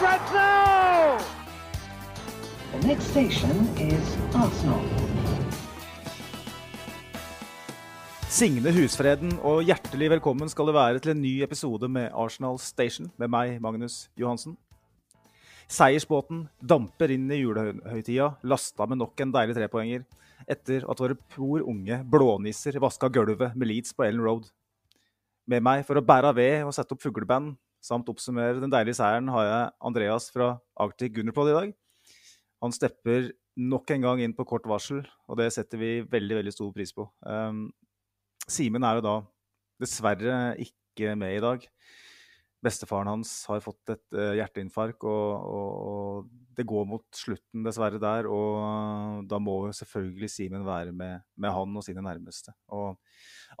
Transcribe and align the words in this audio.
Now! 0.00 1.18
The 2.72 2.86
next 2.86 3.10
station 3.10 3.52
is 3.76 4.16
Arsenal. 4.32 4.80
Signe 8.32 8.72
husfreden 8.72 9.34
og 9.44 9.60
hjertelig 9.68 10.08
velkommen 10.14 10.48
skal 10.48 10.70
det 10.70 10.76
være 10.78 11.04
til 11.04 11.12
en 11.12 11.20
ny 11.20 11.34
episode 11.44 11.92
med 11.92 12.08
Arsenal 12.16 12.56
Station 12.64 13.12
med 13.20 13.28
meg, 13.28 13.58
Magnus 13.60 14.06
Johansen. 14.16 14.56
Seiersbåten 15.68 16.46
damper 16.64 17.12
inn 17.12 17.28
i 17.28 17.42
julehøytida, 17.42 18.32
lasta 18.40 18.88
med 18.88 19.04
nok 19.04 19.20
en 19.20 19.36
deilig 19.36 19.60
trepoenger, 19.60 20.08
etter 20.48 20.88
at 20.88 21.04
våre 21.04 21.20
por 21.36 21.60
unge 21.60 22.00
blånisser 22.08 22.80
vaska 22.80 23.12
gulvet 23.12 23.52
med 23.52 23.68
Leeds 23.68 23.92
på 23.92 24.08
Ellen 24.08 24.24
Road. 24.24 24.48
Med 25.44 25.60
meg 25.60 25.84
for 25.84 26.00
å 26.00 26.08
bære 26.08 26.32
ved 26.40 26.62
og 26.64 26.72
sette 26.72 26.96
opp 26.96 27.04
fugleband, 27.04 27.58
samt 27.84 28.08
oppsummere 28.12 28.60
den 28.60 28.72
deilige 28.72 28.98
seieren, 28.98 29.30
har 29.32 29.46
jeg 29.46 29.70
Andreas 29.90 30.28
fra 30.32 30.52
Arctic 30.80 31.14
Gunnerpod 31.16 31.50
i 31.50 31.56
dag. 31.56 31.74
Han 32.60 32.74
stepper 32.76 33.30
nok 33.60 33.90
en 33.94 34.04
gang 34.04 34.22
inn 34.24 34.36
på 34.36 34.46
kort 34.48 34.68
varsel, 34.68 35.02
og 35.28 35.40
det 35.40 35.50
setter 35.54 35.80
vi 35.80 35.92
veldig 36.08 36.40
veldig 36.40 36.54
stor 36.54 36.70
pris 36.76 36.92
på. 36.96 37.06
Um, 37.24 37.68
Simen 38.50 38.84
er 38.84 38.98
jo 38.98 39.06
da 39.06 39.16
dessverre 39.80 40.36
ikke 40.60 41.14
med 41.18 41.38
i 41.38 41.42
dag. 41.42 41.66
Bestefaren 42.60 43.08
hans 43.08 43.30
har 43.48 43.62
fått 43.64 43.92
et 43.94 44.16
uh, 44.16 44.34
hjerteinfarkt, 44.36 45.04
og, 45.08 45.46
og, 45.48 45.70
og, 45.90 46.32
det 46.58 46.66
går 46.68 46.84
mot 46.90 47.06
slutten 47.16 47.64
dessverre 47.64 47.96
der. 48.02 48.28
Og 48.28 49.24
da 49.30 49.38
må 49.40 49.54
jo 49.68 49.76
selvfølgelig 49.78 50.28
Simen 50.28 50.66
være 50.66 50.92
med, 50.92 51.24
med, 51.40 51.54
han 51.56 51.78
og 51.80 51.86
sine 51.86 52.04
nærmeste. 52.04 52.52
Og 52.76 52.98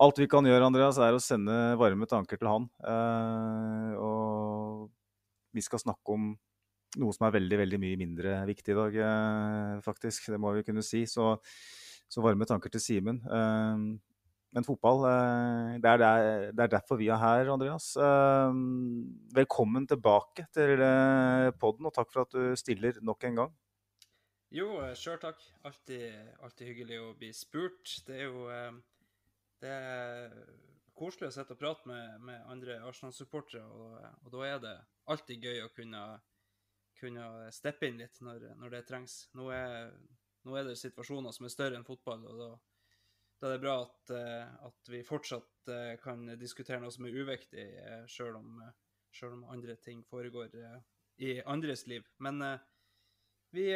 alt 0.04 0.20
vi 0.20 0.28
kan 0.28 0.44
gjøre, 0.44 0.68
Andreas, 0.68 1.00
er 1.00 1.16
å 1.16 1.22
sende 1.22 1.56
varme 1.80 2.08
tanker 2.10 2.36
til 2.36 2.50
han. 2.50 2.68
Eh, 2.84 3.94
og 3.96 4.90
vi 5.56 5.64
skal 5.64 5.80
snakke 5.80 6.18
om 6.18 6.28
noe 7.00 7.16
som 7.16 7.24
er 7.24 7.38
veldig 7.38 7.60
veldig 7.62 7.80
mye 7.80 7.98
mindre 8.02 8.36
viktig 8.50 8.74
i 8.74 8.78
dag, 8.82 9.00
uh, 9.00 9.80
faktisk. 9.86 10.28
Det 10.34 10.42
må 10.42 10.52
vi 10.58 10.66
kunne 10.68 10.84
si. 10.84 11.06
Så, 11.08 11.32
så 12.10 12.26
varme 12.26 12.44
tanker 12.50 12.76
til 12.76 12.84
Simen. 12.84 13.24
Men 14.50 14.66
fotball, 14.66 15.04
det 15.78 15.90
er, 15.90 16.00
det 16.50 16.64
er, 16.64 16.70
derfor 16.72 16.98
vi 16.98 17.06
er 17.12 17.20
her, 17.22 17.52
Andreas. 17.52 17.92
Velkommen 19.36 19.86
tilbake 19.86 20.48
til 20.50 20.82
podden, 21.62 21.86
og 21.86 21.94
takk 21.94 22.10
for 22.10 22.24
at 22.24 22.34
du 22.34 22.58
stiller 22.58 22.98
nok 23.06 23.28
en 23.28 23.42
gang. 23.44 23.52
Jo, 24.50 24.72
sjøl 24.98 25.20
takk. 25.22 25.38
Alltid, 25.62 26.02
alltid, 26.42 26.66
hyggelig 26.66 26.98
å 26.98 27.12
bli 27.20 27.30
spurt. 27.36 28.00
Det 28.08 28.18
er 28.18 28.26
jo 28.26 28.48
det 29.60 29.70
er 29.70 30.34
koselig 30.96 31.28
å 31.28 31.34
sitte 31.34 31.54
og 31.56 31.60
prate 31.60 31.88
med, 31.88 32.16
med 32.24 32.48
andre 32.48 32.78
Arsenal-supportere, 32.88 33.64
og, 33.64 34.00
og, 34.24 34.32
da 34.32 34.46
er 34.48 34.62
det 34.64 34.74
alltid 35.12 35.46
gøy 35.46 35.62
å 35.64 35.72
kunne, 35.76 36.02
kunne 37.00 37.26
steppe 37.54 37.88
inn 37.88 38.00
litt 38.00 38.20
når, 38.24 38.50
når 38.60 38.74
det 38.76 38.82
trengs. 38.88 39.22
Nå 39.36 39.50
er, 39.54 39.92
nå 40.48 40.56
er, 40.56 40.68
det 40.68 40.78
situasjoner 40.80 41.36
som 41.36 41.48
er 41.48 41.54
større 41.54 41.78
enn 41.78 41.88
fotball, 41.88 42.24
og 42.28 42.40
da 42.40 42.50
da 43.40 43.48
er 43.48 43.56
det 43.56 43.62
bra 43.62 43.76
at, 43.82 44.12
at, 44.68 44.90
vi 44.92 45.00
fortsatt 45.06 45.70
kan 46.02 46.26
diskutere 46.40 46.80
noe 46.82 46.92
som 46.92 47.06
er 47.08 47.16
uviktig, 47.16 47.66
sjøl 48.10 48.36
om, 48.36 48.58
selv 49.16 49.38
om 49.38 49.46
andre 49.52 49.76
ting 49.80 50.02
foregår 50.08 50.52
i 51.24 51.38
andres 51.48 51.86
liv. 51.88 52.04
Men 52.20 52.42
vi, 53.56 53.70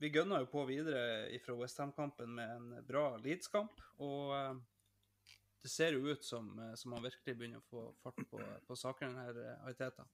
vi 0.00 0.12
gønner 0.12 0.44
jo 0.44 0.50
på 0.52 0.66
videre 0.68 1.30
fra 1.44 1.56
Westham-kampen 1.56 2.36
med 2.36 2.52
en 2.56 2.84
bra 2.88 3.14
Leeds-kamp. 3.22 3.80
Og 4.04 4.60
det 5.60 5.72
ser 5.72 5.96
jo 5.96 6.08
ut 6.08 6.24
som, 6.24 6.52
som 6.76 6.94
man 6.94 7.04
virkelig 7.04 7.36
begynner 7.36 7.60
å 7.60 7.68
få 7.68 7.86
fart 8.04 8.20
på, 8.30 8.40
på 8.66 8.78
sakene 8.78 9.26
her, 9.26 9.40
Ariteta. 9.64 10.06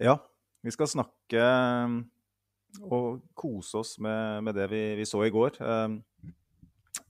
Ja, 0.00 0.16
vi 0.62 0.72
skal 0.74 0.90
snakke 0.90 1.44
og 2.80 3.22
kose 3.36 3.80
oss 3.82 3.96
med, 4.02 4.44
med 4.46 4.56
det 4.56 4.68
vi, 4.72 4.82
vi, 5.00 5.06
så 5.08 5.24
i 5.26 5.32
går. 5.32 5.58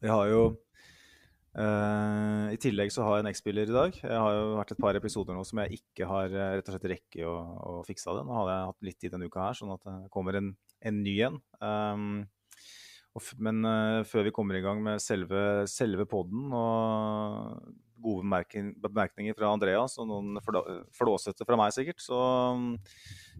Vi 0.02 0.10
har 0.10 0.26
jo 0.30 0.42
uh, 1.58 2.48
I 2.52 2.58
tillegg 2.62 2.92
så 2.94 3.06
har 3.06 3.18
jeg 3.18 3.26
en 3.26 3.30
X-spiller 3.32 3.70
i 3.70 3.76
dag. 3.76 3.96
Jeg 4.02 4.20
har 4.24 4.36
jo 4.36 4.58
vært 4.58 4.74
et 4.74 4.82
par 4.82 4.98
episoder 4.98 5.36
nå 5.36 5.46
som 5.48 5.62
jeg 5.62 5.80
ikke 5.80 6.10
har 6.10 6.30
rett 6.32 6.68
og 6.68 6.76
slett 6.76 6.90
rekke 6.96 7.26
å, 7.28 7.34
å 7.72 7.72
fikse 7.86 8.14
det. 8.18 8.26
Nå 8.26 8.38
hadde 8.40 8.54
jeg 8.54 8.70
hatt 8.70 8.86
litt 8.88 9.00
tid 9.02 9.16
denne 9.16 9.30
uka 9.30 9.48
her, 9.48 9.58
sånn 9.58 9.74
at 9.74 9.84
det 9.88 10.12
kommer 10.14 10.38
en, 10.38 10.54
en 10.82 11.02
ny 11.04 11.16
en. 11.28 11.40
Um, 11.62 12.12
men 13.44 13.60
uh, 13.68 14.00
før 14.08 14.28
vi 14.28 14.34
kommer 14.34 14.56
i 14.56 14.64
gang 14.64 14.80
med 14.84 15.02
selve, 15.04 15.66
selve 15.68 16.06
poden 16.08 16.54
og 16.56 17.60
gode 18.02 18.42
bemerkninger 18.82 19.36
fra 19.38 19.52
Andreas 19.54 19.98
og 20.00 20.08
noen 20.10 20.40
flåsete 20.96 21.46
fra 21.48 21.58
meg, 21.60 21.74
sikkert, 21.74 22.02
så 22.02 22.18
um, 22.56 22.72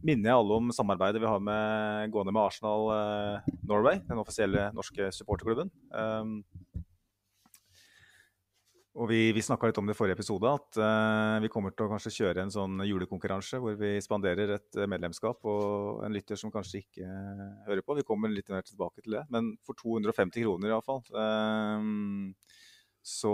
minner 0.05 0.33
jeg 0.33 0.39
alle 0.39 0.61
om 0.61 0.73
samarbeidet 0.75 1.23
vi 1.23 1.31
har 1.31 1.43
med 1.43 2.15
gående 2.15 2.35
med 2.35 2.45
Arsenal 2.45 2.89
uh, 2.93 3.53
Norway, 3.69 4.01
den 4.09 4.23
offisielle 4.23 4.71
norske 4.77 5.11
supporterklubben. 5.15 5.73
Um, 5.91 6.41
og 8.93 9.09
Vi, 9.09 9.31
vi 9.33 9.41
snakka 9.41 9.71
litt 9.71 9.79
om 9.81 9.87
det 9.89 9.95
i 9.95 9.97
forrige 9.97 10.19
episode, 10.19 10.51
at 10.53 10.77
uh, 10.77 11.41
vi 11.41 11.49
kommer 11.53 11.73
til 11.73 11.87
å 11.87 11.93
kanskje 11.95 12.13
kjøre 12.13 12.43
en 12.45 12.53
sånn 12.53 12.83
julekonkurranse 12.85 13.61
hvor 13.63 13.79
vi 13.81 13.95
spanderer 14.05 14.59
et 14.59 14.81
medlemskap 14.85 15.49
og 15.49 16.03
en 16.05 16.13
lytter 16.13 16.37
som 16.37 16.53
kanskje 16.53 16.83
ikke 16.83 17.15
hører 17.71 17.81
på. 17.87 17.97
Vi 17.97 18.05
kommer 18.05 18.33
litt 18.33 18.53
mer 18.53 18.67
tilbake 18.69 19.01
til 19.01 19.17
det, 19.17 19.25
men 19.33 19.55
for 19.65 19.81
250 19.81 20.45
kroner 20.45 20.75
iallfall. 20.75 21.01
Uh, 21.09 22.52
så 23.03 23.33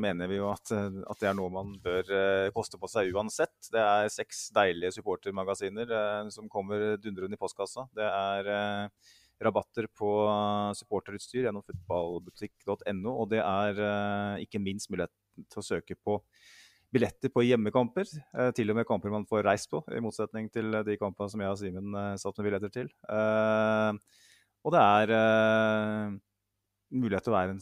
mener 0.00 0.28
vi 0.30 0.38
jo 0.38 0.46
at, 0.48 0.70
at, 0.72 1.18
det 1.20 1.28
er 1.28 1.34
noe 1.36 1.52
man 1.52 1.74
bør 1.84 2.06
uh, 2.08 2.52
koste 2.56 2.80
på 2.80 2.88
seg 2.88 3.12
uansett. 3.12 3.52
Det 3.68 3.80
er 3.80 4.12
seks 4.12 4.46
deilige 4.56 4.94
supportermagasiner 4.96 5.92
uh, 5.92 6.30
som 6.32 6.48
kommer 6.48 6.96
dundrende 6.96 7.36
i 7.36 7.40
postkassa. 7.40 7.84
Det 7.96 8.06
er 8.06 8.48
uh, 8.48 9.10
rabatter 9.44 9.88
på 9.96 10.08
supporterutstyr 10.76 11.46
gjennom 11.46 11.64
fotballbutikk.no, 11.64 13.12
og 13.12 13.30
det 13.32 13.40
er 13.40 13.78
ikke 14.44 14.60
minst 14.60 14.90
mulighet 14.92 15.14
til 15.48 15.62
å 15.62 15.64
søke 15.64 15.96
på 15.96 16.18
billetter 16.92 17.32
på 17.32 17.46
hjemmekamper. 17.46 18.04
til 18.52 18.72
og 18.72 18.76
med 18.76 18.84
kamper 18.84 19.14
man 19.14 19.24
får 19.24 19.46
reist 19.46 19.70
på, 19.72 19.80
i 19.96 20.02
motsetning 20.04 20.50
til 20.52 20.76
de 20.84 20.98
kampene 21.00 21.32
som 21.32 21.40
jeg 21.40 21.54
og 21.54 21.56
Simen 21.56 21.96
satt 22.20 22.36
med 22.36 22.50
billetter 22.50 22.74
til. 22.74 22.92
og 23.08 24.76
det 24.76 24.84
er 24.84 26.20
mulighet 26.90 27.26
til 27.26 27.32
å 27.32 27.36
være 27.36 27.54
en 27.54 27.60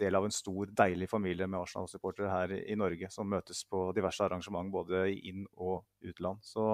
del 0.00 0.16
av 0.16 0.26
en 0.26 0.34
stor, 0.34 0.70
deilig 0.76 1.08
familie 1.10 1.48
med 1.48 1.60
Arsenal-supportere 1.60 2.30
her 2.30 2.54
i 2.60 2.76
Norge, 2.78 3.10
som 3.12 3.28
møtes 3.28 3.62
på 3.68 3.90
diverse 3.96 4.24
arrangement 4.24 4.72
både 4.72 5.04
i 5.12 5.18
inn- 5.30 5.48
og 5.56 5.84
utland. 6.06 6.40
Så 6.44 6.64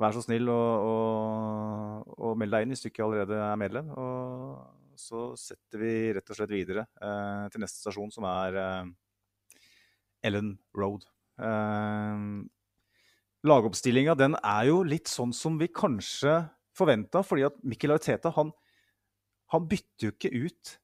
vær 0.00 0.14
så 0.16 0.22
snill 0.24 0.48
og, 0.52 2.30
meld 2.40 2.54
deg 2.54 2.64
inn 2.64 2.74
hvis 2.74 2.84
du 2.84 2.90
ikke 2.90 3.04
allerede 3.06 3.40
er 3.42 3.58
medlem. 3.60 3.90
Og 3.98 5.00
så 5.00 5.30
setter 5.40 5.82
vi 5.82 5.92
rett 6.16 6.30
og 6.30 6.38
slett 6.38 6.52
videre 6.52 6.86
eh, 7.00 7.44
til 7.52 7.64
neste 7.64 7.82
stasjon, 7.82 8.12
som 8.14 8.26
er 8.28 8.56
eh, 8.60 8.88
Ellen 10.30 10.54
Road. 10.76 11.06
Eh, 11.40 12.24
lagoppstillinga 13.50 14.16
den 14.20 14.36
er 14.40 14.70
jo 14.70 14.82
litt 14.86 15.10
sånn 15.10 15.34
som 15.36 15.58
vi 15.60 15.70
kanskje 15.72 16.42
forventa, 16.76 17.24
fordi 17.26 17.48
at 17.48 17.56
Mikkel 17.66 17.96
Ariteta 17.96 18.32
han 18.36 18.52
han 19.54 19.66
bytter 19.70 20.08
jo 20.08 20.14
ikke 20.14 20.32
ut 20.46 20.76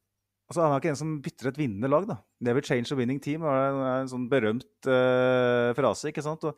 altså 0.47 0.63
Han 0.63 0.73
er 0.73 0.81
ikke 0.81 0.91
en 0.93 0.99
som 0.99 1.15
bytter 1.23 1.49
et 1.49 1.57
vinnende 1.59 1.89
lag. 1.91 2.07
da. 2.07 2.17
'Never 2.39 2.63
change 2.63 2.91
a 2.93 2.95
winning 2.95 3.19
team' 3.19 3.43
er 3.43 4.01
en, 4.01 4.07
sånn 4.07 4.29
berømt 4.31 4.87
uh, 4.87 5.73
frase. 5.75 6.07
ikke 6.07 6.23
sant? 6.23 6.45
Og, 6.47 6.55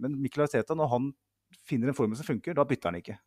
men 0.00 0.16
Mikkel 0.22 0.46
Arteta, 0.46 0.72
når 0.72 0.88
han 0.94 1.10
finner 1.68 1.90
en 1.90 1.98
formel 1.98 2.16
som 2.16 2.28
funker, 2.28 2.56
da 2.56 2.64
bytter 2.64 2.88
han 2.88 3.00
ikke. 3.02 3.18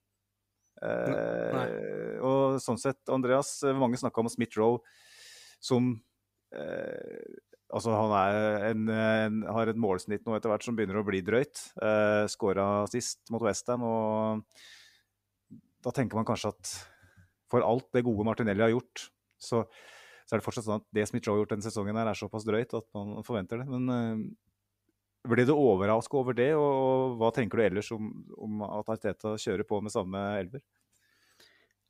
Uh, 0.81 2.17
og 2.25 2.57
sånn 2.63 2.79
sett, 2.81 3.03
Andreas, 3.13 3.59
mange 3.77 3.99
snakka 4.01 4.23
om 4.23 4.31
Smith-Roe 4.33 4.81
som 5.61 5.93
uh, 6.57 7.39
Altså, 7.71 7.93
han 7.95 8.11
en, 8.67 8.89
en, 8.91 9.35
har 9.47 9.69
et 9.71 9.77
målsnitt 9.79 10.25
nå 10.27 10.33
etter 10.35 10.51
hvert 10.51 10.65
som 10.65 10.75
begynner 10.75 10.97
å 10.99 11.05
bli 11.07 11.21
drøyt. 11.23 11.61
Uh, 11.79 12.27
Skåra 12.27 12.83
sist 12.91 13.31
mot 13.31 13.39
Westham, 13.45 13.85
og 13.87 14.41
da 15.79 15.93
tenker 15.95 16.19
man 16.19 16.27
kanskje 16.27 16.51
at 16.51 16.73
for 17.51 17.65
alt 17.65 17.89
det 17.95 18.05
gode 18.07 18.25
Martinelli 18.27 18.63
har 18.65 18.73
gjort, 18.73 19.07
så, 19.41 19.63
så 20.25 20.35
er 20.35 20.41
det 20.41 20.45
fortsatt 20.45 20.67
sånn 20.67 20.81
at 20.81 20.87
det 20.95 21.07
Smith 21.09 21.27
Joe 21.27 21.35
har 21.35 21.43
gjort 21.43 21.55
denne 21.55 21.67
sesongen, 21.67 21.99
er 21.99 22.17
såpass 22.17 22.47
drøyt 22.47 22.75
at 22.77 22.87
man 22.97 23.25
forventer 23.27 23.61
det. 23.61 23.67
Men 23.69 23.91
uh, 23.91 25.31
ble 25.31 25.45
du 25.45 25.53
overraska 25.53 26.17
over 26.17 26.37
det, 26.37 26.51
og 26.57 27.17
hva 27.19 27.31
tenker 27.35 27.59
du 27.59 27.65
ellers 27.67 27.91
om, 27.93 28.11
om 28.41 28.63
at 28.69 28.89
Arteta 28.95 29.35
kjører 29.39 29.67
på 29.69 29.81
med 29.83 29.93
samme 29.93 30.21
elver? 30.39 30.63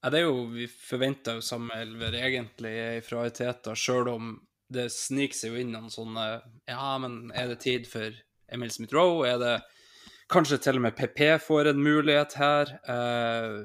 Ja, 0.02 0.10
det 0.10 0.24
er 0.24 0.25
jo, 0.25 0.48
Vi 0.50 0.66
forventa 0.66 1.38
jo 1.38 1.44
samme 1.46 1.78
elver 1.84 2.18
egentlig 2.18 2.74
fra 3.06 3.28
Arteta, 3.28 3.75
sjøl 3.78 4.10
om 4.12 4.34
det 4.72 4.88
sniker 4.94 5.38
seg 5.38 5.54
jo 5.54 5.62
inn 5.62 5.74
noen 5.75 5.92
sånne 5.92 6.25
Ja, 6.69 6.96
men 7.04 7.25
er 7.36 7.52
det 7.52 7.62
tid 7.66 7.88
for 7.92 8.16
Emil 8.52 8.72
Smith-Roe? 8.74 9.28
Er 9.28 9.40
det 9.42 9.56
kanskje 10.31 10.60
til 10.64 10.80
og 10.80 10.86
med 10.86 10.96
PP 10.98 11.36
får 11.44 11.72
en 11.72 11.81
mulighet 11.84 12.36
her? 12.40 12.72
Eh, 12.94 13.57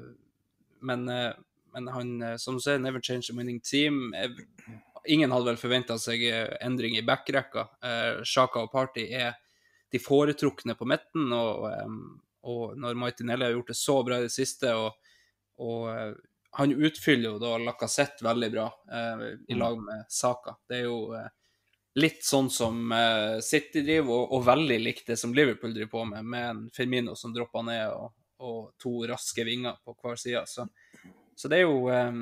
men, 0.87 1.07
eh, 1.09 1.33
men 1.77 1.89
han, 1.93 2.13
eh, 2.25 2.37
som 2.41 2.57
du 2.57 2.63
sier, 2.63 2.81
never 2.81 3.03
change 3.03 3.29
a 3.31 3.37
winning 3.37 3.59
team. 3.61 4.09
Ingen 5.07 5.31
hadde 5.31 5.53
vel 5.53 5.59
forventa 5.61 5.99
seg 6.01 6.25
endring 6.59 6.97
i 6.97 7.05
backrekka. 7.05 7.69
Sjaka 8.27 8.65
og 8.65 8.73
Party 8.73 9.05
er 9.15 9.37
de 9.93 10.01
foretrukne 10.03 10.75
på 10.75 10.87
midten. 10.89 11.29
Og, 11.31 11.67
og 12.43 12.73
når 12.75 12.97
Martinelli 12.99 13.47
har 13.47 13.53
gjort 13.55 13.71
det 13.71 13.77
så 13.79 14.01
bra 14.03 14.17
i 14.19 14.25
det 14.25 14.33
siste, 14.33 14.73
og, 14.75 14.97
og 15.63 16.17
han 16.57 16.73
utfyller 16.73 17.29
jo 17.29 17.39
da 17.39 17.57
Lacassette 17.61 18.25
veldig 18.25 18.51
bra 18.51 18.65
eh, 18.91 19.25
i 19.47 19.53
mm. 19.53 19.59
lag 19.59 19.81
med 19.83 20.05
Saka. 20.09 20.55
Det 20.69 20.79
er 20.79 20.87
jo 20.87 21.13
eh, 21.13 21.27
litt 22.01 22.25
sånn 22.25 22.49
som 22.49 22.91
eh, 22.91 23.37
City 23.45 23.83
driver, 23.85 24.13
og, 24.15 24.33
og, 24.33 24.45
veldig 24.47 24.79
likt 24.81 25.11
det 25.11 25.19
som 25.21 25.35
Liverpool 25.37 25.75
driver 25.75 25.91
på 25.91 26.05
med, 26.13 26.25
med 26.25 26.49
en 26.49 26.63
Firmino 26.73 27.15
som 27.15 27.35
dropper 27.35 27.67
ned, 27.67 27.91
og, 27.93 28.15
og 28.41 28.59
to 28.81 28.95
raske 29.09 29.45
vinger 29.45 29.77
på 29.85 29.93
hver 30.01 30.17
side. 30.17 30.43
Så, 30.49 30.65
så 31.37 31.51
det 31.51 31.61
er 31.61 31.67
jo 31.67 31.89
eh, 31.93 32.21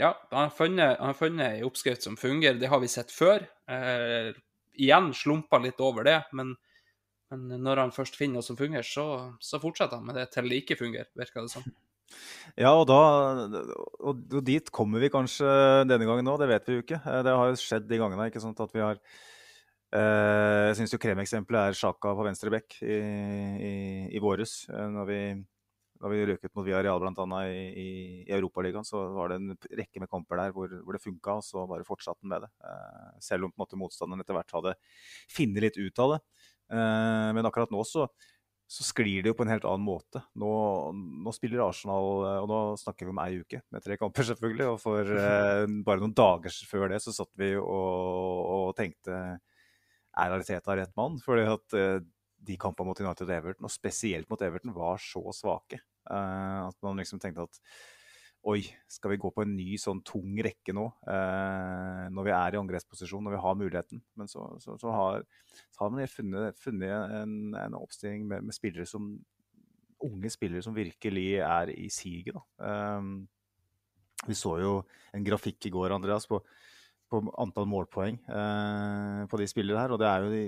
Ja, 0.00 0.14
han 0.30 0.50
har 0.52 1.16
funnet 1.16 1.46
ei 1.46 1.64
oppskrift 1.66 2.04
som 2.04 2.16
fungerer. 2.16 2.60
Det 2.60 2.70
har 2.72 2.80
vi 2.80 2.88
sett 2.88 3.12
før. 3.12 3.44
Eh, 3.68 4.32
igjen 4.80 5.12
slumpa 5.16 5.60
litt 5.60 5.80
over 5.84 6.06
det, 6.08 6.18
men, 6.32 6.54
men, 7.32 7.48
når 7.60 7.86
han 7.86 7.94
først 7.94 8.16
finner 8.16 8.40
noe 8.40 8.46
som 8.46 8.56
fungerer, 8.56 8.86
så, 8.86 9.06
så 9.40 9.60
fortsetter 9.62 10.00
han 10.00 10.08
med 10.08 10.16
det 10.20 10.30
til 10.32 10.48
det 10.48 10.62
ikke 10.62 10.80
fungerer, 10.80 11.10
virker 11.18 11.44
det 11.44 11.52
som. 11.52 11.66
Ja, 12.60 12.72
og, 12.74 12.86
da, 12.90 13.72
og 14.04 14.40
dit 14.44 14.66
kommer 14.74 15.00
vi 15.02 15.12
kanskje 15.12 15.48
denne 15.88 16.08
gangen 16.08 16.28
òg, 16.28 16.40
det 16.42 16.50
vet 16.50 16.68
vi 16.68 16.78
jo 16.78 16.84
ikke. 16.84 17.00
Eh, 17.00 17.20
det 17.26 17.36
har 17.38 17.52
jo 17.52 17.60
skjedd 17.60 17.86
de 17.88 18.00
gangene 18.00 18.28
ikke 18.28 18.42
sant, 18.42 18.60
at 18.60 18.74
vi 18.74 18.82
har 18.84 18.98
eh, 18.98 20.68
Jeg 20.68 20.80
syns 20.80 20.96
kremeksempelet 21.00 21.70
er 21.70 21.78
Sjaka 21.78 22.12
på 22.18 22.26
venstre 22.26 22.52
bekk 22.52 22.78
i, 22.84 22.98
i, 23.70 23.72
i 24.12 24.22
våres. 24.22 24.62
Eh, 24.72 24.88
når 24.92 25.08
vi, 25.08 25.20
da 26.02 26.10
vi 26.10 26.24
røket 26.26 26.52
mot 26.58 26.66
Villarreal 26.66 26.98
bl.a. 26.98 27.40
i, 27.46 27.62
i, 27.78 27.88
i 28.26 28.34
Europaligaen, 28.34 28.86
så 28.86 29.04
var 29.14 29.30
det 29.30 29.38
en 29.38 29.54
rekke 29.78 30.02
med 30.02 30.10
kamper 30.10 30.40
der 30.40 30.54
hvor, 30.56 30.72
hvor 30.82 30.96
det 30.96 31.02
funka, 31.04 31.38
og 31.38 31.46
så 31.46 31.64
bare 31.70 31.86
fortsatte 31.86 32.18
han 32.24 32.32
med 32.34 32.46
det. 32.46 32.50
Eh, 32.66 33.08
selv 33.22 33.46
om 33.46 33.54
på 33.54 33.60
en 33.60 33.64
måte, 33.64 33.78
motstanderen 33.80 34.24
etter 34.24 34.36
hvert 34.36 34.56
hadde 34.58 34.76
funnet 35.30 35.68
litt 35.68 35.78
ut 35.78 36.02
av 36.02 36.16
det. 36.16 36.22
Eh, 36.74 37.28
men 37.38 37.46
akkurat 37.48 37.74
nå 37.74 37.86
så 37.86 38.08
så 38.72 38.84
sklir 38.86 39.20
det 39.20 39.32
jo 39.32 39.36
på 39.36 39.44
en 39.44 39.52
helt 39.52 39.66
annen 39.68 39.84
måte. 39.84 40.22
Nå, 40.40 40.50
nå, 40.94 41.32
spiller 41.36 41.60
Arsenal, 41.66 42.06
eh, 42.24 42.38
og 42.40 42.48
nå 42.48 42.60
snakker 42.80 43.04
vi 43.04 43.12
om 43.12 43.20
ei 43.20 43.42
uke 43.42 43.60
med 43.74 43.84
tre 43.84 43.98
kamper, 44.00 44.24
selvfølgelig. 44.30 44.68
Og 44.72 44.78
for 44.80 45.12
eh, 45.12 45.64
bare 45.84 46.00
noen 46.00 46.14
dager 46.16 46.56
før 46.70 46.88
det 46.94 47.02
så 47.04 47.12
satt 47.14 47.32
vi 47.40 47.52
og, 47.60 47.66
og 47.68 48.72
tenkte 48.78 49.18
er 50.12 50.34
Ariteta 50.34 50.76
rett 50.76 50.94
mann? 50.96 51.18
Fordi 51.24 51.44
at 51.52 51.76
eh, 51.78 51.98
de 52.42 52.58
kampene 52.60 52.90
mot 52.90 53.00
United 53.00 53.28
og 53.28 53.34
Everton, 53.36 53.68
og 53.68 53.74
spesielt 53.74 54.30
mot 54.32 54.40
Everton, 54.42 54.74
var 54.76 55.00
så 55.02 55.22
svake. 55.36 55.82
Eh, 56.10 56.60
at 56.66 56.78
man 56.84 56.98
liksom 57.00 57.20
tenkte 57.22 57.46
at 57.48 57.60
Oi, 58.42 58.58
skal 58.90 59.12
vi 59.12 59.20
gå 59.22 59.28
på 59.30 59.44
en 59.44 59.52
ny 59.54 59.76
sånn 59.78 60.00
tung 60.02 60.32
rekke 60.42 60.74
nå? 60.74 60.88
Uh, 61.06 62.08
når 62.10 62.24
vi 62.26 62.32
er 62.34 62.56
i 62.56 62.58
angrepsposisjon, 62.58 63.22
når 63.22 63.36
vi 63.36 63.42
har 63.44 63.58
muligheten. 63.60 64.00
Men 64.18 64.30
så, 64.30 64.48
så, 64.58 64.74
så, 64.82 64.90
har, 64.90 65.22
så 65.70 65.84
har, 65.84 65.92
man 65.94 66.10
funnet, 66.10 66.58
funnet 66.58 67.14
en, 67.20 67.36
en, 67.54 67.76
oppstilling 67.78 68.24
med, 68.26 68.42
med, 68.48 68.56
spillere 68.56 68.88
som 68.90 69.12
unge 70.02 70.32
spillere 70.34 70.64
som 70.66 70.74
virkelig 70.74 71.28
er 71.46 71.70
i 71.76 71.86
siget. 71.94 72.40
Eh, 72.58 73.06
vi 74.26 74.36
så 74.38 74.56
jo 74.62 74.74
en 75.14 75.24
grafikk 75.26 75.70
i 75.70 75.72
går, 75.74 75.94
Andreas, 75.94 76.26
på, 76.26 76.40
på 77.10 77.20
antall 77.42 77.68
målpoeng 77.70 78.18
eh, 78.26 79.22
på 79.30 79.38
de 79.38 79.48
spillere 79.50 79.84
her. 79.84 79.94
Og 79.94 80.02
det 80.02 80.08
er 80.10 80.26
jo, 80.26 80.34
de, 80.34 80.42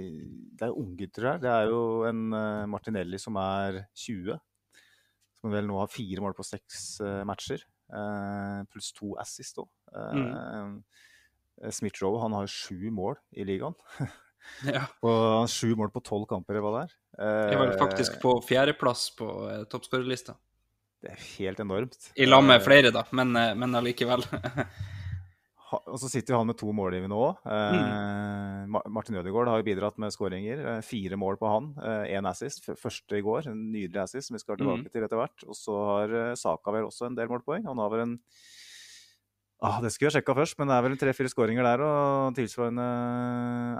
det 0.58 0.66
er 0.66 0.82
unggutter 0.82 1.28
her. 1.30 1.40
Det 1.42 1.54
er 1.54 1.70
jo 1.70 1.80
en 2.10 2.26
uh, 2.34 2.66
Martinelli 2.74 3.22
som 3.22 3.38
er 3.38 3.84
20. 4.02 4.38
Som 5.44 5.52
vel 5.52 5.68
nå 5.68 5.76
har 5.76 5.92
fire 5.92 6.24
mål 6.24 6.32
på 6.38 6.46
seks 6.48 6.94
uh, 7.04 7.20
matcher. 7.28 7.60
Eh, 7.92 8.60
pluss 8.72 8.94
to 8.96 9.12
assist 9.20 9.58
òg. 9.60 9.68
Mm. 9.92 10.78
Eh, 11.60 11.70
Smith-Roe 11.74 12.22
han 12.22 12.32
har 12.32 12.48
sju 12.48 12.88
mål 12.88 13.18
i 13.36 13.44
ligaen. 13.44 13.76
ja. 14.74 14.86
Og 15.04 15.12
han 15.12 15.44
har 15.44 15.52
sju 15.52 15.74
mål 15.76 15.92
på 15.92 16.02
tolv 16.08 16.26
kamper, 16.30 16.56
eller 16.56 16.64
hva 16.64 16.72
det 16.78 16.86
er. 16.86 16.96
Er 17.52 17.60
vel 17.60 17.76
faktisk 17.78 18.16
på 18.24 18.38
fjerdeplass 18.48 19.10
på 19.18 19.28
toppskårerlista. 19.70 20.34
Det 21.04 21.12
er 21.12 21.24
helt 21.36 21.60
enormt. 21.60 22.10
I 22.16 22.26
lag 22.26 22.42
med 22.48 22.64
flere, 22.64 22.88
da, 22.94 23.04
men, 23.12 23.36
men 23.36 23.76
allikevel. 23.76 24.24
og 25.82 25.98
så 26.00 26.08
sitter 26.10 26.34
jo 26.34 26.40
han 26.40 26.48
med 26.50 26.58
to 26.60 26.72
målgivende 26.76 27.16
òg. 27.16 27.40
Eh, 27.48 27.76
mm. 27.78 28.76
Martin 28.92 29.18
Ødegaard 29.20 29.50
har 29.50 29.60
jo 29.60 29.66
bidratt 29.66 30.00
med 30.02 30.12
skåringer. 30.14 30.60
Eh, 30.74 30.80
fire 30.86 31.18
mål 31.20 31.38
på 31.40 31.50
han, 31.50 31.70
én 32.04 32.20
eh, 32.20 32.30
assist. 32.30 32.66
Første 32.80 33.18
i 33.18 33.24
går, 33.24 33.48
en 33.50 33.62
nydelig 33.72 34.02
assist 34.02 34.28
som 34.28 34.38
vi 34.38 34.42
skal 34.42 34.58
tilbake 34.60 34.86
mm. 34.86 34.90
til 34.92 35.06
etter 35.06 35.20
hvert. 35.20 35.46
Og 35.48 35.58
så 35.58 35.78
har 35.90 36.14
Saka 36.40 36.74
vel 36.74 36.88
også 36.88 37.08
en 37.08 37.18
del 37.18 37.30
målpoeng. 37.30 37.66
Han 37.70 37.82
har 37.82 37.92
vel 37.92 38.04
en 38.04 38.14
ah, 39.64 39.80
Det 39.84 39.92
skulle 39.94 40.10
jeg 40.10 40.18
sjekka 40.18 40.36
først, 40.40 40.58
men 40.60 40.70
det 40.70 40.76
er 40.76 40.86
vel 40.88 40.98
tre-fire 41.00 41.32
skåringer 41.32 41.68
der 41.70 41.84
og 41.86 42.38
tilsvarende 42.38 42.88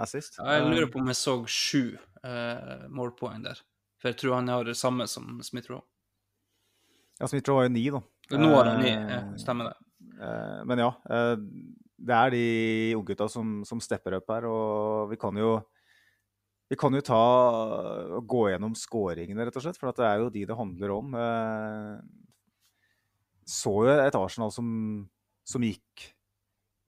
assist. 0.05 0.39
Ja, 0.41 0.59
jeg 0.59 0.67
lurer 0.71 0.91
på 0.91 1.01
om 1.03 1.11
jeg 1.11 1.21
så 1.21 1.37
sju 1.45 1.83
eh, 2.25 2.85
målpoeng 2.89 3.45
der. 3.45 3.63
For 4.01 4.11
jeg 4.11 4.21
tror 4.21 4.39
han 4.39 4.51
har 4.51 4.67
det 4.67 4.77
samme 4.79 5.07
som 5.11 5.39
Smith-Roe. 5.45 5.83
Ja, 7.21 7.29
Smith-Roe 7.31 7.63
har 7.63 7.69
jo 7.69 7.75
ni, 7.77 7.87
da. 7.93 8.03
Nå 8.35 8.51
har 8.51 8.73
han 8.73 8.81
ni, 8.83 8.91
ja, 8.91 9.23
stemmer 9.39 9.71
det. 9.71 9.79
Men 10.65 10.79
ja 10.79 10.89
det 11.97 12.15
er 12.15 12.33
de 12.33 12.45
unggutta 12.97 13.27
som, 13.31 13.61
som 13.67 13.81
stepper 13.83 14.17
opp 14.19 14.33
her. 14.33 14.47
Og 14.49 15.09
vi 15.13 15.19
kan 15.21 15.37
jo 15.39 15.57
vi 16.65 16.77
kan 16.81 16.95
jo 16.97 17.03
ta 17.05 17.21
og 18.17 18.25
gå 18.25 18.47
gjennom 18.49 18.73
skåringene, 18.73 19.45
rett 19.45 19.57
og 19.59 19.61
slett, 19.61 19.77
for 19.77 19.93
det 19.93 20.05
er 20.07 20.23
jo 20.23 20.31
de 20.33 20.45
det 20.49 20.57
handler 20.57 20.93
om. 20.95 21.13
Eh, 21.13 21.99
så 23.45 23.73
jo 23.85 23.93
et 23.93 24.17
Arsenal 24.17 24.49
som, 24.53 24.67
som 25.45 25.65
gikk 25.65 26.07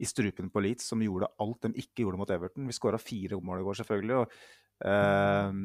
i 0.02 0.06
strupen 0.10 0.50
på 0.54 0.62
Leeds, 0.66 0.90
som 0.90 1.02
gjorde 1.02 1.30
alt 1.42 1.68
de 1.68 1.84
ikke 1.84 2.04
gjorde 2.04 2.22
mot 2.22 2.34
Everton. 2.34 2.66
Vi 2.70 2.76
skåra 2.76 3.00
fire 3.02 3.38
mål 3.42 3.62
i 3.62 3.68
går, 3.68 3.78
selvfølgelig. 3.82 4.18
Og, 4.24 4.36
eh, 4.90 5.62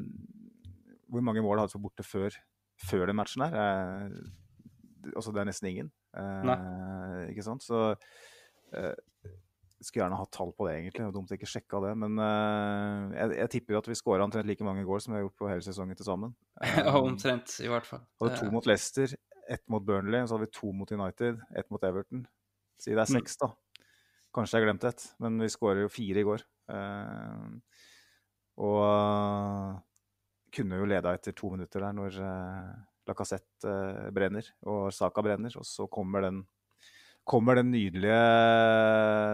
hvor 1.13 1.25
mange 1.25 1.45
mål 1.45 1.63
hadde 1.63 1.77
vi 1.77 1.85
borte 1.85 2.05
før, 2.05 2.37
før 2.85 3.09
den 3.09 3.17
matchen 3.17 3.45
her? 3.45 3.57
Eh, 3.57 5.11
altså, 5.15 5.33
det 5.33 5.41
er 5.41 5.49
nesten 5.49 5.73
ingen. 5.73 5.93
Eh, 6.17 7.33
ikke 7.33 7.49
sant? 7.49 7.65
Så 7.65 7.95
skulle 9.83 10.05
gjerne 10.05 10.19
hatt 10.19 10.33
tall 10.35 10.53
på 10.57 10.67
det, 10.67 10.77
egentlig. 10.79 11.01
Det 11.01 11.09
er 11.09 11.15
dumt 11.15 11.33
å 11.33 11.37
ikke 11.37 11.51
sjekka 11.51 11.81
det. 11.85 11.93
Men 12.03 12.21
uh, 12.21 13.13
jeg, 13.17 13.35
jeg, 13.41 13.51
tipper 13.57 13.79
at 13.81 13.91
vi 13.91 13.99
skåra 13.99 14.27
omtrent 14.27 14.49
like 14.49 14.67
mange 14.67 14.85
goal 14.87 15.03
som 15.03 15.15
vi 15.15 15.19
har 15.19 15.27
gjort 15.27 15.39
på 15.41 15.51
hele 15.51 15.67
sesongen 15.67 15.99
til 15.99 16.09
sammen. 16.09 16.37
Um, 16.83 17.13
omtrent, 17.13 17.57
i 17.65 17.71
hvert 17.71 17.87
fall. 17.89 18.03
Hadde 18.23 18.39
to 18.39 18.51
mot 18.55 18.67
Leicester, 18.69 19.13
ett 19.51 19.63
mot 19.73 19.85
Burnley, 19.85 20.23
så 20.27 20.37
hadde 20.37 20.47
vi 20.47 20.55
to 20.55 20.71
mot 20.77 20.93
United, 20.95 21.41
ett 21.59 21.69
mot 21.75 21.83
Everton. 21.85 22.25
Si 22.81 22.93
det 22.93 23.01
er 23.03 23.11
mm. 23.11 23.19
seks, 23.19 23.39
da. 23.43 23.51
Kanskje 24.33 24.61
jeg 24.61 24.69
glemte 24.69 24.93
et, 24.93 25.07
men 25.23 25.41
vi 25.43 25.51
skårer 25.53 25.85
jo 25.85 25.93
fire 25.93 26.23
i 26.23 26.27
går. 26.27 26.45
Uh, 26.73 27.59
og 28.63 28.79
uh, 28.87 29.75
kunne 30.55 30.79
jo 30.81 30.89
leda 30.89 31.15
etter 31.17 31.35
to 31.37 31.51
minutter 31.55 31.83
der 31.83 31.95
når 31.97 32.19
uh, 32.23 32.73
Lacassette 33.09 33.77
brenner 34.15 34.47
og 34.71 34.93
Saka 34.95 35.25
brenner, 35.25 35.55
og 35.59 35.67
så 35.67 35.89
kommer 35.91 36.29
den 36.29 36.45
kommer 37.25 37.59
den 37.59 37.71
nydelige 37.71 38.23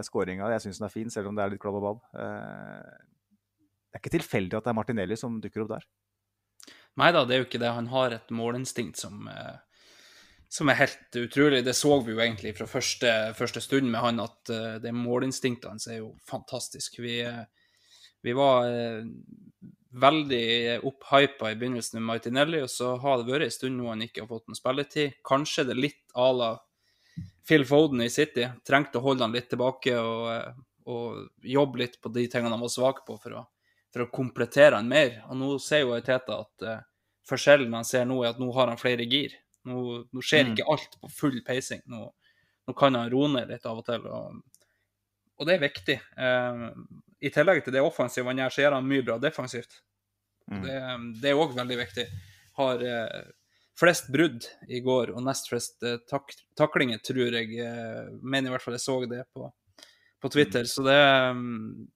skåringa. 0.09 0.51
Jeg 0.55 0.65
syns 0.67 0.81
den 0.81 0.89
er 0.89 0.93
fin, 0.93 1.13
selv 1.13 1.31
om 1.31 1.39
det 1.39 1.45
er 1.45 1.55
litt 1.55 1.63
klabb 1.63 1.79
og 1.81 1.87
babb. 1.87 2.03
Eh, 2.21 3.07
det 3.89 3.97
er 3.97 4.03
ikke 4.03 4.17
tilfeldig 4.19 4.59
at 4.59 4.67
det 4.67 4.73
er 4.73 4.79
Martinelli 4.79 5.17
som 5.19 5.39
dukker 5.43 5.65
opp 5.65 5.73
der. 5.77 5.87
Nei 6.99 7.13
da, 7.15 7.23
det 7.25 7.37
er 7.37 7.43
jo 7.43 7.49
ikke 7.49 7.63
det. 7.63 7.73
Han 7.77 7.89
har 7.93 8.17
et 8.17 8.35
målinstinkt 8.35 9.01
som, 9.01 9.25
eh, 9.33 9.57
som 10.53 10.69
er 10.69 10.81
helt 10.83 11.21
utrolig. 11.23 11.63
Det 11.65 11.77
så 11.77 11.97
vi 12.05 12.13
jo 12.13 12.21
egentlig 12.21 12.55
fra 12.59 12.69
første, 12.69 13.15
første 13.39 13.65
stund 13.65 13.89
med 13.89 14.03
han, 14.05 14.21
at 14.21 14.53
eh, 14.53 14.77
det 14.85 14.93
målinstinktet 14.93 15.71
hans 15.71 15.89
er 15.89 16.03
jo 16.03 16.13
fantastisk. 16.29 17.01
Vi, 17.01 17.23
vi 18.27 18.37
var 18.37 18.69
veldig 19.99 20.81
opphypa 20.85 21.49
i 21.49 21.57
begynnelsen 21.57 22.03
med 22.03 22.09
Martinelli, 22.11 22.61
og 22.61 22.69
så 22.69 22.99
har 23.01 23.23
det 23.23 23.33
vært 23.33 23.49
en 23.49 23.55
stund 23.55 23.79
nå 23.81 23.89
han 23.89 24.05
ikke 24.05 24.27
har 24.27 24.31
fått 24.31 24.51
noen 24.51 24.59
spilletid. 24.59 25.21
Kanskje 25.25 25.65
det 25.65 25.79
er 25.79 25.87
litt 25.87 26.03
à 26.13 26.29
la 26.37 26.51
Phil 27.49 27.65
Foden 27.65 28.03
i 28.05 28.11
City 28.13 28.45
trengte 28.67 29.01
å 29.01 29.05
holde 29.05 29.25
han 29.25 29.33
litt 29.33 29.49
tilbake 29.49 29.95
og, 29.97 30.59
og 30.89 31.45
jobbe 31.45 31.83
litt 31.83 31.97
på 32.01 32.13
de 32.13 32.27
tingene 32.29 32.53
han 32.53 32.65
var 32.65 32.73
svak 32.73 33.05
på, 33.07 33.17
for 33.23 33.39
å, 33.41 33.45
for 33.93 34.05
å 34.05 34.11
komplettere 34.13 34.77
han 34.77 34.91
mer. 34.91 35.23
Og 35.31 35.41
nå 35.41 35.51
ser 35.63 35.87
jo 35.87 35.97
Teta 36.05 36.43
at 36.45 36.67
uh, 36.69 36.79
forskjellen 37.29 37.73
han 37.77 37.89
ser 37.89 38.05
nå, 38.09 38.21
er 38.23 38.35
at 38.35 38.43
nå 38.43 38.51
har 38.57 38.69
han 38.73 38.81
flere 38.81 39.09
gir. 39.09 39.37
Nå, 39.69 39.81
nå 40.13 40.25
skjer 40.25 40.47
mm. 40.47 40.53
ikke 40.55 40.69
alt 40.75 41.01
på 41.01 41.13
full 41.13 41.41
peising. 41.47 41.83
Nå, 41.89 42.05
nå, 42.69 42.77
kan 42.77 42.97
han 42.97 43.11
roe 43.13 43.33
ned 43.33 43.53
litt 43.53 43.67
av 43.69 43.81
og 43.81 43.89
til. 43.89 44.05
Og, 44.05 44.39
og 45.39 45.49
det 45.49 45.57
er 45.57 45.65
viktig. 45.65 45.99
Uh, 46.21 46.69
I 47.25 47.33
tillegg 47.33 47.65
til 47.65 47.79
det 47.79 47.85
offensive 47.85 48.29
han 48.29 48.45
gjør, 48.45 48.55
så 48.55 48.65
gjør 48.67 48.79
han 48.79 48.93
mye 48.93 49.09
bra 49.09 49.17
defensivt. 49.23 49.81
Mm. 50.49 50.63
Det, 50.65 50.79
det 51.23 51.33
er 51.33 51.41
òg 51.41 51.57
veldig 51.57 51.77
viktig. 51.81 52.05
Har 52.59 52.81
eh, 52.83 53.27
flest 53.79 54.11
brudd 54.13 54.47
i 54.69 54.81
går 54.85 55.13
og 55.15 55.23
nest 55.27 55.51
flest 55.51 55.85
eh, 55.87 56.01
tak 56.11 56.35
taklinger, 56.59 57.01
tror 57.05 57.37
jeg. 57.39 57.55
Eh, 57.63 58.11
mener 58.23 58.51
i 58.51 58.57
hvert 58.57 58.65
fall 58.65 58.77
jeg 58.79 58.85
så 58.85 58.99
det 59.11 59.23
på, 59.35 59.47
på 60.23 60.33
Twitter. 60.35 60.67
Så 60.69 60.85
det 60.87 60.97
er 60.99 61.31
um, 61.37 61.87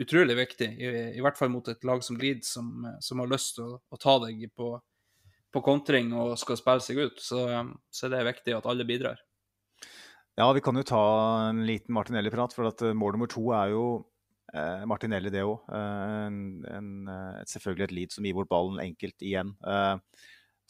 utrolig 0.00 0.36
viktig, 0.38 0.70
i, 0.76 0.92
i, 1.16 1.24
hvert 1.24 1.40
fall 1.40 1.52
mot 1.52 1.66
et 1.68 1.88
lag 1.88 2.04
som 2.04 2.18
Leeds, 2.20 2.54
som, 2.56 2.86
som 3.00 3.22
har 3.22 3.32
lyst 3.32 3.56
til 3.56 3.66
å, 3.66 3.80
å, 3.80 4.00
ta 4.00 4.18
deg 4.26 4.46
på, 4.56 4.74
på 5.52 5.64
kontring 5.64 6.12
og 6.16 6.36
skal 6.40 6.60
spille 6.60 6.84
seg 6.84 7.02
ut. 7.06 7.24
Så, 7.24 7.46
um, 7.48 7.74
så 7.92 8.12
det 8.12 8.20
er 8.20 8.30
viktig 8.32 8.56
at 8.56 8.68
alle 8.70 8.88
bidrar. 8.88 9.20
Ja, 10.38 10.46
vi 10.56 10.62
kan 10.64 10.78
jo 10.78 10.86
ta 10.86 11.04
en 11.50 11.64
liten 11.68 11.92
Martinelli-prat, 11.92 12.54
for 12.56 12.70
at 12.70 12.84
mål 12.96 13.16
nummer 13.16 13.28
to 13.28 13.50
er 13.52 13.74
jo 13.74 13.84
eh, 14.54 14.84
Martinelli, 14.88 15.32
det 15.34 15.42
òg. 15.44 15.66
Eh, 15.68 16.84
selvfølgelig 17.50 17.88
et 17.88 17.96
lead 17.96 18.14
som 18.14 18.24
gir 18.24 18.36
bort 18.38 18.48
ballen 18.48 18.80
enkelt 18.80 19.26
igjen. 19.26 19.50
Eh, 19.60 19.96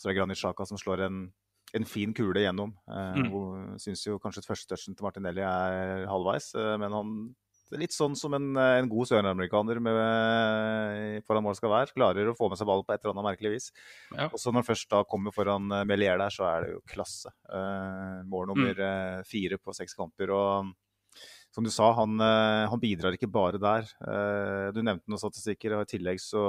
så 0.01 0.09
det 0.09 0.15
er 0.15 0.23
Granit 0.23 0.41
Xhaka 0.41 0.65
som 0.65 0.81
slår 0.81 1.05
en, 1.05 1.21
en 1.77 1.87
fin 1.89 2.15
kule 2.17 2.41
gjennom. 2.41 2.73
Eh, 2.89 3.21
mm. 3.21 3.77
Syns 3.83 4.07
jo 4.07 4.17
kanskje 4.17 4.41
førstetouchen 4.47 4.55
første 4.55 4.73
touchen 4.73 4.97
til 4.97 5.07
Martinelli 5.07 5.45
er 5.45 6.07
halvveis, 6.09 6.55
eh, 6.57 6.77
men 6.81 6.97
han 6.97 7.11
er 7.71 7.83
litt 7.85 7.95
sånn 7.95 8.17
som 8.19 8.33
en, 8.35 8.49
en 8.57 8.89
god 8.91 9.11
søramerikaner 9.11 9.79
foran 11.29 11.45
mål 11.45 11.55
skal 11.59 11.71
være. 11.71 11.95
Klarer 11.95 12.33
å 12.33 12.35
få 12.35 12.49
med 12.51 12.59
seg 12.59 12.67
ballen 12.67 12.87
på 12.89 12.97
et 12.97 13.05
eller 13.05 13.13
annet 13.13 13.29
merkelig 13.29 13.53
vis. 13.53 13.69
Ja. 14.17 14.27
Og 14.27 14.41
så 14.41 14.51
når 14.51 14.65
han 14.65 14.69
først 14.73 14.89
da 14.91 15.05
kommer 15.07 15.37
foran 15.37 15.69
Melier 15.87 16.19
der, 16.19 16.35
så 16.35 16.49
er 16.49 16.65
det 16.65 16.73
jo 16.73 16.81
klasse. 16.91 17.31
Eh, 17.47 18.25
mål 18.33 18.51
nummer 18.51 18.81
mm. 18.81 19.29
fire 19.29 19.61
på 19.61 19.77
seks 19.77 19.95
kamper. 20.01 20.33
og 20.35 20.73
som 21.51 21.67
du 21.67 21.71
sa, 21.75 21.89
han, 21.99 22.21
han, 22.23 22.79
bidrar 22.79 23.17
ikke 23.17 23.27
bare 23.27 23.59
der. 23.59 23.89
Du 24.71 24.77
nevnte 24.87 25.11
noen 25.11 25.19
statistikker, 25.19 25.75
og 25.75 25.83
i 25.83 25.97
tillegg 25.97 26.21
så 26.23 26.45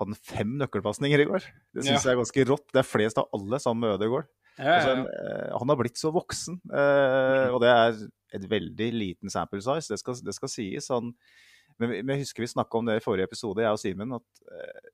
hadde 0.00 0.16
han 0.16 0.28
fem 0.30 0.54
nøkkelpasninger 0.60 1.22
i 1.22 1.26
går. 1.28 1.46
Det 1.76 1.84
syns 1.84 1.92
ja. 2.00 2.10
jeg 2.10 2.14
er 2.14 2.20
ganske 2.22 2.44
rått. 2.48 2.68
Det 2.72 2.82
er 2.82 2.88
flest 2.88 3.20
av 3.20 3.28
alle 3.36 3.60
sammen 3.62 3.84
med 3.84 3.96
Ødegaard. 3.98 4.30
Ja, 4.60 4.76
altså, 4.76 4.94
ja, 5.08 5.58
han 5.60 5.72
har 5.72 5.78
blitt 5.78 6.00
så 6.00 6.10
voksen, 6.12 6.58
eh, 6.68 7.46
og 7.48 7.60
det 7.62 7.70
er 7.70 8.00
et 8.36 8.46
veldig 8.50 8.88
liten 8.92 9.32
sample 9.32 9.62
size, 9.62 9.88
det 9.88 10.00
skal, 10.02 10.18
det 10.26 10.34
skal 10.36 10.52
sies. 10.52 10.88
Han, 10.92 11.12
men 11.80 12.12
jeg 12.12 12.26
husker 12.26 12.44
vi 12.44 12.50
snakka 12.52 12.80
om 12.80 12.88
det 12.90 12.98
i 12.98 13.04
forrige 13.04 13.28
episode, 13.30 13.62
jeg 13.64 13.76
og 13.76 13.80
Simen, 13.80 14.18
at 14.18 14.42
eh, 14.52 14.90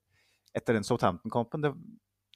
etter 0.61 0.77
den 0.77 0.87
Southampton-kampen 0.87 1.65
det, 1.65 1.73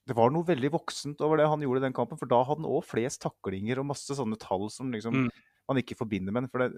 det, 0.10 0.18
var 0.18 0.34
noe 0.34 0.48
veldig 0.48 0.74
voksent 0.74 1.24
over 1.24 1.40
det 1.40 1.48
han 1.50 1.64
gjorde 1.64 1.84
i 1.84 1.86
den 1.88 1.96
kampen, 1.96 2.20
for 2.20 2.30
da 2.30 2.42
hadde 2.44 2.66
han 2.66 2.74
òg 2.74 2.84
flest 2.90 3.24
taklinger 3.24 3.82
og 3.82 3.90
masse 3.94 4.18
sånne 4.18 4.40
tall 4.42 4.68
som 4.74 4.92
liksom 4.94 5.24
mm. 5.24 5.32
Man 5.70 5.80
ikke 5.80 5.98
forbinder 6.00 6.34
med 6.36 6.48
det, 6.50 6.70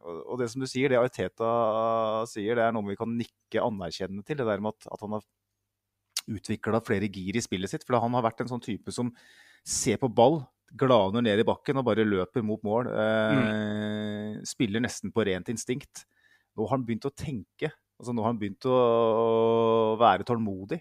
og 0.00 0.38
det 0.40 0.46
som 0.52 0.62
du 0.62 0.68
sier, 0.70 0.92
det 0.92 0.98
Ariteta 1.00 1.48
sier, 2.30 2.56
det 2.56 2.64
er 2.64 2.74
noe 2.74 2.86
vi 2.86 2.96
kan 2.98 3.10
nikke 3.12 3.64
anerkjennende 3.64 4.24
til. 4.24 4.38
Det 4.38 4.46
der 4.48 4.62
med 4.64 4.76
at, 4.76 4.88
at 4.94 5.02
han 5.04 5.16
har 5.16 5.26
utvikla 6.28 6.80
flere 6.84 7.08
gir 7.12 7.36
i 7.36 7.42
spillet 7.44 7.72
sitt. 7.72 7.84
For 7.86 7.98
han 8.00 8.14
har 8.16 8.24
vært 8.26 8.44
en 8.44 8.52
sånn 8.52 8.64
type 8.64 8.92
som 8.94 9.10
ser 9.66 10.00
på 10.00 10.10
ball, 10.12 10.40
glaner 10.78 11.24
ned 11.24 11.40
i 11.40 11.46
bakken 11.48 11.80
og 11.80 11.86
bare 11.88 12.06
løper 12.06 12.44
mot 12.44 12.62
mål. 12.66 12.90
Eh, 12.92 13.38
mm. 13.38 14.46
Spiller 14.48 14.84
nesten 14.84 15.12
på 15.14 15.24
rent 15.28 15.48
instinkt. 15.52 16.04
Nå 16.56 16.66
har 16.66 16.76
han 16.76 16.86
begynt 16.86 17.08
å 17.08 17.14
tenke. 17.14 17.72
Altså, 17.98 18.14
nå 18.14 18.22
har 18.22 18.34
han 18.34 18.40
begynt 18.40 18.68
å 18.68 19.96
være 20.00 20.26
tålmodig. 20.28 20.80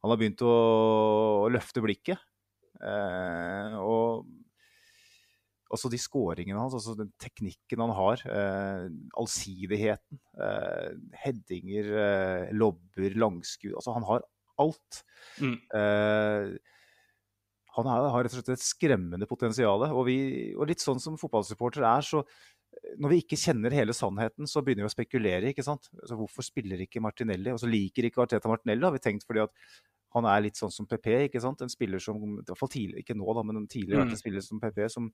Han 0.00 0.12
har 0.12 0.20
begynt 0.20 0.42
å 0.46 1.48
løfte 1.52 1.84
blikket. 1.84 2.22
Eh, 2.80 3.76
og 3.76 4.24
også 5.70 5.90
de 5.92 6.00
skåringene 6.02 6.58
hans, 6.58 6.74
altså 6.74 6.96
den 6.98 7.12
teknikken 7.22 7.82
han 7.84 7.92
har. 7.94 8.24
Eh, 8.26 8.86
allsidigheten. 9.22 10.20
Eh, 10.34 10.90
headinger, 11.22 11.92
eh, 12.04 12.50
lobber, 12.56 13.14
langskudd. 13.14 13.76
Altså, 13.78 13.94
han 13.94 14.06
har 14.08 14.26
alt. 14.60 15.02
Mm. 15.40 15.56
Uh, 15.72 16.58
han 17.76 17.86
har 17.88 18.24
rett 18.24 18.34
og 18.34 18.40
slett 18.40 18.50
et 18.52 18.64
skremmende 18.64 19.28
potensial. 19.30 19.86
Og, 19.88 20.10
og 20.10 20.66
litt 20.68 20.82
sånn 20.82 21.00
som 21.00 21.16
fotballsupporter 21.20 21.86
er, 21.86 22.04
så 22.04 22.24
når 23.00 23.12
vi 23.12 23.20
ikke 23.22 23.38
kjenner 23.40 23.74
hele 23.74 23.94
sannheten, 23.96 24.48
så 24.50 24.62
begynner 24.64 24.84
vi 24.84 24.90
å 24.90 24.94
spekulere. 24.94 25.52
ikke 25.52 25.64
sant? 25.66 25.88
Altså, 25.96 26.18
hvorfor 26.18 26.46
spiller 26.46 26.82
ikke 26.84 27.02
Martinelli? 27.02 27.54
Og 27.54 27.62
så 27.62 27.70
liker 27.70 28.08
ikke 28.08 28.26
Arteta 28.26 28.50
Martinelli, 28.50 28.84
har 28.86 28.94
vi 28.94 29.02
tenkt 29.02 29.26
fordi 29.28 29.46
at 29.46 29.54
han 30.16 30.26
er 30.26 30.44
litt 30.46 30.58
sånn 30.58 30.72
som 30.74 30.88
PP. 30.90 31.10
ikke 31.28 31.42
sant? 31.42 31.62
En 31.62 31.72
spiller 31.72 32.02
som 32.02 32.18
i 32.18 32.42
hvert 32.42 32.58
fall 32.58 32.72
tidligere, 32.72 33.04
ikke 33.04 33.18
nå 33.18 33.34
da, 33.36 33.44
men 33.46 33.66
tidligere 33.66 34.00
mm. 34.00 34.08
vært 34.08 34.16
en 34.16 34.22
spiller 34.22 34.44
som 34.44 34.62
PP, 34.62 34.80
som, 34.90 35.10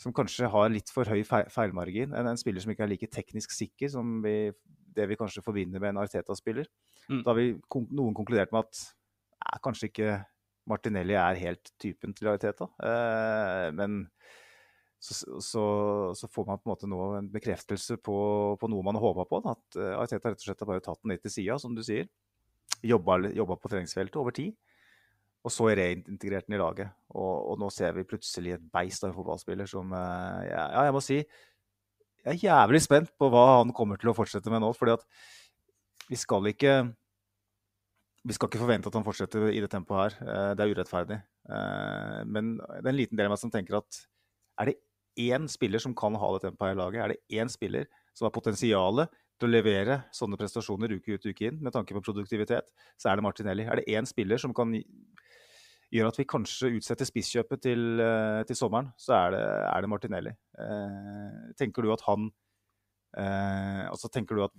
som, 0.00 0.14
kanskje 0.16 0.50
har 0.52 0.70
litt 0.72 0.92
for 0.94 1.10
høy 1.10 1.24
feilmargin. 1.26 2.14
En, 2.14 2.30
en, 2.30 2.40
spiller 2.40 2.62
som 2.62 2.74
ikke 2.74 2.86
er 2.86 2.92
like 2.92 3.10
teknisk 3.10 3.54
sikker 3.56 3.90
som 3.92 4.20
vi, 4.24 4.36
det 4.94 5.08
vi 5.10 5.18
kanskje 5.18 5.42
forbinder 5.44 5.82
med 5.82 5.94
en 5.94 6.04
Arteta-spiller. 6.04 6.70
Mm. 7.08 7.24
Da 7.24 7.32
har 7.32 7.40
vi 7.40 7.50
noen 7.90 8.14
konkludert 8.16 8.54
med 8.54 8.68
at 8.68 8.84
eh, 8.84 9.58
kanskje 9.64 9.90
ikke 9.90 10.14
Martinelli 10.70 11.18
er 11.18 11.42
helt 11.42 11.74
typen 11.82 12.14
til 12.16 12.30
Arteta. 12.30 12.70
Eh, 12.80 13.68
men 13.76 14.04
så, 15.04 15.40
så, 15.42 15.64
så, 16.16 16.28
får 16.32 16.46
man 16.48 16.60
på 16.60 16.68
en 16.68 16.72
måte 16.72 16.88
nå 16.88 17.00
en 17.18 17.26
bekreftelse 17.32 17.98
på, 18.00 18.16
på 18.60 18.70
noe 18.72 18.86
man 18.86 18.96
har 18.96 19.04
håpa 19.04 19.26
på. 19.28 19.42
Da, 19.44 19.58
at 19.58 19.80
eh, 19.80 19.96
Arteta 19.98 20.32
rett 20.32 20.40
og 20.40 20.46
slett 20.46 20.64
har 20.64 20.70
bare 20.70 20.84
tatt 20.84 21.02
den 21.02 21.12
litt 21.12 21.26
til 21.26 21.34
sida, 21.34 21.58
som 21.60 21.74
du 21.76 21.82
sier. 21.84 22.08
Jobba, 22.84 23.18
jobba 23.32 23.56
på 23.60 23.70
treningsfeltet 23.72 24.20
over 24.20 24.34
tid. 24.36 24.54
Og 25.44 25.52
så 25.52 25.68
reintegrert 25.76 26.48
den 26.48 26.56
i 26.56 26.60
laget. 26.60 26.92
Og, 27.12 27.32
og, 27.50 27.58
nå 27.60 27.68
ser 27.72 27.92
vi 27.96 28.06
plutselig 28.08 28.56
et 28.56 28.68
beist 28.72 29.04
av 29.04 29.10
en 29.10 29.16
fotballspiller 29.16 29.68
som 29.68 29.92
eh, 29.92 30.46
ja, 30.48 30.86
jeg 30.88 30.94
må 30.96 31.02
si 31.04 31.18
jeg 32.24 32.38
er 32.38 32.44
jævlig 32.46 32.80
spent 32.80 33.10
på 33.20 33.28
hva 33.28 33.58
han 33.58 33.72
kommer 33.76 34.00
til 34.00 34.08
å 34.08 34.16
fortsette 34.16 34.48
med 34.52 34.62
nå. 34.64 34.70
fordi 34.72 34.94
at 34.96 35.02
vi 36.08 36.16
skal 36.16 36.48
ikke 36.48 36.78
vi 38.24 38.32
skal 38.32 38.48
ikke 38.48 38.62
forvente 38.62 38.88
at 38.88 38.96
han 38.96 39.04
fortsetter 39.04 39.50
i 39.52 39.60
det 39.60 39.68
tempoet 39.72 40.00
her. 40.00 40.14
Eh, 40.24 40.50
det 40.56 40.64
er 40.64 40.72
urettferdig. 40.72 41.18
Eh, 41.52 42.20
men 42.24 42.56
det 42.56 42.86
er 42.86 42.92
en 42.94 43.00
liten 43.02 43.20
del 43.20 43.28
av 43.28 43.34
meg 43.34 43.42
som 43.42 43.52
tenker 43.52 43.76
at 43.82 44.00
er 44.62 44.70
det 44.70 44.78
én 45.20 45.44
spiller 45.50 45.82
som 45.82 45.92
kan 45.96 46.16
ha 46.16 46.30
det 46.32 46.46
tempoet 46.46 46.70
her 46.70 46.78
i 46.78 46.80
laget, 46.80 47.02
er 47.02 47.12
det 47.12 47.40
én 47.42 47.52
spiller 47.52 47.84
som 48.16 48.24
har 48.26 48.34
potensialet 48.34 49.12
til 49.38 49.48
å 49.48 49.52
levere 49.52 50.02
sånne 50.14 50.38
prestasjoner 50.40 50.94
uke 50.96 51.16
ut 51.16 51.26
uke 51.26 51.48
inn 51.48 51.62
med 51.62 51.74
tanke 51.74 51.96
på 51.96 52.02
produktivitet, 52.04 52.68
så 52.96 53.10
er 53.10 53.18
det 53.18 53.26
Martinelli. 53.26 53.66
Er 53.66 53.80
det 53.80 53.88
én 53.90 54.06
spiller 54.08 54.40
som 54.40 54.54
kan 54.54 54.72
gjøre 54.74 56.10
at 56.10 56.20
vi 56.20 56.28
kanskje 56.30 56.72
utsetter 56.78 57.08
spisskjøpet 57.08 57.64
til, 57.66 58.00
eh, 58.02 58.42
til 58.48 58.58
sommeren, 58.58 58.92
så 58.98 59.16
er 59.18 59.34
det, 59.34 59.42
er 59.70 59.80
det 59.80 59.90
Martinelli. 59.90 60.36
tenker 61.58 61.82
du 61.82 61.92
at 61.92 62.02
han 62.08 62.32
Altså 63.14 64.08
tenker 64.10 64.34
du 64.34 64.40
at 64.42 64.54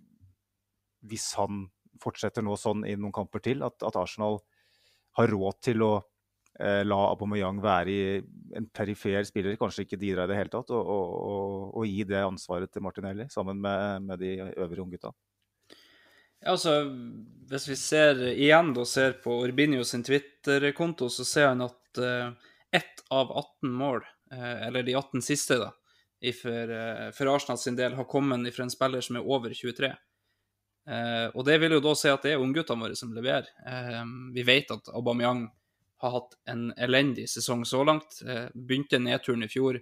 hvis 1.09 1.33
han 1.35 1.65
fortsetter 2.01 2.43
nå 2.45 2.55
sånn 2.59 2.85
i 2.87 2.95
noen 2.95 3.13
kamper 3.15 3.43
til, 3.43 3.63
at, 3.65 3.77
at 3.85 3.97
Arsenal 3.99 4.39
har 5.19 5.31
råd 5.31 5.61
til 5.63 5.83
å 5.85 5.93
eh, 5.97 6.05
la 6.59 6.97
Aubameyang 7.11 7.57
være 7.59 8.21
en 8.55 8.67
perifer 8.71 9.25
spiller, 9.27 9.57
kanskje 9.59 9.83
ikke 9.83 9.99
Didra 9.99 10.23
i 10.23 10.31
det 10.31 10.37
hele 10.37 10.51
tatt, 10.53 10.69
og, 10.71 10.87
og, 10.87 11.09
og, 11.19 11.55
og, 11.73 11.87
gi 11.89 12.05
det 12.07 12.21
ansvaret 12.23 12.71
til 12.71 12.85
Martinelli 12.85 13.25
sammen 13.33 13.59
med, 13.59 14.05
med 14.07 14.21
de 14.21 14.31
øvrige 14.53 14.85
unggutta? 14.85 15.11
Ja, 16.39 16.53
altså, 16.53 16.77
hvis 17.49 17.67
vi 17.67 17.75
ser 17.79 18.23
igjen 18.31 18.71
da, 18.75 18.85
ser 18.87 19.17
på 19.23 19.41
Urbinio 19.43 19.83
sin 19.83 20.05
Twitter-konto, 20.05 21.09
så 21.11 21.27
ser 21.27 21.49
han 21.51 21.65
at 21.65 21.99
uh, 21.99 22.31
ett 22.71 23.03
av 23.11 23.31
18 23.31 23.75
mål, 23.75 24.03
uh, 24.31 24.67
eller 24.67 24.87
de 24.87 24.95
18 24.95 25.25
siste, 25.25 25.59
da, 25.59 25.71
for, 26.39 26.75
uh, 26.75 27.07
for 27.17 27.35
Arsenal 27.35 27.59
sin 27.59 27.79
del, 27.79 27.97
har 27.99 28.07
kommet 28.07 28.47
fra 28.55 28.67
en 28.67 28.73
spiller 28.73 29.03
som 29.03 29.19
er 29.19 29.27
over 29.27 29.51
23. 29.51 29.91
Eh, 30.85 31.27
og 31.33 31.45
det 31.47 31.57
vil 31.61 31.73
jo 31.77 31.81
da 31.81 31.95
si 31.97 32.11
at 32.13 32.25
det 32.25 32.35
er 32.35 32.41
ungguttene 32.41 32.85
våre 32.85 32.97
som 32.97 33.13
leverer. 33.13 33.47
Eh, 33.65 34.01
vi 34.35 34.45
vet 34.45 34.71
at 34.73 34.91
Aubameyang 34.93 35.47
har 36.05 36.15
hatt 36.19 36.35
en 36.51 36.67
elendig 36.77 37.27
sesong 37.31 37.65
så 37.67 37.83
langt. 37.87 38.19
Eh, 38.25 38.47
begynte 38.53 39.01
nedturen 39.01 39.45
i 39.45 39.49
fjor, 39.51 39.79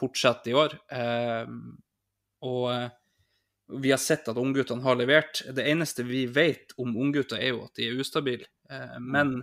fortsetter 0.00 0.52
i 0.52 0.56
år. 0.58 0.76
Eh, 0.92 1.52
og 2.46 2.66
eh, 2.72 2.88
vi 3.80 3.92
har 3.92 4.02
sett 4.02 4.28
at 4.28 4.40
ungguttene 4.40 4.82
har 4.82 4.98
levert. 4.98 5.42
Det 5.54 5.66
eneste 5.70 6.04
vi 6.06 6.24
vet 6.26 6.74
om 6.80 6.96
unggutter, 6.96 7.38
er 7.38 7.54
jo 7.54 7.64
at 7.68 7.78
de 7.78 7.88
er 7.88 8.02
ustabile. 8.02 8.48
Eh, 8.70 8.98
men 9.00 9.38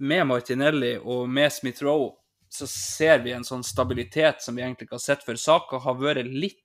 med 0.00 0.26
Martinelli 0.30 0.94
og 1.00 1.28
med 1.28 1.52
Smith-Roe 1.52 2.14
så 2.50 2.66
ser 2.66 3.20
vi 3.22 3.34
en 3.34 3.46
sånn 3.46 3.62
stabilitet 3.66 4.42
som 4.42 4.56
vi 4.56 4.64
egentlig 4.64 4.88
ikke 4.88 4.98
har 4.98 5.04
sett 5.04 5.24
før. 5.26 5.38
Saka 5.38 5.80
har 5.84 5.98
vært 6.00 6.26
litt 6.26 6.62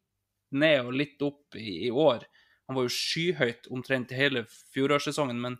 ned 0.56 0.88
og 0.88 0.96
litt 0.98 1.22
opp 1.26 1.58
i, 1.58 1.86
i 1.88 1.92
år. 1.92 2.26
Han 2.66 2.78
var 2.78 2.88
jo 2.88 2.94
skyhøyt 2.96 3.70
omtrent 3.74 4.14
i 4.14 4.18
hele 4.18 4.46
fjorårssesongen, 4.74 5.42
men, 5.42 5.60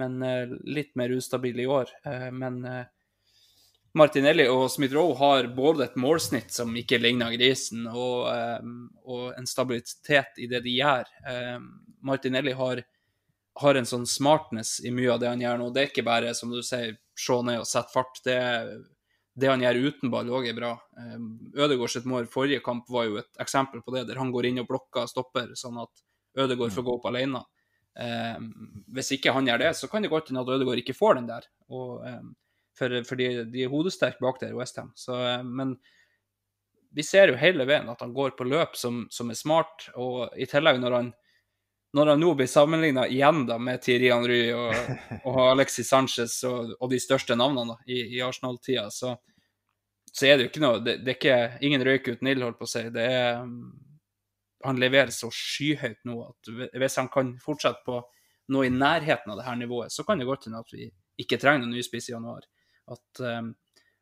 men 0.00 0.22
uh, 0.22 0.56
litt 0.64 0.94
mer 0.96 1.10
ustabil 1.10 1.60
i 1.60 1.66
år. 1.66 1.90
Uh, 2.06 2.30
men 2.34 2.64
uh, 2.64 2.84
Martinelli 3.98 4.46
og 4.48 4.70
Smith-Roe 4.72 5.16
har 5.18 5.50
både 5.56 5.86
et 5.86 5.98
målsnitt 6.00 6.54
som 6.54 6.72
ikke 6.76 7.00
ligner 7.00 7.34
grisen, 7.34 7.84
og, 7.90 8.24
og 9.04 9.34
en 9.36 9.48
stabilitet 9.50 10.40
i 10.40 10.46
det 10.48 10.62
de 10.64 10.72
gjør. 10.78 11.10
Martinelli 12.00 12.54
har, 12.56 12.80
har, 13.60 13.76
en 13.76 13.90
sånn 13.90 14.06
smartness 14.08 14.78
i 14.80 14.94
mye 14.96 15.12
av 15.12 15.20
det 15.20 15.28
han 15.28 15.44
gjør 15.44 15.60
nå. 15.60 15.68
Det 15.76 15.82
er 15.82 15.92
ikke 15.92 16.06
bare, 16.08 16.32
som 16.32 16.48
du 16.48 16.62
sier, 16.64 16.96
se 17.20 17.36
ned 17.44 17.60
og 17.60 17.68
sette 17.68 17.92
fart. 17.92 18.16
Det, 18.24 18.38
det 19.36 19.52
han 19.52 19.66
gjør 19.66 19.82
uten 19.90 20.16
ball, 20.16 20.32
òg 20.40 20.48
er 20.48 20.56
bra. 20.56 20.72
Ødegaard 21.52 21.92
sitt 21.92 22.08
mål 22.08 22.32
forrige 22.32 22.64
kamp 22.64 22.88
var 22.88 23.10
jo 23.10 23.20
et 23.20 23.44
eksempel 23.44 23.84
på 23.84 23.92
det, 23.92 24.06
der 24.08 24.24
han 24.24 24.32
går 24.32 24.48
inn 24.48 24.64
og 24.64 24.72
blokker 24.72 25.04
stopper, 25.12 25.52
sånn 25.52 25.84
at 25.84 26.06
Ødegaard 26.40 26.72
får 26.72 26.88
gå 26.88 26.96
opp 26.96 27.12
alene. 27.12 27.44
Eh, 28.00 28.38
hvis 28.96 29.12
ikke 29.16 29.34
han 29.36 29.48
gjør 29.48 29.64
det, 29.66 29.72
så 29.76 29.88
kan 29.90 30.04
det 30.04 30.12
godt 30.12 30.30
hende 30.30 30.44
at 30.44 30.52
Ødegaard 30.52 30.80
ikke 30.80 30.96
får 30.96 31.18
den 31.20 31.28
der. 31.28 31.48
Og, 31.72 32.04
eh, 32.08 32.20
for, 32.78 33.00
for 33.08 33.20
de, 33.20 33.44
de 33.52 33.64
er 33.64 33.72
hodesterke 33.72 34.22
bak 34.22 34.40
der 34.40 34.54
i 34.54 34.58
Westham. 34.58 34.92
Eh, 34.92 35.42
men 35.44 35.76
vi 36.92 37.04
ser 37.06 37.32
jo 37.32 37.40
hele 37.40 37.66
veien 37.68 37.88
at 37.88 38.04
han 38.04 38.14
går 38.16 38.36
på 38.36 38.48
løp 38.48 38.76
som, 38.76 39.06
som 39.12 39.32
er 39.32 39.38
smart, 39.38 39.90
og 39.96 40.32
i 40.36 40.48
tillegg 40.48 40.80
når 40.80 40.98
han 40.98 41.12
når 41.92 42.06
han 42.06 42.22
nå 42.22 42.30
blir 42.34 42.48
sammenligna 42.48 43.02
igjen 43.04 43.42
da 43.44 43.58
med 43.60 43.82
Thierry 43.84 44.08
Henry 44.08 44.46
og, 44.56 44.72
og 45.28 45.40
Alexis 45.50 45.90
Sanchez 45.92 46.38
og, 46.48 46.70
og, 46.78 46.88
de 46.88 47.00
største 47.00 47.36
navnene 47.36 47.74
da, 47.74 47.84
i, 47.84 47.98
i 48.16 48.22
Arsenal-tida, 48.24 48.86
så, 48.90 49.12
så, 50.08 50.26
er 50.26 50.38
det 50.38 50.46
jo 50.46 50.52
ikke 50.52 50.62
noe 50.64 50.80
Det, 50.80 50.98
det 51.04 51.12
er 51.12 51.18
ikke 51.18 51.66
ingen 51.68 51.84
røyk 51.84 52.08
uten 52.14 52.30
ild, 52.32 52.46
holdt 52.46 52.60
på 52.60 52.68
å 52.68 52.72
si. 52.72 52.86
Det 52.94 53.04
er 53.04 53.42
Han 54.64 54.80
leverer 54.80 55.12
så 55.14 55.30
skyhøyt 55.32 56.02
nå 56.08 56.18
at 56.24 56.50
hvis 56.78 56.98
han 57.00 57.10
kan 57.12 57.34
fortsette 57.42 57.84
på 57.86 58.00
noe 58.52 58.68
i 58.68 58.72
nærheten 58.72 59.32
av 59.32 59.38
det 59.38 59.46
her 59.46 59.58
nivået, 59.58 59.92
så 59.94 60.04
kan 60.04 60.20
det 60.20 60.28
godt 60.28 60.48
hende 60.48 60.60
at 60.60 60.72
vi 60.74 60.88
ikke 61.22 61.38
trenger 61.40 61.64
noen 61.64 61.76
ny 61.76 61.84
spiss 61.86 62.10
i 62.10 62.14
januar. 62.14 62.44
At 62.90 63.22
um, 63.22 63.52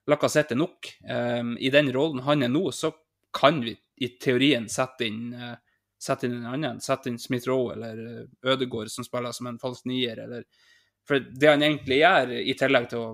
Lacassette 0.09 0.57
er 0.57 0.61
nok. 0.61 0.89
Um, 1.05 1.55
I 1.61 1.71
den 1.73 1.91
rollen 1.95 2.25
han 2.27 2.43
er 2.43 2.51
nå, 2.51 2.65
så 2.75 2.93
kan 3.37 3.61
vi 3.63 3.77
i 4.01 4.15
teorien 4.19 4.67
sette 4.73 5.07
inn 5.07 5.35
uh, 5.37 5.59
sette 6.01 6.27
inn 6.27 6.39
en 6.39 6.47
annen. 6.55 6.81
Sette 6.81 7.11
inn 7.11 7.19
Smith-Roe 7.21 7.75
eller 7.75 8.01
eh, 8.07 8.53
Ødegård 8.53 8.91
som 8.91 9.05
spiller 9.05 9.37
som 9.37 9.51
en 9.51 9.61
falsk 9.61 9.85
nier. 9.91 10.23
Eller, 10.25 10.47
for 11.09 11.21
det 11.21 11.51
han 11.51 11.65
egentlig 11.67 12.01
gjør, 12.01 12.33
i 12.41 12.57
tillegg 12.59 12.89
til 12.93 13.03
å, 13.03 13.11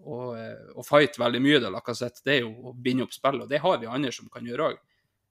å, 0.00 0.20
eh, 0.38 0.72
å 0.80 0.84
fight 0.86 1.18
veldig 1.20 1.42
mye, 1.44 1.60
da, 1.60 1.72
Lacassette, 1.74 2.24
det 2.24 2.38
er 2.38 2.46
jo 2.46 2.70
å 2.70 2.72
binde 2.72 3.04
opp 3.04 3.14
spill, 3.14 3.42
og 3.44 3.52
det 3.52 3.60
har 3.64 3.80
vi 3.82 3.90
andre 3.90 4.14
som 4.16 4.32
kan 4.32 4.48
gjøre 4.48 4.70
òg. 4.72 4.82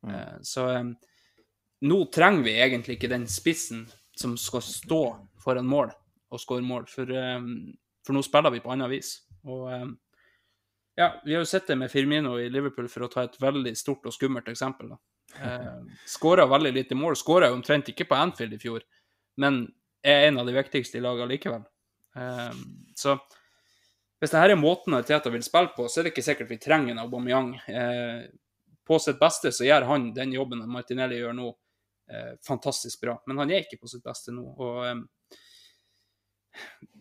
Mm. 0.06 0.14
Uh, 0.14 0.36
så 0.46 0.68
um, 0.78 0.94
nå 1.82 2.06
trenger 2.14 2.46
vi 2.46 2.56
egentlig 2.62 2.98
ikke 2.98 3.12
den 3.12 3.28
spissen 3.28 3.86
som 4.16 4.38
skal 4.40 4.64
stå 4.64 5.02
foran 5.44 5.68
mål 5.68 5.92
og 6.34 6.42
skåre 6.42 6.64
mål, 6.66 6.88
for, 6.90 7.10
um, 7.12 7.76
for, 8.06 8.16
nå 8.16 8.24
spiller 8.26 8.54
vi 8.54 8.64
på 8.64 8.72
annet 8.74 8.92
vis. 8.92 9.12
Og 9.46 9.68
um, 9.72 9.92
ja, 10.96 11.10
vi 11.26 11.36
har 11.36 11.44
jo 11.44 11.50
sett 11.50 11.68
det 11.68 11.78
med 11.80 11.92
Firmino 11.92 12.38
i 12.40 12.50
Liverpool, 12.50 12.88
for 12.92 13.06
å 13.06 13.12
ta 13.12 13.26
et 13.28 13.36
veldig 13.42 13.76
stort 13.78 14.08
og 14.08 14.16
skummelt 14.16 14.48
eksempel. 14.52 14.96
da. 14.96 15.00
Eh, 15.44 15.80
Skåra 16.08 16.46
veldig 16.48 16.72
lite 16.74 16.96
mål. 16.96 17.16
Skåra 17.20 17.52
omtrent 17.54 17.90
ikke 17.92 18.08
på 18.08 18.16
Anfield 18.16 18.56
i 18.56 18.60
fjor, 18.62 18.86
men 19.42 19.66
er 20.06 20.30
en 20.30 20.40
av 20.40 20.48
de 20.48 20.56
viktigste 20.56 21.00
i 21.00 21.04
laget 21.04 21.28
likevel. 21.34 21.66
Eh, 22.16 22.62
så 22.96 23.18
hvis 24.22 24.32
dette 24.32 24.54
er 24.54 24.60
måten 24.60 24.96
Teta 25.04 25.30
vil 25.34 25.44
spille 25.44 25.74
på, 25.76 25.90
så 25.92 26.00
er 26.00 26.08
det 26.08 26.16
ikke 26.16 26.26
sikkert 26.30 26.54
vi 26.54 26.62
trenger 26.64 26.94
en 26.94 27.04
Aubameyang. 27.04 27.52
Eh, 27.68 28.22
på 28.86 29.00
sitt 29.02 29.20
beste 29.20 29.52
så 29.52 29.68
gjør 29.68 29.90
han 29.90 30.12
den 30.16 30.34
jobben 30.34 30.64
Martinelli 30.72 31.20
gjør 31.20 31.36
nå, 31.36 31.52
fantastisk 32.46 33.02
bra. 33.02 33.16
Men 33.26 33.40
han 33.42 33.52
er 33.52 33.64
ikke 33.64 33.80
på 33.82 33.90
sitt 33.90 34.04
beste 34.06 34.34
nå. 34.36 34.44
og 34.62 35.06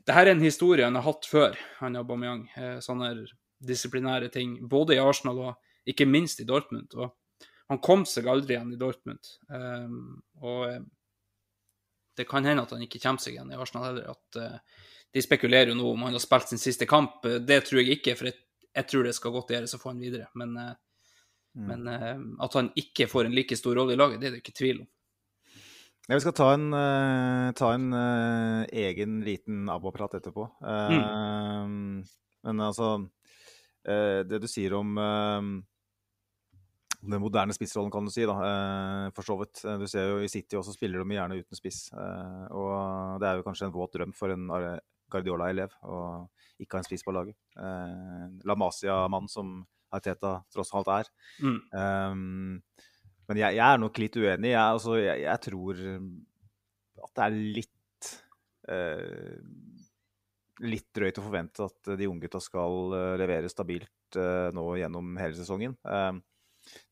det 0.04 0.14
her 0.14 0.28
er 0.28 0.34
en 0.34 0.44
historie 0.44 0.84
han 0.84 0.96
har 0.98 1.06
hatt 1.06 1.26
før, 1.28 1.56
han 1.80 1.96
Aubameyang. 1.96 2.46
Eh, 2.58 2.78
sånne 2.84 3.12
disiplinære 3.64 4.30
ting. 4.34 4.56
Både 4.68 4.96
i 4.96 5.02
Arsenal 5.02 5.40
og 5.40 5.88
ikke 5.88 6.08
minst 6.08 6.42
i 6.42 6.48
Dortmund. 6.48 6.92
Og 6.98 7.14
han 7.72 7.80
kom 7.84 8.04
seg 8.08 8.28
aldri 8.28 8.56
igjen 8.56 8.74
i 8.74 8.80
Dortmund. 8.80 9.30
Um, 9.48 10.18
og 10.42 10.66
eh, 10.68 10.82
det 12.18 12.28
kan 12.30 12.44
hende 12.46 12.66
at 12.66 12.74
han 12.76 12.84
ikke 12.84 13.00
kommer 13.02 13.24
seg 13.24 13.36
igjen 13.36 13.54
i 13.54 13.58
Arsenal 13.58 13.88
heller. 13.88 14.12
At 14.12 14.40
uh, 14.40 14.82
de 15.14 15.24
spekulerer 15.24 15.72
jo 15.72 15.78
nå 15.78 15.94
om 15.94 16.04
han 16.04 16.16
har 16.16 16.22
spilt 16.22 16.52
sin 16.52 16.60
siste 16.62 16.88
kamp. 16.90 17.24
Det 17.24 17.62
tror 17.64 17.80
jeg 17.80 17.98
ikke, 17.98 18.16
for 18.18 18.28
jeg, 18.28 18.38
jeg 18.74 18.90
tror 18.90 19.08
det 19.08 19.16
skal 19.16 19.34
godt 19.34 19.54
gjøres 19.56 19.76
å 19.76 19.80
få 19.80 19.94
han 19.94 20.04
videre. 20.04 20.28
Men, 20.36 20.56
uh, 20.60 20.74
mm. 21.54 21.68
men 21.70 21.88
uh, 21.88 22.44
at 22.44 22.58
han 22.58 22.70
ikke 22.78 23.08
får 23.10 23.28
en 23.28 23.36
like 23.36 23.58
stor 23.58 23.78
rolle 23.78 23.96
i 23.96 24.00
laget, 24.00 24.20
det 24.20 24.28
er 24.28 24.36
det 24.36 24.42
ikke 24.44 24.58
tvil 24.58 24.82
om. 24.84 24.88
Ja, 26.04 26.18
vi 26.18 26.20
skal 26.20 26.34
ta 26.36 26.50
en, 26.52 26.66
ta 27.56 27.68
en 27.72 27.86
egen 27.96 29.22
liten 29.24 29.62
aboprat 29.72 30.18
etterpå. 30.18 30.44
Mm. 30.60 32.02
Men 32.44 32.60
altså 32.60 32.90
Det 33.80 34.40
du 34.42 34.44
sier 34.44 34.74
om 34.76 34.90
den 37.04 37.20
moderne 37.20 37.52
spissrollen, 37.52 37.90
kan 37.92 38.04
du 38.04 38.10
si. 38.10 38.24
da, 38.26 38.34
eh, 38.48 39.10
for 39.14 39.22
så 39.22 39.36
vidt. 39.40 39.64
Eh, 39.64 39.78
du 39.78 39.86
ser 39.86 40.08
jo 40.08 40.22
I 40.22 40.28
City 40.28 40.56
også 40.56 40.74
spiller 40.74 41.02
de 41.02 41.16
gjerne 41.16 41.38
uten 41.40 41.56
spiss. 41.56 41.92
Eh, 41.92 42.46
og 42.50 43.20
Det 43.20 43.28
er 43.28 43.36
jo 43.36 43.42
kanskje 43.44 43.66
en 43.66 43.76
våt 43.76 43.92
drøm 43.92 44.14
for 44.14 44.30
en 44.30 44.48
Guardiola-elev 45.10 45.70
å 45.84 46.28
ikke 46.58 46.76
ha 46.76 46.78
en 46.78 46.84
spiss 46.84 47.04
på 47.04 47.12
laget. 47.12 47.36
La 47.56 48.54
Masia-mann 48.54 49.28
som 49.28 49.66
Arteta 49.94 50.36
tross 50.52 50.72
alt 50.76 50.90
er. 50.94 51.10
Mm. 51.44 51.60
Um, 51.70 52.58
men 53.28 53.40
jeg, 53.40 53.56
jeg, 53.56 53.64
er 53.64 53.80
nok 53.80 54.00
litt 54.02 54.18
uenig. 54.20 54.52
Jeg, 54.52 54.62
altså, 54.62 54.98
jeg, 55.00 55.22
jeg 55.24 55.42
tror 55.46 55.84
at 57.04 57.14
det 57.14 57.24
er 57.24 57.38
litt 57.60 58.10
uh, 58.72 59.38
Litt 60.64 60.86
drøyt 60.94 61.16
å 61.18 61.22
forvente 61.24 61.64
at 61.66 61.88
de 61.98 62.06
unggutta 62.06 62.38
skal 62.38 62.92
levere 63.18 63.48
stabilt 63.50 64.14
uh, 64.20 64.52
nå 64.54 64.68
gjennom 64.78 65.16
hele 65.18 65.34
sesongen. 65.34 65.74
Um, 65.82 66.20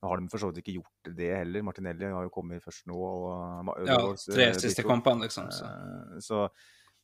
nå 0.02 0.10
har 0.10 0.20
de 0.20 0.28
for 0.32 0.42
så 0.42 0.50
vidt 0.50 0.62
ikke 0.62 0.76
gjort 0.78 1.10
det 1.16 1.30
heller. 1.32 1.64
Martinelli 1.64 2.10
har 2.10 2.26
jo 2.26 2.32
kommet 2.34 2.64
først 2.64 2.86
nå. 2.90 2.98
Og, 2.98 3.72
ja, 3.88 3.98
tre 4.26 4.48
siste 4.58 4.84
kampene, 4.86 5.28
liksom. 5.28 5.50
Så. 5.54 5.68
Eh, 5.68 6.22
så. 6.24 6.46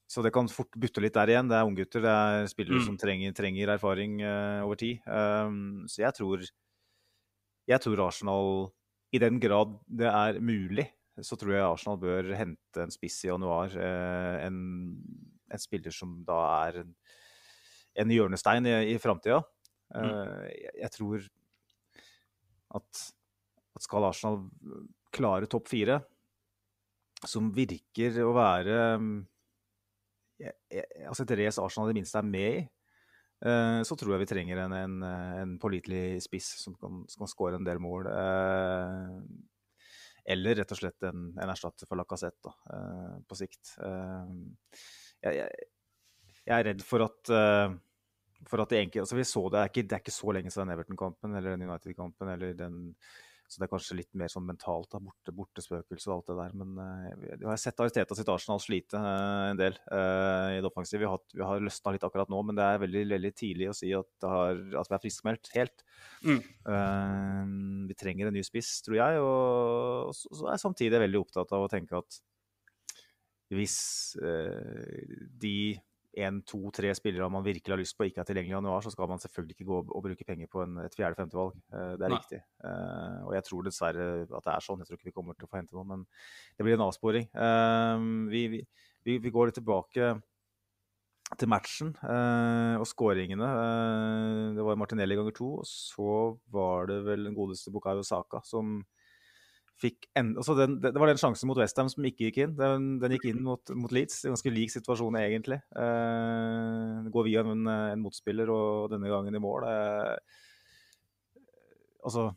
Så, 0.09 0.23
det 0.25 0.33
kan 0.33 0.49
fort 0.49 0.73
butte 0.81 1.03
litt 1.05 1.17
der 1.19 1.29
igjen. 1.29 1.51
Det 1.51 1.57
er 1.59 1.69
unggutter, 1.69 2.01
det 2.05 2.13
er 2.13 2.47
spillere 2.49 2.81
mm. 2.81 2.87
som 2.87 2.97
trenger, 3.01 3.35
trenger 3.37 3.75
erfaring 3.75 4.17
uh, 4.25 4.65
over 4.65 4.81
tid. 4.81 5.03
Um, 5.05 5.85
så 5.85 6.07
jeg 6.07 6.17
tror, 6.17 6.47
jeg 7.69 7.85
tror 7.85 8.05
Arsenal, 8.07 8.49
i 9.13 9.21
den 9.21 9.37
grad 9.43 9.77
det 10.01 10.09
er 10.09 10.41
mulig, 10.41 10.87
så 11.21 11.37
tror 11.37 11.53
jeg 11.53 11.67
Arsenal 11.67 12.01
bør 12.01 12.33
hente 12.39 12.85
en 12.85 12.95
spiss 12.95 13.21
i 13.27 13.29
januar. 13.29 13.77
Uh, 13.77 14.41
en, 14.47 14.59
en, 15.53 15.61
spiller 15.61 15.93
som 15.93 16.23
da 16.25 16.41
er 16.65 16.83
en, 16.87 16.97
en 18.01 18.17
hjørnestein 18.17 18.69
i, 18.71 18.77
i 18.95 18.99
framtida. 19.03 19.43
Uh, 19.93 20.01
mm. 20.01 20.45
jeg, 20.55 20.77
jeg, 20.87 20.95
tror 20.97 21.31
at, 22.81 23.09
at 23.77 23.85
skal 23.85 24.09
Arsenal 24.09 24.47
klare 25.13 25.49
topp 25.53 25.69
fire, 25.69 26.01
som 27.29 27.53
virker 27.53 28.23
å 28.25 28.33
være 28.33 28.79
jeg, 28.97 29.27
altså 30.39 31.25
Et 31.25 31.37
race 31.43 31.63
Arsenal 31.63 31.89
i 31.89 31.93
det 31.93 32.01
minste 32.01 32.21
er 32.21 32.27
med 32.27 32.59
i, 32.61 32.65
uh, 33.47 33.81
så 33.87 33.97
tror 33.99 34.15
jeg 34.15 34.25
vi 34.25 34.31
trenger 34.33 34.63
en, 34.65 34.75
en, 34.79 34.99
en 35.43 35.55
pålitelig 35.63 36.21
spiss 36.27 36.53
som 36.63 36.77
kan, 36.79 37.03
som 37.11 37.29
skåre 37.31 37.59
en 37.59 37.67
del 37.67 37.83
mål. 37.83 38.11
Uh, 38.11 39.19
eller 40.29 40.61
rett 40.61 40.73
og 40.75 40.81
slett 40.81 41.09
en, 41.09 41.31
en 41.41 41.51
erstatter 41.51 41.89
for 41.89 41.99
Lacassette 41.99 42.53
uh, 42.71 43.17
på 43.25 43.39
sikt. 43.39 43.75
Jeg, 45.25 45.35
jeg, 45.41 46.55
er 46.55 46.67
redd 46.69 46.83
for 46.87 47.03
at 47.09 47.33
for 48.47 48.63
at 48.63 48.71
det 48.71 48.79
egentlig, 48.79 49.03
altså 49.03 49.17
vi 49.19 49.25
så 49.27 49.41
det, 49.51 49.61
er 49.61 49.71
ikke, 49.71 49.83
det 49.89 49.97
er 49.97 50.03
ikke 50.05 50.15
så 50.15 50.35
lenge 50.37 50.53
siden 50.55 50.71
Everton-kampen 50.71 51.33
eller 51.35 51.57
United-kampen. 51.59 52.29
eller 52.31 52.53
den, 52.55 52.77
Så 53.49 53.57
det 53.57 53.65
er 53.65 53.71
kanskje 53.73 53.97
litt 53.97 54.11
mer 54.21 54.29
sånn 54.29 54.45
mentalt, 54.45 54.91
da, 54.93 54.99
borte, 55.01 55.33
bortespøkelse 55.33 56.11
og 56.11 56.19
alt 56.19 56.27
det 56.29 56.35
der. 56.37 56.57
Men 56.61 56.75
jeg 57.31 57.47
har 57.49 57.61
sett 57.61 57.81
Aristeta 57.81 58.17
sitt 58.19 58.29
Arsenal 58.29 58.61
slite 58.61 59.01
uh, 59.01 59.49
en 59.49 59.61
del 59.61 59.79
uh, 59.89 60.53
i 60.53 60.59
det 60.61 60.69
offensive. 60.69 61.01
Vi 61.01 61.09
har, 61.09 61.23
vi 61.33 61.47
har 61.49 61.65
løsna 61.65 61.95
litt 61.95 62.05
akkurat 62.05 62.29
nå, 62.29 62.43
men 62.45 62.59
det 62.59 62.67
er 62.67 62.83
veldig, 62.85 63.07
veldig 63.15 63.33
tidlig 63.41 63.71
å 63.71 63.77
si 63.79 63.95
at, 63.97 64.11
har, 64.21 64.61
at 64.83 64.93
vi 64.93 64.99
er 64.99 65.03
friskmeldt 65.07 65.53
helt. 65.55 65.87
Mm. 66.29 66.43
Vi 67.89 67.97
trenger 67.97 68.29
en 68.29 68.37
ny 68.37 68.45
spiss, 68.45 68.75
tror 68.85 68.99
jeg. 69.01 69.25
Og, 69.25 70.11
og 70.11 70.15
så, 70.19 70.29
så 70.29 70.51
er 70.51 70.59
jeg 70.59 70.65
samtidig 70.67 71.03
veldig 71.07 71.23
opptatt 71.25 71.57
av 71.57 71.65
å 71.65 71.73
tenke 71.73 72.03
at 72.03 72.21
hvis 73.57 73.79
de 75.41 75.59
én, 76.17 76.41
to, 76.49 76.61
tre 76.75 76.91
spillere 76.97 77.29
man 77.31 77.45
virkelig 77.45 77.75
har 77.75 77.81
lyst 77.81 77.97
på 77.99 78.07
ikke 78.09 78.23
er 78.23 78.29
tilgjengelig 78.29 78.55
i 78.55 78.57
januar, 78.57 78.85
så 78.85 78.93
skal 78.93 79.11
man 79.11 79.21
selvfølgelig 79.23 79.57
ikke 79.57 79.69
gå 79.69 79.81
og 79.83 80.03
bruke 80.07 80.27
penger 80.27 80.49
på 80.51 80.63
en, 80.65 80.79
et 80.85 80.97
fjerde-femtevalg. 80.97 81.59
Uh, 81.73 81.93
det 81.99 82.07
er 82.07 82.15
Nei. 82.15 82.19
riktig. 82.19 82.41
Uh, 82.65 83.19
og 83.29 83.37
jeg 83.37 83.47
tror 83.49 83.67
dessverre 83.67 84.09
at 84.25 84.49
det 84.49 84.55
er 84.55 84.65
sånn. 84.65 84.83
Jeg 84.83 84.89
tror 84.89 84.99
ikke 84.99 85.11
vi 85.11 85.17
kommer 85.19 85.39
til 85.39 85.49
å 85.49 85.53
få 85.53 85.61
hente 85.61 85.77
noen, 85.77 85.93
men 85.93 86.07
det 86.57 86.67
blir 86.67 86.79
en 86.79 86.87
avsporing. 86.89 87.29
Uh, 87.37 88.27
vi, 88.33 88.47
vi, 88.57 89.19
vi, 89.19 89.35
går 89.35 89.51
litt 89.51 89.61
tilbake 89.61 90.17
til 91.39 91.51
matchen 91.53 91.91
og 92.01 92.87
skåringene. 92.89 93.49
det 94.57 94.65
var 94.65 94.79
Martinelli 94.81 95.19
ganger 95.19 95.35
to, 95.37 95.49
og 95.61 95.67
så 95.69 96.15
var 96.49 96.89
det 96.89 97.03
vel 97.05 97.27
den 97.29 97.35
godeste 97.37 97.69
Bukayo 97.69 98.01
Saka 98.01 98.41
som 98.49 98.79
fikk 99.79 100.09
en, 100.19 100.33
altså 100.41 100.57
den, 100.59 100.77
det, 100.83 100.95
var 100.99 101.11
den 101.11 101.21
sjansen 101.21 101.49
mot 101.51 101.59
Westham 101.61 101.91
som 101.93 102.07
ikke 102.07 102.29
gikk 102.29 102.41
inn. 102.43 102.57
Den, 102.59 102.89
den 103.03 103.15
gikk 103.15 103.29
inn 103.31 103.45
mot, 103.47 103.71
mot 103.79 103.95
Leeds. 103.95 104.25
En 104.25 104.35
ganske 104.35 104.53
lik 104.53 104.73
situasjon, 104.75 105.19
egentlig. 105.21 105.61
Eh, 105.79 107.09
går 107.15 107.29
via 107.29 107.45
en, 107.47 107.65
en, 107.69 108.03
motspiller, 108.03 108.51
og 108.51 108.91
denne 108.93 109.11
gangen 109.13 109.39
i 109.39 109.43
mål. 109.43 109.69
Eh, 109.71 111.47
altså, 112.03 112.29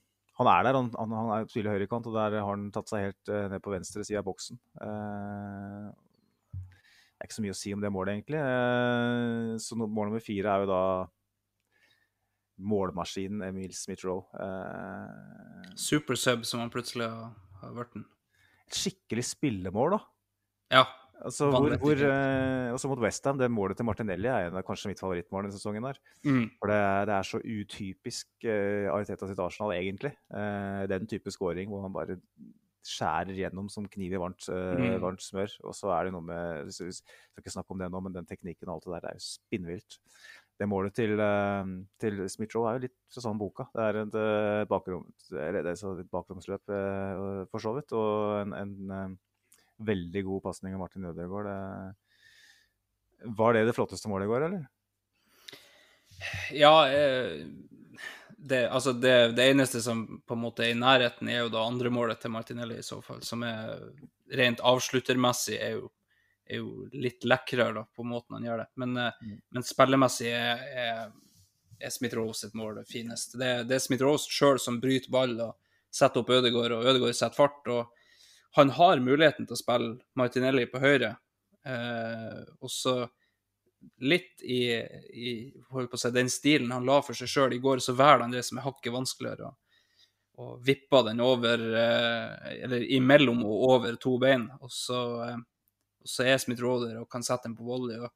han 0.41 0.51
er 0.53 0.67
der. 0.67 0.79
Han, 0.79 0.91
han, 0.99 1.17
han 1.17 1.33
er, 1.37 1.49
spiller 1.49 1.75
høyrekant, 1.75 2.09
og 2.11 2.17
der 2.19 2.37
har 2.39 2.53
han 2.53 2.69
tatt 2.75 2.91
seg 2.91 3.09
helt 3.09 3.33
eh, 3.33 3.49
ned 3.53 3.65
på 3.65 3.73
venstre 3.73 4.05
side 4.05 4.21
av 4.21 4.27
boksen. 4.29 4.61
Eh, 4.85 5.89
det 6.61 7.25
er 7.25 7.29
ikke 7.29 7.37
så 7.37 7.45
mye 7.45 7.53
å 7.53 7.61
si 7.61 7.73
om 7.73 7.81
det 7.81 7.93
målet, 7.93 8.19
egentlig. 8.19 8.41
Eh, 8.41 9.57
så 9.61 9.77
mål 9.81 10.11
nummer 10.11 10.23
fire 10.25 10.53
er 10.53 10.63
jo 10.65 10.71
da 10.71 10.83
målmaskinen 12.61 13.41
Emil 13.49 13.73
Smith-Roe. 13.75 14.23
Eh, 14.39 15.75
Supersub, 15.79 16.45
som 16.47 16.63
han 16.63 16.71
plutselig 16.73 17.07
har, 17.09 17.33
vært. 17.75 17.95
Et 18.67 18.77
skikkelig 18.79 19.25
spillemål, 19.33 19.97
da. 19.97 20.01
Ja. 20.71 20.83
Altså, 21.21 21.51
hvor, 21.53 21.75
hvor, 21.77 21.99
eh, 22.01 22.71
også 22.73 22.89
mot 22.89 23.01
Westham, 23.03 23.37
det 23.37 23.51
målet 23.53 23.77
til 23.77 23.85
Martinelli 23.85 24.25
er 24.31 24.47
en 24.47 24.55
av 24.57 24.63
kanskje 24.65 24.89
mitt 24.89 25.01
favorittmål 25.03 25.45
denne 25.45 25.53
sesongen. 25.53 25.85
her. 25.85 25.99
Mm. 26.25 26.47
For 26.57 26.71
det, 26.71 26.79
det 27.11 27.13
er 27.13 27.27
så 27.29 27.41
utypisk 27.43 28.47
eh, 28.49 28.87
Ariteta 28.89 29.27
sitt 29.29 29.37
Arsenal, 29.43 29.75
egentlig. 29.75 30.15
Eh, 30.33 30.87
den 30.89 31.05
type 31.11 31.29
scoring 31.29 31.69
hvor 31.69 31.83
han 31.85 31.93
bare 31.93 32.17
skjærer 32.81 33.37
gjennom 33.37 33.67
som 33.69 33.85
kniv 33.85 34.15
i 34.15 34.17
varmt, 34.17 34.47
eh, 34.49 34.73
Mm. 34.81 34.97
varmt 35.03 35.21
smør. 35.21 35.53
Og 35.69 35.75
så 35.77 35.91
er 35.93 36.05
det 36.05 36.13
noe 36.15 36.25
med 36.25 36.71
skal 36.73 36.89
ikke 37.37 37.53
snakke 37.53 37.69
om 37.69 37.77
det 37.77 37.91
nå, 37.91 38.01
men 38.01 38.13
den 38.13 38.25
teknikken 38.25 38.67
og 38.69 38.79
alt 38.81 38.85
det 38.89 38.95
der 39.03 39.09
er 39.11 39.19
jo 39.19 39.21
spinnvilt. 39.27 39.99
Det 40.61 40.67
målet 40.69 40.93
til, 40.93 41.15
uh, 41.17 41.65
til 41.97 42.19
Smith-Roe 42.29 42.69
er 42.69 42.77
jo 42.77 42.83
litt 42.83 42.97
fra 43.09 43.23
sånn 43.23 43.39
boka. 43.41 43.65
Det 43.73 43.85
er 43.87 43.97
et, 44.03 44.17
eh, 44.21 44.61
bakrom, 44.69 45.07
bakromsløp, 46.13 46.61
eh, 46.69 47.45
for 47.49 47.63
så 47.63 47.73
vidt. 47.73 47.95
Og 47.97 48.35
en, 48.43 48.53
en 48.59 48.93
eh, 48.97 49.15
veldig 49.89 50.23
god 50.27 50.43
pasning 50.45 50.75
av 50.77 50.83
Martin 50.83 51.09
Ødegaard. 51.09 51.49
Var 53.41 53.57
det 53.57 53.65
det 53.65 53.75
flotteste 53.77 54.09
målet 54.11 54.29
i 54.29 54.31
går, 54.31 54.45
eller? 54.49 54.69
Ja, 56.53 56.87
eh, 56.89 57.45
det, 58.37 58.69
altså 58.69 58.93
det, 58.93 59.35
det 59.37 59.49
eneste 59.51 59.81
som 59.81 60.05
på 60.25 60.37
en 60.37 60.43
måte 60.43 60.65
er 60.65 60.75
i 60.75 60.77
nærheten, 60.79 61.29
er 61.29 61.43
jo 61.43 61.53
da 61.53 61.65
andremålet 61.65 62.21
til 62.21 62.33
Martinelli 62.33 62.79
i 62.81 62.85
så 62.85 63.01
fall, 63.05 63.21
som 63.25 63.43
er 63.45 63.81
rent 64.37 64.63
avsluttermessig 64.65 65.57
er 65.61 65.75
jo, 65.77 65.89
er 66.51 66.61
jo 66.61 66.85
litt 66.93 67.25
lekrere 67.27 67.73
da, 67.79 67.85
på 67.95 68.05
måten 68.07 68.37
han 68.37 68.45
gjør 68.47 68.63
det. 68.63 68.69
Men, 68.83 68.97
mm. 68.99 69.35
men 69.55 69.65
spillemessig 69.65 70.29
er, 70.35 70.63
er, 70.83 71.01
er 71.79 71.93
Smith-Rose 71.93 72.45
sitt 72.45 72.57
mål 72.57 72.81
det 72.81 72.87
fineste. 72.91 73.39
Det, 73.39 73.51
det 73.69 73.77
er 73.77 73.83
Smith-Rose 73.83 74.31
sjøl 74.31 74.59
som 74.61 74.81
bryter 74.83 75.13
ball 75.13 75.37
og 75.47 75.55
setter 75.91 76.23
opp 76.23 76.31
Ødegaard, 76.31 76.75
og 76.75 76.87
Ødegaard 76.87 77.17
setter 77.17 77.37
fart. 77.37 77.67
og 77.67 78.57
Han 78.57 78.73
har 78.77 79.03
muligheten 79.03 79.47
til 79.47 79.57
å 79.57 79.61
spille 79.61 79.95
Martinelli 80.19 80.67
på 80.71 80.81
høyre. 80.83 81.15
Eh, 81.67 82.39
og 82.59 82.71
så 82.71 82.95
litt 84.01 84.41
i, 84.41 84.63
i 84.77 85.31
si, 85.97 86.11
den 86.13 86.29
stilen 86.29 86.71
han 86.73 86.85
la 86.85 86.99
for 87.05 87.17
seg 87.17 87.29
sjøl 87.29 87.55
i 87.55 87.61
går, 87.61 87.81
så 87.81 87.95
velger 87.97 88.25
han 88.25 88.33
det 88.35 88.43
som 88.45 88.59
er 88.59 88.67
hakket 88.67 88.95
vanskeligere. 88.95 89.49
Og, 89.49 89.57
og 90.41 90.51
vipper 90.65 91.05
den 91.09 91.21
over 91.21 91.63
eh, 91.77 92.51
Eller 92.65 92.85
imellom 92.97 93.43
og 93.45 93.65
over 93.75 93.97
to 94.01 94.17
bein. 94.21 94.47
Og 94.61 94.71
så, 94.73 95.01
eh, 95.27 95.39
og 96.01 96.09
så 96.09 96.25
er 96.27 96.41
Smith 96.41 96.63
Roder 96.63 96.99
og 97.01 97.09
kan 97.11 97.23
sette 97.25 97.47
den 97.49 97.57
på 97.57 97.67
volley. 97.67 97.99
og 98.01 98.11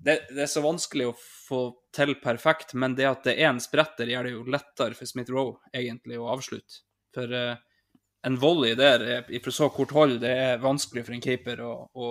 det, 0.00 0.18
det 0.32 0.44
er 0.46 0.48
så 0.48 0.62
vanskelig 0.64 1.10
å 1.10 1.16
få 1.18 1.60
til 1.92 2.14
perfekt, 2.22 2.72
men 2.74 2.94
det 2.96 3.08
at 3.08 3.26
det 3.28 3.34
er 3.36 3.50
en 3.50 3.60
spretter, 3.60 4.08
gjør 4.08 4.28
det 4.28 4.36
jo 4.36 4.44
lettere 4.48 4.96
for 4.96 5.08
Smith 5.08 5.32
Roe 5.32 5.58
egentlig 5.76 6.16
å 6.16 6.30
avslutte. 6.32 6.80
For 7.14 7.34
uh, 7.34 7.58
en 8.26 8.38
volley 8.40 8.74
der 8.78 9.04
er- 9.04 9.42
fra 9.44 9.52
så 9.52 9.68
kort 9.68 9.92
hold, 9.92 10.20
det 10.20 10.30
er 10.30 10.62
vanskelig 10.62 11.04
for 11.04 11.16
en 11.16 11.24
keeper 11.24 11.60
å, 11.64 11.72
å, 11.92 12.08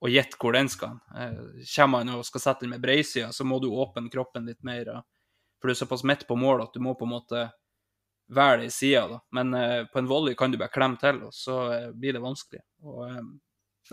å 0.00 0.10
gjette 0.12 0.36
hvor 0.40 0.56
den 0.56 0.68
skal. 0.68 0.98
Eh, 1.16 1.64
kommer 1.74 2.04
han 2.04 2.18
og 2.18 2.26
skal 2.26 2.44
sette 2.44 2.64
den 2.64 2.72
med 2.74 2.84
breisida, 2.84 3.32
så 3.32 3.44
må 3.44 3.58
du 3.60 3.68
åpne 3.68 4.10
kroppen 4.12 4.48
litt 4.48 4.62
mer. 4.64 4.92
For 5.60 5.68
du 5.68 5.74
er 5.74 5.80
såpass 5.80 6.04
midt 6.08 6.26
på 6.28 6.36
mål 6.38 6.64
at 6.64 6.76
du 6.76 6.80
må 6.84 6.94
på 6.96 7.08
en 7.08 7.16
måte 7.16 7.48
være 8.28 8.64
i 8.64 8.70
sida. 8.70 9.08
da. 9.08 9.20
Men 9.32 9.54
eh, 9.54 9.84
på 9.92 9.98
en 9.98 10.08
volley 10.08 10.34
kan 10.34 10.50
du 10.52 10.58
bare 10.58 10.72
klemme 10.72 11.00
til, 11.00 11.22
og 11.28 11.34
så 11.34 11.58
eh, 11.72 11.90
blir 11.92 12.16
det 12.16 12.24
vanskelig. 12.24 12.62
Og, 12.84 13.04
eh, 13.10 13.22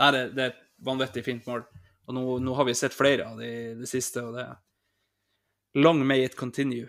nei, 0.01 0.11
det, 0.15 0.21
det 0.35 0.43
er 0.43 0.53
et 0.53 0.61
vanvittig 0.85 1.25
fint 1.25 1.47
mål. 1.49 1.65
Og 2.05 2.13
nå, 2.13 2.23
nå 2.43 2.53
har 2.57 2.67
vi 2.67 2.77
sett 2.77 2.93
flere 2.93 3.25
av 3.31 3.41
det 3.41 3.49
i 3.49 3.73
det 3.79 3.89
siste, 3.89 4.23
og 4.25 4.37
det 4.37 4.45
er 4.45 4.61
Long 5.75 6.05
may 6.07 6.23
it 6.23 6.37
continue. 6.39 6.87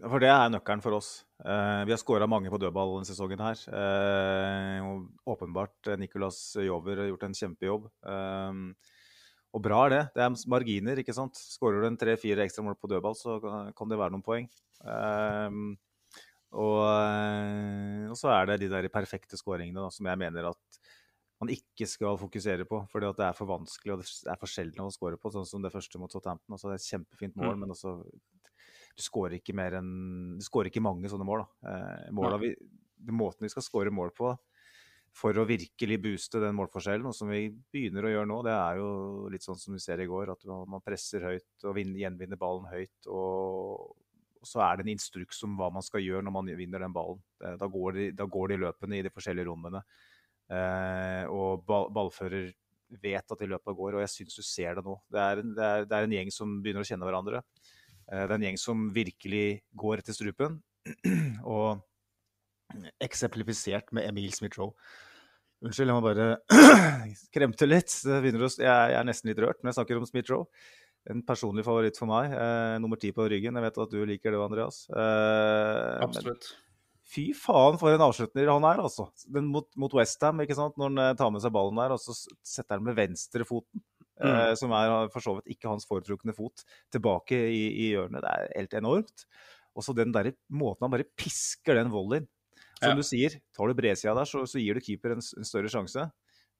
For 0.00 0.22
det 0.22 0.30
er 0.32 0.48
nøkkelen 0.52 0.80
for 0.84 0.96
oss. 0.96 1.10
Uh, 1.42 1.82
vi 1.84 1.92
har 1.92 2.00
skåra 2.00 2.28
mange 2.30 2.48
på 2.52 2.60
dødball 2.60 2.94
denne 2.94 3.08
sesongen 3.08 3.42
her. 3.44 3.60
Uh, 3.68 5.02
åpenbart 5.28 5.90
eh, 5.90 5.98
Nicolas 6.00 6.38
Jover 6.56 7.02
har 7.02 7.10
gjort 7.10 7.26
en 7.28 7.36
kjempejobb. 7.36 7.88
Uh, 8.00 8.72
og 9.52 9.64
bra 9.64 9.82
er 9.84 9.92
det. 9.92 10.02
Det 10.16 10.24
er 10.24 10.48
marginer, 10.48 11.02
ikke 11.02 11.16
sant. 11.16 11.36
Skårer 11.36 11.84
du 11.84 11.90
en 11.90 11.98
tre-fire 12.00 12.46
ekstra 12.46 12.64
mål 12.64 12.78
på 12.80 12.88
dødball, 12.88 13.16
så 13.18 13.36
kan 13.76 13.90
det 13.90 13.98
være 14.00 14.14
noen 14.14 14.24
poeng. 14.24 14.46
Og, 16.56 16.78
og 18.08 18.16
så 18.16 18.30
er 18.32 18.48
det 18.48 18.62
de 18.62 18.70
der 18.72 18.88
perfekte 18.92 19.36
skåringene 19.36 19.84
som 19.92 20.08
jeg 20.08 20.20
mener 20.24 20.48
at 20.54 20.80
man 21.42 21.50
ikke 21.52 21.88
skal 21.90 22.18
fokusere 22.20 22.66
på. 22.68 22.82
fordi 22.90 23.10
det 23.18 23.26
er 23.26 23.36
for 23.36 23.50
vanskelig 23.50 23.94
og 23.96 24.04
det 24.04 24.30
er 24.30 24.38
for 24.40 24.50
sjelden 24.50 24.84
å 24.86 24.92
skåre 24.94 25.18
på, 25.18 25.32
sånn 25.34 25.48
som 25.48 25.64
det 25.64 25.72
første 25.74 25.98
mot 25.98 26.12
Southampton. 26.12 26.54
Altså, 26.54 26.70
det 26.70 26.76
er 26.78 26.82
et 26.82 26.92
kjempefint 26.92 27.36
mål, 27.36 27.56
Mm. 27.56 27.60
men 27.64 27.74
også, 27.74 27.96
du 28.96 29.02
skårer 29.02 29.40
ikke 29.40 29.56
ikke 30.70 30.82
mange 30.84 31.08
sånne 31.10 31.26
mål. 31.26 31.44
da. 31.62 31.70
Eh, 31.72 32.38
vi, 32.38 32.54
måten 33.10 33.40
vi 33.42 33.48
skal 33.52 33.62
skåre 33.66 33.90
mål 33.90 34.14
på 34.14 34.36
for 35.12 35.36
å 35.36 35.44
virkelig 35.44 35.98
booste 36.00 36.40
den 36.40 36.54
målforskjellen, 36.56 37.04
og 37.04 37.14
som 37.14 37.28
vi 37.28 37.50
begynner 37.50 38.06
å 38.06 38.12
gjøre 38.14 38.28
nå, 38.30 38.42
det 38.44 38.52
er 38.56 38.78
jo 38.80 39.28
litt 39.28 39.42
sånn 39.44 39.58
som 39.60 39.74
vi 39.74 39.80
ser 39.80 40.00
i 40.00 40.06
går, 40.08 40.30
at 40.32 40.46
man 40.46 40.80
presser 40.80 41.20
høyt 41.20 41.66
og 41.68 41.74
vinner, 41.76 41.98
gjenvinner 42.00 42.38
ballen 42.40 42.64
høyt. 42.70 43.06
og 43.08 43.96
og 44.42 44.48
så 44.48 44.58
er 44.58 44.76
det 44.76 44.86
en 44.88 44.96
instruks 44.96 45.44
om 45.46 45.52
hva 45.56 45.68
man 45.72 45.84
skal 45.86 46.02
gjøre 46.02 46.24
når 46.26 46.32
man 46.34 46.48
vinner 46.58 46.82
den 46.82 46.92
ballen. 46.92 47.20
Eh, 47.44 47.54
Da 47.56 47.68
går 47.68 47.92
de, 47.94 48.10
da 48.10 48.24
går 48.26 48.48
de 48.48 48.56
løpene 48.56 48.98
i 48.98 49.02
de 49.02 49.10
forskjellige 49.14 49.46
rommene. 49.46 49.84
Eh, 50.52 51.24
og 51.32 51.62
ball, 51.68 51.88
ballfører 51.94 52.50
vet 53.02 53.32
at 53.32 53.40
de 53.40 53.48
løpene 53.48 53.76
går, 53.78 53.94
og 53.96 54.02
jeg 54.04 54.12
syns 54.12 54.36
du 54.36 54.42
ser 54.44 54.76
det 54.76 54.84
nå. 54.84 54.98
Det 55.12 55.20
er, 55.22 55.40
en, 55.40 55.54
det, 55.56 55.68
er, 55.68 55.86
det 55.88 55.96
er 55.96 56.08
en 56.08 56.16
gjeng 56.18 56.32
som 56.34 56.58
begynner 56.64 56.84
å 56.84 56.88
kjenne 56.88 57.08
hverandre. 57.08 57.40
Eh, 58.10 58.24
det 58.26 58.28
er 58.28 58.36
en 58.36 58.44
gjeng 58.50 58.60
som 58.60 58.82
virkelig 58.92 59.46
går 59.80 60.02
etter 60.02 60.16
strupen. 60.16 60.60
og 61.46 61.80
eksemplifisert 63.04 63.92
med 63.96 64.08
Emil 64.08 64.32
Smith-Roe. 64.34 64.72
Unnskyld, 65.62 65.92
jeg 65.92 65.94
må 65.94 66.02
bare 66.02 66.28
kremte 67.34 67.68
litt. 67.68 67.92
Det 68.02 68.18
å, 68.18 68.48
jeg, 68.58 68.66
jeg 68.66 68.98
er 68.98 69.06
nesten 69.06 69.30
litt 69.30 69.42
rørt 69.44 69.60
når 69.62 69.70
jeg 69.70 69.78
snakker 69.78 70.00
om 70.00 70.08
Smith-Roe. 70.08 70.48
En 71.12 71.22
personlig 71.26 71.64
favoritt 71.66 71.98
for 71.98 72.10
meg. 72.10 72.34
Eh, 72.34 72.76
nummer 72.82 72.98
ti 73.00 73.10
på 73.14 73.26
ryggen. 73.30 73.56
Jeg 73.58 73.66
vet 73.66 73.80
at 73.84 73.94
du 73.94 74.02
liker 74.06 74.34
det, 74.34 74.42
Andreas. 74.42 74.84
Eh, 74.90 74.98
men- 74.98 76.04
Absolutt. 76.08 76.52
Fy 77.12 77.26
faen, 77.36 77.76
for 77.80 77.92
en 77.92 78.00
avslutner 78.06 78.48
han 78.48 78.64
er, 78.64 78.80
altså. 78.80 79.08
Den 79.28 79.50
mot, 79.52 79.66
mot 79.76 79.92
Westham, 79.98 80.40
ikke 80.44 80.56
sant. 80.56 80.78
Når 80.80 80.88
han 80.90 81.00
eh, 81.04 81.14
tar 81.18 81.32
med 81.34 81.42
seg 81.44 81.52
ballen 81.52 81.76
der, 81.80 81.92
og 81.92 82.00
så 82.00 82.14
setter 82.16 82.78
han 82.78 82.86
med 82.86 82.96
venstrefoten. 82.96 83.82
Eh, 84.22 84.52
som 84.56 84.70
er 84.76 84.86
eh, 84.92 85.08
for 85.12 85.24
så 85.24 85.32
vidt 85.38 85.50
ikke 85.56 85.68
hans 85.72 85.84
foretrukne 85.88 86.32
fot, 86.36 86.62
tilbake 86.94 87.36
i, 87.50 87.62
i 87.84 87.88
hjørnet. 87.94 88.22
Det 88.24 88.30
er 88.32 88.52
helt 88.60 88.76
enormt. 88.80 89.26
Og 89.76 89.84
så 89.84 89.94
den 89.96 90.12
der 90.14 90.30
måten 90.52 90.86
han 90.86 90.92
bare 90.94 91.08
pisker 91.18 91.76
den 91.80 91.90
volleyen. 91.92 92.28
Som 92.82 92.92
Ja. 92.92 92.98
du 92.98 93.04
sier, 93.06 93.36
tar 93.54 93.70
du 93.70 93.74
bredsida 93.78 94.14
der, 94.18 94.26
så, 94.26 94.42
så 94.48 94.58
gir 94.62 94.74
du 94.78 94.82
keeper 94.82 95.12
en, 95.14 95.20
en 95.22 95.46
større 95.48 95.70
sjanse. 95.70 96.08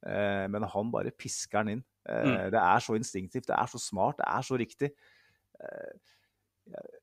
Eh, 0.07 0.45
men 0.53 0.65
han 0.75 0.93
bare 0.95 1.11
pisker 1.17 1.63
den 1.65 1.79
inn. 1.79 1.85
Eh, 2.09 2.25
Mm. 2.27 2.37
Det 2.51 2.59
er 2.61 2.83
så 2.83 2.97
instinktivt, 2.99 3.47
det 3.47 3.55
er 3.57 3.69
så 3.71 3.79
smart, 3.79 4.17
det 4.19 4.27
er 4.27 4.43
så 4.47 4.59
riktig. 4.59 4.89
Eh, 5.63 5.93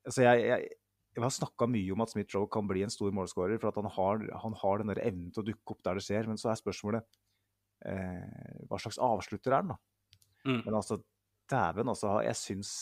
altså 0.04 0.22
jeg, 0.24 0.44
jeg, 0.50 0.68
jeg 1.16 1.24
har 1.24 1.32
snakka 1.34 1.66
mye 1.66 1.90
om 1.94 2.04
at 2.04 2.12
Smith-Joe 2.12 2.46
kan 2.52 2.68
bli 2.70 2.84
en 2.86 2.92
stor 2.92 3.10
målskårer, 3.14 3.58
for 3.58 3.72
at 3.72 3.80
han 3.80 3.90
har, 3.96 4.22
han 4.44 4.54
har 4.60 4.82
den 4.82 4.94
evnen 4.94 5.32
til 5.34 5.42
å 5.42 5.48
dukke 5.48 5.74
opp 5.74 5.82
der 5.86 5.98
det 5.98 6.06
skjer. 6.06 6.28
Men 6.30 6.38
så 6.38 6.52
er 6.52 6.60
spørsmålet 6.60 7.20
eh, 7.90 8.62
hva 8.70 8.78
slags 8.78 9.00
avslutter 9.02 9.50
er 9.50 9.64
han, 9.64 9.74
da? 9.74 9.78
Mm. 10.46 10.62
Men 10.68 10.78
altså, 10.78 11.00
dæven, 11.50 11.90
altså. 11.92 12.14
Jeg 12.24 12.38
syns 12.38 12.72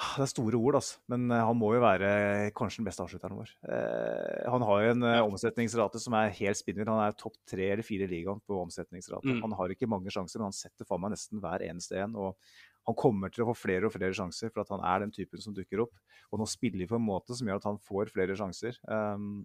Det 0.00 0.24
er 0.24 0.30
store 0.30 0.56
ord, 0.56 0.78
altså. 0.78 1.00
Men 1.12 1.26
eh, 1.32 1.46
han 1.48 1.58
må 1.60 1.72
jo 1.74 1.82
være 1.84 2.12
kanskje 2.56 2.82
den 2.82 2.90
beste 2.90 3.04
avslutteren 3.04 3.40
vår. 3.40 3.56
Eh, 3.64 4.46
han 4.52 4.64
har 4.68 4.84
jo 4.84 4.92
en 4.94 5.08
eh, 5.08 5.24
omsetningsrate 5.24 6.00
som 6.00 6.16
er 6.20 6.32
helt 6.38 6.60
spinnvill. 6.60 6.92
Han 6.92 7.06
er 7.06 7.16
topp 7.20 7.40
tre 7.48 7.72
eller 7.72 7.84
fire 7.86 8.04
i 8.04 8.12
ligaen 8.12 8.40
på 8.44 8.60
omsetningsrate. 8.66 9.28
Mm. 9.28 9.42
Han 9.48 9.56
har 9.58 9.72
ikke 9.72 9.88
mange 9.90 10.12
sjanser, 10.12 10.40
men 10.40 10.50
han 10.50 10.60
setter 10.60 10.88
faen 10.88 11.04
meg 11.04 11.16
nesten 11.16 11.40
hver 11.40 11.64
eneste 11.68 12.00
en. 12.04 12.16
Og 12.20 12.52
han 12.88 12.96
kommer 12.98 13.32
til 13.32 13.44
å 13.44 13.50
få 13.50 13.56
flere 13.66 13.88
og 13.88 13.94
flere 13.94 14.16
sjanser, 14.16 14.52
for 14.52 14.64
at 14.64 14.70
han 14.72 14.84
er 14.86 15.02
den 15.04 15.12
typen 15.14 15.42
som 15.42 15.54
dukker 15.56 15.84
opp. 15.84 15.92
Og 16.32 16.40
nå 16.40 16.46
spiller 16.48 16.80
vi 16.82 16.88
på 16.90 16.98
en 16.98 17.04
måte 17.06 17.36
som 17.36 17.48
gjør 17.48 17.60
at 17.60 17.68
han 17.68 17.82
får 17.84 18.12
flere 18.14 18.36
sjanser. 18.38 18.78
Um, 18.88 19.44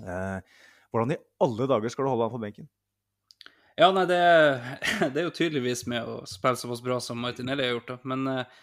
uh, 0.00 0.38
hvordan 0.92 1.16
i 1.16 1.20
alle 1.42 1.68
dager 1.68 1.92
skal 1.92 2.06
du 2.06 2.12
holde 2.12 2.28
han 2.28 2.34
på 2.34 2.42
benken? 2.42 2.70
Ja, 3.76 3.88
nei, 3.92 4.04
det, 4.06 4.18
det 5.12 5.22
er 5.22 5.28
jo 5.28 5.34
tydeligvis 5.34 5.86
med 5.90 6.08
å 6.08 6.20
spille 6.28 6.60
såpass 6.60 6.82
bra 6.84 6.98
som 7.00 7.20
Martinelli 7.22 7.64
har 7.64 7.76
gjort, 7.76 7.94
da. 7.94 7.98
Men, 8.12 8.26
eh, 8.28 8.58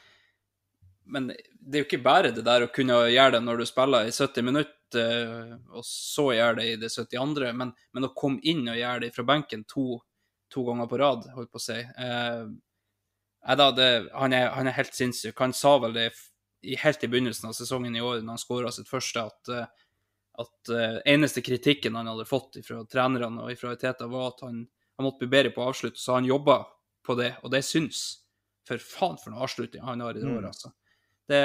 men 1.10 1.32
det 1.32 1.80
er 1.80 1.84
jo 1.84 1.88
ikke 1.88 2.04
bare 2.06 2.34
det 2.36 2.45
der 2.45 2.67
å 2.67 2.74
kunne 2.74 3.00
gjøre 3.10 3.38
det 3.38 3.41
når 3.45 3.62
du 3.62 3.69
spiller 3.69 4.06
i 4.06 4.13
70 4.13 4.45
minutter, 4.45 4.76
eh, 5.02 5.56
og 5.74 5.86
så 5.86 6.30
gjøre 6.38 6.60
det 6.62 6.67
i 6.69 6.78
det 6.84 6.91
72., 6.93 7.50
men, 7.58 7.74
men 7.93 8.08
å 8.08 8.13
komme 8.17 8.41
inn 8.45 8.67
og 8.69 8.78
gjøre 8.78 9.08
det 9.08 9.13
fra 9.15 9.26
benken 9.34 9.65
to, 9.69 10.00
to 10.54 10.65
ganger 10.69 10.89
på 10.91 11.02
rad, 11.02 11.30
holdt 11.34 11.54
på 11.54 11.62
å 11.62 11.65
si 11.65 11.80
eh, 11.82 12.43
da, 13.45 13.69
det, 13.71 13.89
han, 14.13 14.34
er, 14.36 14.49
han 14.56 14.67
er 14.67 14.75
helt 14.75 14.95
sinnssyk. 14.95 15.38
Han 15.39 15.54
sa 15.56 15.78
vel 15.80 15.93
det 15.95 16.10
i, 16.62 16.75
helt 16.75 17.04
i 17.04 17.08
begynnelsen 17.08 17.49
av 17.49 17.56
sesongen 17.56 17.95
i 17.95 18.02
år, 18.04 18.19
når 18.19 18.36
han 18.36 18.41
skåra 18.41 18.71
sitt 18.75 18.89
første, 18.91 19.23
at 19.30 19.54
eh, 19.56 19.69
at 20.39 20.71
uh, 20.71 20.99
eneste 21.10 21.41
kritikken 21.43 21.97
han 21.99 22.08
hadde 22.08 22.25
fått 22.28 22.62
fra 22.63 22.84
trenerne 22.88 23.43
og 23.43 23.60
fra 23.60 23.73
Teta, 23.75 24.08
var 24.08 24.30
at 24.32 24.43
han, 24.45 24.62
han 24.95 25.08
måtte 25.08 25.25
bli 25.25 25.34
bedre 25.34 25.52
på 25.52 25.63
å 25.63 25.71
avslutte, 25.73 25.99
så 25.99 26.15
han 26.15 26.28
jobba 26.30 26.62
på 27.06 27.15
det, 27.19 27.34
og 27.43 27.52
det 27.52 27.60
syns. 27.67 28.21
For 28.67 28.80
faen 28.80 29.19
for 29.19 29.34
noe 29.34 29.43
avslutning 29.47 29.84
han 29.84 30.04
har 30.06 30.15
i 30.15 30.21
det 30.21 30.30
Mm. 30.30 30.38
året, 30.38 30.54
altså. 30.54 30.71
Det 31.28 31.41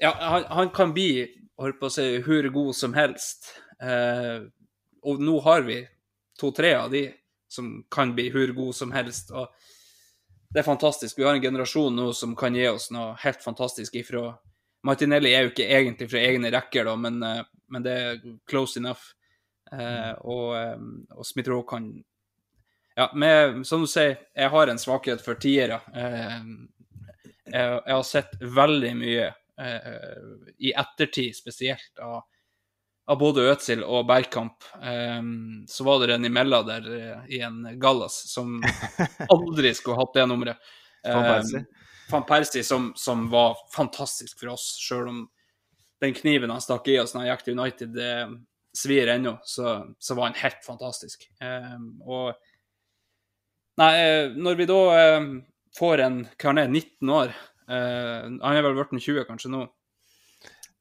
Ja, 0.00 0.12
han, 0.12 0.44
han 0.44 0.70
kan 0.70 0.92
bli, 0.92 1.26
holdt 1.60 1.80
på 1.80 1.88
å 1.88 1.92
si, 1.92 2.06
hvor 2.24 2.48
god 2.52 2.74
som 2.76 2.96
helst. 2.96 3.52
Uh, 3.80 4.48
og 5.04 5.20
nå 5.20 5.38
har 5.44 5.64
vi 5.68 5.82
to-tre 6.40 6.74
av 6.76 6.90
de 6.92 7.06
som 7.48 7.84
kan 7.92 8.14
bli 8.16 8.30
hvor 8.32 8.52
god 8.56 8.74
som 8.76 8.92
helst. 8.92 9.30
og 9.30 9.48
det 10.52 10.62
er 10.62 10.66
fantastisk. 10.66 11.18
Vi 11.18 11.24
har 11.26 11.34
en 11.34 11.42
generasjon 11.42 11.96
nå 11.96 12.10
som 12.16 12.34
kan 12.38 12.54
gi 12.54 12.66
oss 12.68 12.90
noe 12.94 13.14
helt 13.22 13.42
fantastisk 13.44 13.94
ifra 13.98 14.30
Martinelli 14.86 15.32
er 15.34 15.46
jo 15.46 15.52
ikke 15.52 15.66
egentlig 15.66 16.10
fra 16.12 16.22
egne 16.22 16.50
rekker, 16.54 16.86
da, 16.86 16.96
men, 17.00 17.22
eh, 17.22 17.42
men 17.72 17.86
det 17.86 17.94
er 18.02 18.20
close 18.48 18.78
enough. 18.78 19.12
Eh, 19.72 20.12
og, 20.22 20.56
eh, 20.56 20.84
og 21.16 21.26
Smith-Roe 21.26 21.66
kan 21.66 21.88
Ja, 22.96 23.10
med, 23.12 23.66
som 23.66 23.82
du 23.82 23.86
sier, 23.92 24.14
jeg 24.32 24.48
har 24.48 24.70
en 24.72 24.78
svakhet 24.80 25.20
for 25.20 25.36
tiere. 25.36 25.82
Eh, 25.92 26.36
jeg, 27.44 27.74
jeg 27.74 27.92
har 27.92 28.06
sett 28.08 28.38
veldig 28.40 28.92
mye 28.96 29.26
eh, 29.60 30.22
i 30.64 30.72
ettertid, 30.72 31.36
spesielt 31.36 32.00
av, 32.00 32.22
av 33.06 33.18
både 33.20 33.46
Øtzil 33.52 33.84
og 33.84 34.06
Bergkamp. 34.08 34.64
um, 34.82 35.64
så 35.68 35.84
var 35.84 36.06
det 36.06 36.14
en 36.14 36.28
imellom 36.28 36.66
der 36.66 36.88
uh, 36.90 37.28
i 37.30 37.40
en 37.46 37.62
Gallas 37.80 38.18
som 38.32 38.58
aldri 39.34 39.74
skulle 39.74 39.98
hatt 40.00 40.14
det 40.14 40.26
nummeret. 40.26 40.74
Van 41.06 41.22
Persie. 41.22 41.64
Van 42.10 42.26
Persie 42.26 42.64
som, 42.66 42.92
som 42.96 43.28
var 43.30 43.56
fantastisk 43.74 44.40
for 44.40 44.54
oss, 44.56 44.74
sjøl 44.82 45.08
om 45.10 45.24
den 46.02 46.14
kniven 46.14 46.50
han 46.50 46.62
stakk 46.62 46.88
i 46.90 46.98
oss 47.00 47.14
når 47.14 47.22
han 47.22 47.30
gikk 47.30 47.44
til 47.46 47.58
United, 47.58 47.94
det 47.94 48.12
svir 48.76 49.08
ennå, 49.08 49.38
så, 49.48 49.78
så 49.98 50.14
var 50.18 50.28
han 50.28 50.40
helt 50.42 50.66
fantastisk. 50.66 51.28
Um, 51.40 51.96
og 52.04 52.34
Nei, 53.76 53.90
eh, 54.00 54.30
når 54.32 54.54
vi 54.56 54.64
da 54.70 54.76
får 55.76 56.00
en 56.00 56.14
hva 56.24 56.48
han 56.48 56.60
er, 56.62 56.70
19 56.72 57.10
år 57.12 57.34
Uh, 57.66 58.30
Han 58.42 58.54
er 58.54 58.62
vel 58.62 58.76
blitt 58.78 59.02
20 59.02 59.26
kanskje 59.26 59.50
nå? 59.50 59.64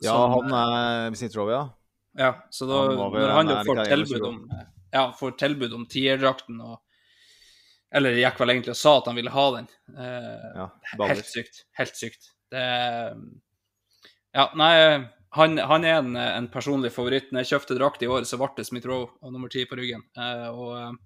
Ja, 0.03 0.11
Som, 0.11 0.35
han 0.35 0.53
er 0.53 1.15
Smith-Rowe, 1.17 1.53
ja. 1.53 1.63
Ja, 2.15 2.31
så 2.49 2.67
da, 2.69 2.81
Han 2.95 3.11
når 3.11 3.33
han 3.35 3.51
jo 3.51 3.55
får 3.67 3.83
tilbud 3.89 4.23
om 4.23 4.41
ja, 4.95 5.09
får 5.19 5.31
tilbud 5.31 5.73
om 5.75 5.85
tierdrakten 5.91 6.61
og 6.63 6.77
Eller 7.95 8.15
gikk 8.19 8.39
vel 8.39 8.53
egentlig 8.53 8.73
og 8.73 8.79
sa 8.79 8.93
at 8.99 9.09
han 9.09 9.15
ville 9.15 9.31
ha 9.31 9.43
den. 9.55 9.67
Eh, 9.95 10.45
ja 10.61 10.69
helt 10.99 11.27
sykt. 11.29 11.65
Helt 11.79 11.99
sykt. 11.99 12.31
Det 12.51 12.63
Ja, 14.35 14.49
nei, 14.59 14.71
han, 15.35 15.57
han 15.57 15.85
er 15.87 15.99
en, 16.01 16.15
en 16.15 16.47
personlig 16.51 16.91
favoritt. 16.95 17.29
Når 17.31 17.43
jeg 17.43 17.53
kjøpte 17.53 17.77
drakt 17.77 18.03
i 18.03 18.09
år, 18.11 18.23
så 18.27 18.39
ble 18.39 18.49
det 18.57 18.65
Smith 18.67 18.87
Rowe 18.87 19.11
og 19.21 19.31
nummer 19.31 19.51
ti 19.51 19.63
på 19.67 19.77
ryggen. 19.79 20.03
Eh, 20.17 20.47
og 20.51 20.73
eh, 20.79 20.97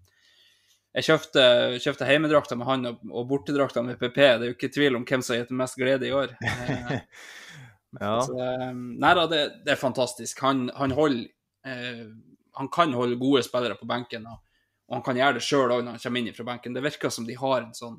jeg 0.97 1.07
kjøpte, 1.11 1.43
kjøpte 1.83 2.07
heimedrakta 2.09 2.57
med 2.57 2.69
han 2.69 2.89
og, 2.89 3.03
og 3.09 3.27
bortedrakta 3.29 3.83
med 3.85 3.99
PP. 4.01 4.17
Det 4.17 4.47
er 4.47 4.47
jo 4.49 4.57
ikke 4.57 4.71
tvil 4.73 4.97
om 4.97 5.05
hvem 5.05 5.25
som 5.25 5.35
har 5.35 5.43
gitt 5.43 5.53
mest 5.61 5.77
glede 5.81 6.09
i 6.09 6.15
år. 6.15 6.33
Eh, 6.89 7.68
Ja. 7.97 8.19
så, 8.21 8.35
eh, 8.37 8.73
nei 8.73 9.13
da, 9.17 9.23
det, 9.29 9.39
det 9.65 9.73
er 9.73 9.81
fantastisk. 9.81 10.43
Han, 10.45 10.67
han 10.77 10.91
holder 10.93 11.25
eh, 11.65 12.03
Han 12.59 12.67
kan 12.69 12.93
holde 12.93 13.17
gode 13.17 13.41
spillere 13.43 13.77
på 13.79 13.87
benken, 13.89 14.27
og, 14.27 14.43
og 14.89 14.97
han 14.97 15.03
kan 15.05 15.17
gjøre 15.17 15.37
det 15.37 15.45
sjøl 15.45 15.71
òg 15.71 15.83
når 15.85 15.95
han 15.95 16.03
kommer 16.03 16.21
inn 16.21 16.35
fra 16.35 16.45
benken. 16.51 16.75
Det 16.75 16.83
virker 16.83 17.13
som 17.13 17.25
de 17.25 17.37
har 17.39 17.63
en 17.63 17.73
sånn 17.77 17.97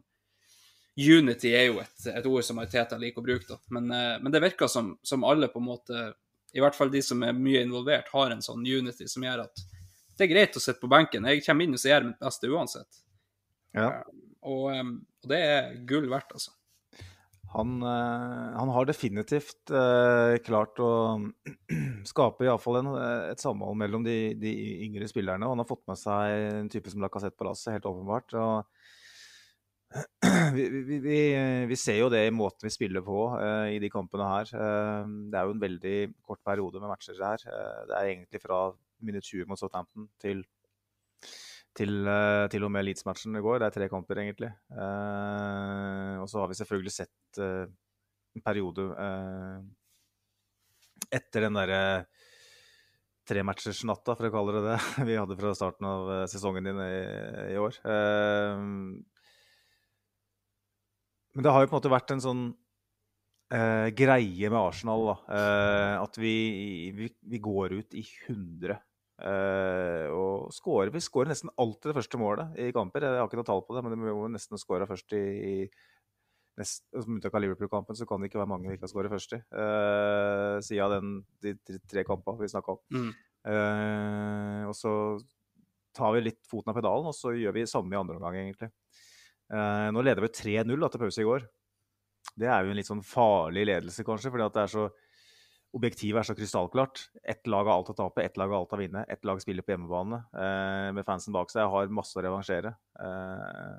Unity 1.01 1.53
er 1.55 1.69
jo 1.71 1.79
et, 1.81 2.07
et 2.11 2.27
ord 2.27 2.45
som 2.45 2.59
Arteta 2.61 2.99
liker 2.99 3.23
å 3.23 3.25
bruke, 3.25 3.47
da. 3.49 3.59
Men, 3.73 3.91
eh, 3.95 4.17
men 4.21 4.35
det 4.35 4.43
virker 4.43 4.69
som, 4.69 4.93
som 5.07 5.25
alle 5.25 5.49
på 5.49 5.63
en 5.63 5.69
måte, 5.71 6.07
i 6.53 6.61
hvert 6.61 6.77
fall 6.77 6.91
de 6.93 7.01
som 7.05 7.23
er 7.25 7.37
mye 7.37 7.63
involvert, 7.65 8.11
har 8.13 8.35
en 8.35 8.43
sånn 8.45 8.67
unity 8.67 9.07
som 9.09 9.25
gjør 9.25 9.47
at 9.47 9.63
det 10.19 10.27
er 10.27 10.33
greit 10.35 10.59
å 10.59 10.61
sitte 10.61 10.83
på 10.83 10.91
benken. 10.91 11.25
Jeg 11.31 11.45
kommer 11.47 11.65
inn 11.65 11.79
og 11.79 11.81
så 11.81 11.93
gjør 11.93 12.11
mitt 12.11 12.21
beste 12.21 12.51
uansett. 12.51 12.99
Ja. 13.77 13.89
Og, 14.43 14.67
eh, 14.75 14.91
og 15.23 15.31
det 15.33 15.41
er 15.47 15.77
gull 15.89 16.11
verdt, 16.11 16.35
altså. 16.37 16.53
Han, 17.51 17.81
eh, 17.83 18.51
han 18.55 18.71
har 18.71 18.87
definitivt 18.87 19.73
eh, 19.75 20.37
klart 20.47 20.79
å 20.79 20.91
skape 22.13 22.47
i 22.47 22.51
alle 22.51 22.63
fall 22.63 22.79
en, 22.81 22.93
et 23.33 23.43
samhold 23.43 23.79
mellom 23.81 24.07
de, 24.07 24.37
de 24.39 24.53
yngre 24.87 25.09
spillerne. 25.11 25.47
Og 25.47 25.57
han 25.57 25.65
har 25.65 25.71
fått 25.71 25.83
med 25.91 25.99
seg 25.99 26.47
en 26.61 26.71
type 26.71 26.93
som 26.93 27.03
Lacassette 27.03 27.39
Palace, 27.41 27.75
helt 27.75 27.89
åpenbart. 27.91 28.37
Vi, 30.55 30.69
vi, 30.71 30.99
vi, 31.03 31.19
vi 31.67 31.77
ser 31.79 31.97
jo 31.99 32.09
det 32.13 32.21
i 32.29 32.35
måten 32.35 32.69
vi 32.69 32.71
spiller 32.71 33.03
på 33.03 33.25
eh, 33.41 33.73
i 33.75 33.81
de 33.83 33.91
kampene 33.91 34.29
her. 34.29 34.53
Eh, 34.55 35.09
det 35.33 35.39
er 35.39 35.49
jo 35.49 35.55
en 35.57 35.63
veldig 35.65 35.97
kort 36.23 36.41
periode 36.47 36.83
med 36.83 36.93
matcher 36.93 37.19
her. 37.19 37.43
Eh, 37.51 37.81
det 37.89 37.97
er 37.97 38.11
egentlig 38.13 38.43
fra 38.43 38.61
minutt 39.03 39.27
20 39.27 39.51
mot 39.51 39.59
Southampton 39.59 40.07
til 40.23 40.45
til, 41.77 42.07
eh, 42.09 42.47
til 42.51 42.67
og 42.67 42.73
med 42.75 42.85
Leeds-matchen 42.87 43.37
i 43.39 43.43
går. 43.45 43.61
Det 43.61 43.69
er 43.69 43.77
tre 43.77 43.89
kamper, 43.93 44.23
egentlig. 44.23 44.51
Eh, 44.75 46.15
og 46.21 46.27
så 46.31 46.43
har 46.43 46.51
vi 46.51 46.59
selvfølgelig 46.59 46.95
sett 46.95 47.41
eh, 47.43 47.67
en 48.37 48.45
periode 48.45 48.89
eh, 48.95 49.61
etter 51.21 51.47
den 51.47 51.59
derre 51.59 51.83
trematchersnatta, 53.31 54.17
for 54.19 54.27
å 54.27 54.33
kalle 54.35 54.57
det 54.57 54.65
det, 54.67 54.81
vi 55.09 55.19
hadde 55.19 55.39
fra 55.39 55.55
starten 55.55 55.87
av 55.87 56.11
eh, 56.17 56.27
sesongen 56.31 56.67
din 56.67 56.83
i, 56.83 56.99
i 57.55 57.61
år. 57.61 57.79
Eh, 57.85 58.57
men 61.31 61.47
det 61.47 61.55
har 61.55 61.63
jo 61.63 61.71
på 61.71 61.77
en 61.77 61.79
måte 61.79 61.95
vært 61.95 62.17
en 62.17 62.27
sånn 62.27 62.51
greie 63.51 64.47
med 64.47 64.61
Arsenal, 64.61 65.09
da. 65.09 65.39
At 65.99 66.15
vi, 66.23 66.35
vi, 66.95 67.09
vi 67.33 67.39
går 67.43 67.73
ut 67.81 67.97
i 67.99 68.05
100 68.29 68.77
Eh, 68.77 68.90
og 69.21 70.49
skårer, 70.55 70.89
Vi 70.95 71.03
skårer 71.05 71.29
nesten 71.33 71.51
alltid 71.61 71.91
det 71.91 71.97
første 71.99 72.19
målet 72.21 72.55
i 72.57 72.71
kamper. 72.73 73.05
Jeg 73.05 73.21
har 73.21 73.29
ikke 73.29 73.41
noe 73.41 73.49
tall 73.49 73.65
på 73.67 73.77
det, 73.77 73.83
men 73.85 73.97
vi 73.99 74.15
må 74.17 74.29
nesten 74.33 74.61
skåre 74.61 74.89
først 74.89 75.13
i, 75.19 75.21
i 75.21 75.55
nest, 76.61 76.87
Som 76.93 77.17
unntak 77.17 77.35
av 77.35 77.45
Liverpool-kampen, 77.45 77.97
så 77.97 78.07
kan 78.09 78.21
det 78.21 78.31
ikke 78.31 78.41
være 78.41 78.53
mange 78.53 78.71
vi 78.71 78.77
ikke 78.79 78.87
har 78.87 78.93
skåret 78.93 79.13
først 79.13 79.37
i. 79.37 79.41
Uh, 79.55 80.57
siden 80.65 80.95
den, 80.97 81.13
de, 81.45 81.55
de 81.69 81.79
tre 81.91 82.05
kampene 82.09 82.41
vi 82.41 82.51
snakka 82.53 82.77
om. 82.77 82.83
Mm. 82.97 83.13
Uh, 83.51 84.65
og 84.71 84.75
så 84.77 84.93
tar 85.97 86.15
vi 86.15 86.27
litt 86.27 86.43
foten 86.49 86.73
av 86.73 86.79
pedalen, 86.79 87.09
og 87.11 87.17
så 87.17 87.35
gjør 87.37 87.57
vi 87.57 87.69
samme 87.71 87.97
i 87.97 88.01
andre 88.01 88.19
omgang, 88.19 88.39
egentlig. 88.43 88.71
Uh, 89.51 89.89
nå 89.95 90.05
leder 90.07 90.23
vi 90.27 90.35
3-0 90.41 90.87
til 90.87 91.03
pause 91.03 91.23
i 91.23 91.29
går. 91.29 91.47
Det 92.41 92.49
er 92.49 92.65
jo 92.65 92.73
en 92.73 92.79
litt 92.79 92.91
sånn 92.91 93.07
farlig 93.07 93.67
ledelse, 93.67 94.07
kanskje, 94.07 94.33
fordi 94.33 94.47
at 94.47 94.59
det 94.59 94.67
er 94.67 94.75
så 94.75 94.91
Objektivet 95.77 96.19
er 96.19 96.27
så 96.27 96.35
krystallklart. 96.35 97.05
Ett 97.23 97.47
lag 97.47 97.69
har 97.69 97.77
alt 97.77 97.93
å 97.93 97.95
tape, 97.95 98.25
ett 98.27 98.39
lag 98.41 98.51
har 98.51 98.65
alt 98.65 98.73
å 98.75 98.79
vinne. 98.81 99.05
Ett 99.07 99.23
lag 99.29 99.39
spiller 99.43 99.63
på 99.63 99.77
hjemmebane 99.77 100.19
eh, 100.35 100.89
med 100.97 101.07
fansen 101.07 101.35
bak 101.37 101.53
seg. 101.53 101.69
har 101.71 101.93
masse 101.95 102.19
å 102.19 102.25
revansjere. 102.25 102.73
Eh, 102.99 103.77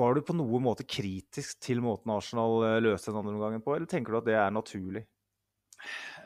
var 0.00 0.18
du 0.18 0.24
på 0.26 0.34
noen 0.36 0.64
måte 0.66 0.86
kritisk 0.86 1.60
til 1.62 1.80
måten 1.84 2.10
Arsenal 2.16 2.58
eh, 2.66 2.80
løste 2.82 3.12
den 3.12 3.20
andre 3.22 3.36
omgangen 3.36 3.62
på, 3.62 3.76
eller 3.76 3.86
tenker 3.90 4.12
du 4.12 4.18
at 4.18 4.26
det 4.26 4.36
er 4.40 4.50
naturlig? 4.54 5.04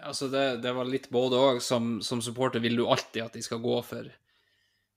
Altså, 0.01 0.31
det, 0.33 0.47
det 0.65 0.73
var 0.73 0.89
litt 0.89 1.11
både 1.13 1.37
òg. 1.37 1.61
Som, 1.61 1.99
som 2.01 2.25
supporter 2.25 2.65
vil 2.65 2.81
du 2.81 2.87
alltid 2.89 3.27
at 3.27 3.37
de 3.37 3.45
skal 3.45 3.61
gå 3.65 3.79
for 3.87 4.09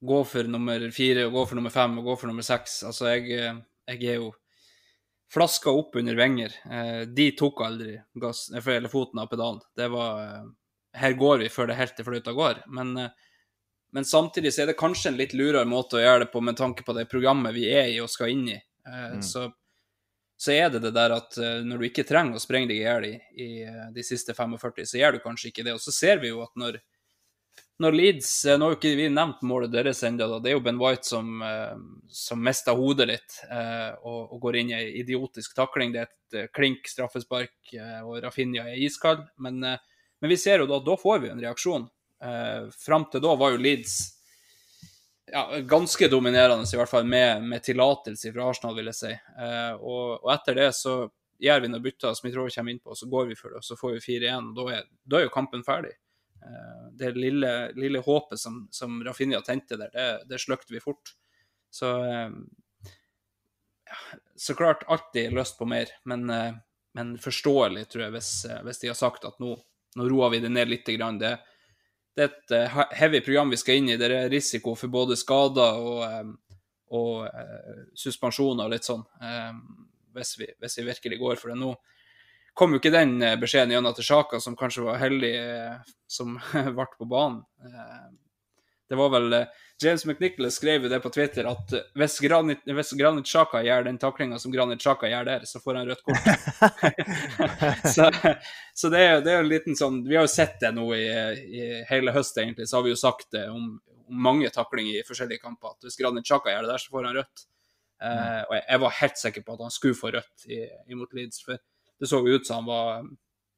Gå 0.05 0.17
for 0.27 0.47
nummer 0.51 0.83
fire, 0.93 1.23
og 1.25 1.33
gå 1.33 1.43
for 1.49 1.57
nummer 1.57 1.71
fem 1.73 1.93
og 1.97 2.05
gå 2.05 2.13
for 2.19 2.29
nummer 2.29 2.45
seks. 2.45 2.81
Altså, 2.85 3.07
jeg, 3.15 3.39
jeg 3.89 4.09
er 4.11 4.19
jo 4.19 4.27
flaska 5.33 5.69
opp 5.69 5.95
under 5.95 6.15
Wenger. 6.15 6.53
Eh, 6.71 7.01
de 7.07 7.31
tok 7.31 7.61
aldri 7.61 7.97
gass, 8.21 8.49
eller 8.51 8.89
foten 8.91 9.19
av 9.19 9.27
pedalen. 9.31 9.61
Det 9.75 9.87
var 9.91 10.21
eh, 10.23 10.43
Her 10.95 11.11
går 11.19 11.37
vi 11.43 11.49
før 11.51 11.67
det 11.67 11.75
helt 11.75 11.95
til 11.97 12.05
fløyta 12.07 12.31
går. 12.33 12.63
Men, 12.67 12.97
eh, 12.97 13.09
men 13.91 14.05
samtidig 14.05 14.53
så 14.53 14.63
er 14.63 14.71
det 14.71 14.77
kanskje 14.79 15.11
en 15.11 15.17
litt 15.19 15.33
lurere 15.33 15.65
måte 15.67 15.97
å 15.97 16.03
gjøre 16.03 16.25
det 16.25 16.31
på 16.31 16.41
med 16.43 16.57
tanke 16.57 16.83
på 16.83 16.93
det 16.95 17.07
programmet 17.11 17.53
vi 17.55 17.65
er 17.71 17.89
i 17.91 17.99
og 18.03 18.09
skal 18.09 18.31
inn 18.31 18.47
i. 18.49 18.55
Eh, 18.87 19.11
Mm. 19.15 19.21
så, 19.23 19.51
så 20.37 20.51
er 20.51 20.69
det 20.69 20.81
det 20.83 20.93
der 20.93 21.11
at 21.15 21.37
eh, 21.37 21.61
når 21.65 21.77
du 21.79 21.85
ikke 21.89 22.03
trenger 22.07 22.35
å 22.35 22.43
sprenge 22.43 22.67
deg 22.69 22.77
i 22.77 22.83
hjel 22.85 23.05
i, 23.07 23.13
i 23.39 23.49
eh, 23.63 23.85
de 23.95 24.03
siste 24.03 24.33
45, 24.35 24.85
så 24.85 24.99
gjør 24.99 25.13
du 25.17 25.19
kanskje 25.23 25.49
ikke 25.51 25.63
det. 25.65 25.73
Og 25.73 25.81
så 25.81 25.91
ser 25.95 26.19
vi 26.21 26.29
jo 26.29 26.41
at 26.43 26.51
når 26.55 26.79
når 27.83 27.91
Leeds 27.91 28.29
eh, 28.45 28.57
Nå 28.57 28.67
har 28.67 28.75
jo 28.75 28.79
ikke 28.79 28.95
vi 28.97 29.07
nevnt 29.11 29.43
målet 29.47 29.73
deres 29.73 30.03
ennå. 30.07 30.39
Det 30.39 30.51
er 30.51 30.55
jo 30.55 30.63
Ben 30.63 30.79
White 30.79 31.07
som, 31.09 31.41
eh, 31.43 31.75
som 32.07 32.43
mister 32.43 32.77
hodet 32.77 33.09
litt 33.09 33.39
eh, 33.49 33.91
og, 34.01 34.35
og 34.35 34.39
går 34.45 34.61
inn 34.61 34.71
i 34.71 34.77
ei 34.77 34.87
idiotisk 35.01 35.55
takling. 35.57 35.91
Det 35.95 36.05
er 36.05 36.09
et 36.09 36.55
klink 36.55 36.87
straffespark, 36.89 37.53
og 38.03 38.17
Rafinha 38.23 38.65
er 38.71 38.81
iskald. 38.83 39.21
Men, 39.39 39.61
men 39.61 40.31
vi 40.31 40.37
ser 40.39 40.63
jo 40.63 40.69
da 40.69 40.79
da 40.83 40.95
får 40.99 41.21
vi 41.23 41.29
en 41.31 41.39
reaksjon. 41.39 41.85
Fram 42.81 43.05
til 43.11 43.21
da 43.23 43.35
var 43.37 43.53
jo 43.53 43.61
Leeds 43.61 43.93
ja, 45.31 45.43
ganske 45.69 46.09
dominerende, 46.11 46.65
i 46.65 46.79
hvert 46.79 46.89
fall 46.89 47.05
med, 47.07 47.45
med 47.45 47.63
tillatelse 47.63 48.33
fra 48.33 48.49
Arsenal, 48.49 48.75
vil 48.79 48.89
jeg 48.89 48.97
si. 48.97 49.13
Og, 49.77 50.25
og 50.25 50.33
etter 50.33 50.57
det 50.59 50.69
så 50.75 50.95
gjør 51.45 51.61
vi 51.63 51.71
noen 51.71 51.85
bytter, 51.85 52.17
vi 52.23 52.33
kommer 52.33 52.73
innpå, 52.73 52.97
så 52.97 53.07
går 53.11 53.29
vi 53.29 53.37
for 53.39 53.53
det, 53.53 53.61
og 53.61 53.67
så 53.69 53.77
får 53.79 53.95
vi 53.99 54.03
4-1. 54.25 54.49
og 54.49 54.59
Da 54.73 54.81
da 55.05 55.21
er 55.21 55.27
jo 55.27 55.35
kampen 55.37 55.63
ferdig. 55.67 55.93
Eh, 56.41 56.91
Det 56.91 57.11
lille, 57.15 57.71
lille 57.75 57.99
håpet 57.99 58.39
som, 58.39 58.67
som 58.71 59.03
Rafinha 59.03 59.41
tente 59.41 59.77
der, 59.77 59.89
det, 59.93 60.27
det 60.29 60.39
slukte 60.41 60.73
vi 60.73 60.79
fort. 60.83 61.15
Så 61.69 61.91
eh, 62.05 62.29
Så 64.35 64.55
klart 64.55 64.83
alltid 64.87 65.33
lyst 65.33 65.57
på 65.57 65.65
mer, 65.65 65.89
men, 66.03 66.29
eh, 66.29 66.53
men 66.93 67.17
forståelig, 67.17 67.87
tror 67.89 68.03
jeg, 68.05 68.11
hvis, 68.15 68.31
hvis 68.63 68.79
de 68.79 68.87
har 68.87 68.97
sagt 68.99 69.25
at 69.25 69.39
nå, 69.39 69.55
nå 69.95 70.07
roer 70.09 70.35
vi 70.35 70.39
det 70.39 70.51
ned 70.51 70.69
litt. 70.69 70.85
Det, 70.85 71.33
det 72.15 72.23
er 72.23 72.29
et 72.29 72.95
heavy 72.95 73.21
program 73.21 73.49
vi 73.51 73.59
skal 73.59 73.81
inn 73.81 73.89
i. 73.89 73.97
Det 73.99 74.11
er 74.11 74.29
risiko 74.31 74.75
for 74.75 74.87
både 74.91 75.17
skader 75.19 75.81
og, 75.81 76.35
og 76.95 77.25
eh, 77.27 77.83
suspensjoner 77.95 78.67
og 78.67 78.71
litt 78.71 78.87
sånn, 78.87 79.03
hvis, 80.15 80.37
vi, 80.39 80.47
hvis 80.59 80.79
vi 80.79 80.87
virkelig 80.87 81.19
går 81.19 81.35
for 81.41 81.51
det 81.51 81.59
nå 81.59 81.73
kom 82.55 82.73
jo 82.73 82.79
ikke 82.79 82.93
den 82.93 83.17
eh, 83.23 83.37
beskjeden 83.39 83.75
gjennom 83.75 83.95
til 83.97 84.07
Sjaka, 84.07 84.39
som 84.41 84.55
kanskje 84.57 84.85
var 84.87 85.01
heldig 85.01 85.33
eh, 85.37 85.95
som 86.07 86.37
ble 86.77 86.87
på 86.95 87.07
banen. 87.09 87.43
Eh, 87.61 88.05
det 88.85 88.97
var 88.99 89.09
vel 89.09 89.33
James 89.81 90.03
McNicholas 90.05 90.59
skrev 90.59 90.83
jo 90.85 90.89
det 90.91 90.99
på 91.01 91.09
Twitter 91.09 91.47
at 91.49 91.71
hvis 91.97 92.19
Granit, 92.21 92.61
hvis 92.69 92.93
Granit 92.99 93.25
Xhaka 93.25 93.63
gjør 93.65 93.87
den 93.87 93.97
taklinga 93.97 94.37
som 94.39 94.53
Granit 94.53 94.83
Sjaka 94.85 95.09
gjør 95.09 95.25
der, 95.25 95.47
så 95.49 95.59
får 95.63 95.79
han 95.79 95.89
rødt 95.89 96.03
kort. 96.05 96.29
så 97.95 98.11
så 98.77 98.91
det, 98.93 99.01
er, 99.01 99.25
det 99.25 99.33
er 99.33 99.39
jo 99.39 99.47
en 99.47 99.49
liten 99.49 99.79
sånn 99.79 99.97
Vi 100.05 100.15
har 100.19 100.27
jo 100.27 100.31
sett 100.31 100.61
det 100.61 100.69
nå 100.77 100.85
i, 100.93 101.01
i 101.49 101.65
hele 101.89 102.13
høst, 102.13 102.37
egentlig, 102.37 102.69
så 102.69 102.77
har 102.77 102.85
vi 102.85 102.93
jo 102.93 103.01
sagt 103.01 103.31
det 103.33 103.47
om, 103.49 103.73
om 104.05 104.23
mange 104.29 104.53
taklinger 104.53 105.01
i 105.01 105.05
forskjellige 105.07 105.41
kamper. 105.41 105.73
At 105.73 105.89
hvis 105.89 105.97
Granit 105.99 106.29
Sjaka 106.29 106.53
gjør 106.53 106.69
det 106.69 106.75
der, 106.75 106.85
så 106.85 106.93
får 106.93 107.09
han 107.09 107.19
rødt. 107.19 107.47
Eh, 108.05 108.41
og 108.45 108.53
jeg, 108.53 108.63
jeg 108.69 108.83
var 108.85 108.99
helt 109.01 109.23
sikker 109.23 109.45
på 109.47 109.57
at 109.57 109.65
han 109.65 109.73
skulle 109.73 109.97
få 109.97 110.13
rødt 110.13 110.45
i, 110.51 110.61
imot 110.93 111.17
Leeds, 111.17 111.41
for 111.47 111.57
det 111.99 112.09
så 112.09 112.19
jo 112.25 112.35
ut 112.35 112.47
som 112.47 112.63
han 112.63 112.69
var, 112.69 113.07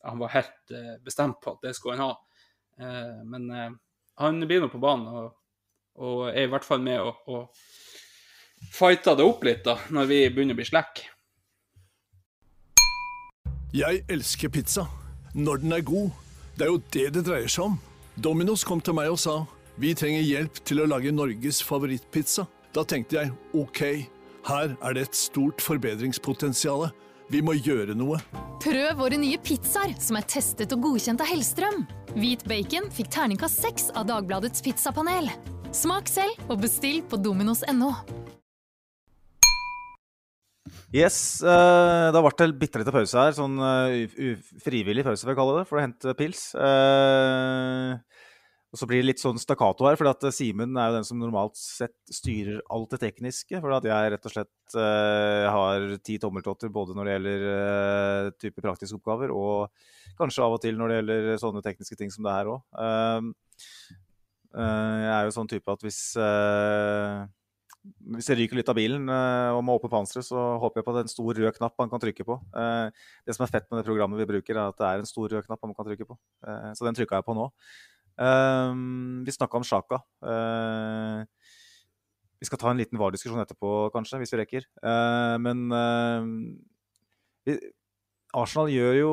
han 0.04 0.22
var 0.22 0.34
helt 0.36 0.74
eh, 0.74 0.96
bestemt 1.04 1.42
på 1.44 1.56
at 1.56 1.66
det 1.66 1.74
skulle 1.78 1.98
han 1.98 2.10
ha. 2.10 2.16
Eh, 2.80 3.18
men 3.26 3.50
eh, 3.52 3.72
han 4.22 4.40
blir 4.48 4.64
nå 4.64 4.70
på 4.74 4.82
banen 4.82 5.08
og, 5.10 5.36
og 5.98 6.24
er 6.30 6.46
i 6.46 6.52
hvert 6.52 6.66
fall 6.66 6.82
med 6.86 7.02
og, 7.02 7.22
og 7.28 8.72
fighter 8.74 9.18
det 9.18 9.26
opp 9.26 9.46
litt 9.46 9.66
da, 9.66 9.78
når 9.94 10.10
vi 10.10 10.22
begynner 10.30 10.58
å 10.58 10.62
bli 10.62 10.70
slack. 10.70 11.04
Jeg 13.76 14.06
elsker 14.10 14.50
pizza. 14.54 14.88
Når 15.36 15.60
den 15.62 15.76
er 15.76 15.84
god. 15.86 16.10
Det 16.58 16.66
er 16.66 16.72
jo 16.72 16.82
det 16.94 17.10
det 17.14 17.26
dreier 17.28 17.52
seg 17.52 17.68
om. 17.68 17.76
Domino's 18.18 18.64
kom 18.66 18.80
til 18.82 18.96
meg 18.98 19.12
og 19.12 19.20
sa 19.22 19.44
vi 19.78 19.92
trenger 19.94 20.24
hjelp 20.26 20.56
til 20.66 20.82
å 20.82 20.88
lage 20.90 21.12
Norges 21.14 21.60
favorittpizza. 21.62 22.48
Da 22.74 22.82
tenkte 22.82 23.20
jeg 23.20 23.34
ok, 23.54 23.82
her 24.48 24.72
er 24.74 24.96
det 24.98 25.04
et 25.06 25.20
stort 25.20 25.62
forbedringspotensial. 25.62 26.88
Vi 27.28 27.42
må 27.44 27.58
gjøre 27.60 27.92
noe. 27.98 28.22
Prøv 28.64 29.02
våre 29.02 29.18
nye 29.20 29.40
pizzaer, 29.44 29.92
som 30.00 30.16
er 30.16 30.28
testet 30.32 30.72
og 30.72 30.86
godkjent 30.86 31.20
av 31.24 31.28
Hellstrøm. 31.28 31.82
Hvit 32.16 32.46
bacon 32.48 32.88
fikk 32.96 33.12
terningkast 33.12 33.60
seks 33.66 33.90
av 33.92 34.08
Dagbladets 34.08 34.64
pizzapanel. 34.64 35.28
Smak 35.76 36.08
selv 36.08 36.40
og 36.48 36.62
bestill 36.64 37.02
på 37.04 37.20
dominos.no. 37.20 37.92
Yes, 40.96 41.44
uh, 41.44 42.08
det 42.08 42.16
har 42.16 42.24
vært 42.24 42.46
en 42.46 42.56
bitte 42.56 42.80
liten 42.80 42.96
pause 42.96 43.20
her. 43.20 43.36
Sånn 43.36 43.60
uh, 43.60 44.40
frivillig 44.64 45.04
pause, 45.04 45.28
vil 45.28 45.36
jeg 45.36 45.40
kalle 45.42 45.58
det, 45.60 45.66
for 45.68 45.82
å 45.82 45.84
hente 45.84 46.16
pils. 46.16 46.48
Eh, 46.56 48.17
og 48.78 48.82
så 48.84 48.86
blir 48.86 49.02
det 49.02 49.08
litt 49.08 49.22
sånn 49.22 49.40
stakkato 49.42 49.88
her, 49.88 49.96
for 49.98 50.30
Simen 50.30 50.78
er 50.78 50.92
jo 50.92 50.98
den 51.00 51.06
som 51.08 51.18
normalt 51.18 51.56
sett 51.58 51.96
styrer 52.14 52.60
alt 52.70 52.92
det 52.94 53.00
tekniske. 53.02 53.58
For 53.58 53.74
at 53.74 53.88
jeg 53.90 54.12
rett 54.14 54.28
og 54.30 54.34
slett 54.36 54.76
uh, 54.78 55.50
har 55.50 55.86
ti 56.06 56.20
tommeltotter 56.22 56.70
både 56.70 56.94
når 56.94 57.10
det 57.10 57.16
gjelder 57.16 57.46
uh, 57.48 58.30
type 58.38 58.62
praktiske 58.62 59.00
oppgaver, 59.00 59.34
og 59.34 59.74
kanskje 60.22 60.46
av 60.46 60.60
og 60.60 60.62
til 60.62 60.78
når 60.78 60.94
det 60.94 61.00
gjelder 61.00 61.42
sånne 61.42 61.66
tekniske 61.66 61.98
ting 61.98 62.14
som 62.14 62.28
det 62.28 62.36
her 62.38 62.52
òg. 62.54 62.62
jeg 64.54 65.16
er 65.16 65.26
jo 65.26 65.34
sånn 65.34 65.50
type 65.50 65.74
at 65.74 65.84
hvis 65.86 66.02
eh, 66.22 67.26
hvis 68.14 68.30
jeg 68.30 68.40
ryker 68.40 68.60
litt 68.60 68.70
av 68.72 68.78
bilen 68.78 69.08
eh, 69.12 69.50
og 69.56 69.62
må 69.66 69.76
åpne 69.78 69.92
panseret, 69.92 70.26
så 70.28 70.40
håper 70.62 70.82
jeg 70.82 70.88
på 70.88 70.94
at 70.94 70.98
det 70.98 71.02
er 71.02 71.08
en 71.08 71.14
stor 71.14 71.42
rød 71.42 71.58
knapp 71.58 71.76
man 71.82 71.92
kan 71.92 72.02
trykke 72.04 72.26
på. 72.28 72.40
Eh, 72.62 73.04
det 73.28 73.36
som 73.36 73.46
er 73.46 73.52
fett 73.52 73.68
med 73.70 73.82
det 73.82 73.88
programmet 73.88 74.22
vi 74.22 74.30
bruker, 74.30 74.58
er 74.58 74.72
at 74.72 74.80
det 74.80 74.88
er 74.88 75.04
en 75.04 75.10
stor 75.10 75.30
rød 75.34 75.48
knapp 75.48 75.64
man 75.64 75.76
kan 75.78 75.88
trykke 75.88 76.08
på. 76.10 76.18
Eh, 76.48 76.72
så 76.78 76.88
den 76.88 76.98
trykka 76.98 77.22
jeg 77.22 77.28
på 77.28 77.38
nå. 77.38 77.48
Eh, 78.18 78.74
vi 79.26 79.36
snakka 79.36 79.60
om 79.60 79.66
Sjaka. 79.68 80.02
Uh, 80.26 81.24
vi 82.38 82.46
skal 82.46 82.62
ta 82.62 82.70
en 82.70 82.78
liten 82.78 83.00
VAR-diskusjon 83.02 83.42
etterpå, 83.42 83.90
kanskje, 83.96 84.22
hvis 84.22 84.34
vi 84.34 84.42
rekker. 84.44 84.70
Uh, 84.84 85.36
men 85.42 85.68
uh, 85.74 86.26
vi, 87.48 87.58
Arsenal 88.38 88.72
gjør 88.74 88.98
jo 89.00 89.12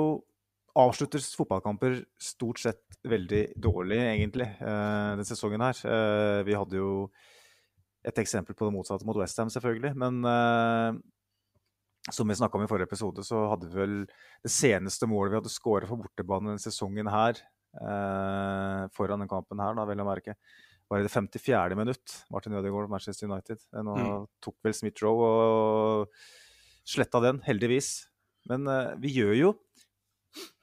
Avslutter 0.74 1.22
fotballkamper 1.38 2.00
stort 2.18 2.58
sett 2.58 2.96
veldig 3.06 3.44
dårlig, 3.62 3.98
egentlig, 4.00 4.48
eh, 4.58 5.10
denne 5.14 5.26
sesongen 5.28 5.62
her. 5.62 5.78
Eh, 5.86 6.42
vi 6.42 6.56
hadde 6.58 6.80
jo 6.80 7.10
et 8.02 8.18
eksempel 8.18 8.56
på 8.58 8.66
det 8.66 8.74
motsatte 8.74 9.06
mot 9.06 9.16
Westham, 9.16 9.52
selvfølgelig. 9.54 9.92
Men 9.94 10.18
eh, 10.26 10.98
som 12.10 12.26
vi 12.26 12.34
snakka 12.34 12.58
om 12.58 12.64
i 12.64 12.66
forrige 12.66 12.90
episode, 12.90 13.22
så 13.22 13.44
hadde 13.52 13.70
vi 13.70 13.78
vel 13.84 13.94
det 14.42 14.50
seneste 14.50 15.06
målet 15.06 15.30
vi 15.30 15.38
hadde 15.42 15.54
skåret 15.54 15.88
for 15.88 16.02
bortebane 16.02 16.50
denne 16.50 16.64
sesongen 16.64 17.06
her, 17.06 17.38
eh, 17.80 18.84
foran 18.94 19.20
den 19.24 19.28
kampen 19.30 19.60
her, 19.62 19.74
da, 19.74 19.84
vel 19.88 20.02
å 20.02 20.06
merke, 20.06 20.34
var 20.90 21.00
i 21.00 21.02
det 21.06 21.10
54. 21.12 21.74
minutt. 21.78 22.24
Martin 22.30 22.52
Ødegaard, 22.58 22.90
Manchester 22.92 23.28
United. 23.30 23.58
Eh, 23.74 23.82
Nå 23.82 23.94
Mm. 23.96 24.26
tok 24.44 24.56
vel 24.62 24.72
Smith-Roe 24.76 25.28
og 25.30 26.08
sletta 26.84 27.20
den, 27.24 27.40
heldigvis. 27.46 28.06
Men 28.48 28.66
eh, 28.68 28.94
vi 29.00 29.14
gjør 29.16 29.34
jo 29.38 29.54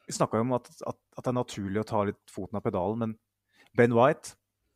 Vi 0.07 0.13
snakka 0.17 0.35
jo 0.37 0.41
om 0.43 0.53
at, 0.57 0.65
at, 0.85 0.97
at 1.17 1.23
det 1.23 1.29
er 1.31 1.37
naturlig 1.37 1.79
å 1.79 1.87
ta 1.87 2.01
litt 2.03 2.29
foten 2.29 2.57
av 2.57 2.63
pedalen, 2.65 2.97
men 2.99 3.13
Ben 3.77 3.93
White 3.95 4.33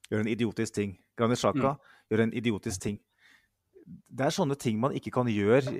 gjør 0.10 0.21
en 0.21 0.30
idiotisk 0.32 0.74
ting. 0.78 0.93
Granit 1.17 1.38
Xhaka 1.41 1.74
gjør 2.10 2.21
en 2.24 2.32
idiotisk 2.34 2.80
ting. 2.86 3.00
Det 3.86 4.24
er 4.26 4.32
sånne 4.32 4.56
ting 4.58 4.80
man 4.80 4.93
ikke 4.95 5.12
kan 5.12 5.28
gjøre 5.28 5.74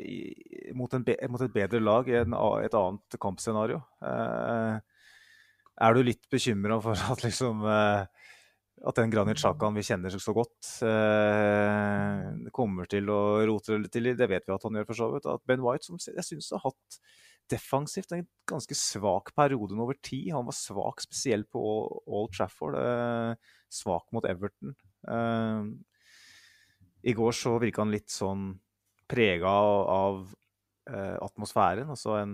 mot, 0.76 0.92
en 0.94 1.06
mot 1.32 1.42
et 1.46 1.54
bedre 1.54 1.80
lag 1.80 2.10
i 2.12 2.18
en, 2.20 2.36
et 2.66 2.76
annet 2.76 3.18
kampscenario. 3.22 3.80
Eh, 4.04 4.80
er 5.76 5.96
du 5.96 6.06
litt 6.06 6.24
bekymra 6.32 6.80
for 6.84 7.00
at 7.12 7.24
liksom 7.26 7.64
eh, 7.68 8.32
at 8.86 9.00
den 9.00 9.12
Granit 9.12 9.40
Sjakan 9.42 9.76
vi 9.78 9.86
kjenner 9.88 10.14
så 10.14 10.34
godt, 10.36 10.68
eh, 10.86 12.26
kommer 12.54 12.90
til 12.92 13.08
å 13.10 13.22
rote 13.48 13.80
det 13.82 13.92
til 13.94 14.12
Det 14.14 14.28
vet 14.30 14.46
vi 14.46 14.54
at 14.54 14.66
han 14.68 14.76
gjør, 14.78 14.88
for 14.90 15.00
så 15.00 15.08
vidt. 15.14 15.30
At 15.32 15.46
Ben 15.48 15.64
White, 15.64 15.88
som 15.88 15.98
jeg 15.98 16.28
syns 16.28 16.52
har 16.54 16.62
hatt 16.66 17.00
defensivt 17.50 18.12
en 18.12 18.28
ganske 18.50 18.76
svak 18.78 19.32
periode 19.38 19.78
over 19.80 19.98
tid. 20.02 20.34
Han 20.34 20.48
var 20.48 20.58
svak 20.58 21.02
spesielt 21.02 21.50
på 21.54 21.62
Old 21.62 22.34
Trafford. 22.36 22.78
Eh, 22.78 23.56
svak 23.72 24.06
mot 24.14 24.26
Everton. 24.28 24.76
I 27.06 27.14
går 27.14 27.36
så 27.38 27.60
virka 27.62 27.84
han 27.84 27.94
litt 27.94 28.10
sånn 28.10 28.48
prega 29.10 29.50
av, 29.50 30.24
atmosfæren. 30.86 31.90
Altså 31.94 32.16
en, 32.18 32.34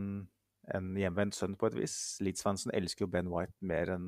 en 0.78 0.92
hjemvendt 1.00 1.38
sønn 1.38 1.58
på 1.60 1.70
et 1.70 1.78
vis. 1.80 1.96
Leeds-fansen 2.24 2.74
elsker 2.78 3.06
jo 3.06 3.12
Ben 3.12 3.30
White 3.32 3.56
mer 3.68 3.94
enn 3.96 4.08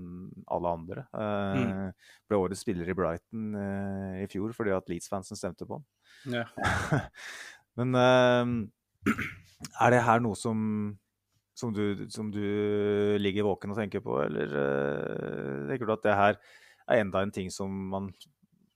alle 0.52 0.74
andre. 0.78 1.06
Eh, 1.18 2.10
Ble 2.30 2.40
årets 2.40 2.64
spiller 2.64 2.90
i 2.90 2.96
Brighton 2.98 3.54
uh, 3.58 4.22
i 4.24 4.28
fjor 4.32 4.56
fordi 4.56 4.74
at 4.76 4.90
Leeds-fansen 4.92 5.40
stemte 5.40 5.68
på 5.70 5.80
han. 5.80 5.88
Ja. 6.40 6.46
Men 7.80 7.98
uh, 7.98 9.14
er 9.82 9.94
det 9.94 10.04
her 10.06 10.22
noe 10.24 10.38
som, 10.40 10.60
som, 11.58 11.74
du, 11.76 12.06
som 12.14 12.32
du 12.34 12.44
ligger 13.22 13.48
våken 13.48 13.74
og 13.74 13.80
tenker 13.80 14.04
på, 14.04 14.20
eller 14.24 14.58
eh, 14.64 15.64
tenker 15.70 15.90
du 15.90 15.96
at 15.96 16.06
det 16.06 16.18
her 16.20 16.40
er 16.88 17.04
enda 17.04 17.24
en 17.24 17.34
ting 17.34 17.52
som 17.54 17.72
man, 17.94 18.10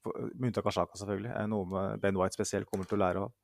med 0.08 0.50
unntak 0.50 0.69
av 0.69 0.76
Sjaka 0.76 1.00
selvfølgelig, 1.00 1.34
er 1.36 1.52
noe 1.52 1.67
med 1.71 2.02
Ben 2.04 2.19
White 2.19 2.38
spesielt 2.38 2.69
kommer 2.69 2.88
til 2.88 3.00
å 3.00 3.04
lære 3.04 3.26
av? 3.28 3.36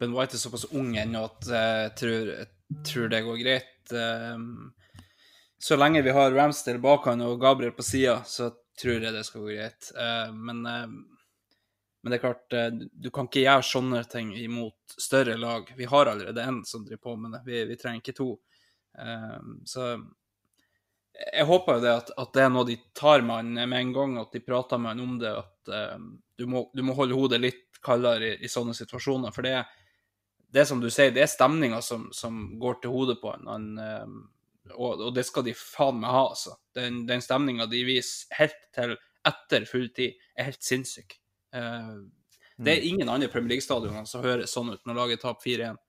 Ben 0.00 0.14
White 0.16 0.34
er 0.34 0.42
såpass 0.42 0.66
ung 0.74 0.96
ennå 0.98 1.26
at 1.28 1.46
jeg 1.46 1.92
tror, 2.00 2.32
jeg 2.32 2.50
tror 2.86 3.08
det 3.12 3.22
går 3.26 3.40
greit. 3.42 3.92
Eh, 3.92 4.38
Så 5.62 5.76
lenge 5.78 6.02
vi 6.02 6.10
har 6.10 6.32
Ramsdale 6.34 6.80
bak 6.82 7.04
han 7.06 7.20
og 7.22 7.40
Gabriel 7.40 7.72
på 7.72 7.84
sida, 7.86 8.22
så 8.26 8.50
tror 8.80 9.02
jeg 9.04 9.12
det 9.14 9.24
skal 9.26 9.44
gå 9.44 9.52
greit. 9.54 9.92
Eh, 9.94 10.32
Men, 10.32 10.66
eh, 10.66 10.86
men 12.02 12.10
det 12.10 12.16
er 12.18 12.22
klart, 12.24 12.52
eh, 12.52 12.70
du 12.92 13.10
kan 13.10 13.28
ikke 13.28 13.44
gjøre 13.44 13.62
sånne 13.62 14.00
ting 14.10 14.32
imot 14.34 14.96
større 14.98 15.36
lag. 15.38 15.70
Vi 15.76 15.84
har 15.84 16.06
allerede 16.10 16.42
én 16.42 16.64
som 16.66 16.84
driver 16.84 17.02
på 17.02 17.16
med 17.16 17.32
det, 17.32 17.42
vi, 17.46 17.64
vi 17.64 17.76
trenger 17.76 18.00
ikke 18.02 18.16
to. 18.16 18.38
Så 19.64 19.84
jeg 21.32 21.46
håper 21.46 21.78
jo 21.78 21.80
det 21.84 21.92
at, 21.94 22.10
at 22.18 22.32
det 22.34 22.42
er 22.42 22.50
noe 22.50 22.66
de 22.66 22.76
tar 22.98 23.22
med 23.22 23.36
han 23.36 23.68
med 23.70 23.78
en 23.78 23.92
gang, 23.92 24.18
at 24.18 24.32
de 24.32 24.40
prater 24.40 24.78
med 24.78 24.96
han 24.96 25.00
om 25.00 25.18
det. 25.20 25.30
At 25.30 25.70
du, 26.36 26.44
må, 26.46 26.66
du 26.74 26.82
må 26.82 26.92
holde 26.98 27.14
hodet 27.14 27.40
litt 27.40 27.78
kaldere 27.82 28.32
i, 28.34 28.44
i 28.44 28.50
sånne 28.50 28.74
situasjoner. 28.74 29.32
For 29.32 29.46
det, 29.46 29.62
det 30.52 30.66
som 30.68 30.80
du 30.80 30.90
sier, 30.92 31.12
det 31.14 31.24
er 31.24 31.30
stemninga 31.30 31.80
som, 31.84 32.10
som 32.12 32.44
går 32.60 32.82
til 32.82 32.92
hodet 32.92 33.18
på 33.22 33.32
en. 33.32 33.48
han 33.48 33.68
og, 34.70 35.00
og 35.00 35.14
det 35.14 35.24
skal 35.26 35.44
de 35.46 35.54
faen 35.58 36.00
meg 36.00 36.12
ha, 36.14 36.26
altså. 36.32 36.56
Den, 36.76 37.02
den 37.08 37.22
stemninga 37.24 37.66
de 37.70 37.82
viser 37.86 38.36
helt 38.38 38.58
til 38.74 38.94
etter 39.28 39.66
full 39.68 39.88
tid, 39.94 40.18
er 40.36 40.50
helt 40.50 40.62
sinnssyk. 40.64 41.16
Eh, 41.54 41.94
det 42.62 42.74
er 42.74 42.86
ingen 42.86 43.10
andre 43.10 43.30
Premier 43.32 43.56
League-stadioner 43.56 44.06
som 44.08 44.24
høres 44.24 44.52
sånn 44.54 44.72
ut 44.74 44.84
når 44.86 44.98
laget 44.98 45.24
taper 45.24 45.48
4-1. 45.48 45.80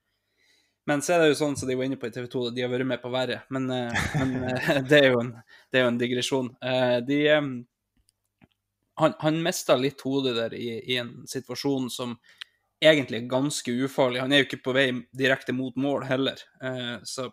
Men 0.90 1.04
så 1.04 1.16
er 1.16 1.22
det 1.22 1.30
jo 1.32 1.40
sånn 1.40 1.56
som 1.56 1.70
de 1.70 1.78
var 1.80 1.88
inne 1.88 1.98
på 2.00 2.10
i 2.10 2.14
TV 2.14 2.26
2, 2.28 2.48
de 2.52 2.64
har 2.66 2.72
vært 2.72 2.90
med 2.90 3.00
på 3.04 3.12
verre. 3.14 3.44
Men, 3.54 3.70
eh, 3.72 4.08
men 4.20 4.34
eh, 4.52 4.82
det, 4.90 5.00
er 5.00 5.12
jo 5.12 5.22
en, 5.24 5.36
det 5.72 5.80
er 5.80 5.86
jo 5.86 5.94
en 5.94 6.02
digresjon. 6.02 6.50
De, 7.08 7.20
han, 9.02 9.16
han 9.24 9.44
mista 9.46 9.78
litt 9.80 10.02
hodet 10.06 10.36
der 10.38 10.58
i, 10.58 10.76
i 10.94 11.00
en 11.02 11.16
situasjon 11.30 11.90
som 11.94 12.18
egentlig 12.84 13.24
ganske 13.32 13.72
ufarlig. 13.86 14.22
Han 14.24 14.34
er 14.34 14.44
jo 14.44 14.50
ikke 14.50 14.64
på 14.66 14.76
vei 14.76 14.90
direkte 15.16 15.56
mot 15.56 15.76
mål 15.80 16.06
heller. 16.10 16.44
Eh, 16.64 17.00
så 17.04 17.32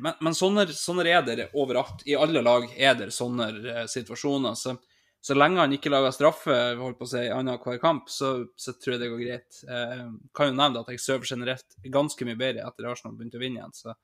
Men, 0.00 0.14
men 0.24 0.32
sånne, 0.32 0.64
sånne 0.72 1.04
er 1.04 1.22
det 1.28 1.50
overalt. 1.52 2.00
I 2.08 2.16
alle 2.16 2.40
lag 2.40 2.70
er 2.76 2.94
det 2.96 3.10
sånne 3.12 3.48
eh, 3.52 3.86
situasjoner. 3.86 4.54
Så 4.56 4.78
så 5.20 5.34
lenge 5.34 5.60
han 5.60 5.72
ikke 5.74 5.90
lager 5.90 6.14
straffe 6.14 6.54
holdt 6.78 6.98
på 7.00 7.06
å 7.08 7.10
si, 7.10 7.24
annenhver 7.32 7.80
kamp, 7.82 8.06
så, 8.12 8.30
så 8.56 8.74
tror 8.78 8.94
jeg 8.94 9.02
det 9.02 9.10
går 9.10 9.22
greit. 9.24 9.60
Eh, 9.66 10.04
kan 10.36 10.50
jo 10.50 10.54
nevne 10.54 10.82
at 10.84 10.92
jeg 10.92 11.02
sover 11.02 11.26
generelt 11.26 11.78
ganske 11.90 12.28
mye 12.28 12.38
bedre 12.38 12.66
etter 12.68 12.86
Arsenal 12.88 13.16
begynte 13.18 13.40
å 13.40 13.42
vinne 13.42 13.58
igjen. 13.60 13.74
Så, 13.74 13.96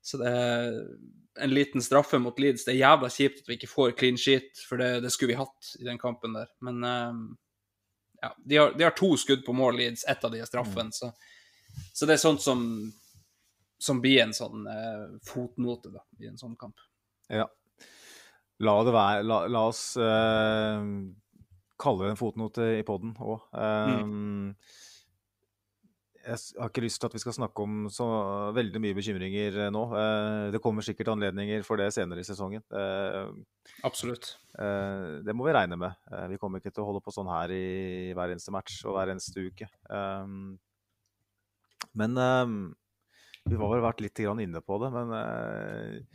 så 0.00 0.20
det 0.22 0.32
er 0.32 0.78
en 1.44 1.52
liten 1.52 1.84
straffe 1.84 2.18
mot 2.22 2.38
Leeds. 2.40 2.64
Det 2.64 2.72
er 2.72 2.80
jævla 2.80 3.10
kjipt 3.12 3.42
at 3.44 3.50
vi 3.50 3.58
ikke 3.58 3.70
får 3.70 3.96
clean 4.00 4.16
sheet, 4.20 4.64
for 4.64 4.80
det, 4.80 5.02
det 5.04 5.12
skulle 5.12 5.34
vi 5.34 5.40
hatt 5.42 5.74
i 5.82 5.84
den 5.84 6.00
kampen 6.00 6.38
der. 6.38 6.48
Men 6.64 6.80
eh, 6.88 7.20
ja, 8.26 8.32
de 8.44 8.56
har, 8.60 8.72
de 8.76 8.86
har, 8.86 8.94
to 8.98 9.12
skudd 9.20 9.44
på 9.46 9.54
mål, 9.56 9.78
Leeds. 9.80 10.04
Ett 10.10 10.24
av 10.24 10.34
de 10.34 10.42
er 10.42 10.48
straffen. 10.48 10.90
Mm. 10.90 10.92
Så, 10.92 11.12
så, 11.92 12.06
det 12.06 12.16
er 12.16 12.22
sånt 12.22 12.42
som, 12.42 12.64
som 13.78 14.00
blir 14.02 14.24
en 14.24 14.34
sånn 14.36 14.66
eh, 14.70 15.04
fotnote 15.26 15.94
da, 15.94 16.02
i 16.20 16.30
en 16.30 16.40
sånn 16.40 16.56
kamp. 16.58 16.82
Ja. 17.32 17.46
La 18.64 18.74
det 18.86 18.92
være 18.94 19.24
La, 19.26 19.38
la 19.52 19.62
oss 19.68 19.82
eh, 20.00 20.84
kalle 21.76 22.06
det 22.06 22.14
en 22.14 22.20
fotnote 22.20 22.70
i 22.78 22.84
poden 22.86 23.12
òg. 23.20 23.48
Uh, 23.52 24.02
mm. 24.02 24.50
Jeg 26.26 26.58
har 26.58 26.70
ikke 26.72 26.82
lyst 26.82 26.98
til 26.98 27.06
at 27.06 27.14
vi 27.14 27.20
skal 27.22 27.34
snakke 27.36 27.62
om 27.62 27.86
så 27.92 28.06
veldig 28.56 28.80
mye 28.82 28.96
bekymringer 28.96 29.58
eh, 29.66 29.72
nå. 29.72 29.82
Uh, 29.92 30.46
det 30.54 30.60
kommer 30.64 30.82
sikkert 30.82 31.12
anledninger 31.12 31.62
for 31.66 31.78
det 31.78 31.92
senere 31.94 32.22
i 32.22 32.26
sesongen. 32.26 32.64
Absolutt. 33.86 34.34
det 34.56 35.34
må 35.36 35.46
vi 35.46 35.54
regne 35.54 35.76
med. 35.78 35.94
vi 36.30 36.38
kommer 36.40 36.62
ikke 36.62 36.72
til 36.72 36.82
å 36.82 36.88
holde 36.88 37.02
på 37.04 37.12
sånn 37.14 37.28
her 37.30 37.52
i 37.54 38.12
hver 38.16 38.32
eneste 38.32 38.54
match 38.54 38.80
og 38.86 38.96
hver 38.96 39.12
eneste 39.12 39.42
uke. 39.42 39.68
men 42.00 42.20
vi 43.46 43.58
har 43.60 43.72
vel 43.74 43.84
vært 43.84 44.00
litt 44.02 44.22
inne 44.24 44.62
på 44.64 44.78
det. 44.82 44.90
men 44.94 46.06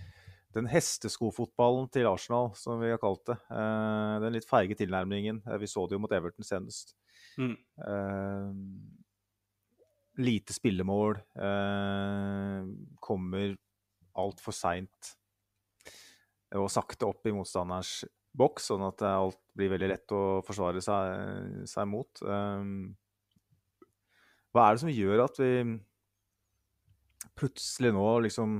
den 0.52 0.68
hesteskofotballen 0.68 1.88
til 1.94 2.10
Arsenal, 2.10 2.52
som 2.60 2.82
vi 2.82 2.90
har 2.92 3.00
kalt 3.00 3.24
det. 3.30 3.38
Den 3.48 4.34
litt 4.36 4.50
feige 4.50 4.76
tilnærmingen. 4.76 5.40
Vi 5.62 5.70
så 5.70 5.86
det 5.88 5.96
jo 5.96 6.02
mot 6.04 6.12
Everton 6.12 6.44
senest. 6.44 6.96
Mm. 7.38 7.56
Lite 10.20 10.54
spillemål. 10.54 11.22
kommer 13.00 13.56
altfor 14.20 14.52
seint 14.52 15.14
og 16.60 16.68
sakte 16.68 17.08
opp 17.08 17.24
i 17.30 17.32
motstanderens 17.32 18.04
boks, 18.36 18.66
sånn 18.72 18.84
at 18.84 19.04
alt 19.08 19.40
blir 19.56 19.72
veldig 19.72 19.88
lett 19.92 20.12
å 20.16 20.42
forsvare 20.44 20.84
seg, 20.84 21.64
seg 21.68 21.88
mot. 21.88 22.24
hva 24.52 24.66
er 24.66 24.76
det 24.76 24.84
som 24.84 24.92
gjør 24.92 25.24
at 25.24 25.40
vi 25.40 25.52
plutselig 27.40 27.94
nå 27.96 28.08
liksom 28.28 28.60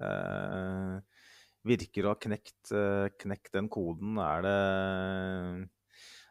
eh, 0.00 0.96
virker 1.68 2.06
å 2.06 2.12
ha 2.12 2.20
knekt, 2.20 2.72
uh, 2.74 3.08
knekt, 3.20 3.52
den 3.56 3.70
koden? 3.72 4.18
Er 4.20 4.44
det, 4.44 4.58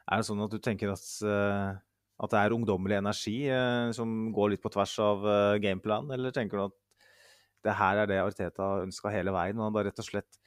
er 0.06 0.22
det, 0.22 0.28
sånn 0.28 0.44
at 0.46 0.54
du 0.54 0.60
tenker 0.64 0.94
at, 0.94 1.06
uh, 1.26 1.74
at 2.22 2.34
det 2.34 2.40
er 2.40 2.56
ungdommelig 2.56 3.00
energi 3.00 3.38
eh, 3.50 3.90
som 3.96 4.32
går 4.36 4.54
litt 4.54 4.64
på 4.64 4.72
tvers 4.74 4.94
av 5.04 5.28
gameplan, 5.64 6.12
eller 6.14 6.36
tenker 6.36 6.60
du 6.60 6.66
at 6.68 6.80
det 7.64 7.78
her 7.80 8.02
er 8.02 8.10
det 8.12 8.20
Arteta 8.20 8.70
ønska 8.84 9.12
hele 9.14 9.32
veien? 9.34 9.58
Og 9.60 9.70
han 9.70 9.80
har 9.80 9.88
rett 9.90 10.04
og 10.04 10.10
slett 10.10 10.42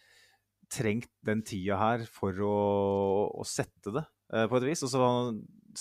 trengt 0.72 1.10
den 1.24 1.40
tida 1.46 1.78
her 1.80 2.04
for 2.10 2.36
å, 2.44 2.58
å 3.40 3.44
sette 3.46 3.94
det 3.94 4.02
på 4.50 4.58
et 4.58 4.66
vis. 4.66 4.82
Og 4.84 4.90
så 4.92 5.08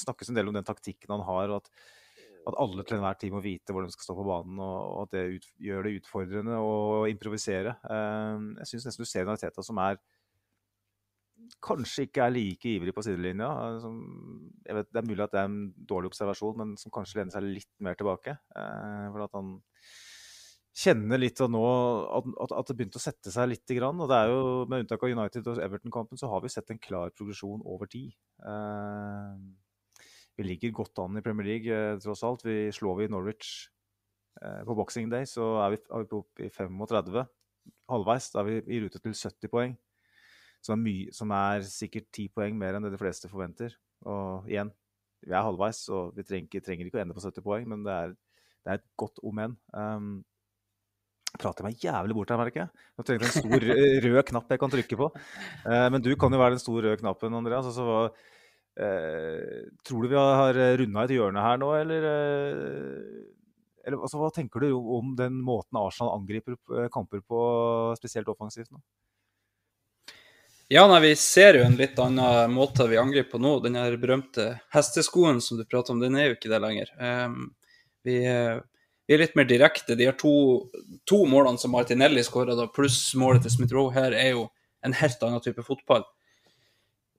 snakkes 0.05 0.31
en 0.31 0.37
del 0.37 0.47
om 0.47 0.55
den 0.55 0.67
taktikken 0.67 1.11
han 1.11 1.25
har. 1.27 1.51
og 1.51 1.63
at 1.63 1.71
at 2.45 2.57
alle 2.61 2.85
til 2.85 2.99
enhver 2.99 3.17
tid 3.19 3.33
må 3.33 3.41
vite 3.43 3.73
hvor 3.73 3.85
de 3.85 3.93
skal 3.93 4.09
stå 4.09 4.15
på 4.19 4.27
banen, 4.27 4.59
og, 4.61 5.05
at 5.05 5.15
det 5.15 5.23
ut, 5.37 5.47
gjør 5.67 5.87
det 5.87 5.95
utfordrende 5.99 6.59
å 6.61 7.05
improvisere. 7.09 7.75
Uh, 7.87 8.53
jeg 8.61 8.73
syns 8.73 8.89
nesten 8.89 9.05
du 9.05 9.09
ser 9.09 9.25
en 9.25 9.33
Arteta 9.33 9.65
som 9.65 9.79
er 9.81 9.99
kanskje 11.63 12.07
ikke 12.07 12.25
er 12.25 12.33
like 12.33 12.69
ivrig 12.69 12.93
på 12.95 13.03
sidelinja. 13.05 13.49
Som, 13.83 13.99
jeg 14.65 14.77
vet, 14.79 14.91
det 14.91 15.01
er 15.01 15.07
mulig 15.09 15.25
at 15.25 15.35
det 15.35 15.41
er 15.41 15.49
en 15.49 15.61
dårlig 15.89 16.11
observasjon, 16.11 16.57
men 16.61 16.75
som 16.81 16.93
kanskje 16.93 17.21
lener 17.21 17.35
seg 17.35 17.47
litt 17.47 17.71
mer 17.85 17.97
tilbake. 17.99 18.37
Eh, 18.55 19.05
for 19.13 19.25
at 19.25 19.37
han 19.37 19.55
kjenner 20.75 21.21
litt 21.21 21.39
av 21.39 21.51
nå 21.53 21.61
at, 22.17 22.51
at, 22.51 22.67
det 22.67 22.75
begynte 22.75 22.99
å 22.99 23.03
sette 23.03 23.31
seg 23.33 23.51
litt. 23.51 23.75
Grann, 23.77 24.01
og 24.03 24.11
det 24.11 24.17
er 24.17 24.33
jo, 24.33 24.41
Med 24.69 24.83
unntak 24.83 25.05
av 25.05 25.13
United 25.13 25.47
og 25.51 25.61
Everton-kampen 25.63 26.19
så 26.19 26.31
har 26.33 26.43
vi 26.43 26.51
sett 26.51 26.73
en 26.73 26.81
klar 26.81 27.13
progresjon 27.15 27.63
over 27.63 27.89
tid. 27.91 28.11
Eh, 28.43 29.37
vi 30.35 30.43
ligger 30.43 30.75
godt 30.75 30.99
an 30.99 31.15
i 31.15 31.23
Premier 31.23 31.47
League, 31.47 31.71
eh, 31.71 31.95
tross 32.03 32.25
alt. 32.27 32.43
Vi 32.43 32.67
slår 32.75 32.99
vi 32.99 33.09
Norwich 33.13 33.69
eh, 34.41 34.61
på 34.67 34.75
Boxing 34.75 35.09
Day, 35.11 35.27
så 35.29 35.55
er 35.63 35.75
vi, 35.75 35.81
er 35.87 36.03
vi 36.03 36.19
oppe 36.19 36.47
i 36.47 36.51
35. 36.51 37.23
Halvveis 37.89 38.31
da 38.33 38.41
er 38.41 38.49
vi 38.49 38.75
i 38.75 38.81
rute 38.83 38.99
til 38.99 39.15
70 39.15 39.53
poeng. 39.53 39.77
Som 40.65 40.79
er, 40.79 40.81
mye, 40.81 41.13
som 41.13 41.33
er 41.37 41.65
sikkert 41.69 42.07
ti 42.15 42.25
poeng 42.33 42.55
mer 42.57 42.77
enn 42.77 42.87
det 42.87 42.95
de 42.95 43.01
fleste 43.01 43.29
forventer. 43.29 43.75
Og 44.09 44.47
igjen, 44.49 44.71
vi 45.25 45.33
er 45.33 45.45
halvveis, 45.45 45.83
så 45.87 46.07
vi 46.15 46.25
trenger, 46.25 46.63
trenger 46.65 46.87
ikke 46.87 46.99
å 46.99 47.03
ende 47.03 47.17
på 47.17 47.23
70 47.23 47.45
poeng, 47.45 47.67
men 47.69 47.83
det 47.85 47.93
er, 47.93 48.15
det 48.65 48.71
er 48.73 48.79
et 48.79 48.87
godt 48.99 49.21
om 49.25 49.41
enn. 49.41 49.53
Um, 49.77 50.15
prater 51.41 51.67
meg 51.67 51.81
jævlig 51.83 52.15
bort 52.17 52.31
her, 52.31 52.39
merker 52.39 52.63
jeg. 52.63 52.85
Nå 52.95 53.05
jeg 53.07 53.21
en 53.21 53.35
stor 53.35 53.67
rød 54.07 54.23
knapp 54.31 54.53
jeg 54.53 54.61
kan 54.61 54.73
trykke 54.73 54.99
på. 55.01 55.11
Uh, 55.67 55.87
men 55.93 56.01
du 56.05 56.11
kan 56.19 56.33
jo 56.33 56.41
være 56.41 56.57
den 56.57 56.63
store 56.63 56.87
røde 56.87 57.01
knappen, 57.01 57.37
Andreas. 57.37 57.69
Altså, 57.69 58.09
uh, 58.81 59.63
tror 59.85 60.05
du 60.05 60.11
vi 60.11 60.19
har 60.21 60.61
runda 60.81 61.05
et 61.05 61.15
hjørne 61.17 61.45
her 61.45 61.61
nå, 61.61 61.71
eller, 61.81 62.09
uh, 62.09 63.23
eller 63.85 64.01
altså, 64.01 64.21
Hva 64.21 64.33
tenker 64.33 64.65
du 64.65 64.71
om 64.73 65.13
den 65.19 65.41
måten 65.45 65.77
Arsenal 65.81 66.15
angriper 66.17 66.89
kamper 66.93 67.21
på, 67.21 67.41
spesielt 68.01 68.29
offensivt 68.33 68.71
nå? 68.73 68.81
Ja, 70.67 70.87
nei, 70.87 70.99
vi 70.99 71.15
ser 71.15 71.59
jo 71.59 71.65
en 71.67 71.75
litt 71.77 71.99
annen 72.01 72.49
måte 72.49 72.87
vi 72.89 72.97
angriper 72.97 73.35
på 73.35 73.39
nå. 73.41 73.59
Den 73.61 73.75
her 73.77 73.93
berømte 74.01 74.47
hesteskoen 74.73 75.37
som 75.41 75.59
du 75.59 75.65
prater 75.65 75.93
om, 75.93 75.99
den 76.01 76.15
er 76.17 76.31
jo 76.31 76.37
ikke 76.39 76.49
det 76.49 76.59
lenger. 76.63 76.89
Um, 76.97 77.51
vi, 78.01 78.15
vi, 78.25 79.13
er 79.13 79.21
litt 79.21 79.35
mer 79.37 79.45
direkte. 79.45 79.93
De 79.93 80.07
har 80.09 80.17
to, 80.17 80.31
to 81.05 81.19
målene 81.29 81.61
som 81.61 81.69
Martinelli 81.75 82.23
skåra, 82.25 82.57
pluss 82.73 82.97
målet 83.13 83.45
til 83.45 83.53
Smith-Roe 83.53 83.93
her, 83.93 84.15
er 84.17 84.31
jo 84.31 84.47
en 84.85 84.95
helt 84.97 85.21
annen 85.27 85.43
type 85.45 85.61
fotball. 85.67 86.01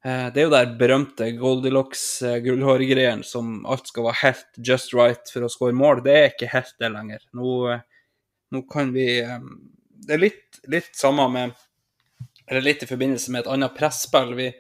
Uh, 0.03 0.26
det 0.34 0.42
er 0.42 0.49
jo 0.49 0.55
der 0.57 0.74
berømte 0.80 1.30
Goldilocks-gullhårgreiene 1.38 3.22
som 3.26 3.61
alt 3.70 3.86
skal 3.92 4.09
være 4.09 4.22
helt 4.24 4.59
just 4.72 4.90
right 4.99 5.30
for 5.30 5.47
å 5.47 5.53
score 5.55 5.76
mål. 5.84 6.03
Det 6.03 6.16
er 6.18 6.28
ikke 6.32 6.51
helt 6.51 6.74
det 6.82 6.90
lenger. 6.99 7.22
Nå, 7.38 7.55
uh, 7.70 8.11
nå 8.51 8.64
kan 8.74 8.90
vi 8.97 9.07
um, 9.22 9.53
Det 10.03 10.18
er 10.18 10.24
litt, 10.24 10.61
litt 10.66 10.90
samme 10.99 11.30
med 11.30 11.55
Eller 12.51 12.64
litt 12.64 12.82
i 12.82 12.88
forbindelse 12.88 13.32
med 13.34 13.44
et 13.44 13.53
annet 13.53 13.74
presspill. 13.76 14.34
Vi, 14.38 14.51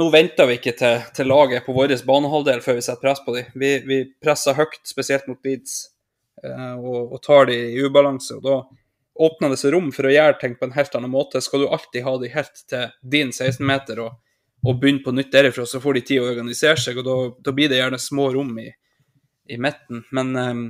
nå 0.00 0.08
venter 0.10 0.48
vi 0.50 0.58
ikke 0.58 0.74
til, 0.78 1.02
til 1.14 1.30
laget 1.30 1.66
på 1.66 1.74
vår 1.76 1.94
banehalvdel 2.06 2.62
før 2.64 2.78
vi 2.78 2.86
setter 2.86 3.02
press 3.02 3.22
på 3.24 3.36
dem. 3.36 3.52
Vi, 3.54 3.74
vi 3.86 4.00
presser 4.22 4.58
høyt, 4.58 4.80
spesielt 4.88 5.28
mot 5.30 5.38
Leeds, 5.46 5.76
og, 6.44 7.14
og 7.14 7.20
tar 7.22 7.46
dem 7.50 7.70
i 7.70 7.84
ubalanse. 7.84 8.40
og 8.40 8.48
da 8.48 8.58
åpner 9.24 9.52
det 9.52 9.60
seg 9.60 9.70
rom 9.76 9.92
for 9.94 10.08
å 10.08 10.10
gjøre 10.10 10.40
ting 10.40 10.56
på 10.58 10.66
en 10.66 10.74
helt 10.74 10.94
annen 10.98 11.12
måte. 11.12 11.42
Skal 11.44 11.62
du 11.62 11.68
alltid 11.70 12.02
ha 12.02 12.16
dem 12.18 12.34
helt 12.34 12.64
til 12.70 12.88
din 13.14 13.30
16-meter 13.30 14.02
og 14.02 14.16
og 14.64 14.80
begynne 14.80 15.04
på 15.04 15.12
nytt 15.12 15.32
derifra, 15.32 15.66
så 15.66 15.80
får 15.80 15.98
de 15.98 16.02
tid 16.08 16.22
å 16.22 16.30
organisere 16.30 16.80
seg, 16.80 16.98
og 17.00 17.04
da, 17.04 17.16
da 17.44 17.52
blir 17.52 17.68
det 17.68 17.82
gjerne 17.82 18.00
små 18.00 18.30
rom 18.32 18.54
i, 18.62 18.70
i 19.52 19.58
midten. 19.60 20.04
Men 20.16 20.30
um, 20.36 20.62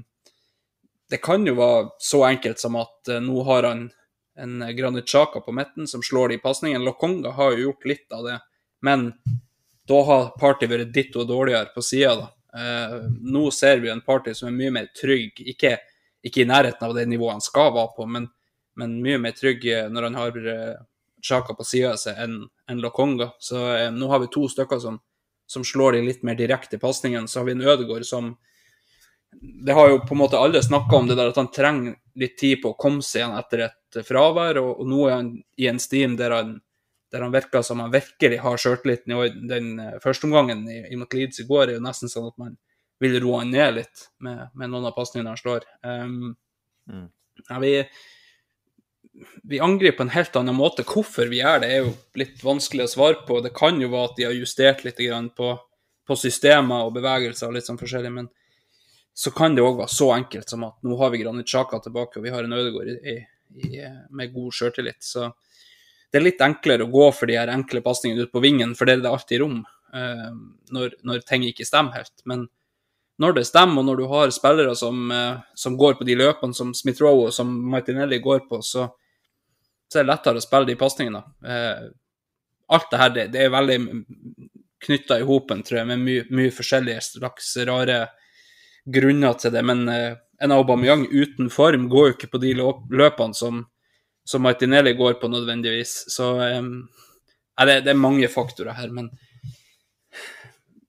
det 1.10 1.20
kan 1.22 1.46
jo 1.46 1.54
være 1.60 1.92
så 2.02 2.24
enkelt 2.26 2.62
som 2.62 2.80
at 2.80 3.12
uh, 3.12 3.20
nå 3.22 3.44
har 3.46 3.68
han 3.70 3.84
en 4.38 4.76
Granit 4.76 5.08
Xhaka 5.08 5.40
på 5.40 5.52
midten 5.52 5.86
som 5.90 6.02
slår 6.02 6.34
de 6.34 6.38
pasningene. 6.42 6.84
Lokonga 6.84 7.30
har 7.36 7.52
jo 7.52 7.68
gjort 7.68 7.84
litt 7.90 8.12
av 8.12 8.24
det, 8.26 8.38
men 8.82 9.12
da 9.88 10.00
har 10.08 10.30
Party 10.40 10.68
vært 10.70 10.94
ditto 10.94 11.26
dårligere 11.28 11.74
på 11.74 11.82
sida. 11.84 12.30
Uh, 12.54 13.04
nå 13.20 13.48
ser 13.50 13.82
vi 13.82 13.90
en 13.90 14.02
Party 14.04 14.34
som 14.34 14.48
er 14.48 14.56
mye 14.56 14.72
mer 14.74 14.88
trygg, 14.96 15.40
ikke, 15.54 15.76
ikke 16.24 16.44
i 16.44 16.48
nærheten 16.48 16.86
av 16.86 16.94
det 16.96 17.06
nivået 17.10 17.36
han 17.36 17.44
skal 17.44 17.72
være 17.74 17.94
på, 17.96 18.08
men, 18.10 18.28
men 18.80 18.98
mye 19.02 19.20
mer 19.22 19.34
trygg 19.36 19.66
når 19.90 20.08
han 20.08 20.20
har 20.22 20.34
Xhaka 20.34 20.84
Chaka 21.24 21.54
på 21.54 21.64
sida 21.64 21.94
av 21.94 22.00
seg 22.00 22.18
enn 22.20 22.36
en 22.70 22.80
Lokonga. 22.84 23.30
Så 23.40 23.60
eh, 23.76 23.90
nå 23.92 24.08
har 24.12 24.20
vi 24.20 24.30
to 24.32 24.44
stykker 24.50 24.80
som, 24.82 24.98
som 25.48 25.64
slår 25.64 25.96
de 25.96 26.04
litt 26.08 26.24
mer 26.26 26.36
direkte 26.38 26.78
pasningene. 26.80 27.28
Så 27.28 27.40
har 27.40 27.48
vi 27.48 27.54
en 27.56 27.64
Ødegaard 27.64 28.04
som 28.08 28.34
Det 29.64 29.72
har 29.76 29.90
jo 29.90 30.02
på 30.04 30.14
en 30.14 30.20
måte 30.20 30.40
alle 30.40 30.62
snakka 30.62 30.96
om 30.96 31.08
det 31.08 31.16
der 31.18 31.32
at 31.32 31.40
han 31.40 31.50
trenger 31.54 31.96
litt 32.20 32.36
tid 32.38 32.60
på 32.62 32.72
å 32.72 32.78
komme 32.78 33.02
seg 33.02 33.22
igjen 33.22 33.38
etter 33.38 33.64
et 33.66 34.06
fravær, 34.06 34.60
og, 34.60 34.80
og 34.82 34.90
nå 34.90 35.06
er 35.08 35.16
han 35.16 35.32
i 35.60 35.68
en 35.70 35.80
steam 35.82 36.16
der 36.18 36.34
han, 36.34 36.54
der 37.12 37.24
han 37.24 37.34
virker 37.34 37.64
som 37.66 37.82
han 37.82 37.92
virkelig 37.94 38.40
har 38.44 38.60
sjøltilliten. 38.60 39.16
Og 39.18 39.40
den 39.50 39.72
første 40.02 40.28
omgangen 40.28 40.64
i, 40.70 40.80
i 40.90 40.98
mot 41.00 41.14
Leeds 41.14 41.42
i 41.42 41.48
går 41.48 41.68
er 41.68 41.78
jo 41.78 41.84
nesten 41.84 42.12
sånn 42.12 42.30
at 42.30 42.38
man 42.40 42.56
vil 43.02 43.18
roe 43.22 43.42
han 43.42 43.52
ned 43.54 43.78
litt 43.80 44.08
med, 44.24 44.48
med 44.54 44.70
noen 44.72 44.88
av 44.90 44.96
pasningene 44.96 45.34
han 45.34 45.40
slår. 45.40 45.66
Um, 45.82 46.34
mm. 46.90 47.06
ja, 47.48 47.58
vi, 47.62 47.72
vi 49.42 49.60
angriper 49.60 49.98
på 49.98 50.06
en 50.06 50.14
helt 50.14 50.38
annen 50.40 50.58
måte. 50.58 50.86
Hvorfor 50.86 51.30
vi 51.30 51.42
gjør 51.42 51.64
det, 51.64 51.72
er 51.72 51.84
jo 51.84 51.94
litt 52.20 52.44
vanskelig 52.44 52.86
å 52.86 52.94
svare 52.94 53.20
på. 53.28 53.40
Det 53.44 53.54
kan 53.56 53.80
jo 53.82 53.90
være 53.92 54.10
at 54.10 54.16
de 54.18 54.28
har 54.28 54.38
justert 54.38 54.86
litt 54.86 55.02
på, 55.36 55.50
på 56.06 56.18
systemer 56.18 56.86
og 56.86 56.94
bevegelser 56.96 57.50
og 57.50 57.58
litt 57.58 57.68
sånn 57.68 57.80
forskjellig, 57.80 58.14
men 58.14 58.30
så 59.14 59.30
kan 59.30 59.54
det 59.54 59.62
òg 59.62 59.78
være 59.78 59.94
så 59.94 60.10
enkelt 60.16 60.50
som 60.50 60.64
at 60.66 60.80
nå 60.82 60.96
har 60.98 61.12
vi 61.12 61.22
Granit 61.22 61.48
Xhaka 61.48 61.78
tilbake, 61.84 62.18
og 62.18 62.26
vi 62.26 62.32
har 62.34 62.44
en 62.44 62.56
Ødegaard 62.56 62.90
med 64.10 64.32
god 64.34 64.56
sjøltillit. 64.56 64.98
Så 65.06 65.28
det 66.10 66.18
er 66.18 66.26
litt 66.26 66.42
enklere 66.42 66.86
å 66.86 66.90
gå 66.90 67.06
for 67.14 67.30
de 67.30 67.38
her 67.38 67.52
enkle 67.52 67.82
pasningene 67.84 68.26
ut 68.26 68.32
på 68.34 68.42
vingen, 68.42 68.74
for 68.74 68.90
det 68.90 68.96
er 68.96 69.04
det 69.04 69.12
alltid 69.14 69.42
rom 69.42 69.60
eh, 69.94 70.28
når, 70.74 70.98
når 71.06 71.22
ting 71.28 71.46
ikke 71.46 71.66
stemmer 71.66 72.00
helt. 72.00 72.14
Men 72.26 72.48
når 73.22 73.38
det 73.38 73.46
stemmer, 73.46 73.82
og 73.82 73.88
når 73.88 74.00
du 74.02 74.04
har 74.10 74.34
spillere 74.34 74.74
som, 74.78 75.06
eh, 75.14 75.38
som 75.54 75.78
går 75.78 75.94
på 75.98 76.06
de 76.08 76.18
løpene 76.18 76.54
som 76.54 76.74
Smith-Roe 76.74 77.28
og 77.28 77.34
som 77.34 77.52
Martinelli 77.70 78.18
går 78.22 78.48
på, 78.50 78.58
så, 78.66 78.88
så 79.86 80.00
er 80.00 80.06
det 80.06 80.10
lettere 80.10 80.42
å 80.42 80.44
spille 80.44 80.70
de 80.72 80.78
pasningene. 80.80 81.22
Eh, 81.46 81.86
alt 82.74 82.90
det 82.90 83.02
her 83.02 83.14
det, 83.14 83.28
det 83.34 83.44
er 83.44 83.54
veldig 83.54 83.78
knytta 84.84 85.20
i 85.20 85.26
hopen, 85.26 85.62
tror 85.62 85.80
jeg, 85.80 85.90
med 85.92 86.02
mye, 86.02 86.26
mye 86.34 86.54
forskjellige 86.54 87.06
slags 87.12 87.54
rare 87.66 88.04
grunner 88.84 89.36
til 89.40 89.52
det. 89.54 89.62
Men 89.64 89.88
eh, 89.88 90.16
en 90.42 90.52
Aubameyang 90.52 91.06
uten 91.10 91.50
form 91.50 91.88
går 91.88 92.08
jo 92.08 92.16
ikke 92.16 92.32
på 92.34 92.40
de 92.42 92.54
løp- 92.58 92.90
løpene 92.90 93.34
som, 93.34 93.62
som 94.26 94.42
Martinelli 94.44 94.92
går 94.98 95.20
på 95.20 95.30
nødvendigvis. 95.30 96.04
Så 96.12 96.34
det, 96.38 97.80
det 97.86 97.92
er 97.92 98.00
mange 98.00 98.28
faktorer 98.28 98.74
her, 98.76 98.90
men 98.92 99.10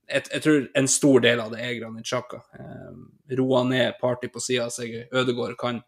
jeg, 0.06 0.24
jeg 0.32 0.42
tror 0.44 0.66
en 0.78 0.88
stor 0.92 1.24
del 1.24 1.42
av 1.42 1.54
det 1.54 1.62
er 1.66 1.78
Granit 1.80 2.06
Xhaka. 2.06 2.42
Roa 3.38 3.64
ned 3.66 4.00
party 4.02 4.30
på 4.34 4.42
sida 4.44 4.68
av 4.68 4.74
seg. 4.74 4.98
Ødegaard 5.14 5.58
kan 5.62 5.82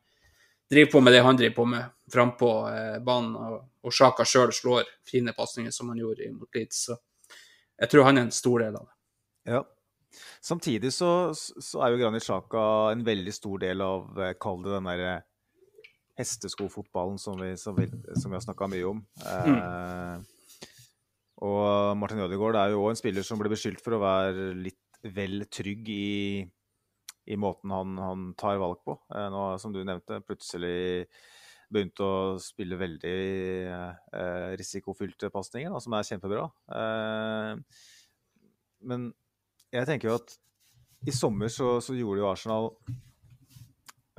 drive 0.70 0.92
på 0.92 1.02
med 1.02 1.14
det 1.14 1.24
han 1.24 1.38
driver 1.40 1.56
på 1.56 1.66
med 1.70 1.92
frampå 2.14 2.52
eh, 2.70 2.98
banen, 3.04 3.36
og, 3.36 3.60
og 3.84 3.94
Xhaka 3.94 4.26
sjøl 4.28 4.54
slår 4.56 4.88
fine 5.08 5.34
pasninger 5.38 5.72
som 5.76 5.92
han 5.92 6.02
gjorde 6.02 6.30
mot 6.34 6.50
Leeds. 6.56 6.86
Så 6.88 6.98
jeg 7.78 7.92
tror 7.92 8.08
han 8.08 8.18
er 8.18 8.28
en 8.28 8.34
stor 8.36 8.64
del 8.64 8.76
av 8.80 8.86
det. 8.88 8.96
Ja. 9.54 9.62
Samtidig 10.44 10.94
så, 10.96 11.12
så 11.36 11.82
er 11.84 11.94
jo 11.94 12.02
Granit 12.02 12.26
Sjaka 12.26 12.62
en 12.94 13.04
veldig 13.06 13.34
stor 13.36 13.62
del 13.64 13.84
av, 13.86 14.08
eh, 14.22 14.36
kall 14.40 14.64
det 14.66 14.74
den 14.76 14.90
derre 14.90 15.18
hesteskofotballen 16.18 17.20
som 17.22 17.38
vi, 17.42 17.52
som 17.62 17.78
vi, 17.78 17.86
som 18.18 18.32
vi 18.32 18.38
har 18.38 18.46
snakka 18.46 18.70
mye 18.72 18.90
om. 18.90 19.04
Eh, 19.22 20.26
og 21.46 21.98
Martin 22.02 22.24
Ødegaard 22.26 22.58
er 22.58 22.74
jo 22.74 22.84
òg 22.86 22.96
en 22.96 23.00
spiller 23.00 23.26
som 23.26 23.38
ble 23.42 23.52
beskyldt 23.54 23.84
for 23.84 23.98
å 23.98 24.02
være 24.02 24.52
litt 24.58 25.02
vel 25.14 25.46
trygg 25.54 25.90
i, 25.94 26.42
i 27.30 27.38
måten 27.38 27.74
han, 27.74 27.98
han 28.02 28.30
tar 28.40 28.58
valg 28.62 28.82
på. 28.88 28.98
Eh, 29.14 29.28
nå, 29.34 29.44
som 29.62 29.76
du 29.76 29.84
nevnte, 29.86 30.24
plutselig 30.26 31.06
begynte 31.68 32.06
å 32.06 32.18
spille 32.42 32.80
veldig 32.80 33.14
eh, 33.68 34.50
risikofylte 34.58 35.30
pasninger, 35.34 35.78
som 35.84 35.94
er 35.98 36.08
kjempebra. 36.08 36.48
Eh, 36.80 37.82
men 38.88 39.10
jeg 39.74 39.88
tenker 39.90 40.10
jo 40.10 40.18
at 40.20 40.38
i 41.08 41.14
sommer 41.14 41.52
så, 41.54 41.78
så 41.84 41.96
gjorde 41.96 42.22
jo 42.22 42.30
Arsenal 42.30 42.70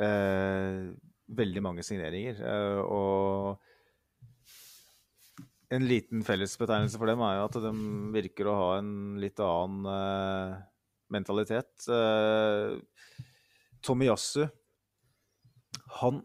eh, 0.00 0.92
veldig 1.38 1.62
mange 1.64 1.84
signeringer. 1.86 2.38
Eh, 2.38 2.80
og 2.84 3.58
en 5.74 5.84
liten 5.84 6.24
fellesbetegnelse 6.24 7.00
for 7.00 7.10
dem 7.10 7.24
er 7.26 7.34
jo 7.38 7.48
at 7.48 7.58
de 7.66 7.72
virker 8.14 8.48
å 8.48 8.56
ha 8.56 8.70
en 8.78 8.92
litt 9.20 9.40
annen 9.44 9.90
eh, 9.92 10.54
mentalitet. 11.12 11.72
Tommy 13.84 14.08
Yasu, 14.08 14.44
han 16.00 16.22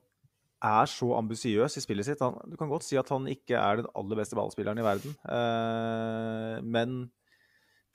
er 0.63 0.87
så 0.87 1.09
ambisiøs 1.17 1.75
i 1.77 1.83
spillet 1.83 2.07
sitt. 2.07 2.21
Han, 2.23 2.37
du 2.47 2.55
kan 2.59 2.71
godt 2.71 2.85
si 2.87 2.97
at 2.99 3.09
han 3.11 3.27
ikke 3.31 3.59
er 3.59 3.81
den 3.81 3.89
aller 3.99 4.19
beste 4.19 4.37
ballspilleren 4.39 4.79
i 4.79 4.85
verden. 4.85 5.15
Eh, 5.27 6.57
men 6.63 7.03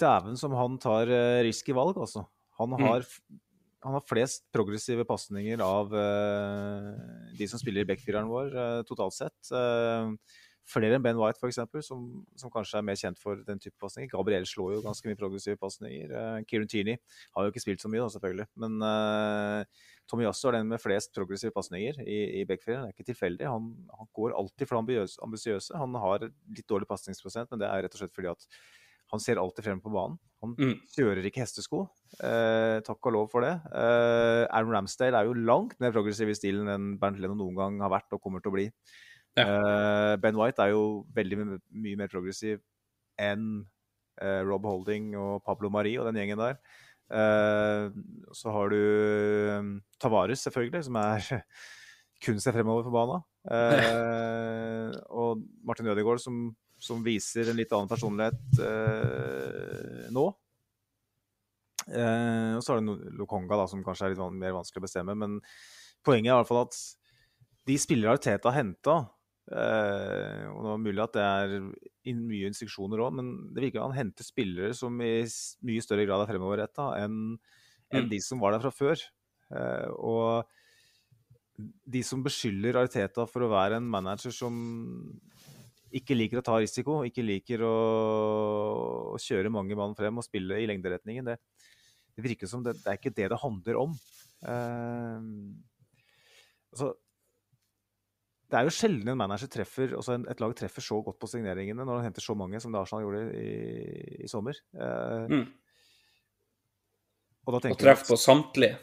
dæven 0.00 0.38
som 0.40 0.54
han 0.56 0.78
tar 0.82 1.10
uh, 1.10 1.42
risky 1.46 1.74
valg, 1.76 1.98
altså. 1.98 2.24
Han 2.58 2.74
har, 2.80 3.06
han 3.86 3.94
har 3.94 4.04
flest 4.08 4.48
progressive 4.54 5.06
pasninger 5.06 5.62
av 5.62 5.94
uh, 5.94 6.90
de 7.38 7.48
som 7.50 7.60
spiller 7.60 7.84
i 7.84 7.88
backfireren 7.88 8.30
vår, 8.30 8.52
uh, 8.54 8.82
totalt 8.88 9.14
sett. 9.14 9.38
Eh, 9.54 10.10
flere 10.68 10.98
enn 10.98 11.04
Ben 11.04 11.16
White, 11.16 11.38
f.eks., 11.40 11.86
som, 11.86 12.02
som 12.36 12.50
kanskje 12.52 12.80
er 12.80 12.84
mer 12.84 12.98
kjent 12.98 13.20
for 13.22 13.38
den 13.46 13.62
type 13.62 13.78
pasninger. 13.80 14.10
Gabriel 14.12 14.44
slår 14.44 14.74
jo 14.74 14.82
ganske 14.84 15.08
mye 15.08 15.16
progressive 15.16 15.56
pasninger. 15.62 16.10
Kieran 16.50 16.68
Tierney 16.68 16.98
har 17.36 17.46
jo 17.46 17.54
ikke 17.54 17.62
spilt 17.62 17.80
så 17.80 17.88
mye, 17.88 18.02
da, 18.02 18.10
selvfølgelig. 18.12 18.48
Men 18.60 18.76
Tommy 20.10 20.26
Yasso 20.26 20.50
er 20.50 20.58
den 20.58 20.68
med 20.68 20.82
flest 20.82 21.14
progressive 21.16 21.54
pasninger 21.56 22.02
i, 22.04 22.18
i 22.42 22.44
backfireren. 22.50 22.84
Det 22.84 22.92
er 22.92 22.98
ikke 22.98 23.08
tilfeldig. 23.14 23.48
Han, 23.48 23.70
han 23.96 24.12
går 24.20 24.36
alltid 24.36 24.68
for 24.68 24.90
det 24.90 25.06
ambisiøse. 25.24 25.80
Han 25.80 25.96
har 26.04 26.28
litt 26.28 26.68
dårlig 26.68 26.90
pasningsprosent, 26.92 27.48
men 27.48 27.64
det 27.64 27.70
er 27.70 27.86
rett 27.86 27.96
og 27.96 28.02
slett 28.02 28.16
fordi 28.18 28.34
at 28.34 28.46
han 29.10 29.20
ser 29.20 29.36
alltid 29.40 29.64
frem 29.64 29.80
på 29.80 29.90
banen. 29.92 30.18
Han 30.42 30.54
Mm. 30.54 30.74
kjører 30.94 31.24
ikke 31.26 31.40
hestesko. 31.42 31.88
Eh, 32.22 32.78
takk 32.86 33.06
og 33.06 33.12
lov 33.12 33.30
for 33.32 33.40
det. 33.42 33.54
Eh, 33.74 34.44
Aaron 34.54 34.70
Ramsdale 34.76 35.18
er 35.18 35.24
jo 35.26 35.34
langt 35.34 35.78
mer 35.80 35.90
progressiv 35.92 36.28
i 36.30 36.34
stilen 36.38 36.68
enn 36.68 36.98
Bernt 36.98 37.18
Leno 37.18 37.34
noen 37.34 37.56
gang 37.56 37.80
har 37.80 37.90
vært 37.90 38.12
og 38.12 38.22
kommer 38.22 38.40
til 38.42 38.52
å 38.52 38.54
bli. 38.54 38.66
Eh, 39.38 40.16
ben 40.16 40.36
White 40.36 40.58
er 40.62 40.70
jo 40.70 41.04
veldig 41.14 41.38
my- 41.38 41.58
mye 41.72 41.96
mer 41.96 42.08
progressiv 42.08 42.60
enn 43.18 43.64
eh, 44.20 44.42
Rob 44.42 44.62
Holding 44.64 45.14
og 45.16 45.44
Pablo 45.44 45.70
Mari 45.70 45.96
og 45.98 46.06
den 46.12 46.16
gjengen 46.20 46.38
der. 46.38 46.58
Eh, 47.10 47.90
så 48.34 48.50
har 48.52 48.68
du 48.68 48.78
um, 49.58 49.82
Tavares, 49.98 50.42
selvfølgelig, 50.44 50.84
som 50.84 50.96
er 50.96 51.42
kun 52.24 52.38
ser 52.40 52.52
fremover 52.52 52.84
på 52.84 52.92
banen. 52.92 53.22
Eh, 53.50 54.92
og 55.22 55.42
Martin 55.64 55.86
Ødegaard, 55.86 56.20
som, 56.20 56.54
som 56.78 57.02
viser 57.04 57.50
en 57.50 57.58
litt 57.58 57.72
annen 57.74 57.90
personlighet 57.90 58.60
eh, 58.62 60.06
nå. 60.14 60.24
Eh, 61.88 62.54
og 62.56 62.62
så 62.62 62.74
har 62.74 62.82
du 62.82 62.94
Lokonga, 63.18 63.56
da, 63.56 63.66
som 63.70 63.84
kanskje 63.86 64.08
er 64.08 64.14
litt 64.14 64.38
mer 64.38 64.56
vanskelig 64.56 64.82
å 64.82 64.86
bestemme. 64.86 65.16
Men 65.18 65.38
poenget 66.06 66.30
er 66.30 66.36
i 66.36 66.40
hvert 66.42 66.50
fall 66.50 66.64
at 66.66 66.80
de 67.68 67.76
spillere 67.80 68.16
Arteta 68.16 68.48
har 68.48 68.62
henta 68.62 68.94
eh, 69.52 70.44
Og 70.48 70.62
det 70.64 70.70
er 70.72 70.82
mulig 70.86 71.02
at 71.04 71.16
det 71.16 71.24
er 71.24 71.54
in 72.08 72.22
mye 72.28 72.48
instruksjoner 72.48 73.02
òg, 73.04 73.16
men 73.18 73.32
det 73.52 73.66
virker 73.66 73.84
han 73.84 73.96
henter 73.96 74.24
spillere 74.24 74.72
som 74.76 74.96
i 75.04 75.20
mye 75.68 75.84
større 75.84 76.06
grad 76.08 76.24
er 76.24 76.30
fremoverretta 76.32 76.94
enn 77.02 77.36
enn 77.88 78.04
Mm. 78.04 78.10
de 78.12 78.18
som 78.20 78.40
var 78.40 78.52
der 78.52 78.60
fra 78.60 78.68
før. 78.68 79.00
Eh, 79.48 79.88
og 79.96 80.44
de 81.58 82.02
som 82.04 82.20
beskylder 82.20 82.76
Ariteta 82.76 83.24
for 83.26 83.46
å 83.46 83.48
være 83.48 83.78
en 83.80 83.88
manager 83.88 84.34
som 84.34 84.52
ikke 85.94 86.16
liker 86.16 86.40
å 86.40 86.44
ta 86.44 86.58
risiko, 86.60 87.00
ikke 87.08 87.24
liker 87.24 87.64
å, 87.64 87.74
å 89.14 89.18
kjøre 89.22 89.52
mange 89.52 89.76
mann 89.78 89.96
frem 89.98 90.20
og 90.20 90.26
spille 90.26 90.60
i 90.60 90.68
lengderetningen, 90.68 91.30
det, 91.30 91.38
det 92.16 92.24
virker 92.24 92.50
som 92.50 92.64
det, 92.64 92.76
det 92.82 92.92
er 92.92 93.00
ikke 93.00 93.14
det 93.16 93.28
det 93.32 93.42
handler 93.42 93.80
om. 93.80 93.94
Uh, 94.44 95.20
altså, 96.74 96.92
det 98.48 98.56
er 98.56 98.64
jo 98.68 98.72
sjelden 98.72 99.12
en 99.12 99.20
manager 99.20 99.50
treffer, 99.52 99.92
altså 99.98 100.14
en, 100.16 100.26
et 100.32 100.40
lag 100.40 100.54
treffer 100.56 100.84
så 100.84 101.00
godt 101.04 101.18
på 101.20 101.28
signeringene 101.28 101.84
når 101.84 102.00
han 102.00 102.08
henter 102.08 102.24
så 102.24 102.36
mange 102.38 102.60
som 102.64 102.72
det 102.72 102.80
Arsenal 102.80 103.04
gjorde 103.04 103.24
i, 103.36 103.48
i 104.24 104.30
sommer. 104.30 104.60
Uh, 104.76 105.24
Mm. 105.28 105.48
Og 107.48 107.54
Og 107.64 107.78
treffe 107.80 108.04
på 108.10 108.16
samtlige, 108.20 108.76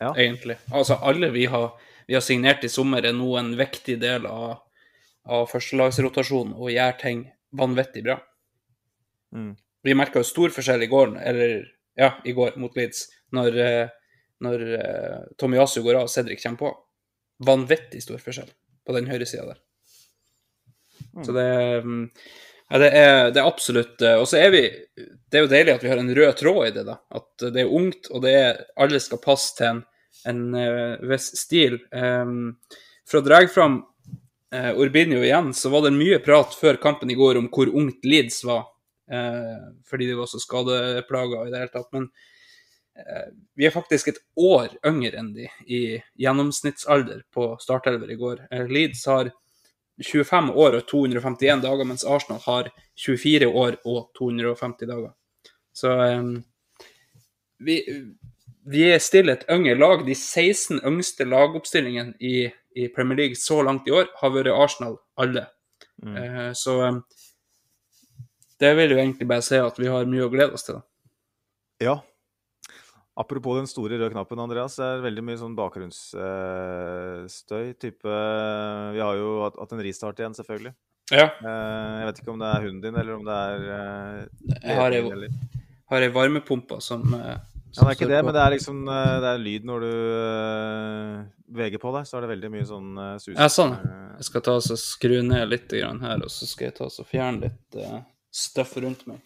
Ja. 0.00 0.14
egentlig. 0.16 0.56
Altså, 0.72 0.96
alle 0.96 1.28
vi 1.28 1.44
har, 1.44 1.74
vi 2.08 2.14
har 2.14 2.22
signert 2.24 2.64
i 2.64 2.70
sommer, 2.72 3.04
er 3.04 3.12
nå 3.12 3.36
en 3.36 3.50
viktig 3.56 3.98
del 4.00 4.24
av, 4.26 4.62
av 5.26 5.48
førstelagsrotasjonen 5.50 6.54
og 6.56 6.72
gjør 6.72 6.98
ting 7.00 7.26
vanvittig 7.56 8.04
bra. 8.06 8.18
Mm. 9.34 9.54
Vi 9.86 9.94
merka 9.98 10.22
jo 10.22 10.28
stor 10.28 10.54
forskjell 10.54 10.86
i 10.86 10.90
går, 10.90 11.14
eller 11.22 11.60
ja, 11.98 12.12
i 12.24 12.34
går 12.36 12.56
mot 12.60 12.74
Leeds, 12.76 13.06
når, 13.36 13.58
eh, 13.62 13.92
når 14.44 14.64
eh, 14.78 15.20
Tomiyasu 15.38 15.80
går 15.84 16.00
av 16.00 16.08
og 16.08 16.12
Cedric 16.12 16.42
kommer 16.42 16.62
på. 16.62 16.72
Vanvittig 17.46 18.02
stor 18.04 18.20
forskjell 18.22 18.50
på 18.86 18.96
den 18.96 19.08
høyresida 19.10 19.46
der. 19.50 19.62
Så 21.24 21.32
det, 21.32 21.46
mm, 21.84 22.04
ja, 22.70 22.78
det, 22.82 22.88
er, 22.92 23.30
det 23.32 23.40
er 23.40 23.46
absolutt 23.48 24.02
eh, 24.04 24.18
Og 24.20 24.26
så 24.28 24.38
er 24.40 24.50
vi 24.52 24.62
Det 25.30 25.38
er 25.38 25.44
jo 25.44 25.50
deilig 25.50 25.74
at 25.76 25.84
vi 25.84 25.90
har 25.90 26.00
en 26.00 26.12
rød 26.18 26.32
tråd 26.40 26.62
i 26.66 26.72
det, 26.74 26.84
da. 26.88 26.96
At 27.14 27.46
det 27.54 27.62
er 27.62 27.74
ungt, 27.78 28.10
og 28.10 28.24
det 28.24 28.32
er 28.36 28.64
alle 28.80 29.00
skal 29.02 29.22
passe 29.22 29.54
til 29.58 29.70
en, 29.70 29.82
en 30.26 30.42
uh, 30.56 31.06
viss 31.06 31.28
stil. 31.38 31.78
Um, 31.92 32.56
for 33.06 33.20
å 33.20 33.26
dra 33.26 33.42
fram 33.52 33.80
uh, 34.54 34.72
Urbinio 34.78 35.24
igjen, 35.24 35.52
så 35.54 35.72
var 35.72 35.86
det 35.86 35.96
mye 35.96 36.20
prat 36.22 36.54
før 36.54 36.78
kampen 36.82 37.10
i 37.10 37.18
går 37.18 37.40
om 37.40 37.50
hvor 37.52 37.72
ungt 37.72 38.04
Leeds 38.04 38.44
var. 38.46 38.66
eh, 39.10 39.72
fordi 39.84 40.06
de 40.06 40.14
var 40.14 40.26
så 40.26 40.38
skadeplaga 40.38 41.46
i 41.46 41.50
det 41.50 41.58
hele 41.58 41.72
tatt. 41.72 41.88
Men 41.92 42.08
eh, 42.98 43.32
vi 43.54 43.66
er 43.66 43.74
faktisk 43.74 44.08
et 44.08 44.22
år 44.36 44.74
yngre 44.86 45.18
enn 45.20 45.32
de 45.36 45.48
i 45.66 45.82
gjennomsnittsalder 46.22 47.24
på 47.34 47.52
startelver 47.62 48.12
i 48.12 48.20
går. 48.20 48.46
Eh, 48.50 48.66
Leeds 48.66 49.06
har 49.06 49.32
25 50.02 50.52
år 50.52 50.80
og 50.80 50.88
251 50.90 51.64
dager, 51.64 51.88
mens 51.88 52.04
Arsenal 52.04 52.42
har 52.44 52.70
24 53.00 53.48
år 53.48 53.78
og 53.84 54.10
250 54.18 54.90
dager. 54.90 55.14
Så 55.76 55.92
eh, 56.02 56.22
vi, 57.58 57.80
vi 58.66 58.90
er 58.90 58.98
stille 59.02 59.32
et 59.36 59.44
yngre 59.52 59.76
lag. 59.78 60.06
De 60.06 60.14
16 60.14 60.80
yngste 60.86 61.24
lagoppstillingene 61.28 62.14
i, 62.20 62.50
i 62.76 62.88
Premier 62.94 63.16
League 63.22 63.36
så 63.40 63.56
langt 63.66 63.88
i 63.88 63.94
år 63.94 64.06
har 64.20 64.30
vært 64.34 64.54
Arsenal 64.54 64.94
alle. 65.22 65.44
Eh, 66.04 66.52
så 66.56 66.72
eh, 66.88 66.96
det 68.60 68.72
vil 68.78 68.92
jo 68.94 69.00
egentlig 69.00 69.28
bare 69.30 69.44
si 69.44 69.56
at 69.60 69.76
vi 69.80 69.92
har 69.92 70.10
mye 70.10 70.26
å 70.26 70.32
glede 70.32 70.54
oss 70.56 70.66
til. 70.66 70.74
da. 70.78 70.82
Ja. 71.82 71.96
Apropos 73.16 73.56
den 73.56 73.70
store 73.70 73.96
røde 73.96 74.12
knappen, 74.12 74.42
Andreas. 74.42 74.76
Det 74.76 74.84
er 74.84 75.06
veldig 75.06 75.24
mye 75.24 75.40
sånn 75.40 75.56
bakgrunnsstøy. 75.56 77.66
type 77.80 78.04
Vi 78.04 79.00
har 79.00 79.14
jo 79.16 79.42
hatt 79.46 79.56
hatt 79.60 79.72
en 79.72 79.84
restart 79.86 80.18
igjen, 80.20 80.36
selvfølgelig. 80.36 80.74
Ja. 81.14 81.28
Eh, 81.38 81.92
jeg 82.00 82.06
vet 82.08 82.16
ikke 82.20 82.32
om 82.32 82.40
det 82.42 82.48
er 82.50 82.64
hunden 82.64 82.80
din, 82.82 82.96
eller 82.98 83.14
om 83.14 83.24
det 83.26 83.34
er 83.34 83.60
eh, 83.76 84.20
Jeg 84.56 84.76
har 84.76 84.90
ei, 86.02 86.08
varmepumpe 86.10 86.80
som, 86.82 87.14
eh, 87.14 87.36
Ja, 87.76 87.84
det 87.84 87.90
er 87.90 87.96
ikke 87.98 88.08
det, 88.08 88.20
men 88.24 88.34
det 88.34 88.42
er 88.42 88.52
liksom 88.54 88.78
eh, 88.88 89.14
Det 89.20 89.30
er 89.30 89.42
lyd 89.42 89.66
når 89.68 89.84
du 89.84 89.90
uh, 89.92 91.24
veger 91.58 91.82
på 91.82 91.92
deg, 91.96 92.08
så 92.08 92.16
er 92.16 92.24
det 92.24 92.30
veldig 92.32 92.50
mye 92.54 92.66
sånn 92.68 92.90
uh, 92.96 93.10
sus. 93.20 93.34
Ja, 93.34 93.48
sånn. 93.52 93.74
Eh, 93.76 94.04
Jeg 94.16 94.28
skal 94.30 94.44
ta 94.46 94.56
og 94.56 94.80
skru 94.80 95.16
ned 95.26 95.50
litt 95.52 95.68
grann 95.70 96.00
her, 96.04 96.24
og 96.24 96.32
så 96.32 96.48
skal 96.48 96.70
jeg 96.70 96.76
ta 96.78 96.88
og 96.88 97.08
fjerne 97.10 97.50
litt 97.50 97.80
uh, 97.80 98.00
støff 98.32 98.76
rundt 98.80 99.04
meg. 99.10 99.20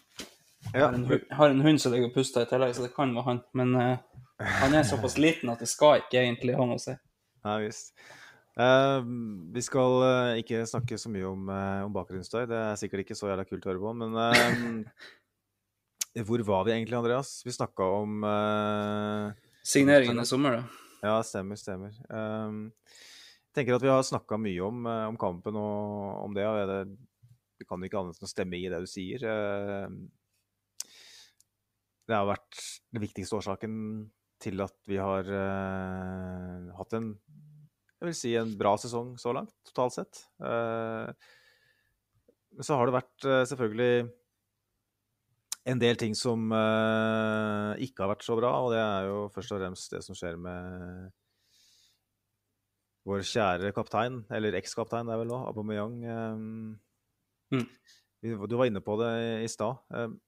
Jeg 0.72 0.82
har, 0.82 0.92
en, 0.92 1.06
har 1.38 1.54
en 1.54 1.62
hund 1.64 1.80
som 1.80 1.94
ligger 1.94 2.10
og 2.10 2.16
puster 2.18 2.44
i 2.44 2.50
tillegg, 2.50 2.74
så 2.76 2.84
det 2.84 2.94
kan 2.96 3.14
være 3.16 3.28
han. 3.28 3.42
Men 3.56 3.76
uh, 3.78 4.24
han 4.60 4.74
er 4.76 4.88
såpass 4.88 5.16
liten 5.20 5.52
at 5.52 5.62
det 5.62 5.70
skal 5.70 6.02
ikke 6.02 6.20
egentlig 6.20 6.58
ha 6.58 6.66
noe 6.66 6.80
å 6.80 6.82
si. 6.82 6.96
Ja, 7.44 7.54
visst. 7.62 7.94
Uh, 8.60 9.00
vi 9.54 9.62
skal 9.64 10.02
uh, 10.02 10.34
ikke 10.40 10.66
snakke 10.68 10.98
så 11.00 11.08
mye 11.12 11.28
om, 11.28 11.46
uh, 11.48 11.86
om 11.86 11.94
bakgrunnsstøy. 11.94 12.44
Det 12.50 12.58
er 12.58 12.80
sikkert 12.80 13.06
ikke 13.06 13.16
så 13.16 13.30
jævla 13.30 13.46
kult 13.48 13.64
å 13.64 13.70
høre 13.72 13.82
på. 13.86 13.94
Men 14.02 14.18
eh, 14.20 14.64
hvor 16.26 16.42
var 16.46 16.64
vi 16.66 16.74
egentlig, 16.74 16.96
Andreas? 16.98 17.40
Vi 17.46 17.52
snakka 17.54 17.86
om 18.00 18.24
uh, 18.26 19.30
Signeringen 19.62 20.20
i 20.20 20.26
sommer, 20.26 20.58
da. 20.58 20.86
Ja, 21.00 21.20
stemmer, 21.24 21.56
stemmer. 21.56 21.94
Um, 22.10 22.70
jeg 23.50 23.64
tenker 23.64 23.76
at 23.76 23.82
vi 23.82 23.90
har 23.90 24.02
snakka 24.06 24.36
mye 24.38 24.62
om, 24.62 24.84
eh, 24.86 25.06
om 25.10 25.16
kampen 25.18 25.56
og 25.58 26.20
om 26.22 26.34
det. 26.36 26.46
og 26.46 26.68
det, 26.70 26.98
Vi 27.58 27.66
kan 27.66 27.82
ikke 27.82 27.98
annet 27.98 28.20
enn 28.20 28.28
å 28.28 28.30
stemme 28.30 28.56
i 28.56 28.68
det 28.70 28.78
du 28.78 28.86
sier. 28.86 29.24
Eh, 29.26 29.88
det 32.06 32.14
har 32.14 32.28
vært 32.28 32.60
den 32.94 33.02
viktigste 33.02 33.36
årsaken 33.40 33.74
til 34.40 34.62
at 34.62 34.76
vi 34.86 35.00
har 35.02 35.26
eh, 35.26 36.70
hatt 36.78 36.96
en 36.96 37.12
jeg 38.00 38.08
vil 38.08 38.16
si 38.16 38.30
en 38.38 38.54
bra 38.56 38.78
sesong 38.80 39.18
så 39.20 39.34
langt, 39.36 39.52
totalt 39.68 39.92
sett. 39.98 40.22
Eh, 40.40 41.10
så 42.64 42.78
har 42.78 42.88
det 42.88 42.96
vært 42.96 43.26
selvfølgelig 43.50 44.06
en 45.68 45.80
del 45.80 45.98
ting 46.00 46.14
som 46.16 46.48
uh, 46.52 47.76
ikke 47.76 48.04
har 48.04 48.14
vært 48.14 48.24
så 48.24 48.36
bra, 48.38 48.52
og 48.64 48.70
det 48.72 48.80
er 48.80 49.08
jo 49.10 49.24
først 49.34 49.52
og 49.52 49.60
fremst 49.60 49.92
det 49.96 50.00
som 50.06 50.16
skjer 50.16 50.38
med 50.40 51.10
vår 53.08 53.24
kjære 53.24 53.72
kaptein, 53.76 54.22
eller 54.32 54.56
ekskaptein 54.58 55.08
det 55.08 55.16
er 55.16 55.20
vel 55.22 55.32
nå, 55.32 55.42
Aubameyang. 55.50 55.98
Um, 56.06 56.78
Mm. 57.50 57.66
Du 58.22 58.56
var 58.56 58.68
inne 58.68 58.82
på 58.84 58.96
det 59.00 59.12
i 59.44 59.48
stad. 59.50 59.80
Um, 59.90 60.20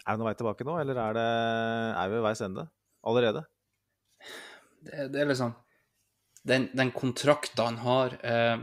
Er 0.00 0.16
det 0.16 0.20
noen 0.22 0.30
vei 0.30 0.36
tilbake 0.38 0.64
nå, 0.64 0.78
eller 0.80 0.96
er, 0.96 1.16
det, 1.18 1.24
er 2.00 2.06
vi 2.08 2.14
ved 2.16 2.22
veis 2.24 2.40
ende 2.40 2.62
allerede? 3.04 3.42
Det, 4.80 5.10
det 5.12 5.20
er 5.20 5.28
liksom 5.28 5.52
Den, 6.48 6.70
den 6.72 6.88
kontrakten 6.96 7.60
han 7.60 7.76
har 7.84 8.14
eh, 8.24 8.62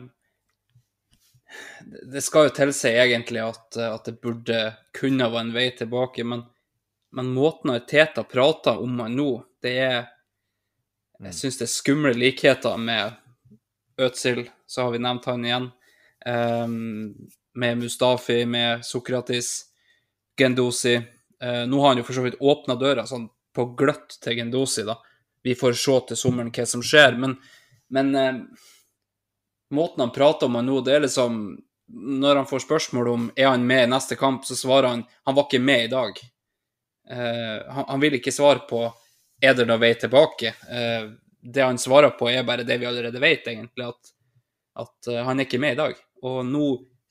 det, 1.86 2.22
skal 2.22 2.48
jo 2.48 2.56
tilsi 2.58 2.92
egentlig 2.96 3.42
at, 3.44 3.78
at 3.78 4.08
det 4.08 4.20
burde 4.22 4.60
kunne 4.96 5.30
være 5.32 5.46
en 5.46 5.54
vei 5.56 5.70
tilbake, 5.78 6.26
men, 6.28 6.44
men 7.16 7.32
måten 7.36 7.76
Teta 7.88 8.26
prater 8.28 8.82
om 8.84 9.00
han 9.04 9.16
nå, 9.18 9.32
det 9.64 9.76
er 9.86 9.98
Jeg 11.24 11.34
syns 11.34 11.58
det 11.58 11.66
er 11.66 11.74
skumle 11.74 12.14
likheter 12.14 12.78
med 12.78 13.16
Øtzil, 13.98 14.44
så 14.70 14.86
har 14.86 14.92
vi 14.94 15.00
nevnt 15.02 15.26
han 15.26 15.46
igjen. 15.46 15.72
Um, 16.28 17.16
med 17.58 17.80
Mustafi, 17.80 18.44
med 18.46 18.84
Sokratis, 18.86 19.66
Gendosi. 20.38 21.00
Uh, 21.42 21.64
nå 21.66 21.82
har 21.82 21.96
han 21.96 22.04
jo 22.04 22.06
for 22.06 22.20
så 22.20 22.26
vidt 22.28 22.38
åpna 22.38 22.76
døra 22.78 23.08
sånn 23.10 23.26
på 23.58 23.66
gløtt 23.80 24.20
til 24.22 24.38
Gendosi, 24.38 24.86
da. 24.86 25.00
Vi 25.42 25.56
får 25.58 25.74
se 25.82 25.98
til 26.10 26.20
sommeren 26.20 26.54
hva 26.54 26.66
som 26.70 26.84
skjer, 26.86 27.18
men, 27.18 27.34
men 27.94 28.16
eh, 28.20 28.40
måten 29.74 30.06
han 30.06 30.14
prater 30.16 30.48
om 30.48 30.56
han 30.60 30.68
nå, 30.68 30.82
det 30.86 30.96
er 30.96 31.06
liksom 31.08 31.58
Når 31.88 32.36
han 32.36 32.48
får 32.48 32.66
spørsmål 32.66 33.08
om 33.08 33.28
er 33.36 33.48
han 33.48 33.64
med 33.68 33.86
i 33.86 33.92
neste 33.92 34.16
kamp, 34.20 34.46
så 34.46 34.56
svarer 34.56 34.90
han 34.90 35.06
han 35.24 35.36
var 35.36 35.46
ikke 35.48 35.64
med 35.64 35.86
i 35.86 35.92
dag. 35.92 36.20
Uh, 37.08 37.64
han, 37.72 37.86
han 37.88 38.02
vil 38.02 38.18
ikke 38.18 38.34
svare 38.36 38.66
på 38.68 38.82
er 39.40 39.54
det 39.56 39.68
noen 39.70 39.80
vei 39.80 39.94
tilbake. 39.96 40.52
Uh, 40.68 41.16
det 41.40 41.64
han 41.64 41.80
svarer 41.80 42.12
på, 42.20 42.28
er 42.28 42.44
bare 42.44 42.66
det 42.68 42.76
vi 42.82 42.90
allerede 42.90 43.22
vet, 43.24 43.48
egentlig, 43.48 43.88
at, 43.88 44.12
at 44.84 45.12
uh, 45.14 45.24
han 45.30 45.40
er 45.40 45.48
ikke 45.48 45.62
med 45.64 45.78
i 45.78 45.80
dag. 45.80 45.96
Og 46.28 46.44
nå 46.44 46.68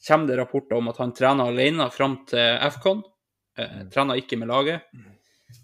kommer 0.06 0.28
det 0.28 0.36
rapporter 0.36 0.76
om 0.76 0.88
at 0.92 1.00
han 1.00 1.14
trener 1.16 1.48
alene 1.48 1.88
fram 1.90 2.20
til 2.28 2.58
FCON. 2.76 3.02
Eh, 3.58 3.84
trener 3.92 4.20
ikke 4.20 4.36
med 4.36 4.48
laget. 4.48 4.82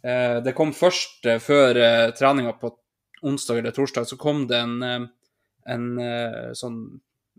Eh, 0.05 0.39
det 0.45 0.55
kom 0.57 0.73
først 0.73 1.27
før 1.45 1.77
uh, 1.77 2.11
treninga 2.17 2.55
på 2.59 2.73
onsdag 3.23 3.61
eller 3.61 3.75
torsdag, 3.77 4.07
så 4.09 4.17
kom 4.17 4.47
det 4.49 4.59
en, 4.59 5.09
en 5.71 5.99
eh, 6.03 6.53
sånn 6.59 6.79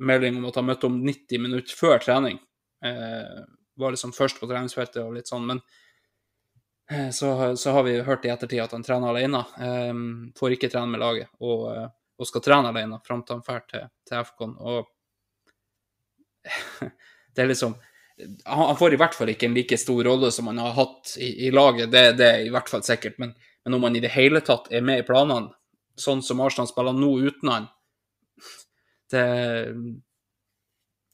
melding 0.03 0.39
om 0.39 0.47
at 0.49 0.57
han 0.59 0.67
møtte 0.67 0.89
om 0.89 0.99
90 1.05 1.41
minutter 1.43 1.78
før 1.78 2.01
trening. 2.03 2.39
Eh, 2.86 3.43
var 3.76 3.93
liksom 3.93 4.13
først 4.13 4.39
på 4.39 4.49
treningsfeltet 4.49 5.01
og 5.03 5.15
litt 5.15 5.30
sånn, 5.30 5.45
men 5.49 5.61
eh, 6.91 7.09
så, 7.15 7.55
så 7.57 7.76
har 7.78 7.88
vi 7.88 7.99
hørt 8.05 8.26
i 8.26 8.32
ettertid 8.34 8.63
at 8.63 8.76
han 8.76 8.86
trener 8.86 9.13
alene. 9.13 9.43
Eh, 9.59 9.93
får 10.39 10.57
ikke 10.57 10.71
trene 10.74 10.93
med 10.93 11.03
laget, 11.03 11.32
og, 11.41 11.69
eh, 11.74 11.88
og 12.19 12.30
skal 12.30 12.45
trene 12.45 12.74
alene 12.74 13.01
fram 13.05 13.24
til 13.26 13.39
han 13.39 13.47
drar 13.47 13.65
til, 13.69 13.88
til 14.09 14.28
FCON. 14.30 14.55
Og 14.59 14.91
det 17.34 17.43
er 17.43 17.49
liksom 17.49 17.76
han, 18.45 18.67
han 18.67 18.78
får 18.78 18.93
i 18.93 18.99
hvert 19.01 19.15
fall 19.17 19.32
ikke 19.34 19.47
en 19.49 19.57
like 19.57 19.78
stor 19.80 20.03
rolle 20.05 20.30
som 20.32 20.49
han 20.51 20.61
har 20.61 20.76
hatt 20.78 21.15
i, 21.17 21.47
i 21.47 21.51
laget, 21.53 21.91
det, 21.91 22.03
det 22.19 22.30
er 22.30 22.47
i 22.47 22.51
hvert 22.53 22.69
fall 22.69 22.84
sikkert. 22.86 23.17
Men, 23.21 23.34
men 23.65 23.78
om 23.78 23.88
han 23.88 23.97
i 23.97 24.03
det 24.03 24.13
hele 24.13 24.43
tatt 24.45 24.69
er 24.71 24.86
med 24.86 25.01
i 25.01 25.07
planene, 25.07 25.53
sånn 25.99 26.24
som 26.26 26.41
Arsenal 26.41 26.69
spiller 26.69 26.95
nå 26.97 27.11
uten 27.21 27.51
han, 27.51 27.67
det, 29.14 29.28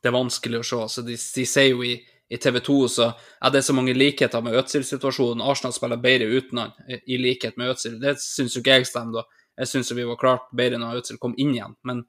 det 0.01 0.09
er 0.09 0.15
vanskelig 0.15 0.61
å 0.61 0.67
se. 0.69 0.79
Så 0.95 1.03
de, 1.07 1.17
de 1.17 1.45
sier 1.47 1.73
jo 1.73 1.83
i, 1.85 1.95
i 2.29 2.39
TV 2.41 2.61
2 2.65 2.77
så 2.91 3.09
er 3.11 3.53
det 3.53 3.63
så 3.67 3.75
mange 3.75 3.95
likheter 3.97 4.43
med 4.45 4.57
Øtzil-situasjonen. 4.59 5.43
Arsenal 5.43 5.75
spiller 5.75 6.01
bedre 6.01 6.29
uten 6.31 6.63
han, 6.63 6.73
i, 6.87 7.01
i 7.15 7.19
likhet 7.21 7.59
med 7.59 7.73
Øtzil. 7.75 7.99
Det 8.01 8.15
syns 8.23 8.55
jo 8.55 8.63
ikke 8.63 8.79
jeg 8.79 8.89
stemmer, 8.89 9.21
da. 9.21 9.45
Jeg 9.59 9.73
syns 9.73 9.91
vi 9.91 10.07
var 10.07 10.19
klart 10.21 10.51
bedre 10.55 10.79
når 10.79 11.01
Øtzil 11.01 11.19
kom 11.19 11.35
inn 11.37 11.51
igjen. 11.55 11.75
Men, 11.87 12.05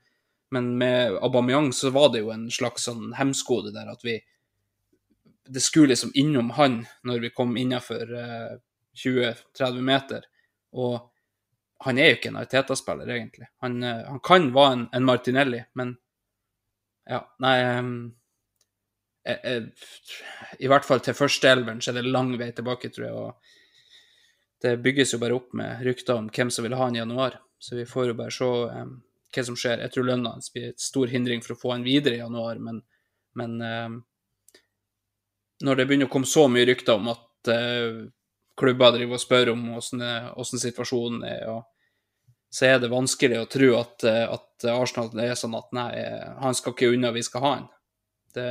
men 0.55 0.75
med 0.79 1.17
Aubameyang 1.19 1.73
så 1.75 1.91
var 1.95 2.13
det 2.15 2.23
jo 2.23 2.31
en 2.35 2.47
slags 2.55 2.87
sånn 2.87 3.11
hemsko 3.19 3.65
der 3.71 3.91
at 3.91 4.05
vi 4.07 4.21
det 5.51 5.61
skulle 5.61 5.97
liksom 5.97 6.13
innom 6.15 6.53
han 6.55 6.85
når 7.03 7.25
vi 7.25 7.31
kom 7.35 7.57
innenfor 7.59 8.13
eh, 8.15 8.53
20-30 8.95 9.81
meter. 9.83 10.27
Og 10.79 11.01
han 11.85 11.99
er 11.99 12.11
jo 12.11 12.19
ikke 12.19 12.31
en 12.33 12.41
Arteta-spiller, 12.41 13.09
egentlig. 13.15 13.49
Han, 13.65 13.83
eh, 13.83 14.07
han 14.07 14.23
kan 14.25 14.49
være 14.55 14.73
en, 14.77 14.87
en 14.97 15.07
Martinelli, 15.09 15.63
men 15.81 15.95
ja, 17.09 17.21
nei 17.43 17.55
em, 17.65 17.93
eh, 19.27 19.39
eh, 19.53 19.87
I 20.61 20.69
hvert 20.71 20.87
fall 20.87 21.01
til 21.05 21.17
førsteelveren 21.17 21.81
så 21.81 21.93
er 21.93 22.01
det 22.01 22.13
lang 22.13 22.35
vei 22.41 22.51
tilbake, 22.57 22.93
tror 22.93 23.07
jeg. 23.07 23.15
og 23.15 24.61
Det 24.61 24.77
bygges 24.85 25.15
jo 25.15 25.23
bare 25.23 25.39
opp 25.41 25.55
med 25.57 25.81
rykter 25.87 26.21
om 26.21 26.29
hvem 26.29 26.53
som 26.53 26.67
vil 26.67 26.77
ha 26.77 26.85
han 26.85 26.99
i 26.99 27.03
januar. 27.03 27.41
Så 27.61 27.77
vi 27.77 27.89
får 27.89 28.11
jo 28.11 28.19
bare 28.19 28.33
se 28.33 28.45
um, 28.45 28.93
hva 29.35 29.45
som 29.45 29.57
skjer. 29.59 29.83
Jeg 29.85 29.93
tror 29.95 30.07
lønna 30.09 30.37
hans 30.37 30.53
blir 30.53 30.71
et 30.71 30.81
stor 30.81 31.11
hindring 31.13 31.43
for 31.45 31.57
å 31.57 31.61
få 31.61 31.75
han 31.75 31.85
videre 31.85 32.17
i 32.17 32.23
januar, 32.23 32.61
men, 32.61 32.81
men 33.37 33.57
um, 33.61 33.99
når 35.65 35.77
det 35.77 35.87
begynner 35.89 36.09
å 36.09 36.13
komme 36.13 36.29
så 36.29 36.47
mye 36.49 36.69
rykter 36.69 36.97
om 36.97 37.11
at 37.13 37.51
eh, 37.53 38.01
klubber 38.61 38.95
driver 38.95 39.19
og 39.19 39.23
spør 39.23 39.53
om 39.55 39.67
hvordan, 39.75 40.63
situasjonen 40.65 41.25
er, 41.29 41.47
og 41.51 41.65
så 42.51 42.67
er 42.67 42.81
det 42.83 42.91
vanskelig 42.91 43.39
å 43.41 43.49
tro 43.51 43.71
at, 43.79 44.05
eh, 44.11 44.25
at 44.27 44.69
Arsenal 44.73 45.23
er 45.23 45.37
sånn 45.39 45.55
at 45.59 45.71
nei, 45.77 45.91
han 46.43 46.57
skal 46.59 46.75
ikke 46.75 46.91
unna, 46.93 47.13
vi 47.15 47.23
skal 47.27 47.45
ha 47.45 47.53
han. 47.55 47.69
Det, 48.35 48.49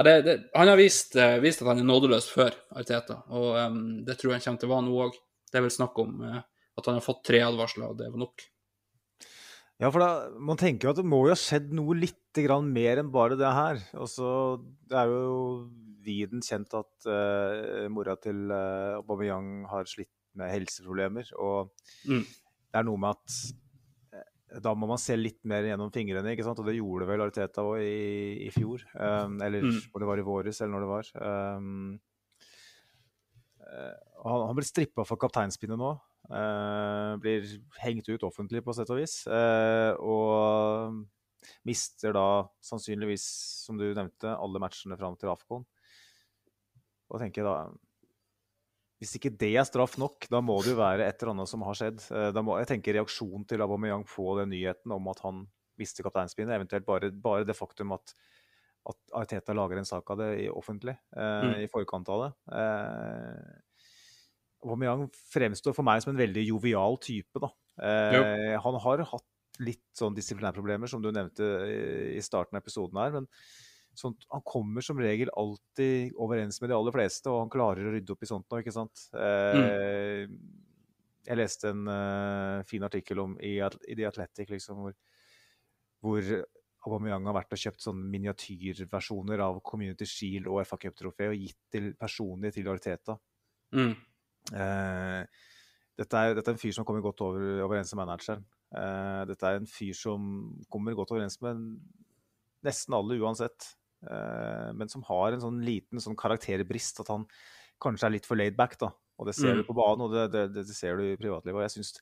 ja, 0.00 0.04
det, 0.06 0.22
det, 0.22 0.36
han 0.54 0.70
har 0.70 0.78
vist, 0.78 1.16
eh, 1.16 1.38
vist 1.42 1.60
at 1.62 1.68
han 1.68 1.82
er 1.82 1.88
nådeløs 1.88 2.30
før 2.32 2.54
Arteta, 2.78 3.18
og 3.36 3.58
um, 3.58 3.82
det 4.06 4.16
tror 4.16 4.32
jeg 4.32 4.40
han 4.40 4.46
kommer 4.46 4.62
til 4.62 4.70
å 4.70 4.72
være 4.72 4.86
nå 4.86 5.02
òg. 5.06 5.18
Det 5.50 5.58
er 5.58 5.66
vel 5.66 5.74
snakk 5.74 5.98
om 6.00 6.22
uh, 6.24 6.38
at 6.78 6.88
han 6.88 6.96
har 6.96 7.04
fått 7.04 7.20
tre 7.26 7.42
advarsler, 7.44 7.90
og 7.90 7.98
det 7.98 8.08
var 8.12 8.22
nok. 8.22 8.46
Ja, 9.80 9.90
for 9.90 10.00
da, 10.00 10.10
man 10.40 10.60
tenker 10.60 10.88
jo 10.88 10.94
at 10.94 11.00
det 11.00 11.08
må 11.08 11.20
jo 11.26 11.34
ha 11.34 11.38
skjedd 11.40 11.72
noe 11.76 11.96
litt 11.96 12.16
mer 12.64 13.00
enn 13.00 13.10
bare 13.12 13.36
det 13.36 13.48
her. 13.48 13.80
Og 13.98 14.08
så, 14.12 14.30
Det 14.88 14.96
er 14.96 15.08
jo 15.08 15.68
viden 16.10 16.42
kjent 16.44 16.74
at 16.82 17.06
uh, 17.08 17.86
mora 17.94 18.18
til 18.20 18.50
uh, 18.50 18.98
Aubameyang 18.98 19.64
har 19.70 19.86
slitt 19.90 20.10
med 20.38 20.50
helseproblemer. 20.52 21.30
Og 21.38 21.70
Mm. 22.06 22.22
det 22.26 22.78
er 22.78 22.84
noe 22.86 23.00
med 23.02 23.16
at 23.16 23.38
eh, 24.14 24.60
da 24.62 24.74
må 24.78 24.86
man 24.90 24.98
se 25.02 25.16
litt 25.18 25.40
mer 25.46 25.66
gjennom 25.66 25.90
fingrene. 25.94 26.34
ikke 26.34 26.44
sant? 26.46 26.60
Og 26.62 26.66
det 26.70 26.76
gjorde 26.76 27.08
vel 27.08 27.24
Arteta 27.24 27.64
òg 27.66 27.80
i, 27.82 28.46
i 28.46 28.50
fjor. 28.54 28.84
Um, 28.94 29.40
eller 29.42 29.62
Mm. 29.66 29.80
om 29.94 30.00
det 30.04 30.08
var 30.12 30.22
i 30.22 30.26
våres, 30.28 30.60
eller 30.60 30.74
når 30.76 30.84
det 30.86 30.92
var. 30.94 31.10
Um, 31.58 31.98
eh, 33.64 33.96
han, 34.24 34.46
han 34.48 34.56
blir 34.58 34.68
strippa 34.68 35.04
for 35.08 35.20
kapteinspinnet 35.20 35.80
nå. 35.80 35.94
Uh, 36.30 37.16
blir 37.18 37.42
hengt 37.82 38.06
ut 38.12 38.22
offentlig, 38.28 38.62
på 38.62 38.74
sett 38.76 38.90
og 38.92 39.00
vis. 39.00 39.16
Uh, 39.26 39.96
og 39.98 41.00
mister 41.66 42.14
da 42.14 42.26
sannsynligvis, 42.62 43.24
som 43.66 43.78
du 43.80 43.88
nevnte, 43.96 44.30
alle 44.36 44.60
matchene 44.62 44.98
fram 45.00 45.16
til 45.18 45.32
Afcon. 45.32 45.64
Og 47.10 47.20
tenker 47.22 47.46
da 47.46 47.54
Hvis 49.00 49.14
ikke 49.16 49.30
det 49.40 49.54
er 49.56 49.64
straff 49.64 49.94
nok, 49.96 50.26
da 50.28 50.42
må 50.44 50.58
det 50.62 50.74
jo 50.74 50.80
være 50.80 51.06
et 51.08 51.22
eller 51.22 51.32
annet 51.32 51.48
som 51.48 51.62
har 51.64 51.74
skjedd. 51.78 52.02
Eh, 52.12 52.40
må, 52.44 52.58
jeg 52.60 52.68
tenker 52.68 52.98
reaksjonen 52.98 53.46
til 53.48 53.62
Aubameyang 53.64 54.04
på 54.04 54.26
den 54.36 54.50
nyheten 54.52 54.92
om 54.92 55.08
at 55.08 55.22
han 55.24 55.46
visste 55.80 56.04
kapteinspinnet. 56.04 56.52
Eventuelt 56.58 56.84
bare, 56.84 57.08
bare 57.10 57.46
det 57.48 57.56
faktum 57.56 57.94
at, 57.96 58.12
at 58.92 58.98
Arteta 59.22 59.56
lager 59.56 59.80
en 59.80 59.88
sak 59.88 60.04
av 60.12 60.20
det 60.20 60.28
i, 60.44 60.48
offentlig 60.52 60.98
eh, 61.16 61.46
Mm. 61.48 61.54
i 61.64 61.70
forkant 61.72 62.08
av 62.12 62.26
det. 62.26 62.30
Eh, 62.60 63.56
Aubameyang 64.66 65.06
fremstår 65.32 65.72
for 65.72 65.86
meg 65.88 66.02
som 66.04 66.12
en 66.12 66.20
veldig 66.20 66.44
jovial 66.50 66.98
type. 67.00 67.40
da. 67.40 67.48
Eh, 67.80 68.58
han 68.60 68.80
har 68.84 69.04
hatt 69.14 69.26
litt 69.64 69.86
sånn 69.96 70.14
disiplinærproblemer, 70.16 70.88
som 70.88 71.00
du 71.00 71.08
nevnte 71.12 71.40
i- 71.40 72.16
i 72.18 72.20
starten 72.20 72.56
av 72.56 72.62
episoden 72.62 73.00
her. 73.00 73.10
men 73.12 73.26
sånt, 73.98 74.26
Han 74.30 74.42
kommer 74.46 74.84
som 74.84 74.98
regel 75.00 75.30
alltid 75.36 76.14
overens 76.16 76.60
med 76.60 76.70
de 76.70 76.76
aller 76.76 76.94
fleste, 76.94 77.30
og 77.30 77.44
han 77.44 77.52
klarer 77.52 77.86
å 77.86 77.94
rydde 77.94 78.14
opp 78.14 78.22
i 78.22 78.30
sånt 78.30 78.46
nå, 78.50 78.60
ikke 78.62 78.74
sant. 78.74 79.06
Eh, 79.14 80.26
Jeg 81.28 81.36
leste 81.36 81.68
en 81.68 81.84
uh, 81.84 82.62
fin 82.64 82.82
artikkel 82.82 83.18
om 83.20 83.34
i, 83.44 83.58
i 83.60 83.94
The 83.94 84.06
Athletic 84.08 84.48
liksom, 84.48 84.78
hvor, 84.80 84.94
hvor 86.00 86.30
Aubameyang 86.86 87.26
har 87.28 87.36
vært 87.36 87.52
og 87.52 87.60
kjøpt 87.60 87.84
sånne 87.84 88.08
miniatyrversjoner 88.08 89.42
av 89.44 89.58
Community 89.66 90.06
Shield 90.08 90.48
og 90.48 90.62
FA 90.64 90.78
Cup-trofé 90.80 91.28
og 91.28 91.36
gitt 91.36 91.58
til, 91.72 91.90
personlig 92.00 92.54
til 92.56 92.70
Ariteta. 92.72 93.18
Mm. 93.76 93.92
Eh, 94.56 95.42
dette, 96.00 96.22
er, 96.22 96.38
dette 96.38 96.48
er 96.48 96.56
en 96.56 96.62
fyr 96.62 96.72
som 96.78 96.86
kommer 96.88 97.04
godt 97.04 97.20
over, 97.26 97.44
overens 97.66 97.92
med 97.92 98.00
manageren. 98.00 98.46
Eh, 98.70 99.22
dette 99.28 99.50
er 99.50 99.60
en 99.60 99.68
fyr 99.68 99.92
som 99.98 100.30
kommer 100.72 100.96
godt 100.96 101.12
overens 101.12 101.36
med 101.44 101.60
nesten 102.64 102.96
alle 102.96 103.20
uansett. 103.20 103.74
Eh, 104.02 104.72
men 104.72 104.88
som 104.88 105.02
har 105.08 105.32
en 105.32 105.40
sånn 105.42 105.60
liten 105.64 106.00
sånn 106.00 106.16
karakterbrist, 106.16 107.00
at 107.00 107.08
han 107.12 107.26
kanskje 107.80 108.06
er 108.08 108.14
litt 108.16 108.26
for 108.26 108.36
laid 108.36 108.56
back. 108.56 108.78
da. 108.78 108.90
Og 109.18 109.26
det 109.26 109.34
ser 109.36 109.52
Mm. 109.54 109.56
du 109.60 109.64
på 109.68 109.74
banen, 109.76 110.00
og 110.06 110.12
det, 110.12 110.30
det, 110.32 110.44
det, 110.54 110.66
det 110.66 110.74
ser 110.76 110.96
du 110.96 111.02
i 111.04 111.16
privatlivet. 111.16 111.54
Og 111.60 111.64
jeg 111.68 111.76
syns 111.84 112.00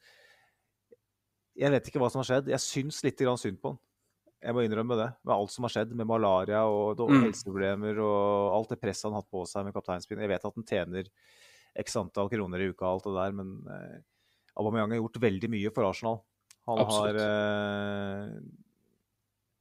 Jeg 1.59 1.73
vet 1.75 1.89
ikke 1.91 1.99
hva 1.99 2.09
som 2.11 2.21
har 2.23 2.29
skjedd. 2.29 2.47
Jeg 2.53 2.63
syns 2.63 3.03
litt 3.03 3.19
grann 3.19 3.37
synd 3.41 3.59
på 3.61 3.73
han. 3.73 3.79
Jeg 4.41 4.55
må 4.55 4.63
innrømme 4.63 4.95
det. 4.95 5.09
Med 5.27 5.35
alt 5.35 5.51
som 5.51 5.65
har 5.67 5.73
skjedd, 5.75 5.91
med 5.99 6.07
malaria 6.07 6.61
og 6.71 7.01
Mm. 7.03 7.25
helseproblemer 7.33 7.99
og 7.99 8.55
alt 8.55 8.69
det 8.69 8.81
presset 8.81 9.09
han 9.09 9.13
har 9.17 9.23
hatt 9.23 9.31
på 9.33 9.43
seg 9.49 9.65
med 9.65 9.75
kapteinspinn. 9.75 10.21
Jeg 10.23 10.29
vet 10.29 10.45
at 10.45 10.55
han 10.55 10.63
tjener 10.65 11.09
x 11.75 11.97
antall 11.97 12.31
kroner 12.31 12.61
i 12.63 12.69
uka 12.71 12.87
og 12.87 12.93
alt 13.03 13.05
det 13.11 13.15
der, 13.19 13.33
men 13.33 13.67
eh, 13.67 13.99
Aubameyang 14.57 14.91
har 14.95 15.01
gjort 15.03 15.19
veldig 15.21 15.51
mye 15.51 15.73
for 15.75 15.85
Arsenal. 15.91 16.23
Han 16.69 16.79
Absolutt. 16.79 17.19
har 17.19 17.27
eh, 17.27 18.41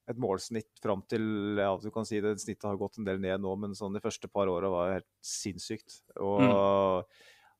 et 0.07 0.17
målsnitt 0.23 0.69
fram 0.81 1.01
til 1.11 1.57
ja, 1.59 1.73
du 1.81 1.89
kan 1.91 2.05
si 2.07 2.21
det, 2.23 2.37
Snittet 2.39 2.63
har 2.69 2.77
gått 2.79 2.97
en 2.99 3.07
del 3.07 3.19
ned 3.19 3.41
nå, 3.43 3.55
men 3.59 3.73
sånn 3.75 3.93
de 3.97 3.99
første 4.03 4.29
par 4.31 4.47
åra 4.47 4.69
var 4.71 4.93
helt 4.97 5.09
sinnssykt. 5.25 6.01
Og 6.23 6.39
Mm. 6.41 7.03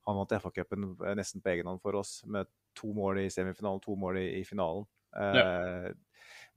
han 0.08 0.16
vant 0.22 0.32
FA-cupen 0.40 0.86
nesten 1.20 1.42
på 1.44 1.50
egen 1.52 1.68
hånd 1.68 1.82
for 1.84 1.96
oss, 2.00 2.22
med 2.26 2.48
to 2.78 2.94
mål 2.96 3.20
i 3.26 3.30
semifinalen, 3.34 3.82
to 3.84 3.96
mål 4.00 4.18
i, 4.22 4.28
i 4.40 4.44
finalen. 4.48 4.86
Eh, 5.18 5.92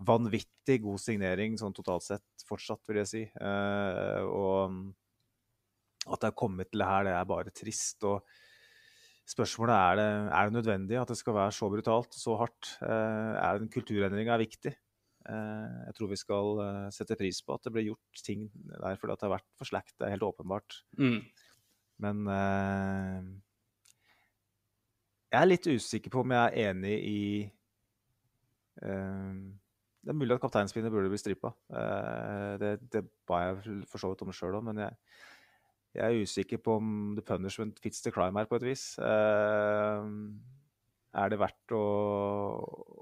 Vanvittig 0.01 0.78
god 0.80 1.01
signering 1.03 1.59
sånn 1.61 1.74
totalt 1.76 2.03
sett, 2.07 2.22
fortsatt, 2.49 2.80
vil 2.88 3.03
jeg 3.03 3.09
si. 3.11 3.22
Eh, 3.36 4.22
og 4.24 4.95
at 6.07 6.20
det 6.22 6.30
er 6.30 6.38
kommet 6.41 6.70
til 6.70 6.80
det 6.80 6.86
her, 6.88 7.05
det 7.05 7.12
er 7.18 7.26
bare 7.28 7.53
trist. 7.53 8.05
og 8.09 8.22
Spørsmålet 9.28 9.76
er 9.76 9.99
det, 10.01 10.07
er 10.34 10.49
det 10.49 10.57
nødvendig 10.57 10.97
at 11.03 11.09
det 11.12 11.18
skal 11.20 11.36
være 11.36 11.53
så 11.55 11.68
brutalt, 11.70 12.14
så 12.16 12.38
hardt. 12.41 12.70
Eh, 12.82 13.34
er 13.43 13.61
En 13.61 13.68
kulturendring 13.68 14.28
er 14.32 14.41
viktig. 14.41 14.72
Eh, 15.29 15.77
jeg 15.89 15.97
tror 15.99 16.09
vi 16.09 16.18
skal 16.18 16.61
eh, 16.64 16.89
sette 16.95 17.16
pris 17.21 17.43
på 17.45 17.53
at 17.53 17.66
det 17.66 17.75
ble 17.75 17.85
gjort 17.91 18.23
ting 18.25 18.47
der 18.55 18.97
fordi 18.97 19.16
det 19.18 19.27
har 19.27 19.37
vært 19.37 19.49
for 19.59 19.68
slakt. 19.68 19.95
Det 19.99 20.07
er 20.07 20.14
helt 20.14 20.27
åpenbart. 20.27 20.81
Mm. 21.01 21.21
Men 22.01 22.23
eh, 22.33 23.31
jeg 25.31 25.41
er 25.43 25.51
litt 25.51 25.68
usikker 25.68 26.12
på 26.12 26.25
om 26.25 26.37
jeg 26.37 26.47
er 26.47 26.71
enig 26.71 26.97
i 27.07 27.23
Det 28.81 30.09
er 30.09 30.16
mulig 30.16 30.33
at 30.33 30.41
kapteinspinnet 30.41 30.91
burde 30.91 31.11
bli 31.12 31.18
strippa. 31.21 31.51
Det, 32.59 32.71
det 32.89 33.03
ba 33.29 33.43
jeg 33.45 33.83
for 33.91 34.01
så 34.01 34.09
vidt 34.09 34.23
om 34.25 34.33
sjøl 34.33 34.57
òg, 34.57 34.64
men 34.64 34.81
jeg, 34.81 34.97
jeg 35.99 36.07
er 36.07 36.25
usikker 36.25 36.62
på 36.64 36.79
om 36.81 36.89
the 37.18 37.23
punishment 37.23 37.79
fits 37.85 38.01
the 38.01 38.11
crime 38.14 38.41
her, 38.41 38.49
på 38.49 38.57
et 38.57 38.64
vis. 38.64 38.87
Er 41.11 41.30
det 41.32 41.40
verdt 41.40 41.72
å, 41.74 41.82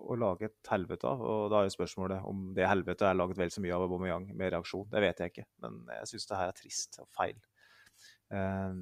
å 0.09 0.17
lage 0.17 0.49
et 0.49 0.71
helvete 0.73 1.05
av? 1.11 1.21
Og 1.21 1.51
da 1.53 1.61
er 1.61 1.69
jo 1.69 1.75
spørsmålet 1.75 2.25
om 2.29 2.47
det 2.57 2.65
helvetet 2.65 3.05
er 3.05 3.19
laget 3.19 3.37
vel 3.41 3.53
så 3.53 3.61
mye 3.61 3.75
av 3.77 3.85
Aubameyang 3.85 4.31
med 4.33 4.55
reaksjon. 4.55 4.87
Det 4.89 5.03
vet 5.05 5.21
jeg 5.21 5.35
ikke, 5.35 5.45
men 5.65 5.83
jeg 5.99 6.09
syns 6.13 6.29
det 6.31 6.39
her 6.39 6.53
er 6.53 6.57
trist 6.57 7.01
og 7.03 7.11
feil. 7.13 7.37
Eh, 8.33 8.81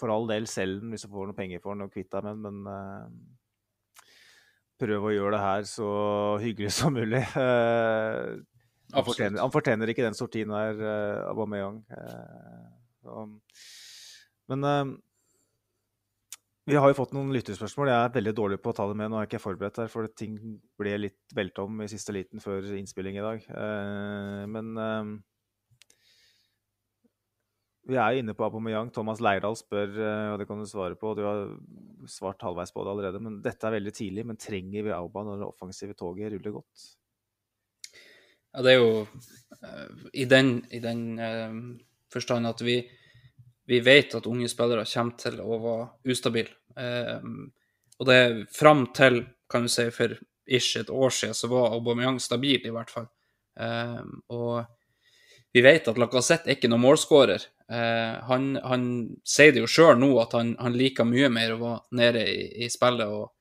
for 0.00 0.12
all 0.12 0.28
del, 0.28 0.48
selg 0.48 0.82
den 0.82 0.92
hvis 0.92 1.06
du 1.06 1.12
får 1.12 1.30
noe 1.30 1.38
penger 1.38 1.64
for 1.64 1.76
den 1.76 1.88
og 1.88 1.94
kvitt 1.94 2.12
deg 2.12 2.28
med 2.28 2.44
den, 2.44 2.60
men 2.60 2.68
eh, 2.76 4.06
prøv 4.84 5.08
å 5.08 5.16
gjøre 5.16 5.34
det 5.38 5.42
her 5.46 5.66
så 5.72 5.90
hyggelig 6.44 6.76
som 6.76 6.96
mulig. 6.96 7.24
Eh, 7.40 8.32
han, 8.90 9.06
fortjener, 9.06 9.40
han 9.40 9.54
fortjener 9.54 9.92
ikke 9.92 10.04
den 10.04 10.18
sortien 10.18 10.52
her, 10.52 10.80
Aubameyang. 11.30 11.80
Men 14.50 14.98
vi 16.70 16.78
har 16.78 16.90
jo 16.90 16.96
fått 16.96 17.14
noen 17.16 17.32
lyttespørsmål. 17.34 17.88
Jeg 17.90 18.04
er 18.04 18.12
veldig 18.14 18.32
dårlig 18.36 18.58
på 18.62 18.70
å 18.70 18.76
ta 18.76 18.86
det 18.90 18.96
med. 18.98 19.10
Nå 19.10 19.18
er 19.18 19.24
jeg 19.24 19.32
ikke 19.32 19.42
forberedt 19.42 19.80
her, 19.82 19.90
for 19.90 20.06
ting 20.14 20.36
ble 20.78 20.92
litt 21.00 21.34
velta 21.34 21.64
om 21.66 21.82
i 21.82 21.88
siste 21.90 22.14
liten 22.14 22.42
før 22.42 22.68
innspilling 22.78 23.18
i 23.18 23.24
dag. 23.24 23.48
Eh, 23.50 24.44
men 24.50 24.70
eh, 24.84 25.10
vi 27.90 27.98
er 27.98 28.14
jo 28.14 28.22
inne 28.22 28.36
på 28.38 28.46
Aubameyang. 28.46 28.92
Thomas 28.94 29.22
Leirdal 29.24 29.58
spør, 29.58 29.96
eh, 29.96 30.28
og 30.34 30.38
det 30.40 30.46
kan 30.50 30.62
du 30.62 30.68
svare 30.70 30.98
på. 31.00 31.16
Du 31.18 31.24
har 31.26 31.42
svart 32.10 32.46
halvveis 32.46 32.74
på 32.76 32.86
det 32.86 32.94
allerede. 32.94 33.24
Men 33.24 33.40
dette 33.44 33.66
er 33.66 33.76
veldig 33.78 33.94
tidlig. 33.96 34.26
Men 34.30 34.40
trenger 34.40 34.86
vi 34.86 34.94
Auba 34.94 35.26
når 35.26 35.42
det 35.42 35.50
offensive 35.50 35.98
toget 35.98 36.34
ruller 36.36 36.56
godt? 36.60 36.86
Ja, 38.54 38.62
det 38.66 38.76
er 38.76 38.80
jo 38.80 39.04
i 40.18 40.24
den, 40.26 40.56
i 40.74 40.80
den 40.82 41.02
forstand 42.10 42.48
at 42.50 42.62
vi, 42.66 42.80
vi 43.70 43.78
vet 43.86 44.16
at 44.18 44.26
unge 44.26 44.48
spillere 44.50 44.88
kommer 44.90 45.20
til 45.20 45.38
å 45.42 45.60
være 45.62 46.14
ustabile. 46.14 46.59
Eh, 46.76 47.30
og 48.00 48.08
det 48.08 48.20
fram 48.56 48.86
til, 48.96 49.24
kan 49.50 49.66
du 49.66 49.72
si, 49.72 49.88
for 49.94 50.16
ish 50.50 50.80
et 50.80 50.90
år 50.90 51.10
siden, 51.14 51.34
så 51.34 51.50
var 51.50 51.74
Aubameyang 51.74 52.20
stabil, 52.22 52.60
i 52.66 52.74
hvert 52.74 52.90
fall. 52.90 53.08
Eh, 53.60 54.02
og 54.34 54.64
vi 55.52 55.62
vet 55.64 55.88
at 55.90 55.98
Lacassette 55.98 56.48
er 56.48 56.58
ikke 56.58 56.70
noen 56.70 56.84
målskårer. 56.84 57.44
Eh, 57.70 58.14
han, 58.30 58.52
han 58.62 58.84
sier 59.26 59.54
det 59.54 59.64
jo 59.64 59.70
sjøl 59.70 59.98
nå 59.98 60.12
at 60.22 60.34
han, 60.38 60.54
han 60.58 60.78
liker 60.78 61.08
mye 61.08 61.30
mer 61.32 61.54
å 61.54 61.60
være 61.60 61.98
nede 61.98 62.24
i, 62.26 62.46
i 62.64 62.70
spillet 62.70 63.10
og, 63.10 63.32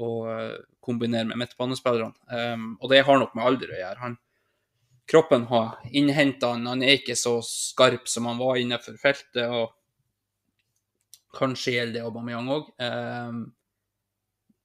og 0.00 0.30
eh, 0.32 0.56
kombinere 0.84 1.28
med 1.30 1.42
midtbanespillerne. 1.44 2.16
Eh, 2.32 2.56
og 2.80 2.92
det 2.92 3.04
har 3.04 3.20
nok 3.20 3.36
med 3.36 3.50
alder 3.50 3.74
å 3.74 3.80
gjøre. 3.82 4.02
Han, 4.04 4.18
kroppen 5.08 5.48
har 5.52 5.92
innhenta 5.92 6.54
han, 6.54 6.68
han 6.68 6.84
er 6.84 6.98
ikke 6.98 7.16
så 7.16 7.38
skarp 7.44 8.08
som 8.08 8.28
han 8.28 8.40
var 8.40 8.60
innenfor 8.60 8.96
feltet. 9.00 9.44
og 9.46 9.76
Kanskje 11.36 11.74
gjelder 11.74 11.98
det 11.98 12.04
Aubameyang 12.06 12.48
òg. 12.54 12.70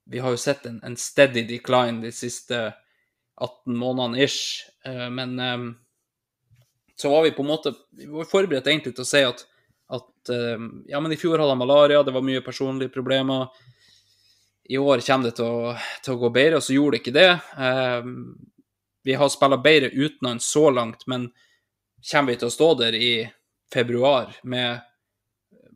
vi 0.05 0.19
har 0.19 0.31
jo 0.31 0.37
sett 0.37 0.65
en, 0.65 0.79
en 0.83 0.95
steady 0.99 1.43
decline 1.47 2.01
de 2.03 2.11
siste 2.11 2.73
18 3.35 3.77
månedene 3.77 4.23
ish, 4.23 4.69
eh, 4.85 5.09
men 5.09 5.39
eh, 5.39 5.57
så 6.95 7.09
var 7.09 7.23
vi 7.23 7.31
på 7.31 7.41
en 7.41 7.47
måte 7.47 7.73
vi 7.91 8.05
var 8.05 8.29
forberedt 8.29 8.67
egentlig 8.67 8.95
til 8.95 9.05
å 9.05 9.09
si 9.09 9.23
at, 9.25 9.45
at 9.89 10.33
eh, 10.33 10.67
ja, 10.91 11.01
men 11.01 11.13
i 11.13 11.19
fjor 11.19 11.39
hadde 11.39 11.55
han 11.55 11.61
malaria, 11.61 12.03
det 12.03 12.13
var 12.13 12.25
mye 12.25 12.45
personlige 12.45 12.93
problemer. 12.93 13.47
I 14.69 14.77
år 14.79 15.03
kommer 15.03 15.27
det 15.27 15.37
til 15.39 15.49
å, 15.49 15.73
til 16.05 16.15
å 16.15 16.21
gå 16.21 16.29
bedre, 16.35 16.59
og 16.59 16.63
så 16.63 16.75
gjorde 16.75 16.95
det 16.95 17.01
ikke 17.01 17.17
det. 17.17 17.31
Vi 19.03 19.15
har 19.19 19.31
spilla 19.33 19.57
bedre 19.59 19.89
uten 19.91 20.29
han 20.29 20.39
så 20.39 20.69
langt, 20.71 21.03
men 21.11 21.25
kommer 21.99 22.31
vi 22.31 22.37
til 22.39 22.47
å 22.47 22.53
stå 22.53 22.69
der 22.79 22.95
i 22.95 23.09
februar 23.73 24.31
med 24.47 24.79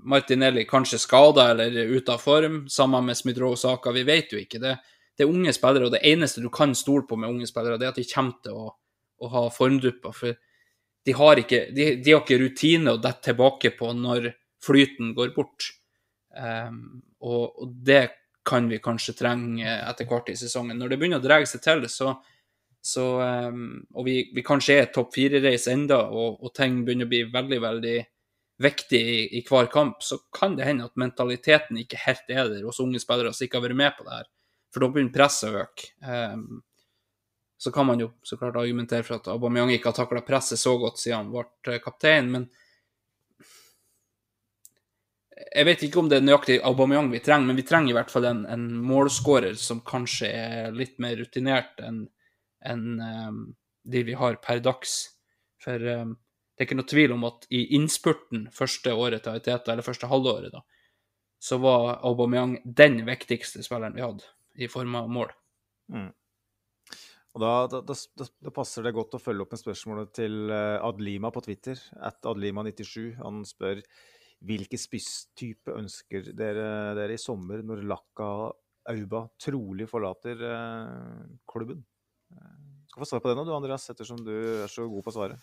Martinelli 0.03 0.65
kanskje 0.69 0.99
skada 1.01 1.49
eller 1.51 1.93
ute 1.93 2.13
av 2.13 2.21
form, 2.21 2.65
sammen 2.69 3.05
med 3.05 3.17
Smith-Roe 3.17 3.57
Saka? 3.57 3.91
Vi 3.91 4.03
vet 4.07 4.33
jo 4.33 4.41
ikke. 4.41 4.59
Det, 4.61 4.75
det 5.17 5.25
er 5.25 5.31
unge 5.31 5.53
spillere, 5.55 5.87
og 5.87 5.95
det 5.95 6.03
eneste 6.05 6.43
du 6.43 6.49
kan 6.53 6.75
stole 6.77 7.07
på 7.09 7.17
med 7.17 7.31
unge 7.31 7.47
spillere, 7.49 7.79
det 7.79 7.87
er 7.87 7.95
at 7.95 8.01
de 8.01 8.05
kommer 8.11 8.37
til 8.43 8.59
å, 8.59 8.67
å 9.23 9.31
ha 9.33 9.47
formdupper. 9.53 10.13
For 10.13 10.37
de 11.07 11.15
har 11.17 11.41
ikke, 11.41 11.63
de, 11.73 11.89
de 12.03 12.13
har 12.13 12.21
ikke 12.21 12.39
rutine 12.41 12.93
å 12.93 13.01
dette 13.01 13.31
tilbake 13.31 13.73
på 13.79 13.91
når 13.97 14.29
flyten 14.63 15.13
går 15.17 15.33
bort. 15.35 15.71
Um, 16.37 17.01
og, 17.23 17.63
og 17.63 17.75
det 17.87 18.03
kan 18.47 18.67
vi 18.69 18.81
kanskje 18.83 19.15
trenge 19.17 19.67
etter 19.67 20.07
hvert 20.07 20.29
i 20.31 20.37
sesongen. 20.39 20.77
Når 20.79 20.91
det 20.91 20.99
begynner 20.99 21.21
å 21.21 21.25
dra 21.25 21.39
seg 21.47 21.63
til, 21.63 21.87
så, 21.91 22.13
så 22.83 23.07
um, 23.49 23.79
og 23.95 24.05
vi, 24.07 24.19
vi 24.35 24.45
kanskje 24.45 24.77
er 24.81 24.91
topp 24.93 25.15
fire-reis 25.15 25.67
enda, 25.71 26.03
og, 26.11 26.37
og 26.43 26.53
ting 26.55 26.83
begynner 26.85 27.09
å 27.09 27.13
bli 27.15 27.23
veldig, 27.33 27.59
veldig 27.65 27.97
viktig 28.61 28.99
i, 28.99 29.19
i 29.37 29.43
hver 29.45 29.69
kamp, 29.71 30.03
så 30.03 30.17
kan 30.33 30.55
det 30.57 30.65
hende 30.65 30.87
at 30.87 30.97
mentaliteten 30.97 31.77
ikke 31.81 31.99
helt 32.05 32.31
er 32.33 32.49
der 32.49 32.65
hos 32.65 32.81
unge 32.83 33.01
spillere 33.01 33.33
som 33.33 33.45
ikke 33.45 33.59
har 33.59 33.67
vært 33.67 33.81
med 33.81 33.97
på 33.97 34.07
det 34.07 34.15
her. 34.19 34.29
For 34.73 34.83
da 34.83 34.89
begynner 34.91 35.15
presset 35.15 35.51
å 35.51 35.61
øke. 35.63 35.91
Um, 36.01 36.63
så 37.57 37.71
kan 37.73 37.87
man 37.89 38.01
jo 38.01 38.11
så 38.25 38.37
klart 38.37 38.57
argumentere 38.59 39.05
for 39.05 39.17
at 39.17 39.29
Aubameyang 39.33 39.71
ikke 39.73 39.89
har 39.89 39.97
takla 39.97 40.21
presset 40.25 40.61
så 40.61 40.75
godt 40.77 40.99
siden 41.01 41.31
han 41.31 41.47
ble 41.65 41.79
kaptein, 41.81 42.29
men 42.33 42.49
jeg 45.37 45.65
vet 45.65 45.83
ikke 45.85 46.01
om 46.01 46.09
det 46.09 46.19
er 46.19 46.25
nøyaktig 46.25 46.59
Aubameyang 46.65 47.09
vi 47.13 47.21
trenger, 47.23 47.49
men 47.49 47.57
vi 47.57 47.65
trenger 47.65 47.93
i 47.93 47.97
hvert 47.97 48.13
fall 48.13 48.27
en, 48.29 48.43
en 48.49 48.67
målskårer 48.85 49.57
som 49.61 49.81
kanskje 49.85 50.29
er 50.33 50.75
litt 50.75 50.97
mer 51.01 51.17
rutinert 51.17 51.81
enn 51.85 52.05
en, 52.65 52.85
um, 52.99 53.41
de 53.85 54.01
vi 54.03 54.15
har 54.17 54.39
per 54.43 54.59
dags. 54.65 54.97
For 55.63 55.81
um, 56.01 56.15
det 56.57 56.63
er 56.63 56.69
ikke 56.71 56.79
noe 56.79 56.89
tvil 56.89 57.11
om 57.13 57.25
at 57.27 57.45
i 57.53 57.59
innspurten 57.77 58.47
første 58.53 58.93
året 58.97 59.21
til 59.21 59.35
Ariteta, 59.35 59.69
eller 59.71 59.85
første 59.85 60.09
halvåret, 60.09 60.49
da, 60.49 60.63
så 61.37 61.59
var 61.61 61.99
Aubameyang 62.07 62.55
den 62.65 63.03
viktigste 63.05 63.61
spilleren 63.61 63.93
vi 63.93 64.01
hadde, 64.01 64.25
i 64.57 64.69
form 64.71 64.97
av 64.97 65.11
mål. 65.13 65.29
Mm. 65.93 66.09
Og 67.37 67.43
da, 67.43 67.51
da, 67.69 67.83
da, 67.85 68.25
da, 68.41 68.51
passer 68.53 68.87
det 68.87 68.95
godt 68.97 69.13
å 69.13 69.21
følge 69.21 69.45
opp 69.45 69.51
med 69.53 69.61
spørsmålet 69.61 70.13
til 70.17 70.49
eh, 70.49 70.77
Adlima 70.81 71.29
på 71.29 71.43
Twitter. 71.45 71.77
At 72.01 72.25
Adlima97. 72.25 73.11
Han 73.19 73.43
spør 73.45 73.83
hvilken 74.49 74.81
spisstype 74.81 75.75
ønsker 75.77 76.31
dere, 76.37 76.95
dere, 76.97 77.13
i 77.13 77.21
sommer 77.21 77.61
når 77.65 77.83
Laka 77.85 78.31
Auba 78.89 79.27
trolig 79.37 79.85
forlater 79.91 80.41
eh, 80.49 81.29
klubben? 81.45 81.85
Eh, 82.97 83.03
skal 83.03 83.05
få 83.05 83.09
svare 83.09 83.21
på 83.21 83.29
det 83.29 83.35
nå, 83.35 83.45
du 83.45 83.53
Andreas, 83.53 83.89
ettersom 83.89 84.23
du 84.25 84.63
er 84.63 84.67
så 84.67 84.87
god 84.87 85.03
på 85.03 85.11
å 85.11 85.13
svare. 85.13 85.37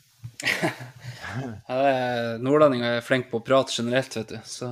Nordlendinger 2.43 2.97
er 2.99 3.05
flinke 3.05 3.31
på 3.31 3.39
å 3.39 3.45
prate 3.45 3.73
generelt, 3.77 4.17
vet 4.17 4.33
du. 4.33 4.39
Så, 4.45 4.71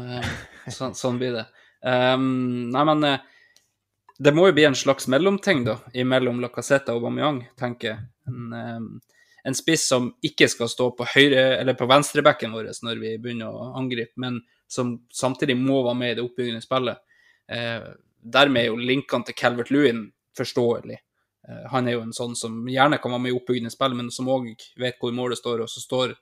så, 0.66 0.92
sånn 0.94 1.18
blir 1.20 1.36
det. 1.36 1.44
Um, 1.82 2.70
nei, 2.74 2.82
men 2.84 3.06
det 4.18 4.32
må 4.34 4.48
jo 4.48 4.56
bli 4.56 4.66
en 4.66 4.78
slags 4.78 5.06
mellomting 5.10 5.64
da, 5.66 5.76
mellom 6.06 6.40
Lacassette 6.42 6.92
og 6.92 7.02
Aubameyang, 7.02 7.44
tenker 7.58 7.92
jeg. 7.92 8.02
En, 8.30 8.98
en, 9.44 9.58
spiss 9.58 9.86
som 9.90 10.10
ikke 10.22 10.50
skal 10.50 10.70
stå 10.70 10.90
på 10.98 11.06
høyre, 11.14 11.60
eller 11.60 11.78
på 11.78 11.86
venstrebekken 11.90 12.54
vår 12.54 12.72
når 12.82 12.98
vi 13.02 13.14
begynner 13.22 13.50
å 13.50 13.72
angripe, 13.78 14.18
men 14.22 14.40
som 14.70 14.96
samtidig 15.12 15.58
må 15.58 15.84
være 15.86 15.98
med 15.98 16.12
i 16.12 16.18
det 16.18 16.26
oppbyggende 16.26 16.66
spillet. 16.66 16.98
Uh, 17.46 17.94
dermed 18.22 18.64
er 18.64 18.70
jo 18.72 18.82
linkene 18.90 19.30
til 19.30 19.38
Calvert 19.38 19.70
Lewin 19.70 20.08
forståelig. 20.38 20.98
Eh, 21.48 21.64
han 21.72 21.88
er 21.88 21.96
jo 21.96 22.04
en 22.06 22.16
sånn 22.16 22.36
som 22.38 22.60
gjerne 22.70 23.00
kan 23.02 23.14
være 23.14 23.26
med 23.26 23.34
i 23.34 23.38
oppbyggende 23.38 23.72
spill, 23.74 23.96
men 23.98 24.10
som 24.14 24.30
òg 24.32 24.52
vet 24.80 25.00
hvor 25.00 25.14
målet 25.16 25.40
står, 25.40 25.64
og 25.64 25.72
som 25.72 25.84
står 25.84 26.16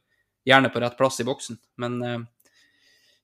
gjerne 0.48 0.70
på 0.72 0.80
rett 0.82 0.96
plass 0.98 1.20
i 1.20 1.28
boksen. 1.28 1.60
Men 1.82 2.00
eh, 2.06 2.20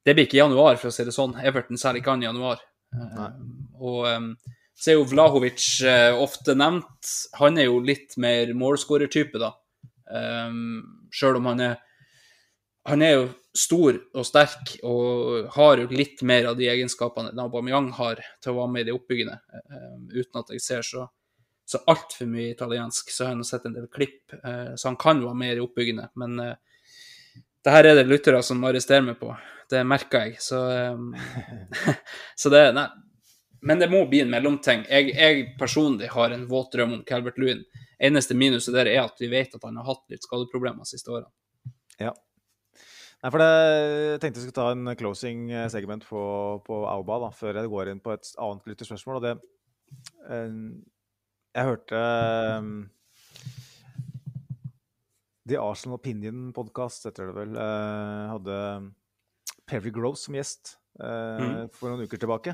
det 0.07 0.15
blir 0.15 0.29
ikke 0.29 0.41
i 0.41 0.45
januar, 0.45 0.79
for 0.81 0.93
å 0.93 0.95
si 0.95 1.07
det 1.07 1.17
sånn. 1.17 1.39
Everton 1.43 1.81
selger 1.81 2.03
ikke 2.03 2.15
han 2.15 2.25
i 2.25 2.31
januar. 2.31 2.63
Eh, 2.95 3.27
og 3.81 4.07
så 4.77 4.93
er 4.93 4.99
jo 4.99 5.07
Vlahovic 5.09 5.65
eh, 5.89 6.13
ofte 6.21 6.55
nevnt. 6.59 7.13
Han 7.41 7.57
er 7.57 7.71
jo 7.71 7.81
litt 7.81 8.19
mer 8.21 8.53
målskårertype, 8.57 9.41
da. 9.41 9.55
Um, 10.07 11.09
Sjøl 11.11 11.41
om 11.41 11.49
han 11.51 11.61
er 11.65 11.73
Han 12.87 13.03
er 13.03 13.17
jo 13.17 13.23
stor 13.59 13.97
og 14.15 14.23
sterk 14.29 14.77
og 14.87 15.49
har 15.57 15.81
jo 15.81 15.89
litt 15.91 16.21
mer 16.23 16.53
av 16.53 16.55
de 16.55 16.69
egenskapene 16.71 17.33
Aubameyang 17.43 17.89
har 17.97 18.21
til 18.39 18.53
å 18.53 18.61
være 18.61 18.71
med 18.71 18.85
i 18.85 18.87
det 18.87 18.95
oppbyggende. 18.95 19.41
Um, 19.73 20.05
uten 20.13 20.39
at 20.39 20.53
jeg 20.55 20.63
ser 20.63 20.87
så, 20.87 21.09
så 21.67 21.81
altfor 21.91 22.29
mye 22.31 22.53
italiensk, 22.53 23.11
så 23.11 23.27
har 23.27 23.37
jeg 23.37 23.49
sett 23.49 23.67
en 23.67 23.75
del 23.75 23.89
klipp. 23.93 24.23
Uh, 24.45 24.75
så 24.79 24.91
han 24.91 24.99
kan 25.01 25.23
være 25.25 25.39
mer 25.39 25.59
i 25.59 25.65
oppbyggende. 25.65 26.09
Men 26.21 26.39
uh, 26.39 26.55
det 27.67 27.75
her 27.75 27.91
er 27.91 27.99
det 27.99 28.07
lyttere 28.07 28.43
som 28.47 28.63
arresterer 28.69 29.03
meg 29.09 29.19
på. 29.19 29.33
Det 29.71 29.83
merker 29.83 30.29
jeg. 30.29 30.39
Så, 30.45 30.61
um, 30.95 31.11
så 32.41 32.53
det 32.55 32.69
Nei, 32.77 32.87
men 33.67 33.81
det 33.83 33.89
må 33.91 34.05
bli 34.07 34.21
en 34.23 34.31
mellomting. 34.31 34.85
Jeg, 34.87 35.11
jeg 35.17 35.49
personlig 35.59 36.13
har 36.13 36.31
en 36.31 36.47
våt 36.47 36.71
drøm 36.77 37.01
om 37.01 37.03
Calvert 37.09 37.41
Lewin. 37.43 37.65
Eneste 37.99 38.37
minuset 38.39 38.75
der 38.77 38.87
er 38.93 39.03
at 39.03 39.19
vi 39.19 39.31
vet 39.33 39.55
at 39.57 39.65
han 39.67 39.81
har 39.81 39.89
hatt 39.89 40.05
litt 40.13 40.23
skadeproblemer 40.27 40.87
de 40.87 40.93
siste 40.93 41.11
årene. 41.11 41.33
Ja. 41.99 42.13
Nei, 43.25 43.31
for 43.33 43.41
det, 43.41 43.49
Jeg 43.49 44.21
tenkte 44.21 44.39
jeg 44.39 44.47
skulle 44.47 44.61
ta 44.61 44.69
en 44.71 44.97
closing 45.01 45.47
eh, 45.51 45.69
segment 45.73 46.05
på, 46.07 46.21
på 46.67 46.83
Auba 46.87 47.19
da, 47.25 47.31
før 47.35 47.59
jeg 47.59 47.73
går 47.73 47.91
inn 47.91 48.03
på 48.05 48.13
et 48.15 48.29
annet 48.37 48.69
lytterspørsmål. 48.71 49.19
og 49.19 49.25
det 49.25 49.35
eh, 50.29 50.61
Jeg 51.57 51.71
hørte 51.71 51.99
um, 52.61 52.73
The 55.49 55.57
Arsenal 55.57 55.97
Opinion 55.97 56.51
podcast, 56.53 57.07
heter 57.09 57.31
det 57.31 57.37
vel, 57.39 57.55
uh, 57.57 58.27
hadde 58.35 58.57
Perry 59.65 59.93
Gross 59.95 60.27
som 60.27 60.37
gjest 60.37 60.75
uh, 61.01 61.41
mm. 61.41 61.55
for 61.73 61.89
noen 61.89 62.05
uker 62.05 62.21
tilbake. 62.21 62.53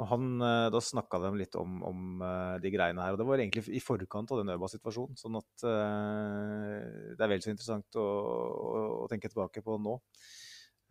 Og 0.00 0.08
han, 0.08 0.30
uh, 0.40 0.70
Da 0.72 0.80
snakka 0.80 1.20
de 1.26 1.34
litt 1.36 1.58
om, 1.60 1.76
om, 1.84 2.24
de 2.64 2.72
greiene 2.72 3.04
her. 3.04 3.12
og 3.12 3.20
Det 3.20 3.28
var 3.28 3.44
egentlig 3.44 3.66
i 3.68 3.84
forkant 3.84 4.32
av 4.32 4.40
den 4.40 4.54
Øba-situasjonen. 4.56 5.20
Sånn 5.20 5.36
at 5.42 5.66
det 5.66 7.20
er 7.20 7.32
vel 7.34 7.44
så 7.44 7.52
interessant 7.52 8.00
å, 8.00 8.06
å, 8.06 8.82
å, 9.02 9.06
tenke 9.12 9.28
tilbake 9.28 9.60
på 9.64 9.76
nå. 9.84 9.98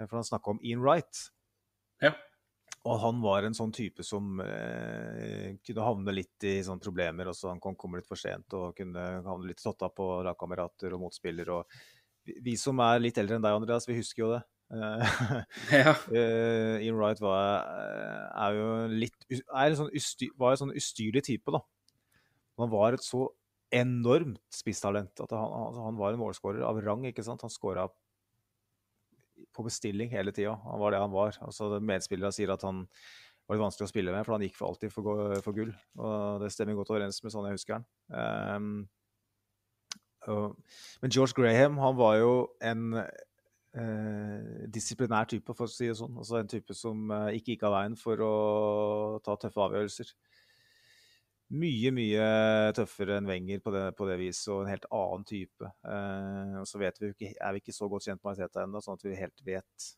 For 0.04 0.20
han 0.20 0.30
snakka 0.30 0.54
om 0.54 0.62
Ian 0.62 0.86
Wright. 0.86 1.26
Ja. 2.04 2.14
Og 2.86 3.00
han 3.02 3.22
var 3.24 3.46
en 3.48 3.56
sånn 3.58 3.74
type 3.74 4.04
som 4.06 4.40
eh, 4.44 5.56
kunne 5.66 5.86
havne 5.86 6.14
litt 6.14 6.46
i 6.46 6.60
sånne 6.66 6.84
problemer. 6.84 7.32
og 7.32 7.38
så 7.38 7.50
Han 7.50 7.62
kom, 7.64 7.78
kom 7.80 7.96
litt 7.98 8.10
for 8.10 8.20
sent 8.20 8.54
og 8.54 8.76
kunne 8.78 9.06
havne 9.26 9.50
litt 9.50 9.64
totta 9.64 9.90
på 9.90 10.10
lagkamerater 10.28 10.94
og 10.94 11.02
motspillere. 11.08 11.64
vi, 12.26 12.38
vi 12.46 12.58
som 12.62 12.80
er 12.86 13.02
litt 13.02 13.18
eldre 13.18 13.40
enn 13.40 13.46
deg, 13.46 13.58
Andreas, 13.58 13.90
vi 13.90 13.98
husker 13.98 14.26
jo 14.26 14.34
det. 14.36 14.44
ja. 15.70 15.94
uh, 15.94 16.76
Ian 16.82 16.98
Wright 16.98 17.20
var, 17.22 17.68
eh, 17.70 18.22
er 18.46 18.56
jo 18.58 18.70
litt 18.90 19.28
er 19.30 19.68
en 19.70 19.78
sånn 19.78 19.92
ustyr, 19.94 20.32
var 20.42 20.56
en 20.56 20.64
sånn 20.64 20.74
ustyrlig 20.78 21.22
type, 21.28 21.54
da. 21.54 21.62
Han 22.62 22.72
var 22.72 22.98
et 22.98 23.06
så 23.06 23.28
enormt 23.76 24.42
spisstalent 24.54 25.22
at 25.22 25.34
han, 25.36 25.46
altså, 25.46 25.84
han 25.86 26.00
var 26.00 26.14
en 26.14 26.22
målskårer 26.22 26.66
av 26.66 26.80
rang. 26.86 27.06
ikke 27.10 27.26
sant? 27.26 27.44
Han 27.46 27.54
skåra 27.54 27.88
på 29.56 29.66
bestilling 29.66 30.12
hele 30.12 30.34
tida. 30.36 30.58
Han 30.66 30.82
var 30.82 30.94
det 30.94 31.04
han 31.04 31.14
var. 31.14 31.38
Altså, 31.46 31.72
Medspillere 31.80 32.34
sier 32.36 32.54
at 32.54 32.66
han 32.68 32.84
var 33.46 33.58
litt 33.58 33.66
vanskelig 33.66 33.88
å 33.88 33.94
spille 33.94 34.14
med, 34.14 34.26
for 34.26 34.36
han 34.36 34.46
gikk 34.46 34.58
for 34.58 34.72
alltid 34.72 34.94
for, 34.94 35.38
for 35.46 35.58
gull. 35.58 35.72
Og 36.02 36.44
det 36.44 36.52
stemmer 36.54 36.78
godt 36.78 36.92
overens 36.94 37.22
med 37.24 37.34
sånn 37.34 37.48
jeg 37.50 37.60
husker 37.60 37.78
han. 37.78 37.88
Um, 38.10 38.70
og, 40.32 40.56
men 41.04 41.14
George 41.14 41.38
Graham 41.38 41.78
han 41.78 41.98
var 42.00 42.16
jo 42.18 42.32
en 42.66 42.98
eh, 42.98 44.64
disiplinær 44.74 45.28
type, 45.30 45.54
for 45.54 45.68
å 45.68 45.72
si 45.72 45.90
det 45.90 45.98
sånn. 46.00 46.16
Altså 46.18 46.40
en 46.40 46.50
type 46.52 46.76
som 46.78 47.12
eh, 47.14 47.36
ikke 47.40 47.54
gikk 47.54 47.68
av 47.70 47.76
veien 47.78 47.98
for 48.00 48.24
å 48.26 48.34
ta 49.26 49.38
tøffe 49.42 49.62
avgjørelser. 49.68 50.14
Mye, 51.54 51.92
mye 51.94 52.28
tøffere 52.74 53.20
enn 53.20 53.28
Wenger 53.30 53.60
på 53.62 53.72
det, 53.76 53.84
det 54.10 54.16
viset, 54.18 54.48
og 54.50 54.64
en 54.64 54.72
helt 54.72 54.88
annen 54.90 55.26
type. 55.30 55.70
Eh, 55.86 56.56
og 56.62 56.66
så 56.66 56.82
vi 56.82 56.90
ikke, 56.90 57.36
er 57.38 57.54
vi 57.54 57.62
ikke 57.62 57.76
så 57.76 57.90
godt 57.92 58.08
kjent 58.08 58.24
med 58.24 58.34
Arteta 58.34 58.64
ennå, 58.66 58.82
sånn 58.82 58.98
at 58.98 59.06
vi 59.06 59.20
helt 59.20 59.46
vet 59.46 59.90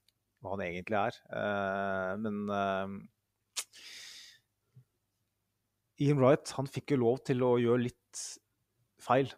hva 0.44 0.58
han 0.58 0.66
egentlig 0.66 1.00
er. 1.00 1.22
Eh, 1.40 2.12
men 2.26 2.42
eh, 2.52 2.98
Ian 6.04 6.20
Wright 6.22 6.52
han 6.58 6.70
fikk 6.70 6.94
jo 6.94 7.02
lov 7.06 7.24
til 7.26 7.42
å 7.46 7.56
gjøre 7.62 7.86
litt 7.88 8.26
feil. 9.02 9.32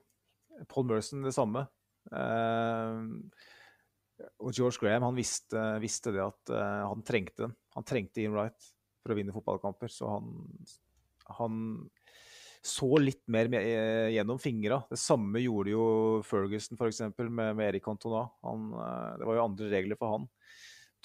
Paul 0.68 0.90
Merson 0.90 1.24
det 1.24 1.36
samme. 1.36 1.66
Uh, 2.10 3.06
og 4.42 4.52
George 4.56 4.82
Graham 4.82 5.06
han 5.06 5.18
visste, 5.18 5.62
visste 5.80 6.12
det 6.16 6.24
at 6.24 6.52
uh, 6.52 6.90
han 6.90 7.06
trengte 7.06 7.46
den. 7.46 7.56
Han 7.78 7.88
trengte 7.88 8.24
Ian 8.24 8.36
Wright 8.36 8.70
for 9.00 9.14
å 9.14 9.18
vinne 9.20 9.36
fotballkamper. 9.36 9.92
Så 9.94 10.10
han, 10.12 10.34
han 11.38 11.62
så 12.66 12.90
litt 13.00 13.22
mer 13.32 13.48
eh, 13.56 14.10
gjennom 14.16 14.40
fingra. 14.42 14.82
Det 14.90 15.00
samme 15.00 15.42
gjorde 15.44 15.72
jo 15.72 15.86
Ferguson 16.28 16.80
f.eks. 16.80 17.02
Med, 17.18 17.56
med 17.56 17.64
Erik 17.70 17.86
Cantona. 17.86 18.26
Han, 18.44 18.74
uh, 18.76 19.16
det 19.20 19.30
var 19.30 19.40
jo 19.40 19.46
andre 19.46 19.70
regler 19.72 20.00
for 20.00 20.18
han. 20.18 20.28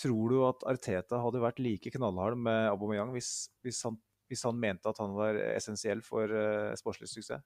Tror 0.00 0.32
du 0.32 0.40
at 0.48 0.66
Arteta 0.66 1.20
hadde 1.22 1.42
vært 1.44 1.62
like 1.62 1.92
knallhard 1.94 2.34
med 2.42 2.66
Aubameyang 2.72 3.12
hvis, 3.14 3.52
hvis, 3.62 3.84
han, 3.86 4.00
hvis 4.26 4.42
han 4.48 4.58
mente 4.58 4.90
at 4.90 4.98
han 4.98 5.14
var 5.14 5.38
essensiell 5.52 6.02
for 6.02 6.30
uh, 6.30 6.74
sportslig 6.80 7.12
suksess? 7.12 7.44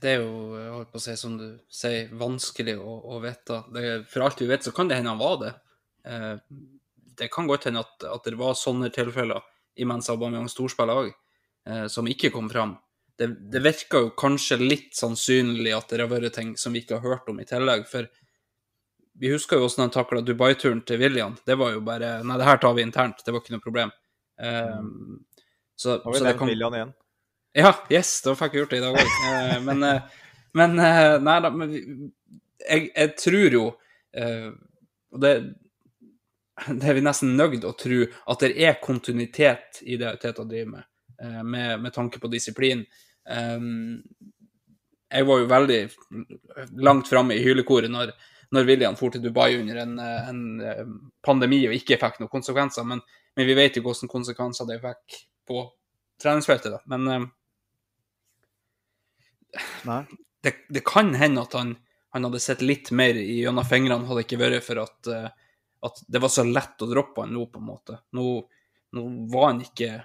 det 0.00 0.14
er 0.14 0.22
jo 0.22 0.54
holdt 0.74 0.90
på 0.92 1.00
å 1.00 1.02
si, 1.02 1.14
som 1.18 1.36
du 1.38 1.46
sier, 1.72 2.10
vanskelig 2.20 2.76
å, 2.80 2.96
å 3.14 3.20
vite. 3.24 3.60
For 4.10 4.24
alt 4.24 4.40
vi 4.42 4.48
vet, 4.50 4.64
så 4.66 4.72
kan 4.74 4.90
det 4.90 4.98
hende 4.98 5.14
han 5.14 5.20
var 5.20 5.38
det. 5.40 5.52
Eh, 6.04 6.34
det 7.20 7.30
kan 7.32 7.48
godt 7.48 7.68
hende 7.68 7.84
at, 7.84 8.06
at, 8.10 8.26
det 8.26 8.38
var 8.40 8.56
sånne 8.58 8.90
tilfeller 8.94 9.44
imens 9.80 10.10
Aubameyang 10.12 10.50
storspiller 10.50 11.04
òg, 11.04 11.12
eh, 11.68 11.86
som 11.92 12.08
ikke 12.10 12.32
kom 12.34 12.50
fram. 12.50 12.76
Det, 13.18 13.28
det 13.52 13.62
virker 13.62 14.06
jo 14.06 14.14
kanskje 14.18 14.58
litt 14.58 14.96
sannsynlig 14.98 15.74
at 15.76 15.92
det 15.92 16.02
har 16.02 16.10
vært 16.10 16.34
ting 16.34 16.56
som 16.58 16.74
vi 16.74 16.82
ikke 16.82 16.98
har 16.98 17.14
hørt 17.14 17.30
om 17.30 17.38
i 17.40 17.46
tillegg. 17.48 17.86
For 17.90 18.08
vi 19.20 19.30
husker 19.30 19.60
jo 19.60 19.68
hvordan 19.68 19.86
han 19.86 19.94
takla 19.94 20.24
Dubai-turen 20.26 20.82
til 20.86 20.98
William. 21.02 21.36
Det 21.46 21.54
var 21.60 21.76
jo 21.76 21.84
bare 21.86 22.16
Nei, 22.26 22.40
det 22.40 22.48
her 22.48 22.58
tar 22.62 22.74
vi 22.74 22.82
internt. 22.82 23.22
Det 23.22 23.30
var 23.30 23.44
ikke 23.44 23.54
noe 23.54 23.62
problem. 23.62 23.94
Um, 24.34 25.22
så, 25.78 26.00
så 26.02 26.24
det 26.24 26.34
kan 26.38 26.50
William 26.50 26.74
igjen. 26.74 26.94
Ja, 27.54 27.70
yes, 27.90 28.16
da 28.26 28.34
fikk 28.34 28.56
jeg 28.56 28.64
gjort 28.64 28.72
det 28.74 28.80
i 28.80 28.82
dag 28.82 28.96
òg. 28.98 29.10
Eh, 29.30 29.58
men, 29.62 29.82
eh, 29.86 30.22
men 30.58 30.72
eh, 30.82 31.16
Nei 31.22 31.36
da, 31.44 31.50
men 31.54 31.74
jeg, 32.58 32.88
jeg 32.88 33.12
tror 33.20 33.54
jo 33.54 33.64
Og 35.14 35.20
det, 35.22 35.30
det 36.80 36.88
er 36.90 36.96
vi 36.98 37.02
nesten 37.02 37.36
nøyd 37.38 37.66
å 37.66 37.72
tro, 37.78 38.00
at 38.30 38.42
det 38.42 38.50
er 38.62 38.80
kontinuitet 38.82 39.80
i 39.86 39.98
det 40.00 40.16
Teta 40.22 40.46
driver 40.46 40.72
med, 40.72 40.86
med, 41.44 41.80
med 41.80 41.92
tanke 41.94 42.20
på 42.20 42.30
disiplin. 42.32 42.84
Jeg 45.14 45.26
var 45.28 45.40
jo 45.40 45.50
veldig 45.50 45.80
langt 46.82 47.08
framme 47.08 47.36
i 47.36 47.44
hylekoret 47.44 47.92
når, 47.92 48.10
når 48.56 48.66
William 48.68 48.98
for 48.98 49.14
til 49.14 49.22
Dubai 49.22 49.54
under 49.60 49.78
en, 49.84 49.94
en, 50.00 50.42
pandemi 51.24 51.62
og 51.68 51.76
ikke 51.76 52.00
fikk 52.02 52.18
noen 52.20 52.32
konsekvenser, 52.32 52.86
men, 52.88 53.00
men 53.36 53.48
vi 53.48 53.56
vet 53.56 53.78
jo 53.78 53.84
hvilke 53.86 54.10
konsekvenser 54.10 54.68
det 54.68 54.80
fikk 54.82 55.20
på 55.48 55.64
treningsfeltet. 56.20 56.74
da. 56.74 56.82
Men 56.90 57.30
Nei. 59.84 60.02
det, 60.42 60.54
det 60.68 60.84
kan 60.86 61.14
hende 61.14 61.44
at 61.44 61.54
han, 61.58 61.76
han 62.14 62.28
hadde 62.28 62.42
sett 62.42 62.62
litt 62.64 62.90
mer 62.90 63.18
gjennom 63.18 63.66
fingrene, 63.66 64.06
hadde 64.08 64.22
det 64.22 64.26
ikke 64.28 64.42
vært 64.42 64.66
for 64.66 64.82
at, 64.84 65.10
eh, 65.10 65.28
at 65.88 66.02
det 66.06 66.22
var 66.22 66.32
så 66.32 66.46
lett 66.46 66.82
å 66.82 66.90
droppe 66.90 67.24
han 67.24 67.34
nå, 67.34 67.46
på 67.52 67.62
en 67.62 67.68
måte. 67.68 68.00
Nå, 68.16 68.26
nå 68.94 69.06
var 69.32 69.50
han 69.52 69.62
ikke 69.64 69.96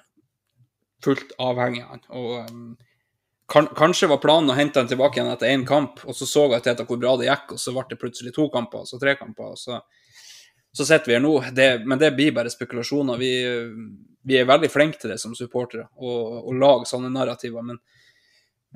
fullt 1.03 1.33
avhengig 1.41 1.83
av 1.85 1.91
han. 1.93 2.05
Og 2.19 2.51
um, 2.51 2.65
kan, 3.49 3.69
kanskje 3.77 4.09
var 4.11 4.21
planen 4.23 4.51
å 4.53 4.57
hente 4.57 4.81
han 4.81 4.89
tilbake 4.89 5.19
igjen 5.19 5.31
etter 5.31 5.51
én 5.51 5.65
kamp, 5.67 6.03
og 6.05 6.17
så 6.17 6.27
så 6.29 6.45
jeg 6.53 6.65
til 6.67 6.85
hvor 6.85 7.01
bra 7.01 7.15
det 7.17 7.29
gikk, 7.29 7.55
og 7.55 7.61
så 7.61 7.73
ble 7.73 7.87
det 7.89 7.99
plutselig 8.01 8.35
to 8.35 8.49
kamper, 8.53 8.85
og 8.85 8.91
så 8.91 9.01
tre 9.01 9.15
kamper. 9.19 9.55
og 9.55 9.61
så 9.61 9.81
så 10.71 10.85
sitter 10.85 11.07
vi 11.07 11.13
her 11.17 11.23
nå. 11.23 11.33
Det, 11.51 11.69
men 11.85 11.99
det 11.99 12.11
blir 12.15 12.33
bare 12.35 12.51
spekulasjoner. 12.53 13.17
Vi, 13.17 13.31
vi, 14.21 14.35
er 14.37 14.47
veldig 14.47 14.69
flinke 14.69 14.99
til 15.01 15.13
det 15.13 15.17
som 15.21 15.33
supportere, 15.35 15.87
å 15.97 16.53
lage 16.53 16.85
sånne 16.89 17.09
narrativer. 17.13 17.65
Men, 17.65 17.79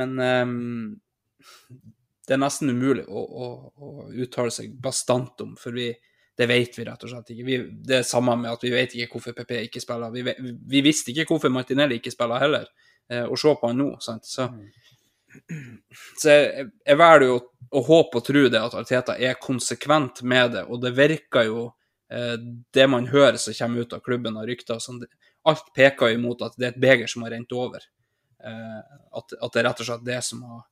men 0.02 0.16
um, 0.18 0.88
det 2.28 2.36
er 2.36 2.42
nesten 2.42 2.74
umulig 2.74 3.06
å, 3.08 3.22
å, 3.22 3.52
å, 3.76 3.94
uttale 4.26 4.54
seg 4.54 4.74
bastant 4.82 5.44
om, 5.46 5.54
for 5.60 5.76
vi, 5.76 5.92
det 6.38 6.48
vet 6.50 6.78
vi 6.78 6.86
rett 6.88 7.04
og 7.06 7.12
slett 7.12 7.34
ikke. 7.34 7.46
Vi, 7.46 7.60
det 7.86 8.00
er 8.00 8.08
samme 8.08 8.36
med 8.40 8.52
at 8.52 8.64
vi 8.66 8.72
vet 8.74 8.96
ikke 8.96 9.18
hvorfor 9.20 9.36
PP 9.38 9.54
ikke 9.68 9.84
spiller. 9.84 10.14
Vi, 10.14 10.56
vi 10.74 10.82
visste 10.86 11.14
ikke 11.14 11.28
hvorfor 11.36 11.54
Martinelli 11.54 12.00
ikke 12.02 12.14
spiller 12.14 12.42
heller. 12.42 12.72
Eh, 13.12 13.26
og 13.28 13.38
se 13.40 13.54
på 13.54 13.70
han 13.70 13.80
nå, 13.82 13.92
sant. 14.02 14.26
Så, 14.26 14.48
så 16.22 16.34
jeg, 16.34 16.68
jeg 16.88 17.00
velger 17.04 17.28
jo 17.30 17.38
å, 17.38 17.46
å 17.78 17.86
håpe 17.92 18.22
og 18.22 18.28
tro 18.28 18.48
det 18.50 18.62
at 18.62 18.76
Arteta 18.82 19.18
er 19.18 19.40
konsekvent 19.42 20.24
med 20.26 20.58
det, 20.58 20.66
og 20.70 20.82
det 20.82 20.96
virker 20.98 21.50
jo 21.52 21.72
Eh, 22.14 22.38
det 22.74 22.88
man 22.88 23.08
hører 23.08 23.38
som 23.38 23.54
kommer 23.58 23.82
ut 23.82 23.94
av 23.94 24.00
klubben 24.00 24.38
av 24.38 24.46
rykter, 24.46 24.80
sånn, 24.80 25.02
alt 25.50 25.70
peker 25.76 26.12
jo 26.12 26.20
imot 26.20 26.44
at 26.46 26.58
det 26.60 26.68
er 26.68 26.76
et 26.76 26.82
beger 26.84 27.10
som 27.10 27.26
har 27.26 27.34
rent 27.34 27.56
over. 27.58 27.86
Eh, 28.44 28.82
at, 29.18 29.34
at, 29.40 29.54
det 29.54 29.62
er 29.62 29.68
rett 29.70 29.82
og 29.82 29.90
slett 29.90 30.06
det 30.06 30.20
som 30.26 30.44
har, 30.46 30.66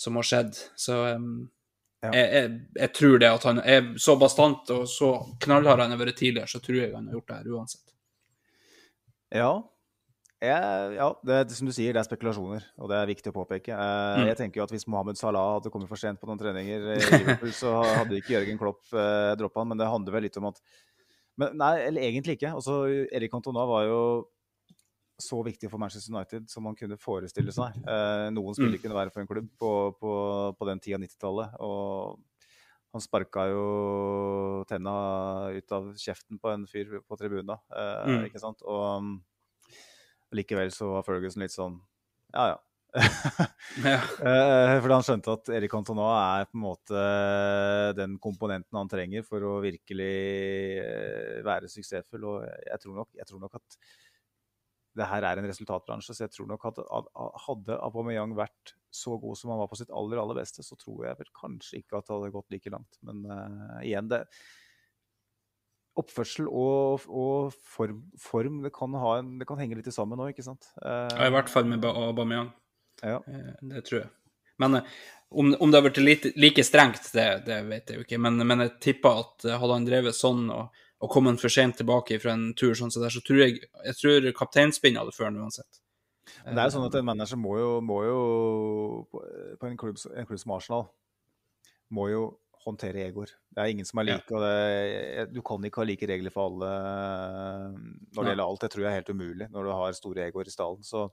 som 0.00 0.16
har 0.16 0.28
skjedd. 0.30 0.60
Så 0.80 0.96
um, 1.18 1.50
ja. 2.00 2.10
jeg, 2.14 2.28
jeg, 2.32 2.52
jeg, 2.80 2.92
tror 2.96 3.18
det 3.20 3.28
at 3.28 3.44
han 3.48 3.60
er 3.60 3.90
så 4.00 4.16
bastant 4.20 4.70
og 4.72 4.86
så 4.88 5.10
knallhard 5.44 5.82
han 5.84 5.92
har 5.92 6.00
vært 6.00 6.20
tidligere, 6.20 6.48
så 6.48 6.62
tror 6.64 6.80
jeg 6.80 6.94
han 6.94 7.10
har 7.10 7.18
gjort 7.18 7.28
det 7.28 7.38
her 7.40 7.52
uansett. 7.56 7.86
Ja. 9.30 9.52
Jeg, 10.40 10.92
ja, 10.96 11.06
det, 11.28 11.38
som 11.52 11.68
du 11.68 11.72
sier, 11.76 11.92
det 11.92 12.00
er 12.00 12.06
spekulasjoner, 12.08 12.64
og 12.80 12.88
det 12.88 12.96
er 12.96 13.10
viktig 13.10 13.28
å 13.28 13.34
påpeke. 13.36 13.74
Eh, 13.76 14.20
mm. 14.22 14.28
Jeg 14.30 14.38
tenker 14.38 14.62
jo 14.62 14.64
at 14.64 14.70
Hvis 14.72 14.86
Mohammed 14.88 15.20
Salah 15.20 15.58
hadde 15.58 15.72
kommet 15.72 15.90
for 15.90 16.00
sent 16.00 16.16
på 16.16 16.30
noen 16.30 16.40
treninger 16.40 16.86
i 16.94 17.00
Liverpool, 17.02 17.52
så 17.52 17.74
hadde 17.84 18.16
ikke 18.16 18.38
Jørgen 18.38 18.60
Klopp 18.60 18.96
eh, 18.96 19.34
droppa 19.36 19.60
han, 19.60 19.74
men 19.74 19.82
det 19.82 19.90
handler 19.90 20.16
vel 20.16 20.24
litt 20.24 20.38
om 20.40 20.48
at 20.48 20.62
men, 21.40 21.54
Nei, 21.60 21.74
eller 21.86 22.04
egentlig 22.04 22.38
ikke. 22.38 22.54
Også, 22.56 22.82
Erik 23.12 23.32
Cantona 23.32 23.66
var 23.68 23.84
jo 23.88 24.00
så 25.22 25.40
viktig 25.46 25.70
for 25.70 25.82
Manchester 25.82 26.14
United 26.14 26.48
som 26.52 26.66
man 26.66 26.76
kunne 26.78 26.98
forestille 27.00 27.54
seg. 27.54 27.78
Eh, 27.84 28.26
noen 28.34 28.56
skulle 28.56 28.76
mm. 28.76 28.82
kunne 28.84 28.98
være 28.98 29.14
for 29.14 29.24
en 29.24 29.30
klubb 29.30 29.50
på, 29.60 29.72
på, 30.00 30.14
på 30.58 30.68
den 30.70 30.82
tida 30.82 31.00
90-tallet. 31.02 31.58
Og 31.64 32.18
han 32.90 33.04
sparka 33.04 33.46
jo 33.52 33.66
tenna 34.70 34.94
ut 35.54 35.76
av 35.76 35.92
kjeften 36.00 36.40
på 36.42 36.50
en 36.50 36.66
fyr 36.70 36.98
på 37.06 37.20
tribunen. 37.20 37.54
Eh, 37.70 38.10
mm. 38.10 38.24
ikke 38.30 38.42
sant? 38.42 38.64
Og 38.66 39.12
Likevel 40.34 40.72
så 40.74 40.92
var 40.94 41.06
Ferguson 41.06 41.42
litt 41.42 41.54
sånn 41.54 41.80
ja, 42.30 42.52
ja. 42.52 42.58
ja. 43.84 43.98
Eh, 44.30 44.76
fordi 44.82 44.94
han 44.94 45.06
skjønte 45.06 45.34
at 45.34 45.50
Erik 45.54 45.72
Cantona 45.72 46.08
er 46.40 46.48
på 46.48 46.58
en 46.58 46.64
måte 46.64 47.02
den 47.98 48.16
komponenten 48.22 48.78
han 48.78 48.90
trenger 48.90 49.24
for 49.26 49.46
å 49.46 49.56
virkelig 49.62 50.14
eh, 50.82 51.40
være 51.46 51.70
suksessfull. 51.70 52.26
Og 52.32 52.46
jeg 52.46 52.82
tror 52.82 53.00
nok, 53.02 53.10
jeg 53.18 53.30
tror 53.30 53.42
nok 53.44 53.58
at 53.60 53.78
det 54.98 55.06
her 55.06 55.24
er 55.26 55.38
en 55.38 55.46
resultatbransje, 55.46 56.14
så 56.14 56.24
jeg 56.24 56.32
tror 56.34 56.48
nok 56.50 56.64
at 56.70 56.80
hadde 57.46 57.76
Aubameyang 57.78 58.32
vært 58.38 58.74
så 58.90 59.14
god 59.22 59.38
som 59.38 59.52
han 59.52 59.60
var 59.62 59.68
på 59.70 59.78
sitt 59.78 59.92
aller, 59.94 60.18
aller 60.18 60.40
beste, 60.40 60.64
så 60.66 60.78
tror 60.78 61.06
jeg 61.06 61.18
vel 61.20 61.30
kanskje 61.36 61.78
ikke 61.78 62.00
at 62.00 62.08
det 62.08 62.16
hadde 62.16 62.32
gått 62.34 62.56
like 62.56 62.72
langt. 62.74 62.98
Men 63.06 63.22
uh, 63.30 63.78
igjen, 63.86 64.10
det, 64.10 64.24
oppførsel 66.00 66.48
og, 66.48 67.06
og 67.06 67.54
form, 67.54 68.02
form, 68.18 68.60
det, 68.66 68.72
kan 68.74 68.98
en, 68.98 69.36
det 69.38 69.46
kan 69.46 69.60
henge 69.62 69.78
litt 69.78 69.90
sammen 69.94 70.18
nå, 70.18 70.30
ikke 70.32 70.46
sant? 70.46 70.72
Uh, 70.82 71.06
ja, 71.06 71.28
I 71.28 71.34
hvert 71.36 71.52
fall 71.52 71.70
med 71.70 71.86
Aubameyang. 71.86 72.50
Ja. 73.04 73.20
Uh, 73.22 73.54
det 73.70 73.86
tror 73.86 74.02
jeg. 74.02 74.12
Men 74.60 74.82
om, 75.30 75.54
om, 75.54 75.70
det 75.70 75.78
har 75.78 76.02
like, 76.02 76.34
like 76.36 76.64
strengt, 76.66 77.12
det, 77.14 77.28
det, 77.46 77.62
vet 77.70 77.92
jeg 77.92 78.00
jo 78.00 78.04
ikke. 78.04 78.18
Men, 78.20 78.42
men 78.42 78.66
jeg 78.66 78.74
tipper 78.90 79.22
at 79.22 79.46
hadde 79.54 79.76
han 79.78 79.86
drevet 79.86 80.18
sånn 80.18 80.50
og, 80.52 80.82
og 81.00 81.12
kommet 81.12 81.40
for 81.40 81.52
sent 81.52 81.78
tilbake 81.80 82.18
fra 82.20 82.34
en 82.36 82.50
tur 82.58 82.74
sånn 82.76 82.92
så 82.92 83.02
der, 83.02 83.12
så 83.14 83.22
tror 83.24 83.40
jeg, 83.44 83.62
jeg 83.86 83.96
tror 83.96 84.28
kapteinspinn 84.36 84.98
hadde 85.00 85.14
ført 85.16 85.30
han 85.30 85.40
uansett. 85.40 85.80
Men 86.44 86.56
det 86.56 86.62
er 86.62 86.68
jo 86.68 86.74
sånn 86.76 86.86
at 86.86 86.98
en 86.98 87.08
manager 87.08 87.40
må 87.40 87.56
jo, 87.58 87.70
må 87.84 88.02
jo 88.04 88.20
på 89.60 89.68
en 89.68 89.78
klubb, 89.80 89.98
en 90.14 90.28
klubb 90.28 90.42
som 90.42 90.54
Arsenal 90.54 90.86
må 91.96 92.06
jo 92.12 92.24
håndtere 92.64 93.06
egoer. 93.06 93.32
Det 93.50 93.62
er 93.62 93.72
ingen 93.72 93.88
som 93.88 94.02
er 94.02 94.10
like. 94.10 94.26
Ja. 94.28 94.36
og 94.36 94.44
det, 94.44 95.30
Du 95.34 95.40
kan 95.46 95.64
ikke 95.64 95.80
ha 95.82 95.86
like 95.88 96.08
regler 96.08 96.34
for 96.34 96.50
alle 96.50 96.68
eh, 96.68 97.78
når 98.12 98.20
det 98.20 98.34
gjelder 98.34 98.44
alt. 98.44 98.60
Det 98.64 98.70
tror 98.74 98.84
jeg 98.84 98.90
er 98.90 98.98
helt 99.00 99.14
umulig 99.14 99.48
når 99.48 99.66
du 99.66 99.72
har 99.72 99.96
store 99.96 100.26
egoer 100.28 100.50
i 100.50 100.54
stallen. 100.54 100.84
Så 100.84 101.06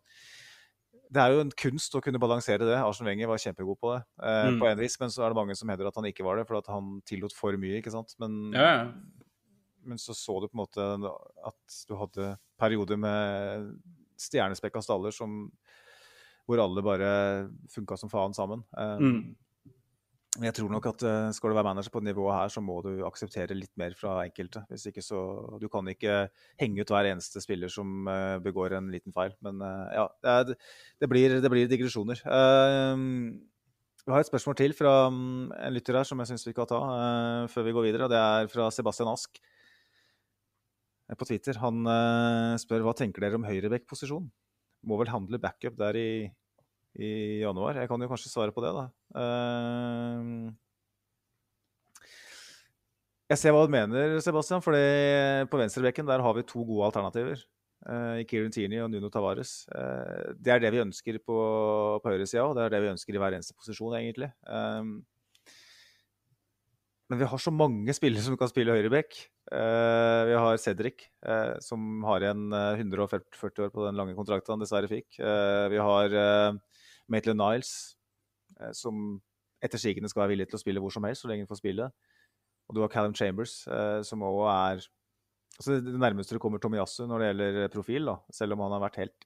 det 1.08 1.24
er 1.24 1.32
jo 1.32 1.46
en 1.46 1.54
kunst 1.64 1.96
å 1.96 2.02
kunne 2.04 2.20
balansere 2.20 2.68
det. 2.68 2.76
Arsen 2.82 3.08
Wenger 3.08 3.32
var 3.32 3.40
kjempegod 3.40 3.80
på 3.80 3.94
det, 3.96 4.02
eh, 4.20 4.50
mm. 4.52 4.60
på 4.60 4.68
en 4.68 4.82
vis, 4.82 5.00
men 5.00 5.14
så 5.14 5.24
er 5.24 5.32
det 5.32 5.40
mange 5.40 5.56
som 5.56 5.72
hevder 5.72 5.88
at 5.88 6.00
han 6.02 6.10
ikke 6.10 6.28
var 6.28 6.42
det, 6.42 6.48
for 6.50 6.60
at 6.60 6.68
han 6.74 6.98
tillot 7.08 7.36
for 7.36 7.56
mye. 7.60 7.80
ikke 7.80 7.96
sant? 7.96 8.12
Men, 8.20 8.36
ja. 8.52 8.74
Men 9.88 10.02
så 10.02 10.16
så 10.18 10.38
du 10.44 10.50
på 10.50 10.58
en 10.58 10.64
måte 10.66 10.88
at 11.48 11.80
du 11.88 11.96
hadde 12.00 12.36
perioder 12.60 13.00
med 13.00 13.72
stjernespekka 14.22 14.82
staller 14.84 15.14
som, 15.16 15.48
hvor 16.48 16.62
alle 16.64 16.86
bare 16.86 17.10
funka 17.74 17.98
som 18.00 18.12
faen 18.12 18.36
sammen. 18.38 18.64
Um, 18.78 19.04
mm. 19.04 19.20
Jeg 20.44 20.54
tror 20.54 20.70
nok 20.70 20.86
at 20.92 21.04
uh, 21.08 21.32
skal 21.34 21.50
du 21.50 21.58
være 21.58 21.66
manager 21.66 21.94
på 21.94 22.02
nivået 22.06 22.36
her, 22.36 22.52
så 22.54 22.62
må 22.62 22.78
du 22.86 23.02
akseptere 23.08 23.58
litt 23.58 23.74
mer 23.80 23.96
fra 23.98 24.20
enkelte. 24.28 24.62
Hvis 24.70 24.86
ikke 24.92 25.02
så 25.02 25.20
Du 25.62 25.66
kan 25.72 25.88
ikke 25.90 26.28
henge 26.62 26.84
ut 26.84 26.94
hver 26.94 27.10
eneste 27.10 27.42
spiller 27.42 27.72
som 27.74 28.06
uh, 28.06 28.38
begår 28.44 28.78
en 28.78 28.92
liten 28.94 29.16
feil. 29.16 29.34
Men 29.42 29.62
ja, 29.94 30.08
det, 30.46 30.58
det, 31.02 31.10
blir, 31.10 31.40
det, 31.42 31.54
blir, 31.54 31.70
digresjoner. 31.70 32.22
vi 34.06 34.14
har 34.14 34.22
et 34.22 34.30
spørsmål 34.30 34.56
til 34.56 34.78
fra 34.78 35.08
um, 35.10 35.50
en 35.52 35.74
lytter 35.74 35.98
her 35.98 36.06
som 36.08 36.20
jeg 36.22 36.30
syns 36.30 36.48
vi 36.48 36.54
kan 36.58 36.70
ta 36.70 36.82
før 37.50 37.66
vi 37.66 37.78
går 37.78 37.90
videre. 37.90 38.12
Det 38.12 38.22
er 38.22 38.52
fra 38.54 38.70
Sebastian 38.72 39.10
Ask 39.10 39.42
på 41.16 41.28
Twitter. 41.30 41.56
Han 41.64 41.88
spør 42.60 42.84
hva 42.84 42.96
tenker 42.98 43.24
dere 43.24 43.40
om 43.40 43.48
høyreback-posisjon? 43.48 44.28
Må 44.88 44.98
vel 45.00 45.14
handle 45.14 45.40
backup 45.40 45.78
der 45.80 46.00
i 46.00 46.10
i 46.98 47.42
januar. 47.44 47.78
Jeg 47.78 47.90
kan 47.90 48.02
jo 48.02 48.10
kanskje 48.10 48.32
svare 48.32 48.54
på 48.54 48.64
det, 48.64 48.72
da. 48.74 48.86
Uh, 49.18 50.50
jeg 53.28 53.42
ser 53.42 53.54
hva 53.54 53.66
du 53.68 53.74
mener, 53.74 54.18
Sebastian. 54.24 54.64
for 54.64 54.74
på 55.52 55.60
venstrebekken 55.60 56.08
der 56.08 56.24
har 56.24 56.34
vi 56.34 56.48
to 56.48 56.64
gode 56.64 56.88
alternativer. 56.88 57.44
I 57.88 58.24
Kieran 58.28 58.52
Tierney 58.52 58.80
og 58.82 58.90
Nuno 58.90 59.10
Tavares. 59.14 59.68
Det 60.40 60.52
er 60.52 60.60
det 60.64 60.72
vi 60.74 60.82
ønsker 60.82 61.20
på, 61.22 61.36
på 62.02 62.10
høyresida, 62.10 62.48
og 62.48 62.56
det 62.58 62.64
er 62.66 62.74
det 62.74 62.82
vi 62.82 62.90
ønsker 62.90 63.14
i 63.14 63.20
hver 63.22 63.36
eneste 63.38 63.54
posisjon, 63.54 63.94
egentlig. 64.00 64.32
Men 67.08 67.22
vi 67.22 67.28
har 67.32 67.40
så 67.40 67.54
mange 67.54 67.94
spillere 67.96 68.24
som 68.26 68.38
kan 68.40 68.50
spille 68.52 68.74
høyreback. 68.76 69.16
Uh, 69.52 70.28
vi 70.28 70.36
har 70.36 70.60
Cedric, 70.60 71.08
uh, 71.28 71.56
som 71.64 72.04
har 72.08 72.26
igjen 72.26 72.50
140 72.52 73.68
år 73.68 73.72
på 73.72 73.86
den 73.86 74.00
lange 74.00 74.16
kontrakten 74.18 74.56
han 74.56 74.64
dessverre 74.64 74.92
fikk. 74.92 75.20
Vi 75.20 75.86
har 75.90 76.18
Maitland 77.12 77.40
Niles, 77.40 77.96
eh, 78.60 78.74
som 78.76 79.18
etter 79.64 79.82
sigende 79.82 80.12
skal 80.12 80.26
være 80.26 80.36
villig 80.36 80.50
til 80.52 80.60
å 80.60 80.62
spille 80.62 80.84
hvor 80.84 80.94
som 80.94 81.08
helst, 81.08 81.24
så 81.24 81.32
lenge 81.32 81.46
han 81.46 81.52
får 81.52 81.62
spille. 81.62 81.90
Og 82.68 82.76
du 82.76 82.84
har 82.84 82.92
Callum 82.92 83.16
Chambers, 83.16 83.62
eh, 83.72 84.02
som 84.08 84.26
òg 84.28 84.44
er 84.52 84.86
altså 85.58 85.80
Det 85.82 85.98
nærmeste 85.98 86.36
du 86.36 86.40
kommer 86.40 86.62
Tomiyasu 86.62 87.08
når 87.10 87.20
det 87.20 87.28
gjelder 87.28 87.70
profil, 87.74 88.06
da, 88.06 88.20
selv 88.30 88.54
om 88.54 88.60
han 88.62 88.76
har 88.76 88.84
vært 88.84 89.00
helt 89.02 89.24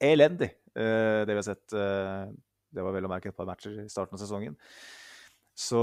elendig, 0.00 0.54
eh, 0.72 1.20
det 1.28 1.34
vi 1.34 1.40
har 1.42 1.44
sett. 1.44 1.66
Det 1.68 2.82
var 2.82 2.94
vel 2.94 3.04
å 3.04 3.10
merke 3.12 3.28
et 3.28 3.36
par 3.36 3.46
matcher 3.46 3.84
i 3.84 3.90
starten 3.92 4.16
av 4.16 4.22
sesongen. 4.22 4.56
Så 5.54 5.80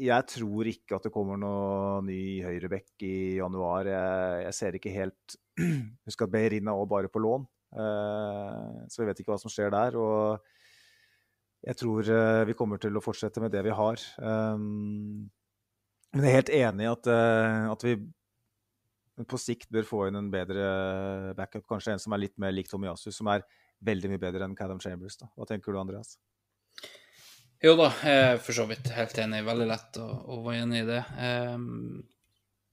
jeg 0.00 0.24
tror 0.32 0.68
ikke 0.70 0.96
at 0.96 1.04
det 1.04 1.12
kommer 1.12 1.36
noe 1.36 2.00
ny 2.06 2.40
høyrebekk 2.46 3.04
i 3.04 3.16
januar. 3.36 3.90
Jeg, 3.92 4.44
jeg 4.46 4.56
ser 4.56 4.78
ikke 4.78 4.94
helt 4.94 5.38
Husk 6.08 6.22
at 6.24 6.32
Beirina 6.32 6.72
òg 6.78 6.88
bare 6.88 7.10
på 7.12 7.20
lån. 7.20 7.44
Eh, 7.76 8.86
så 8.88 9.02
vi 9.02 9.08
vet 9.10 9.20
ikke 9.20 9.34
hva 9.34 9.40
som 9.42 9.52
skjer 9.52 9.72
der. 9.74 9.98
Og 10.00 11.66
jeg 11.68 11.76
tror 11.80 12.08
eh, 12.14 12.44
vi 12.48 12.56
kommer 12.56 12.80
til 12.80 12.96
å 12.96 13.02
fortsette 13.04 13.42
med 13.44 13.52
det 13.52 13.64
vi 13.66 13.74
har. 13.74 14.04
Eh, 14.22 14.62
men 16.16 16.24
jeg 16.24 16.30
er 16.30 16.38
helt 16.38 16.54
enig 16.56 16.86
i 16.86 16.88
at, 16.88 17.10
at 17.68 17.82
vi 17.84 17.98
på 19.28 19.40
sikt 19.42 19.68
bør 19.74 19.84
få 19.84 20.06
inn 20.08 20.16
en 20.16 20.30
bedre 20.32 21.34
backup. 21.36 21.66
Kanskje 21.68 21.92
en 21.92 22.00
som 22.00 22.14
er 22.16 22.22
litt 22.24 22.38
mer 22.40 22.54
lik 22.54 22.70
Tomiyasu, 22.70 23.10
som 23.12 23.28
er 23.34 23.44
veldig 23.84 24.14
mye 24.14 24.22
bedre 24.22 24.46
enn 24.46 24.56
Cadam 24.56 24.80
Chambers. 24.80 25.18
Da. 25.20 25.28
Hva 25.36 25.44
tenker 25.50 25.74
du, 25.74 25.82
Andreas? 25.82 26.16
Jo 27.58 27.74
da, 27.74 27.88
jeg 28.06 28.18
er 28.22 28.36
for 28.42 28.54
så 28.54 28.64
vidt 28.70 28.86
helt 28.94 29.16
enig. 29.18 29.42
Veldig 29.46 29.66
lett 29.66 29.98
å, 29.98 30.06
å 30.06 30.36
være 30.44 30.62
enig 30.62 30.84
i 30.84 30.86
det. 30.86 31.00
Um, 31.18 31.64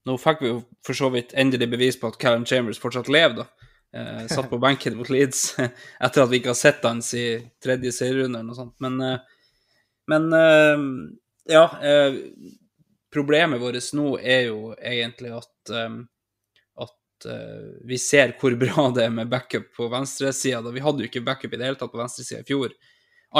nå 0.06 0.14
fikk 0.22 0.44
vi 0.44 0.52
jo 0.52 0.60
for 0.86 0.98
så 0.98 1.10
vidt 1.10 1.34
endelig 1.34 1.66
bevis 1.72 1.98
på 1.98 2.12
at 2.12 2.18
Callum 2.22 2.46
Chambers 2.46 2.78
fortsatt 2.78 3.10
lever, 3.10 3.40
da. 3.42 3.72
Uh, 3.96 4.22
satt 4.30 4.46
på 4.50 4.60
benken 4.62 4.96
mot 4.98 5.08
Leeds 5.10 5.56
etter 6.04 6.22
at 6.22 6.30
vi 6.30 6.38
ikke 6.38 6.52
har 6.52 6.58
sett 6.58 6.84
han 6.84 7.00
i 7.16 7.26
tredje 7.62 7.94
serierunde 7.98 8.38
eller 8.38 8.52
noe 8.52 8.58
sånt. 8.58 8.76
Men, 8.84 9.00
uh, 9.02 9.52
men 10.12 10.30
uh, 10.34 10.88
ja. 11.50 11.66
Problemet 13.16 13.62
vårt 13.62 13.94
nå 13.96 14.16
er 14.20 14.50
jo 14.50 14.74
egentlig 14.76 15.30
at, 15.32 15.70
um, 15.72 16.02
at 16.84 17.26
vi 17.88 17.96
ser 18.02 18.34
hvor 18.36 18.52
bra 18.60 18.90
det 18.92 19.06
er 19.06 19.14
med 19.14 19.30
backup 19.32 19.70
på 19.78 19.86
venstresida. 19.88 20.60
Vi 20.74 20.82
hadde 20.84 21.02
jo 21.02 21.08
ikke 21.08 21.22
backup 21.24 21.54
i 21.54 21.58
det 21.58 21.70
hele 21.70 21.78
tatt 21.80 21.94
på 21.94 22.02
venstresida 22.02 22.42
i 22.42 22.48
fjor, 22.50 22.74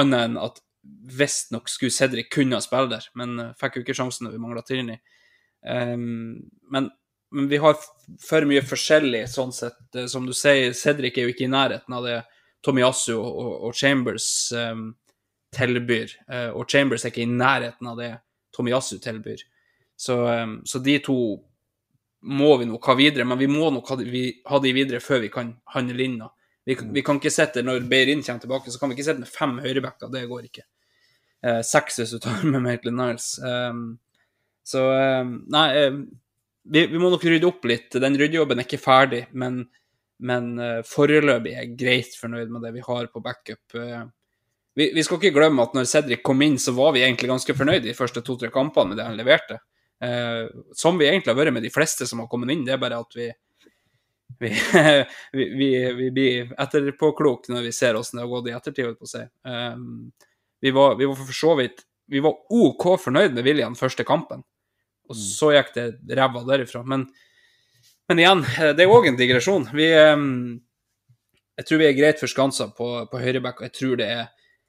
annet 0.00 0.30
enn 0.30 0.38
at 0.40 0.62
visstnok 1.06 1.68
skulle 1.68 1.90
Cedric 1.90 2.30
kunne 2.34 2.60
spille 2.60 2.90
der, 2.90 3.08
men 3.14 3.38
eh, 3.40 3.54
fikk 3.60 3.78
jo 3.78 3.84
ikke 3.84 3.96
sjansen 3.96 4.26
når 4.26 4.36
vi 4.36 4.42
mangla 4.42 4.62
Tierney. 4.66 4.98
Um, 5.66 6.50
men, 6.70 6.90
men, 7.34 7.48
vi 7.50 7.58
har 7.62 7.78
for 8.22 8.46
mye 8.46 8.62
forskjellig 8.66 9.24
sånn 9.30 9.54
sett. 9.54 9.80
Eh, 9.94 10.08
som 10.10 10.26
du 10.26 10.34
sier, 10.36 10.74
Cedric 10.76 11.18
er 11.18 11.26
jo 11.26 11.34
ikke 11.34 11.46
i 11.46 11.52
nærheten 11.52 11.96
av 11.96 12.06
det 12.06 12.20
Tomiyasu 12.66 13.14
og, 13.16 13.50
og, 13.68 13.74
Chambers 13.78 14.28
um, 14.56 14.88
tilbyr. 15.54 16.14
Uh, 16.30 16.50
og 16.58 16.70
Chambers 16.70 17.04
er 17.04 17.14
ikke 17.14 17.26
i 17.26 17.30
nærheten 17.30 17.90
av 17.92 18.00
det 18.00 18.14
Tomiyasu 18.56 18.96
tilbyr. 19.02 19.44
Så, 19.96 20.18
um, 20.26 20.58
så, 20.66 20.82
de 20.82 20.98
to 21.04 21.18
må 22.26 22.56
vi 22.58 22.66
nok 22.66 22.86
ha 22.90 22.96
videre, 22.98 23.26
men 23.28 23.38
vi 23.38 23.46
må 23.50 23.68
nok 23.70 23.92
ha 23.92 24.00
de, 24.00 24.24
ha 24.50 24.58
de 24.62 24.72
videre 24.74 24.98
før 25.04 25.22
vi 25.22 25.30
kan 25.32 25.54
handle 25.76 26.02
inn. 26.02 26.18
Vi, 26.66 26.74
vi, 26.74 27.02
kan 27.06 27.20
ikke 27.20 27.30
sette, 27.30 27.62
Når 27.62 27.86
Beirin 27.86 28.24
kommer 28.26 28.42
tilbake, 28.42 28.72
så 28.74 28.80
kan 28.80 28.90
vi 28.90 28.96
ikke 28.96 29.06
sette 29.06 29.22
med 29.22 29.30
fem 29.30 29.60
høyrebacker. 29.62 30.10
Det 30.10 30.24
går 30.26 30.48
ikke. 30.48 30.64
Uh, 31.46 31.60
seks 31.62 32.00
hvis 32.00 32.14
du 32.16 32.18
tar 32.22 32.42
med 32.48 32.64
Maitland 32.64 32.98
Niles. 32.98 33.36
Um, 33.38 33.98
så 34.66 34.82
um, 35.22 35.36
Nei, 35.52 35.66
uh, 35.86 36.00
vi, 36.66 36.86
vi, 36.90 36.98
må 36.98 37.10
nok 37.12 37.24
rydde 37.24 37.46
opp 37.46 37.66
litt. 37.70 37.92
Den 38.02 38.18
ryddejobben 38.18 38.58
er 38.58 38.66
ikke 38.66 38.82
ferdig, 38.82 39.26
men, 39.38 39.62
men 40.26 40.52
uh, 40.58 40.80
foreløpig 40.86 41.54
er 41.54 41.62
jeg 41.62 41.78
greit 41.78 42.18
fornøyd 42.18 42.50
med 42.50 42.66
det 42.66 42.74
vi 42.74 42.84
har 42.88 43.06
på 43.12 43.22
backup. 43.22 43.78
Vi, 44.76 44.90
vi, 44.92 45.04
skal 45.06 45.20
ikke 45.20 45.36
glemme 45.38 45.62
at 45.62 45.76
når 45.76 45.86
Cedric 45.88 46.24
kom 46.26 46.42
inn, 46.44 46.58
så 46.60 46.74
var 46.76 46.96
vi 46.96 47.04
egentlig 47.06 47.30
ganske 47.30 47.54
fornøyd 47.56 47.86
de 47.86 47.96
første 47.96 48.20
to-tre 48.26 48.50
kampene 48.52 48.92
med 48.92 49.00
det 49.00 49.06
han 49.06 49.16
leverte. 49.16 49.60
som 50.76 50.98
vi 50.98 51.06
egentlig 51.06 51.32
har 51.32 51.38
vært 51.38 51.54
med 51.56 51.64
de 51.64 51.72
fleste 51.72 52.04
som 52.06 52.20
har 52.20 52.28
kommet 52.28 52.52
inn. 52.52 52.66
Det 52.66 52.74
er 52.74 52.82
bare 52.82 52.98
at 53.00 53.16
vi, 53.16 53.30
vi, 54.42 54.50
vi, 55.32 55.70
vi, 55.96 56.10
blir 56.10 56.52
etterpåklok 56.58 57.48
når 57.48 57.70
vi 57.70 57.72
ser 57.72 57.96
åssen 57.96 58.18
det 58.18 58.26
har 58.26 58.34
gått 58.34 58.50
i 58.50 58.56
ettertid, 58.58 58.98
på 58.98 59.08
si. 59.08 59.22
Um, 59.48 60.10
vi 60.60 60.72
var, 60.74 60.96
vi 60.96 61.06
var 61.06 61.18
for 61.18 61.36
så 61.36 61.54
vidt 61.58 61.84
Vi 62.06 62.22
var 62.22 62.36
OK 62.54 62.84
fornøyd 63.02 63.34
med 63.34 63.44
William 63.44 63.74
første 63.74 64.04
kampen, 64.06 64.44
og 65.10 65.16
mm. 65.16 65.22
så 65.22 65.48
gikk 65.56 65.72
det 65.74 66.14
ræva 66.14 66.44
derifra. 66.46 66.84
Men, 66.86 67.02
men, 68.06 68.20
igjen, 68.22 68.44
det 68.78 68.84
er 68.84 68.92
òg 68.94 69.08
en 69.10 69.18
digresjon. 69.18 69.66
Vi 69.74 69.88
Jeg 69.90 71.66
tror 71.66 71.80
vi 71.80 71.88
er 71.88 71.98
greit 71.98 72.22
forskansa 72.22 72.68
på, 72.78 72.86
på 73.10 73.18
høyreback, 73.18 73.58
og 73.58 73.66
jeg 73.66 73.74
tror 73.74 73.98
det 73.98 74.06
er, 74.12 74.28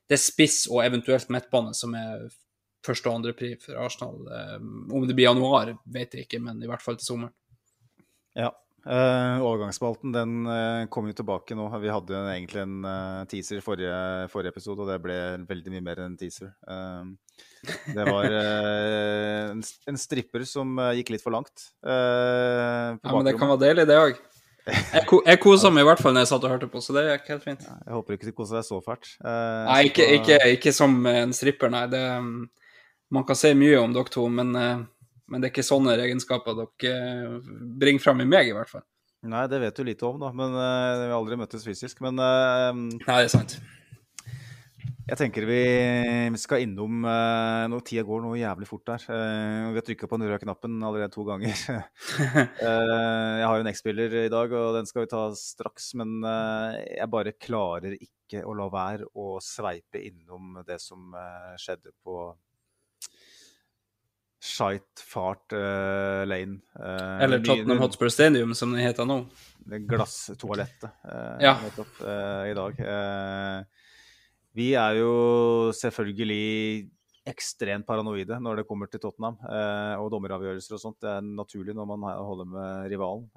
det 0.09 0.17
er 0.17 0.23
spiss 0.23 0.65
og 0.71 0.81
eventuelt 0.81 1.29
midtbane 1.29 1.75
som 1.77 1.93
er 1.93 2.25
første- 2.87 3.11
og 3.11 3.19
andrepri 3.19 3.53
for 3.61 3.77
Arsenal. 3.77 4.17
Om 4.89 5.05
det 5.05 5.13
blir 5.13 5.27
januar, 5.27 5.75
vet 5.85 6.15
jeg 6.15 6.25
ikke, 6.25 6.41
men 6.41 6.63
i 6.63 6.69
hvert 6.71 6.81
fall 6.81 6.97
til 6.97 7.11
sommeren. 7.11 7.35
Ja, 8.33 8.49
Uh, 8.85 9.41
overgangsspalten 9.43 10.13
den 10.15 10.45
uh, 10.47 10.85
kom 10.93 11.09
jo 11.09 11.15
tilbake 11.17 11.55
nå. 11.57 11.65
Vi 11.81 11.89
hadde 11.91 12.13
jo 12.13 12.21
egentlig 12.31 12.61
en 12.61 12.85
uh, 12.85 13.25
teaser 13.27 13.59
i 13.59 13.63
forrige, 13.63 13.97
forrige, 14.31 14.53
episode, 14.53 14.85
og 14.85 14.91
det 14.91 15.01
ble 15.03 15.17
veldig 15.49 15.73
mye 15.73 15.83
mer 15.83 15.99
enn 15.99 16.13
en 16.13 16.19
teaser. 16.19 16.53
det 17.91 18.05
var 18.07 18.31
en, 18.37 19.59
en, 19.59 19.99
stripper 19.99 20.45
som 20.47 20.79
gikk 20.95 21.11
litt 21.15 21.25
for 21.25 21.35
langt. 21.35 21.69
ja, 21.83 22.95
men 23.03 23.27
det 23.27 23.35
kan 23.39 23.51
være 23.51 23.65
deilig, 23.65 23.87
det 23.89 23.99
òg. 23.99 24.21
Jeg, 24.67 25.03
ko 25.07 25.21
jeg 25.23 25.39
kosa 25.39 25.71
meg 25.71 25.85
i 25.85 25.87
hvert 25.87 26.01
fall 26.03 26.15
når 26.15 26.25
jeg 26.25 26.29
satt 26.33 26.45
og 26.47 26.51
hørte 26.51 26.67
på, 26.71 26.79
så 26.83 26.95
det 26.95 27.05
gikk 27.07 27.29
helt 27.33 27.45
fint. 27.45 27.67
jeg 27.67 27.93
håper 27.95 28.15
ikke 28.15 28.29
du 28.29 28.35
koser 28.35 28.59
deg 28.59 28.67
så 28.67 28.79
fælt. 28.83 29.13
nei, 29.23 29.81
ikke, 29.89 30.07
ikke, 30.19 30.39
ikke, 30.57 30.75
som 30.75 30.95
en 31.11 31.35
stripper, 31.35 31.71
nei. 31.73 31.87
Det, 31.91 32.03
um, 32.19 32.47
man 33.15 33.27
kan 33.27 33.39
si 33.39 33.51
mye 33.55 33.79
om 33.79 33.95
dere 33.95 34.11
to, 34.11 34.27
men 34.31 34.55
men 35.27 35.41
det 35.41 35.49
er 35.49 35.55
ikke 35.55 35.67
sånne 35.67 35.97
egenskaper 35.99 36.55
dere 36.55 36.93
eh, 36.93 37.55
bringer 37.79 38.03
fram 38.03 38.23
i 38.23 38.29
meg, 38.29 38.51
i 38.51 38.55
hvert 38.55 38.71
fall. 38.71 38.85
Nei, 39.27 39.47
det 39.49 39.59
vet 39.59 39.79
du 39.79 39.87
lite 39.87 40.05
om, 40.07 40.19
da. 40.21 40.29
Men 40.35 40.53
uh, 40.53 40.99
Vi 41.01 41.09
har 41.09 41.17
aldri 41.17 41.39
møttes 41.39 41.65
fysisk. 41.65 41.99
Men 42.05 42.21
uh, 42.21 42.69
Nei, 42.77 43.17
det 43.17 43.25
er 43.25 43.33
sant. 43.33 43.57
Jeg 45.07 45.19
tenker 45.21 45.45
vi 45.47 45.61
skal 46.35 46.65
innom 46.65 47.05
uh, 47.07 47.63
Nå 47.71 47.77
Tida 47.87 48.03
går 48.03 48.25
noe 48.25 48.39
jævlig 48.39 48.67
fort 48.69 48.85
der. 48.89 49.05
Uh, 49.07 49.71
vi 49.71 49.79
har 49.79 49.85
trykka 49.87 50.09
på 50.11 50.19
den 50.19 50.29
røde 50.29 50.41
knappen 50.43 50.77
allerede 50.83 51.11
to 51.15 51.25
ganger. 51.27 51.55
jeg 52.61 53.47
har 53.47 53.63
en 53.63 53.71
X-spiller 53.71 54.19
i 54.25 54.31
dag, 54.31 54.53
og 54.53 54.77
den 54.77 54.87
skal 54.89 55.07
vi 55.07 55.11
ta 55.11 55.27
straks. 55.39 55.93
Men 55.99 56.19
jeg 56.21 57.11
bare 57.11 57.35
klarer 57.39 57.97
ikke 57.97 58.43
å 58.47 58.55
la 58.59 58.67
være 58.71 59.07
å 59.17 59.37
sveipe 59.43 60.03
innom 60.03 60.59
det 60.67 60.79
som 60.83 61.15
skjedde 61.59 61.95
på 62.03 62.29
Shite 64.47 65.03
Fart 65.03 65.53
uh, 65.53 66.23
Lane. 66.27 66.61
Uh, 66.79 67.23
Eller 67.23 67.43
Tottenham 67.43 67.81
Hotspur 67.83 68.09
Stadium, 68.09 68.53
som 68.55 68.73
det 68.73 68.85
heter 68.85 69.07
nå. 69.07 69.21
Glasstoalettet 69.67 70.87
uh, 70.87 71.35
ja. 71.43 71.57
nettopp 71.65 71.99
i 72.47 72.53
dag. 72.55 72.77
vi 74.57 74.67
er 74.79 74.99
jo 75.01 75.11
selvfølgelig 75.75 76.87
ekstremt 77.27 77.85
paranoide 77.85 78.37
når 78.39 78.61
det 78.61 78.67
kommer 78.69 78.87
til 78.87 79.01
Tottenham 79.03 79.35
og 79.99 80.07
dommeravgjørelser 80.13 80.77
og 80.77 80.81
sånt. 80.81 81.01
Det 81.03 81.11
er 81.11 81.25
naturlig 81.27 81.75
når 81.75 81.89
man 81.91 82.05
holder 82.15 82.47
med 82.53 82.87
rivalen. 82.93 83.27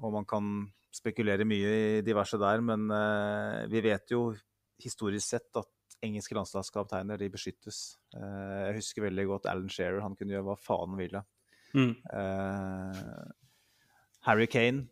og 0.00 0.14
man 0.16 0.24
kan 0.24 0.48
spekulere 0.90 1.44
mye 1.44 1.74
i 1.98 2.00
diverse 2.02 2.40
der, 2.40 2.64
men 2.64 2.88
vi 3.70 3.84
vet 3.84 4.16
jo 4.16 4.30
historisk 4.80 5.36
sett 5.36 5.60
at 5.60 5.68
engelske 6.04 6.36
landslagskapteiner 6.36 7.20
de 7.20 7.28
beskyttes. 7.32 7.80
Uh, 8.14 8.68
jeg 8.68 8.78
husker 8.80 9.06
veldig 9.06 9.26
godt 9.30 9.48
Alan 9.50 9.70
Shearer. 9.72 10.02
Han 10.04 10.16
kunne 10.18 10.34
gjøre 10.34 10.48
hva 10.48 10.56
faen 10.60 10.94
han 10.94 11.00
ville. 11.00 11.22
Mm. 11.76 11.92
Uh, 12.10 13.28
Harry 14.26 14.48
Kane 14.50 14.88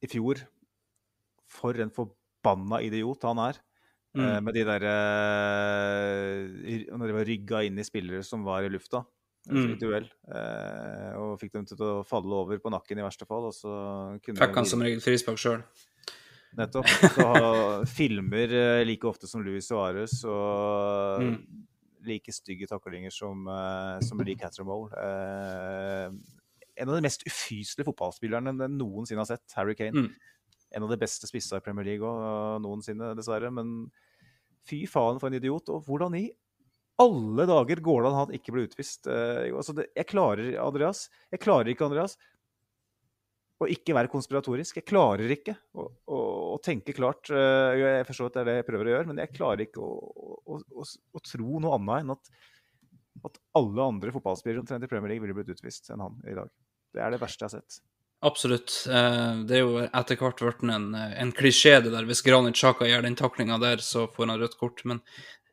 i 0.00 0.08
fjor 0.08 0.40
For 1.52 1.76
en 1.76 1.92
forbanna 1.92 2.80
idiot 2.86 3.26
han 3.28 3.42
er. 3.42 3.60
Mm. 4.16 4.22
Uh, 4.24 4.38
med 4.42 4.56
de 4.56 4.62
derre 4.66 4.94
Når 6.98 7.04
de 7.06 7.14
var 7.18 7.28
rygga 7.28 7.60
inn 7.68 7.78
i 7.78 7.86
spillere 7.86 8.24
som 8.26 8.42
var 8.46 8.64
i 8.66 8.72
lufta 8.72 9.04
mm. 9.46 9.76
duell. 9.78 10.08
og 11.20 11.36
fikk 11.42 11.52
dem 11.58 11.68
til 11.68 11.84
å 11.84 11.92
falle 12.06 12.40
over 12.42 12.58
på 12.58 12.72
nakken 12.72 12.98
i 12.98 13.06
verste 13.06 13.28
fall. 13.28 13.50
Og 13.50 13.54
så 13.54 13.76
kunne 14.24 14.40
Fikk 14.40 14.58
han 14.62 14.72
som 14.72 14.82
regel 14.82 15.04
frispark 15.04 15.38
sjøl? 15.42 15.62
Nettopp. 16.58 16.88
Så 17.14 17.26
filmer 17.98 18.52
eh, 18.54 18.82
like 18.86 19.06
ofte 19.06 19.28
som 19.30 19.44
Louis 19.44 19.66
Suárez 19.66 20.16
og 20.26 21.22
mm. 21.22 21.36
like 22.08 22.34
stygge 22.34 22.68
taklinger 22.70 23.14
som, 23.14 23.46
uh, 23.46 24.00
som 24.04 24.22
Lee 24.24 24.38
Cattermole. 24.38 24.90
Uh, 24.90 26.16
en 26.80 26.88
av 26.88 26.96
de 26.96 27.04
mest 27.04 27.22
ufyselige 27.28 27.86
fotballspillerne 27.90 28.54
jeg 28.56 28.74
noensinne 28.74 29.22
har 29.22 29.30
sett, 29.30 29.56
Harry 29.58 29.76
Kane. 29.78 30.06
Mm. 30.06 30.36
En 30.76 30.86
av 30.86 30.92
de 30.92 31.00
beste 31.00 31.28
spissa 31.28 31.58
i 31.58 31.64
Premier 31.64 31.86
League 31.86 32.06
også, 32.06 32.60
noensinne, 32.64 33.12
dessverre. 33.18 33.50
Men 33.54 33.90
fy 34.66 34.84
faen 34.90 35.20
for 35.20 35.30
en 35.30 35.38
idiot. 35.38 35.70
Og 35.74 35.86
hvordan 35.86 36.16
i 36.18 36.28
alle 37.00 37.46
dager 37.48 37.80
går 37.84 38.02
det 38.02 38.10
an 38.10 38.18
han 38.18 38.34
ikke 38.36 38.54
ble 38.56 38.66
utvist? 38.68 39.06
Uh, 39.06 39.46
altså 39.54 39.76
det, 39.76 39.90
jeg 39.98 40.10
klarer, 40.10 40.54
Andreas. 40.62 41.06
Jeg 41.30 41.42
klarer 41.46 41.70
ikke, 41.72 41.90
Andreas 41.90 42.18
å 43.60 43.68
ikke 43.68 43.94
være 43.96 44.10
konspiratorisk. 44.12 44.78
Jeg 44.80 44.88
klarer 44.88 45.32
ikke 45.34 45.54
å, 45.76 45.84
å, 46.08 46.20
å, 46.54 46.56
tenke 46.64 46.94
klart. 46.96 47.28
Eh, 47.28 47.76
jeg 47.80 48.06
forstår 48.08 48.30
at 48.30 48.38
det 48.38 48.42
er 48.42 48.48
det 48.48 48.56
jeg 48.60 48.68
prøver 48.70 48.88
å 48.88 48.94
gjøre, 48.94 49.10
men 49.10 49.20
jeg 49.20 49.34
klarer 49.36 49.64
ikke 49.66 49.84
å, 49.84 50.56
å 50.56 51.22
tro 51.26 51.60
noe 51.60 51.76
annet 51.76 52.04
enn 52.04 52.14
at, 52.16 52.32
at 53.28 53.40
alle 53.60 53.86
andre 53.92 54.14
fotballspillere 54.16 54.64
omtrent 54.64 54.86
i 54.86 54.90
Premier 54.90 55.12
League 55.12 55.26
ville 55.26 55.36
blitt 55.36 55.52
utvist 55.52 55.92
enn 55.92 56.04
han 56.06 56.16
i 56.24 56.36
dag. 56.38 56.52
Det 56.90 57.04
er 57.04 57.12
det 57.12 57.20
verste 57.22 57.44
jeg 57.44 57.50
har 57.50 57.60
sett. 57.60 57.82
Absolutt. 58.26 58.72
Eh, 58.88 59.34
det 59.48 59.58
er 59.58 59.62
jo 59.64 59.84
etter 59.86 60.20
hvert 60.20 60.42
blitt 60.44 60.64
en, 60.68 60.88
en 60.96 61.34
klisjé 61.36 61.78
det 61.84 61.92
der. 61.92 62.08
Hvis 62.08 62.24
Granit 62.24 62.58
Xhaka 62.58 62.88
gjør 62.88 63.06
den 63.06 63.16
taklinga 63.16 63.60
der, 63.62 63.84
så 63.84 64.06
får 64.12 64.28
han 64.28 64.40
rødt 64.40 64.58
kort. 64.60 64.82
Men 64.88 65.00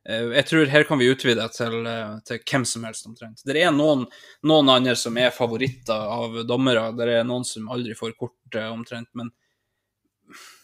jeg 0.08 0.46
tror 0.48 0.70
her 0.72 0.86
kan 0.88 1.00
vi 1.02 1.10
utvide 1.12 1.44
til, 1.52 1.82
eh, 1.86 2.20
til 2.24 2.40
hvem 2.40 2.66
som 2.66 2.86
helst, 2.88 3.08
omtrent. 3.10 3.42
Det 3.44 3.58
er 3.60 3.74
noen, 3.76 4.06
noen, 4.48 4.70
andre 4.72 4.96
som 4.96 5.18
er 5.20 5.34
favoritter 5.36 6.00
av 6.00 6.38
dommere. 6.48 6.94
Det 6.96 7.10
er 7.12 7.26
noen 7.28 7.44
som 7.46 7.68
aldri 7.74 7.96
får 7.96 8.14
kort, 8.16 8.56
eh, 8.56 8.70
omtrent. 8.72 9.10
Men, 9.20 9.34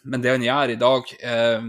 men 0.04 0.24
det 0.24 0.32
han 0.32 0.46
gjør 0.48 0.72
i 0.72 0.80
dag 0.80 1.12
eh, 1.20 1.66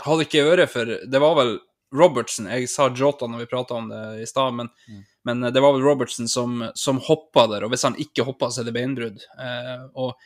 Hadde 0.00 0.24
ikke 0.26 0.42
øre 0.44 0.66
for 0.68 0.90
Det 1.08 1.20
var 1.22 1.36
vel 1.38 1.54
Robertsen 1.96 2.50
Jeg 2.52 2.66
sa 2.68 2.90
Jota 2.92 3.24
når 3.24 3.40
vi 3.40 3.46
prata 3.48 3.78
om 3.78 3.88
det 3.88 4.02
i 4.20 4.26
stad, 4.28 4.52
men, 4.54 4.68
mm. 4.88 4.98
men, 5.24 5.46
det 5.52 5.60
var 5.64 5.72
vel 5.72 5.84
Robertsen 5.84 6.28
som, 6.28 6.70
som 6.74 7.00
hoppa 7.04 7.46
der. 7.52 7.64
Og 7.66 7.74
hvis 7.74 7.84
han 7.84 8.00
ikke 8.00 8.24
hoppa, 8.24 8.48
så 8.48 8.62
er 8.62 8.70
det 8.70 8.76
beinbrudd. 8.78 9.20
Eh, 9.20 9.84
og 9.92 10.16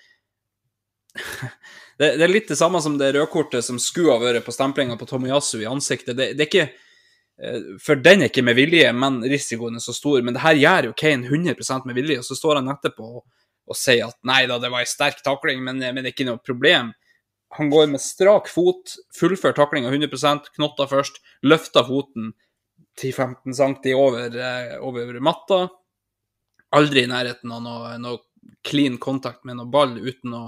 det, 1.98 2.14
det, 2.14 2.22
er 2.22 2.30
litt 2.30 2.54
det 2.54 2.58
samme 2.60 2.78
som 2.82 2.98
det 3.02 3.16
rødkortet 3.18 3.66
som 3.66 3.82
skulle 3.82 4.14
ha 4.14 4.22
vært 4.22 4.46
på 4.46 4.54
stemplinga 4.54 4.98
på 5.00 5.10
Tomiyasu 5.10 5.58
i 5.58 5.70
ansiktet. 5.70 6.14
Det, 6.14 6.32
det, 6.38 6.46
er 6.46 6.50
ikke 6.52 6.70
Eh, 6.72 6.83
for 7.82 7.98
den 7.98 8.22
er 8.22 8.30
ikke 8.30 8.44
med 8.46 8.54
vilje, 8.54 8.90
men 8.94 9.16
risikoen 9.26 9.78
er 9.78 9.82
så 9.82 9.94
stor. 9.96 10.20
Men 10.22 10.36
det 10.36 10.44
her 10.44 10.58
gjør 10.60 10.90
jo 10.90 10.98
Kane 10.98 11.26
100 11.26 11.82
med 11.88 11.96
vilje, 11.98 12.20
og 12.20 12.28
så 12.28 12.36
står 12.38 12.60
han 12.60 12.70
etterpå 12.70 13.08
og 13.18 13.24
og 13.70 13.78
sier 13.78 14.08
at 14.08 14.18
nei 14.28 14.44
da, 14.48 14.58
det 14.60 14.70
var 14.72 14.84
ei 14.84 14.88
sterk 14.88 15.22
takling, 15.24 15.62
men, 15.64 15.80
men, 15.80 16.02
det 16.02 16.10
er 16.10 16.14
ikke 16.14 16.28
noe 16.28 16.42
problem. 16.44 16.92
Han 17.58 17.70
går 17.72 17.88
med 17.92 18.02
strak 18.02 18.50
fot, 18.50 18.96
fullfører 19.14 19.56
taklinga 19.56 19.92
100% 19.92 20.50
knotta 20.56 20.88
først, 20.90 21.20
løfter 21.46 21.86
foten 21.86 22.32
10-15 23.00 23.56
cm 23.56 23.78
over, 23.98 24.36
eh, 24.36 24.76
over, 24.84 25.16
matta. 25.24 25.64
Aldri 26.74 27.04
i 27.04 27.10
nærheten 27.10 27.52
av 27.54 27.62
noe, 27.62 27.94
noe 28.02 28.52
clean 28.66 28.98
kontakt 29.02 29.46
med 29.46 29.58
noe 29.60 29.70
ball 29.70 29.94
uten 30.02 30.34
å, 30.34 30.44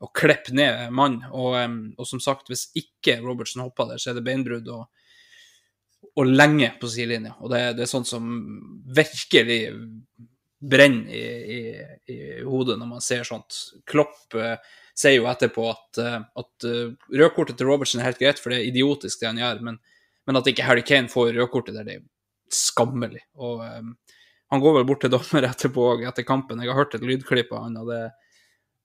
å 0.00 0.10
kleppe 0.14 0.54
ned 0.54 0.94
mann. 0.94 1.20
Og, 1.32 1.58
og, 1.98 2.04
som 2.08 2.22
sagt, 2.22 2.48
hvis 2.52 2.68
ikke 2.78 3.18
Robertson 3.24 3.64
hopper 3.66 3.90
der, 3.90 4.02
så 4.02 4.12
er 4.12 4.20
det 4.20 4.26
beinbrudd. 4.26 4.70
og 4.70 4.86
og 6.14 6.30
lenge 6.30 6.70
på 6.80 6.88
sidelinja. 6.90 7.34
Og 7.42 7.50
det, 7.52 7.60
det, 7.78 7.84
er 7.84 7.90
sånt 7.90 8.08
som 8.08 8.28
virkelig 8.94 9.58
brenner 10.64 11.10
i, 11.10 11.24
i, 11.54 11.60
i, 12.14 12.18
hodet 12.46 12.78
når 12.80 12.90
man 12.94 13.04
ser 13.04 13.26
sånt. 13.26 13.58
Klopp 13.90 14.36
uh, 14.38 14.54
sier 14.96 15.18
jo 15.18 15.28
etterpå 15.28 15.66
at, 15.72 16.00
uh, 16.00 16.20
at 16.40 16.68
uh, 16.68 16.94
rødkortet 17.12 17.58
til 17.58 17.68
Robertsen 17.68 18.00
er 18.00 18.08
helt 18.08 18.22
greit, 18.22 18.40
for 18.40 18.54
det 18.54 18.62
er 18.62 18.70
idiotisk 18.70 19.20
det 19.20 19.32
han 19.32 19.42
gjør, 19.42 19.62
men, 19.66 19.80
men 20.24 20.40
at 20.40 20.50
ikke 20.50 20.68
Harry 20.68 20.86
Kane 20.86 21.12
får 21.12 21.34
rødkortet 21.36 21.76
der, 21.76 21.88
det 21.88 21.98
er 21.98 22.06
skammelig. 22.54 23.24
Og 23.40 23.64
um, 23.64 23.94
han 24.54 24.62
går 24.62 24.78
vel 24.78 24.86
bort 24.88 25.02
til 25.02 25.12
dommer 25.12 25.48
etterpå 25.50 25.88
etter 26.06 26.26
kampen. 26.28 26.62
Jeg 26.62 26.70
har 26.70 26.84
hørt 26.84 26.94
et 26.94 27.04
lydklipp 27.04 27.52
av 27.56 27.66
han, 27.66 27.80
og 27.82 27.90
det, 27.90 28.04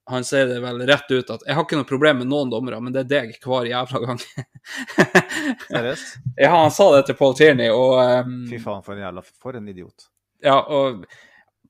han 0.09 0.25
sier 0.25 0.47
det 0.49 0.59
vel 0.63 0.81
rett 0.87 1.11
ut 1.11 1.29
at 1.29 1.43
'jeg 1.45 1.55
har 1.55 1.65
ikke 1.65 1.77
noe 1.77 1.87
problem 1.87 2.21
med 2.23 2.29
noen 2.31 2.49
dommere, 2.49 2.79
men 2.81 2.93
det 2.93 3.05
er 3.05 3.09
deg 3.09 3.35
hver 3.43 3.67
jævla 3.69 4.01
gang'. 4.05 4.21
Seriøst? 5.69 6.15
ja, 6.35 6.49
han 6.55 6.71
sa 6.73 6.87
det 6.95 7.05
til 7.07 7.17
Paul 7.19 7.35
Tierney, 7.37 7.69
og 7.69 8.25
um, 8.25 8.39
Fy 8.49 8.57
faen, 8.63 8.81
for 8.85 8.95
en 8.95 9.03
jævla 9.05 9.23
For 9.29 9.59
en 9.59 9.67
idiot. 9.69 10.09
Ja, 10.41 10.57
og 10.65 11.05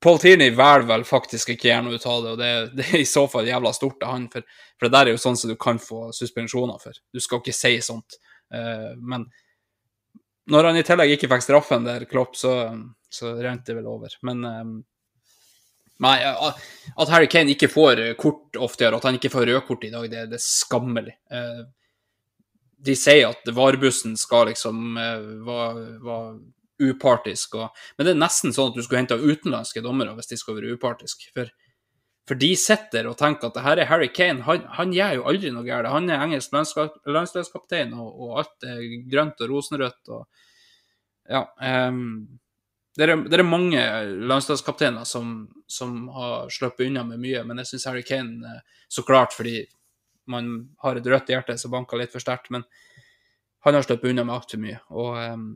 Paul 0.00 0.18
Tierney 0.18 0.54
velger 0.56 0.86
vel 0.88 1.04
faktisk 1.04 1.52
ikke 1.52 1.68
gjerne 1.68 1.92
ut 1.92 2.06
av 2.08 2.24
det, 2.24 2.32
og 2.32 2.38
det, 2.40 2.52
det, 2.78 2.86
er 2.88 3.02
i 3.02 3.08
så 3.08 3.26
fall 3.28 3.48
jævla 3.50 3.72
stort 3.76 4.02
av 4.02 4.16
han, 4.16 4.28
for, 4.32 4.46
for, 4.78 4.88
det 4.88 4.96
der 4.96 5.10
er 5.10 5.16
jo 5.16 5.20
sånn 5.20 5.36
som 5.36 5.52
du 5.52 5.56
kan 5.60 5.78
få 5.82 6.08
suspensjoner 6.16 6.80
for. 6.80 6.96
Du 7.12 7.20
skal 7.20 7.42
ikke 7.42 7.56
si 7.56 7.76
sånt. 7.84 8.16
Uh, 8.54 8.96
men 8.96 9.28
når 10.50 10.70
han 10.70 10.80
i 10.80 10.86
tillegg 10.86 11.12
ikke 11.14 11.28
fikk 11.34 11.44
straffen 11.44 11.84
der, 11.84 12.08
Klopp, 12.08 12.40
så, 12.40 12.54
så 13.12 13.34
rant 13.44 13.66
det 13.68 13.76
vel 13.76 13.90
over. 13.90 14.16
Men 14.26 14.44
um, 14.48 14.72
Nei, 16.00 16.16
at 16.24 17.10
Harry 17.12 17.28
Kane 17.28 17.52
ikke 17.52 17.68
får 17.68 18.00
kort 18.20 18.56
oftere, 18.56 18.96
at 18.96 19.04
han 19.04 19.18
ikke 19.18 19.32
får 19.32 19.50
rødkort 19.50 19.84
i 19.84 19.92
dag, 19.92 20.06
det, 20.12 20.22
det 20.32 20.38
er 20.38 20.44
skammelig. 20.44 21.12
Uh, 21.32 21.66
de 22.80 22.94
sier 22.96 23.28
at 23.28 23.50
varebussen 23.52 24.14
skal 24.16 24.48
liksom 24.48 24.96
være, 24.96 25.82
være 26.00 26.22
upartisk. 26.80 27.54
Og, 27.60 27.82
men 27.96 28.06
det 28.06 28.14
er 28.14 28.22
nesten 28.22 28.54
sånn 28.56 28.72
at 28.72 28.78
du 28.78 28.84
skulle 28.84 29.02
hente 29.02 29.18
utenlandske 29.20 29.82
dommere 29.84 30.14
hvis 30.16 30.32
de 30.32 30.38
skal 30.40 30.56
være 30.58 30.76
upartiske. 30.76 31.30
For, 31.36 31.50
for, 32.28 32.40
de 32.40 32.50
sitter 32.58 33.08
og 33.10 33.18
tenker 33.20 33.50
at 33.50 33.58
det 33.58 33.64
her 33.66 33.82
er 33.82 33.90
Harry 33.90 34.10
Kane. 34.14 34.44
Han, 34.48 34.64
han 34.78 34.94
gjør 34.96 35.18
jo 35.18 35.26
aldri 35.32 35.52
noe 35.54 35.66
galt. 35.66 35.90
Han 35.92 36.10
er 36.10 36.24
engelsk 36.24 36.54
landslagskaptein, 36.56 37.94
og, 37.96 38.10
og, 38.10 38.36
alt 38.42 38.68
er 38.68 38.84
grønt 39.12 39.44
og 39.44 39.54
rosenrødt. 39.54 40.14
Og, 40.16 40.46
ja, 41.30 41.44
um, 41.90 42.39
det, 42.96 43.06
er, 43.06 43.16
det 43.30 43.38
er, 43.38 43.46
mange 43.46 43.82
landslagskapteiner 44.30 45.06
som, 45.06 45.44
som 45.70 46.08
har 46.14 46.50
sluppet 46.52 46.88
unna 46.88 47.04
med 47.06 47.22
mye, 47.22 47.44
men 47.46 47.62
jeg 47.62 47.72
syns 47.72 47.86
Harry 47.90 48.02
Kane 48.06 48.56
så 48.90 49.04
klart 49.06 49.36
fordi 49.36 49.62
man 50.30 50.50
har 50.82 50.98
et 50.98 51.06
rødt 51.06 51.30
hjerte 51.30 51.56
som 51.58 51.72
banker 51.74 52.00
litt 52.00 52.12
for 52.12 52.22
sterkt. 52.22 52.50
Men 52.54 52.64
han 53.64 53.76
har 53.76 53.86
sluppet 53.86 54.10
unna 54.10 54.24
med 54.26 54.36
altfor 54.36 54.62
mye. 54.62 54.80
Og 54.94 55.18
um, 55.18 55.46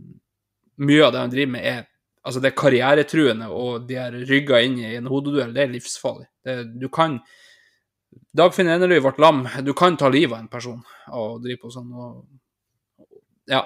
mye 0.85 1.07
av 1.07 1.15
det 1.15 1.23
han 1.23 1.35
driver 1.35 1.53
med, 1.55 1.67
er 1.67 1.83
altså 2.25 2.43
det 2.43 2.51
er 2.51 2.59
karrieretruende, 2.59 3.49
og 3.53 3.89
de 3.89 3.99
er 4.01 4.19
rygga 4.29 4.61
inn 4.65 4.79
i 4.81 4.95
en 4.97 5.11
hodeduell, 5.11 5.53
det 5.55 5.65
er 5.65 5.75
livsfarlig. 5.75 6.29
Det, 6.45 6.57
du 6.81 6.89
kan 6.93 7.21
Dagfinn 8.35 8.71
Enerly 8.71 9.01
ble 9.03 9.13
lam. 9.19 9.43
Du 9.67 9.73
kan 9.75 9.97
ta 9.99 10.07
livet 10.11 10.37
av 10.37 10.45
en 10.45 10.51
person 10.51 10.79
og 11.15 11.41
drive 11.43 11.65
på 11.65 11.71
sånn. 11.75 11.91
Og, 11.99 13.09
ja. 13.51 13.65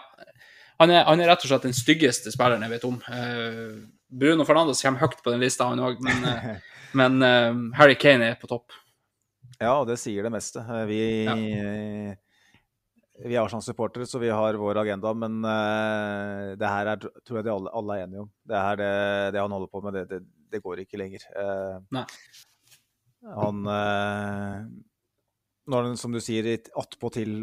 Han 0.78 0.92
er, 0.94 1.02
han 1.09 1.18
er, 1.18 1.26
rett 1.32 1.42
og 1.42 1.50
slett 1.50 1.64
den 1.66 1.74
styggeste 1.74 2.30
spilleren 2.30 2.62
jeg 2.62 2.76
vet 2.76 2.84
om. 2.86 3.00
Uh, 3.10 3.80
Bruno 4.09 4.46
Fernandes 4.46 4.82
kommer 4.84 5.02
høyt 5.02 5.18
på 5.24 5.32
den 5.34 5.42
lista, 5.42 5.66
han 5.66 5.82
òg, 5.82 5.98
men, 6.06 6.22
uh, 6.22 6.52
men 7.00 7.18
uh, 7.24 7.59
Harry 7.80 7.96
Kane 7.98 8.30
er 8.30 8.38
på 8.38 8.50
topp. 8.50 8.76
Ja, 9.59 9.72
og 9.80 9.88
det 9.88 9.98
sier 9.98 10.22
det 10.22 10.34
meste. 10.34 10.62
Vi 10.90 11.02
ja 11.26 12.14
vi 13.18 13.34
er 13.34 13.40
Arsenal-supportere, 13.42 14.06
så 14.06 14.20
vi 14.22 14.28
har 14.30 14.55
vår 14.55 14.78
agenda. 14.78 15.10
Men 15.10 15.40
det 15.42 16.68
her 16.70 16.86
er, 16.92 17.00
tror 17.26 17.40
jeg 17.40 17.46
de 17.48 17.50
alle, 17.50 17.72
alle, 17.74 17.96
er 17.96 18.05
enige 18.05 18.20
om. 18.22 18.28
Det, 18.46 18.60
her, 18.62 18.76
det, 18.78 18.92
det 19.34 19.40
han 19.42 19.55
holder 19.56 19.70
på 19.72 19.80
med, 19.82 19.96
det, 19.96 20.05
det, 20.06 20.20
det 20.55 20.60
går 20.62 20.84
ikke 20.84 21.00
lenger. 21.02 21.24
Uh, 21.34 22.06
han 23.40 23.66
Når 25.66 25.88
han, 25.88 25.98
som 25.98 26.14
du 26.14 26.20
sier, 26.22 26.46
attpåtil 26.78 27.42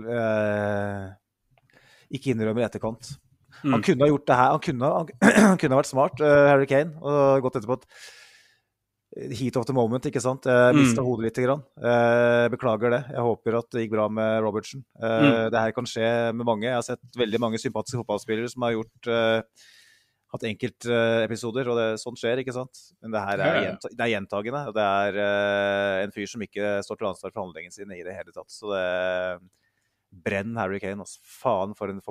ikke 2.15 2.31
innrømmer 2.31 2.63
i 2.63 2.67
etterkant. 2.69 3.11
Mm. 3.65 3.73
Han 3.73 3.87
kunne 3.87 4.05
ha 4.05 4.11
gjort 4.11 4.27
det 4.29 4.37
her. 4.37 4.51
Han 4.53 4.63
kunne, 4.67 4.91
han, 4.99 5.09
han 5.49 5.57
kunne 5.61 5.81
vært 5.81 5.89
smart, 5.89 6.21
Harry 6.21 6.69
Kane, 6.69 6.93
og 7.01 7.41
gått 7.47 7.59
etterpå 7.59 7.79
at 7.81 7.89
heat 9.15 9.55
of 9.55 9.65
the 9.65 9.73
moment, 9.75 10.05
ikke 10.09 10.21
sant. 10.23 10.47
Jeg 10.49 10.75
mista 10.75 10.99
mm. 10.99 11.07
hodet 11.07 11.29
lite 11.29 11.45
grann. 11.45 11.63
Uh, 11.79 12.47
beklager 12.51 12.91
det. 12.91 13.01
Jeg 13.13 13.23
håper 13.23 13.57
at 13.61 13.69
det 13.71 13.85
gikk 13.85 13.95
bra 13.95 14.09
med 14.11 14.43
Robertsen. 14.43 14.83
Uh, 14.99 15.07
mm. 15.07 15.39
Det 15.53 15.63
her 15.63 15.73
kan 15.77 15.87
skje 15.89 16.11
med 16.35 16.47
mange. 16.47 16.67
Jeg 16.67 16.75
har 16.75 16.85
sett 16.85 17.19
veldig 17.21 17.41
mange 17.41 17.61
sympatiske 17.61 18.01
fotballspillere 18.01 18.51
som 18.51 18.65
har 18.67 18.75
gjort 18.75 19.11
uh, 19.11 19.67
hatt 20.35 20.47
enkeltepisoder, 20.49 21.71
og 21.71 21.79
det, 21.79 21.87
sånt 22.03 22.19
skjer, 22.19 22.43
ikke 22.43 22.55
sant. 22.55 22.81
Men 22.99 23.15
det 23.15 23.23
her 23.23 23.45
er, 23.45 23.59
gjenta, 23.69 23.93
det 23.93 24.05
er 24.05 24.13
gjentagende. 24.17 24.63
Og 24.71 24.75
det 24.75 24.87
er 24.99 25.21
uh, 25.21 26.03
en 26.03 26.15
fyr 26.15 26.31
som 26.33 26.43
ikke 26.43 26.73
står 26.87 26.99
til 26.99 27.11
ansvar 27.13 27.31
for 27.31 27.45
handlingene 27.45 27.77
sine 27.77 27.99
i 27.99 28.03
det 28.05 28.17
hele 28.17 28.35
tatt. 28.35 28.51
Så 28.51 28.73
det 28.73 28.83
Brenn 30.25 30.55
Harry 30.59 30.81
Kane, 30.83 31.03
altså. 31.03 31.23
Faen 31.23 31.75
for 31.77 31.91
en 31.91 32.03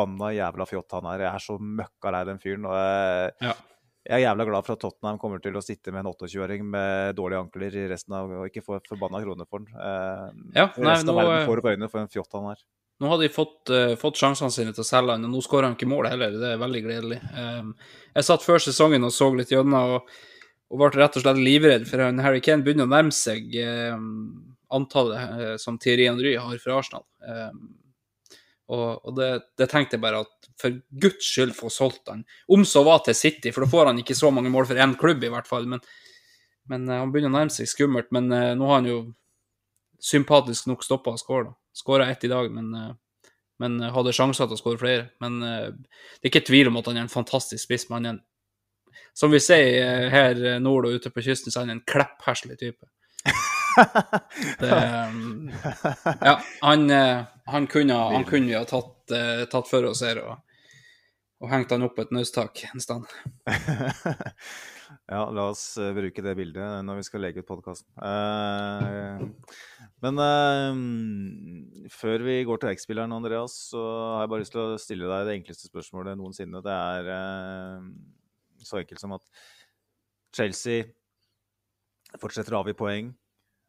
forbanna 0.00 0.32
jævla 0.34 0.66
fjott 0.68 0.96
han 0.98 1.10
er. 1.12 1.26
Jeg 1.26 1.32
er 1.34 1.44
så 1.44 1.58
møkka 1.60 2.14
lei 2.14 2.24
den 2.28 2.40
fyren. 2.42 2.70
og 2.70 2.78
jeg, 2.80 3.34
ja 3.50 3.56
jeg 4.08 4.16
er 4.16 4.24
jævla 4.24 4.46
glad 4.48 4.66
for 4.66 4.74
at 4.74 4.82
Tottenham 4.82 5.18
kommer 5.20 5.40
til 5.44 5.56
å 5.58 5.62
sitte 5.62 5.92
med 5.92 6.02
en 6.02 6.10
28-åring 6.10 6.64
med 6.72 7.16
dårlige 7.18 7.44
ankler 7.44 7.74
i 7.76 7.86
resten 7.90 8.16
av 8.16 8.30
og 8.32 8.46
ikke 8.48 8.62
få 8.64 8.78
forbanna 8.88 9.20
kroner 9.22 9.48
for 9.48 9.62
den. 9.62 9.74
Eh, 9.76 10.38
ja, 10.56 10.66
nei, 10.72 10.86
resten 10.88 11.10
nå, 11.10 11.16
av 11.16 11.20
verden 11.20 11.48
får 11.50 11.60
opp 11.62 11.68
øynene 11.72 11.88
for 11.92 12.02
en 12.02 12.12
fjott 12.12 12.38
han 12.38 12.48
er. 12.54 12.62
Nå 13.00 13.10
har 13.12 13.20
de 13.20 13.28
fått, 13.32 13.72
uh, 13.72 13.94
fått 14.00 14.18
sjansene 14.20 14.52
sine 14.52 14.74
til 14.76 14.84
å 14.84 14.88
selge 14.88 15.14
han, 15.14 15.24
og 15.24 15.32
nå 15.32 15.40
skårer 15.44 15.70
han 15.70 15.76
ikke 15.76 15.88
mål 15.88 16.10
heller. 16.10 16.34
Det 16.36 16.50
er 16.52 16.58
veldig 16.60 16.82
gledelig. 16.84 17.20
Um, 17.32 17.70
jeg 18.16 18.26
satt 18.26 18.44
før 18.44 18.60
sesongen 18.60 19.06
og 19.08 19.14
så 19.16 19.30
litt 19.32 19.52
gjennom, 19.52 19.76
og, 19.96 20.10
og 20.68 20.82
ble 20.82 20.90
rett 20.98 21.16
og 21.16 21.24
slett 21.24 21.40
livredd, 21.40 21.86
for 21.88 22.20
Harry 22.24 22.42
Kane 22.44 22.64
begynner 22.66 22.88
å 22.88 22.92
nærme 22.92 23.16
seg 23.16 23.56
um, 23.96 24.10
antallet 24.76 25.32
uh, 25.38 25.54
som 25.60 25.80
Thierry 25.80 26.10
Henry 26.10 26.34
har 26.36 26.60
fra 26.60 26.76
Arsenal. 26.82 27.06
Um, 27.24 27.79
og, 28.70 29.06
og 29.08 29.16
det, 29.18 29.28
det, 29.58 29.66
tenkte 29.70 29.96
jeg 29.96 30.02
bare 30.04 30.22
at 30.22 30.50
for 30.60 30.76
guds 31.02 31.26
skyld 31.26 31.54
få 31.56 31.70
solgt 31.74 32.10
han. 32.12 32.22
Om 32.52 32.62
så 32.68 32.84
var 32.86 33.02
til 33.04 33.16
City, 33.18 33.50
for 33.54 33.64
da 33.64 33.70
får 33.72 33.90
han 33.90 34.02
ikke 34.02 34.16
så 34.18 34.30
mange 34.34 34.52
mål 34.52 34.68
for 34.68 34.78
én 34.78 34.94
klubb, 34.98 35.24
i 35.26 35.32
hvert 35.32 35.50
fall. 35.50 35.66
Men, 35.70 35.82
men 36.70 36.86
uh, 36.86 37.00
han 37.00 37.10
begynner 37.10 37.32
å 37.32 37.38
nærme 37.38 37.54
seg 37.54 37.70
skummelt. 37.70 38.12
Men 38.14 38.30
uh, 38.30 38.52
nå 38.58 38.68
har 38.70 38.80
han 38.80 38.90
jo 38.90 39.00
sympatisk 40.00 40.70
nok 40.70 40.86
stoppa 40.86 41.16
å 41.16 41.20
skåre. 41.20 41.54
Skåra 41.76 42.06
ett 42.12 42.22
i 42.26 42.30
dag, 42.30 42.50
men, 42.54 42.70
uh, 42.76 43.32
men 43.60 43.80
hadde 43.96 44.14
sjanser 44.16 44.46
til 44.46 44.58
å 44.58 44.62
skåre 44.62 44.82
flere. 44.84 45.08
Men 45.24 45.40
det 45.42 46.22
er 46.22 46.30
ikke 46.30 46.46
tvil 46.46 46.70
om 46.70 46.78
at 46.80 46.86
han 46.88 47.00
er 47.00 47.08
en 47.08 47.12
fantastisk 47.12 47.66
spiss. 47.66 47.88
Men 47.90 47.98
han 47.98 48.06
er 48.06 48.14
en, 48.14 48.22
som 49.18 49.34
vi 49.34 49.42
sier 49.42 50.08
her 50.14 50.38
nord 50.62 50.86
og 50.88 50.94
ute 50.96 51.10
på 51.12 51.26
kysten, 51.26 51.52
så 51.52 51.60
er 51.60 51.66
han 51.66 51.74
en 51.74 51.84
kleppherselig 51.90 52.56
type. 52.62 52.86
Det, 54.60 54.70
um, 54.70 55.50
ja, 56.20 56.40
han, 56.60 56.90
eh, 56.90 57.24
han, 57.52 57.66
kunne, 57.70 57.96
han 58.14 58.26
kunne 58.28 58.50
vi 58.50 58.56
ha 58.58 58.64
tatt, 58.68 59.12
uh, 59.12 59.44
tatt 59.50 59.68
for 59.70 59.86
oss 59.90 60.02
her 60.06 60.22
og, 60.22 60.38
og 61.40 61.52
hengt 61.52 61.72
han 61.74 61.86
opp 61.86 61.96
på 61.96 62.04
et 62.06 62.12
nausttak 62.14 62.62
en 62.70 62.82
stand. 62.82 63.08
ja, 65.14 65.22
la 65.22 65.46
oss 65.48 65.64
uh, 65.80 65.90
bruke 65.96 66.24
det 66.24 66.36
bildet 66.38 66.84
når 66.86 67.00
vi 67.00 67.06
skal 67.08 67.24
legge 67.24 67.44
ut 67.44 67.48
podkasten. 67.48 67.88
Uh, 67.96 69.30
men 70.00 70.22
før 71.92 72.24
vi 72.24 72.38
går 72.48 72.62
til 72.62 72.72
X-spilleren, 72.72 73.12
Andreas, 73.12 73.56
så 73.72 73.82
har 74.14 74.24
jeg 74.24 74.32
bare 74.32 74.44
lyst 74.44 74.54
til 74.54 74.62
å 74.62 74.80
stille 74.80 75.10
deg 75.10 75.26
det 75.28 75.34
enkleste 75.40 75.68
spørsmålet 75.68 76.16
noensinne. 76.16 76.62
Det 76.64 76.76
er 76.76 77.84
så 78.64 78.80
enkelt 78.80 79.02
som 79.02 79.12
at 79.16 79.44
Chelsea 80.36 80.86
fortsetter 82.18 82.56
å 82.56 82.62
avgi 82.64 82.74
poeng. 82.78 83.10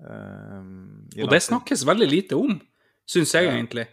Um, 0.02 1.06
og 1.14 1.30
det 1.30 1.42
snakkes 1.46 1.84
veldig 1.86 2.08
lite 2.10 2.38
om, 2.40 2.56
syns 3.10 3.34
jeg 3.36 3.48
ja. 3.48 3.56
egentlig. 3.58 3.88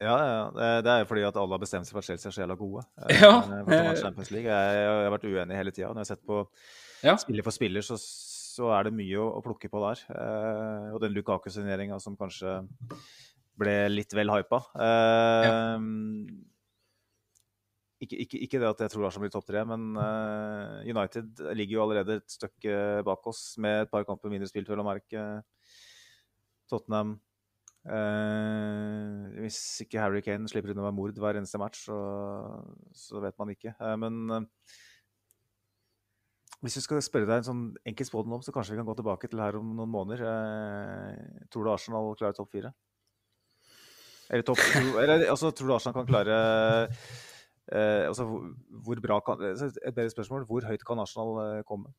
Ja, 0.00 0.16
ja, 0.16 0.44
det 0.80 0.88
er 0.88 1.02
jo 1.02 1.08
fordi 1.10 1.24
at 1.28 1.36
alle 1.36 1.52
har 1.52 1.60
bestemt 1.60 1.84
seg 1.84 1.92
for 1.92 2.00
at 2.00 2.08
Chelsea 2.08 2.30
er 2.30 2.32
så 2.32 2.40
jævla 2.40 2.56
gode. 2.56 2.86
Ja. 3.20 3.34
Jeg, 3.44 4.44
jeg, 4.46 4.86
har 4.88 5.12
vært 5.12 5.26
uenig 5.28 5.58
hele 5.58 5.74
tida. 5.76 5.90
Når 5.92 6.00
jeg 6.00 6.06
har 6.06 6.10
sett 6.14 6.24
på 6.24 6.38
ja. 7.04 7.16
spiller 7.20 7.44
for 7.44 7.56
spiller, 7.56 7.84
så, 7.84 7.98
så, 8.00 8.70
er 8.78 8.88
det 8.88 8.94
mye 8.96 9.20
å, 9.20 9.28
å 9.36 9.44
plukke 9.44 9.68
på 9.72 9.82
der. 9.84 10.04
Uh, 10.08 10.94
og 10.94 11.02
den 11.04 11.12
Lukaku-signeringa 11.18 12.00
som 12.00 12.16
kanskje 12.16 12.62
ble 13.60 13.76
litt 13.92 14.16
vel 14.16 14.32
hypa. 14.32 14.62
Ja. 14.80 15.54
ikke, 18.00 18.16
ikke, 18.24 18.40
ikke 18.46 18.60
det 18.62 18.70
at 18.70 18.84
jeg 18.86 18.94
tror 18.94 19.10
Arsenal 19.10 19.26
blir 19.26 19.34
topp 19.34 19.50
tre, 19.50 19.66
men 19.68 19.90
eh, 20.00 20.86
United 20.88 21.42
ligger 21.58 21.76
jo 21.76 21.82
allerede 21.84 22.22
et 22.22 22.32
stykke 22.38 23.02
bak 23.04 23.26
oss 23.28 23.58
med 23.60 23.82
et 23.82 23.92
par 23.92 24.06
kamper 24.08 24.32
mindre 24.32 24.48
spilt, 24.48 24.70
vel 24.72 24.80
å 24.80 24.86
merke. 24.86 25.26
Tottenham 26.72 27.18
eh, 27.86 29.40
Hvis 29.40 29.58
ikke 29.84 30.00
Harry 30.02 30.22
Kane 30.24 30.48
slipper 30.50 30.74
unna 30.74 30.88
med 30.88 30.96
mord 30.98 31.16
hver 31.16 31.38
eneste 31.40 31.60
match, 31.60 31.86
så, 31.88 31.98
så 32.96 33.22
vet 33.24 33.36
man 33.40 33.52
ikke. 33.54 33.74
Uh, 33.80 33.96
men 34.00 34.20
uh, 34.30 34.42
hvis 36.60 36.76
vi 36.76 36.84
skal 36.84 37.00
spørre 37.04 37.28
deg 37.28 37.40
en 37.40 37.48
sånn 37.48 37.64
enkel 37.88 38.08
spådom 38.08 38.36
om, 38.36 38.44
så 38.44 38.52
kanskje 38.52 38.74
vi 38.74 38.82
kan 38.82 38.88
gå 38.90 38.98
tilbake 38.98 39.30
til 39.32 39.40
her 39.40 39.56
om 39.56 39.72
noen 39.78 39.92
måneder. 39.92 40.26
Tror 41.48 41.64
du 41.64 41.72
Arsenal 41.72 42.12
klarer 42.20 42.36
topp 42.36 42.52
fire? 42.52 42.74
Eller 44.28 44.44
topp 44.44 44.60
Eller 45.00 45.24
altså, 45.32 45.54
tror 45.56 45.70
du 45.70 45.76
Arsenal 45.78 45.96
kan 45.96 46.10
klare 46.10 46.36
altså, 48.10 48.26
hvor, 48.84 49.00
bra 49.00 49.22
kan 49.24 49.40
Et 49.48 49.96
bedre 49.96 50.12
spørsmål. 50.12 50.44
Hvor 50.50 50.68
høyt 50.68 50.84
kan 50.84 51.00
Arsenal 51.00 51.64
komme? 51.64 51.94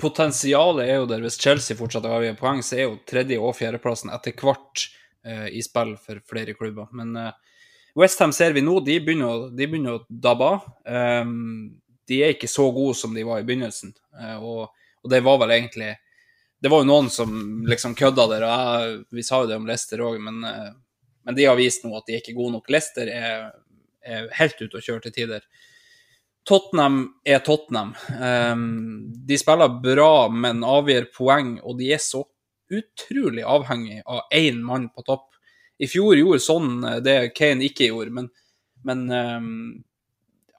Potensialet 0.00 0.88
er 0.88 1.00
jo 1.00 1.08
der. 1.10 1.22
Hvis 1.24 1.38
Chelsea 1.40 1.76
fortsetter 1.78 2.12
å 2.12 2.18
avgi 2.18 2.34
poeng, 2.38 2.62
så 2.64 2.76
er 2.78 2.86
jo 2.86 2.98
tredje- 3.08 3.40
og 3.40 3.56
fjerdeplassen 3.58 4.12
etter 4.14 4.36
hvert 4.40 4.86
eh, 5.24 5.48
i 5.56 5.62
spill 5.64 5.94
for 6.00 6.20
flere 6.28 6.56
klubber. 6.58 6.90
Men 6.96 7.16
eh, 7.20 7.32
Westham 7.94 8.32
ser 8.32 8.52
vi 8.52 8.62
nå, 8.64 8.80
de 8.80 8.98
begynner, 9.00 9.48
de 9.54 9.66
begynner 9.66 9.98
å 9.98 10.04
dabbe 10.08 10.46
av. 10.56 10.70
Um, 10.84 11.76
de 12.08 12.20
er 12.24 12.34
ikke 12.34 12.50
så 12.50 12.66
gode 12.74 12.96
som 12.98 13.14
de 13.14 13.22
var 13.26 13.40
i 13.40 13.46
begynnelsen. 13.46 13.92
Uh, 14.18 14.38
og, 14.42 14.88
og 15.04 15.12
det 15.12 15.22
var 15.24 15.38
vel 15.44 15.54
egentlig 15.54 15.94
Det 16.64 16.70
var 16.72 16.80
jo 16.80 16.88
noen 16.88 17.10
som 17.12 17.30
liksom 17.68 17.94
kødda 17.98 18.24
der, 18.30 18.44
og 18.46 18.52
jeg, 18.54 18.98
vi 19.12 19.24
sa 19.26 19.42
jo 19.42 19.50
det 19.50 19.58
om 19.60 19.66
Leicester 19.68 20.00
òg, 20.00 20.16
men, 20.22 20.38
uh, 20.48 20.72
men 21.26 21.36
de 21.36 21.44
har 21.44 21.58
vist 21.60 21.84
nå 21.84 21.92
at 21.98 22.08
de 22.08 22.16
er 22.16 22.22
ikke 22.22 22.36
gode 22.38 22.56
nok. 22.56 22.70
Leicester 22.72 23.10
er, 23.12 23.50
er 24.02 24.30
helt 24.40 24.62
ute 24.62 24.80
å 24.80 24.82
kjøre 24.82 25.06
til 25.06 25.16
tider. 25.18 25.44
Tottenham 26.44 27.14
er 27.24 27.38
Tottenham. 27.38 27.94
Um, 28.20 29.12
de 29.26 29.38
spiller 29.40 29.80
bra, 29.82 30.28
men 30.28 30.64
avgir 30.64 31.08
poeng, 31.14 31.56
og 31.64 31.78
de 31.78 31.88
er 31.96 32.02
så 32.02 32.20
utrolig 32.72 33.44
avhengig 33.48 34.02
av 34.04 34.28
én 34.34 34.60
mann 34.64 34.90
på 34.92 35.04
topp. 35.06 35.30
I 35.80 35.88
fjor 35.90 36.18
gjorde 36.18 36.42
sånn 36.44 36.84
eh, 36.86 37.00
det 37.04 37.16
Kane 37.36 37.64
ikke 37.66 37.88
gjorde, 37.88 38.12
men, 38.14 38.28
men 38.86 39.02
um, 39.10 39.48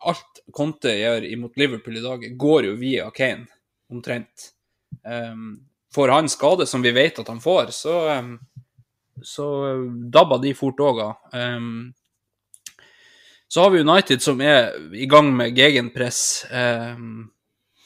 alt 0.06 0.42
Conte 0.54 0.92
gjør 0.92 1.26
imot 1.30 1.58
Liverpool 1.58 2.00
i 2.00 2.04
dag, 2.04 2.26
går 2.38 2.70
jo 2.70 2.76
via 2.82 3.08
Kane, 3.16 3.48
omtrent. 3.94 4.50
Um, 5.06 5.62
får 5.96 6.14
han 6.14 6.30
skade, 6.30 6.68
som 6.68 6.84
vi 6.84 6.94
vet 6.96 7.22
at 7.22 7.30
han 7.32 7.42
får, 7.42 7.72
så, 7.76 7.96
så 9.24 9.48
dabber 10.12 10.42
de 10.44 10.56
fort 10.58 10.82
òg 10.84 11.02
av. 11.06 11.30
Um, 11.32 11.94
så 13.56 13.64
har 13.64 13.72
vi 13.72 13.80
United 13.86 14.20
som 14.20 14.42
er 14.44 14.74
i 14.92 15.06
gang 15.08 15.30
med 15.32 15.56
gegenpress. 15.56 16.44
Um, 16.52 17.30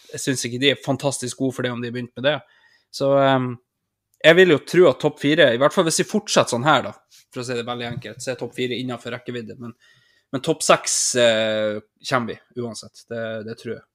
jeg 0.10 0.24
syns 0.24 0.46
ikke 0.48 0.62
de 0.64 0.72
er 0.74 0.82
fantastisk 0.82 1.44
gode 1.44 1.54
for 1.60 1.66
det 1.66 1.70
om 1.76 1.84
de 1.84 1.92
har 1.92 1.94
begynt 1.94 2.16
med 2.18 2.26
det. 2.26 2.40
Så 2.90 3.12
um, 3.14 3.52
jeg 4.24 4.40
vil 4.40 4.56
jo 4.56 4.64
tro 4.66 4.88
at 4.90 4.98
topp 5.04 5.22
fire, 5.22 5.52
i 5.54 5.62
hvert 5.62 5.76
fall 5.76 5.86
hvis 5.86 6.02
vi 6.02 6.08
fortsetter 6.10 6.56
sånn 6.56 6.66
her, 6.66 6.88
da, 6.90 6.96
for 7.30 7.44
å 7.44 7.46
si 7.46 7.60
det 7.60 7.68
veldig 7.68 7.88
enkelt, 7.92 8.26
så 8.26 8.34
er 8.34 8.40
topp 8.40 8.58
fire 8.58 8.82
innenfor 8.82 9.14
rekkevidde. 9.14 9.60
Men, 9.62 9.78
men 10.34 10.44
topp 10.50 10.66
seks 10.66 11.00
eh, 11.22 11.78
kommer 12.10 12.34
vi 12.34 12.66
uansett. 12.66 13.06
Det, 13.06 13.24
det 13.46 13.60
tror 13.62 13.76
jeg. 13.76 13.86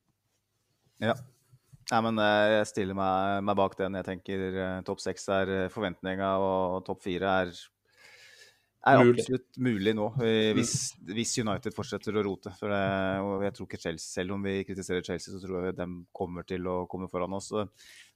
Ja. 1.11 1.19
Nei, 1.91 2.01
men 2.07 2.23
eh, 2.23 2.55
jeg 2.61 2.71
stiller 2.71 3.03
meg, 3.03 3.43
meg 3.51 3.59
bak 3.59 3.75
den. 3.83 3.99
Jeg 3.99 4.09
tenker 4.13 4.47
eh, 4.55 4.81
topp 4.87 5.03
seks 5.03 5.27
er 5.41 5.53
eh, 5.59 5.71
forventninga, 5.75 6.31
og 6.39 6.85
topp 6.87 7.03
fire 7.05 7.35
er, 7.43 7.53
er 8.87 9.01
absolutt 9.01 9.59
mulig 9.65 9.95
nå. 9.97 10.07
eh, 10.25 10.51
Hvis, 10.57 10.75
hvis 11.09 11.33
United 11.41 11.75
fortsetter 11.77 12.17
å 12.17 12.25
rote. 12.27 12.53
For 12.59 12.69
det, 12.73 12.83
og 13.25 13.45
jeg 13.47 13.55
tror 13.57 13.69
ikke 13.69 13.81
Chelsea, 13.81 14.11
Selv 14.21 14.37
om 14.37 14.45
vi 14.45 14.59
kritiserer 14.69 15.05
Chelsea, 15.07 15.33
så 15.33 15.41
tror 15.43 15.65
jeg 15.69 15.77
de 15.79 15.87
kommer 16.13 16.47
til 16.49 16.67
å 16.69 16.85
komme 16.91 17.09
foran 17.13 17.33
oss. 17.37 17.51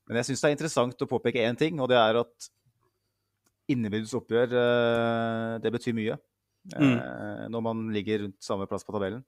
Men 0.08 0.20
jeg 0.20 0.30
syns 0.30 0.44
det 0.44 0.50
er 0.50 0.56
interessant 0.56 1.04
å 1.04 1.10
påpeke 1.10 1.44
én 1.44 1.56
ting, 1.58 1.80
og 1.80 1.88
det 1.92 1.98
er 2.00 2.20
at 2.20 2.50
innebyrdes 3.68 4.14
oppgjør, 4.16 4.54
eh, 4.56 5.58
det 5.64 5.72
betyr 5.74 5.96
mye. 5.96 6.18
Mm. 6.68 6.96
Når 7.52 7.62
man 7.64 7.86
ligger 7.94 8.26
rundt 8.26 8.44
samme 8.44 8.66
plass 8.68 8.84
på 8.84 8.92
tabellen. 8.92 9.22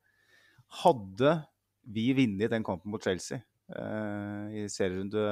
Hadde 0.83 1.39
vi 1.89 2.11
vunnet 2.13 2.53
den 2.53 2.65
kampen 2.67 2.93
mot 2.93 3.03
Chelsea 3.03 3.41
eh, 3.73 4.61
i 4.61 4.65
serierunde 4.69 5.23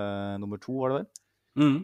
nummer 0.41 0.61
to, 0.63 0.79
var 0.81 0.95
det 0.95 1.01
vel? 1.03 1.09
Mm. 1.59 1.79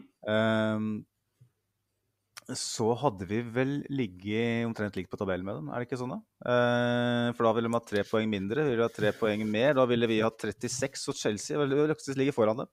Så 2.53 2.91
hadde 3.01 3.25
vi 3.25 3.39
vel 3.41 3.79
ligget 3.89 4.67
omtrent 4.67 4.95
likt 4.99 5.09
på 5.09 5.17
tabellen 5.17 5.45
med 5.47 5.55
dem, 5.57 5.69
er 5.73 5.81
det 5.81 5.87
ikke 5.89 5.97
sånn 5.97 6.11
da? 6.13 6.19
Eh, 6.45 7.29
for 7.33 7.47
da 7.47 7.53
ville 7.57 7.69
de 7.71 7.73
hatt 7.73 7.87
tre 7.89 8.03
poeng 8.05 8.29
mindre, 8.29 8.61
vi 8.67 8.75
ville 8.75 8.85
hatt 8.85 8.93
tre 8.99 9.09
poeng 9.17 9.41
mer. 9.49 9.73
Da 9.73 9.85
ville 9.89 10.05
vi 10.11 10.19
hatt 10.21 10.37
36, 10.45 11.07
og 11.09 11.15
Chelsea 11.17 11.57
ville 11.57 11.87
faktisk 11.95 12.19
ligge 12.21 12.35
foran 12.37 12.57
dem. 12.61 12.69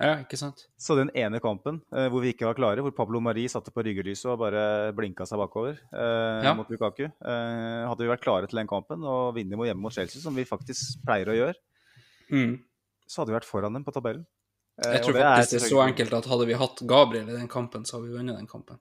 Ja, 0.00 0.14
ikke 0.24 0.38
sant? 0.40 0.62
Så 0.80 0.96
den 0.96 1.10
ene 1.14 1.38
kampen 1.44 1.82
eh, 1.92 2.06
hvor 2.08 2.22
vi 2.24 2.32
ikke 2.32 2.46
var 2.48 2.56
klare, 2.56 2.80
hvor 2.82 2.94
Pablo 2.96 3.20
Marie 3.20 3.50
satte 3.52 3.68
på 3.70 3.84
ryggelyset 3.84 4.30
og 4.32 4.38
bare 4.40 4.62
blinka 4.96 5.26
seg 5.28 5.36
bakover 5.42 5.76
eh, 5.92 6.46
Ja. 6.48 6.54
mot 6.56 6.70
Lukaku 6.72 7.04
eh, 7.04 7.82
Hadde 7.84 8.00
vi 8.00 8.08
vært 8.08 8.24
klare 8.24 8.48
til 8.48 8.56
den 8.62 8.70
kampen 8.70 9.04
og 9.04 9.34
vunnet 9.36 9.60
hjemme 9.68 9.84
mot 9.84 9.92
Chelsea, 9.92 10.22
som 10.24 10.34
vi 10.34 10.46
faktisk 10.48 11.02
pleier 11.04 11.28
å 11.28 11.36
gjøre, 11.36 11.54
Mm. 12.32 12.60
så 13.06 13.20
hadde 13.20 13.32
vi 13.34 13.38
vært 13.40 13.48
foran 13.50 13.74
dem 13.74 13.84
på 13.84 13.92
tabellen. 13.92 14.24
Eh, 14.84 14.92
Jeg 14.96 15.02
tror 15.04 15.16
faktisk 15.18 15.50
det 15.56 15.62
er 15.62 15.68
så 15.68 15.82
enkelt 15.84 16.14
at 16.16 16.28
hadde 16.30 16.46
vi 16.48 16.54
hatt 16.60 16.80
Gabriel 16.88 17.28
i 17.28 17.36
den 17.36 17.48
kampen, 17.52 17.84
så 17.84 17.98
hadde 17.98 18.08
vi 18.08 18.16
vunnet 18.18 18.36
den 18.38 18.46
kampen. 18.48 18.78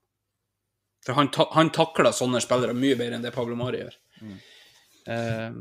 For 1.06 1.14
han, 1.16 1.30
ta 1.32 1.48
han 1.56 1.70
takler 1.76 2.12
sånne 2.16 2.42
spillere 2.44 2.74
mye 2.76 2.96
bedre 3.00 3.16
enn 3.18 3.24
det 3.24 3.34
Pablo 3.36 3.56
Mari 3.60 3.80
gjør. 3.84 3.96
Eh, 5.10 5.52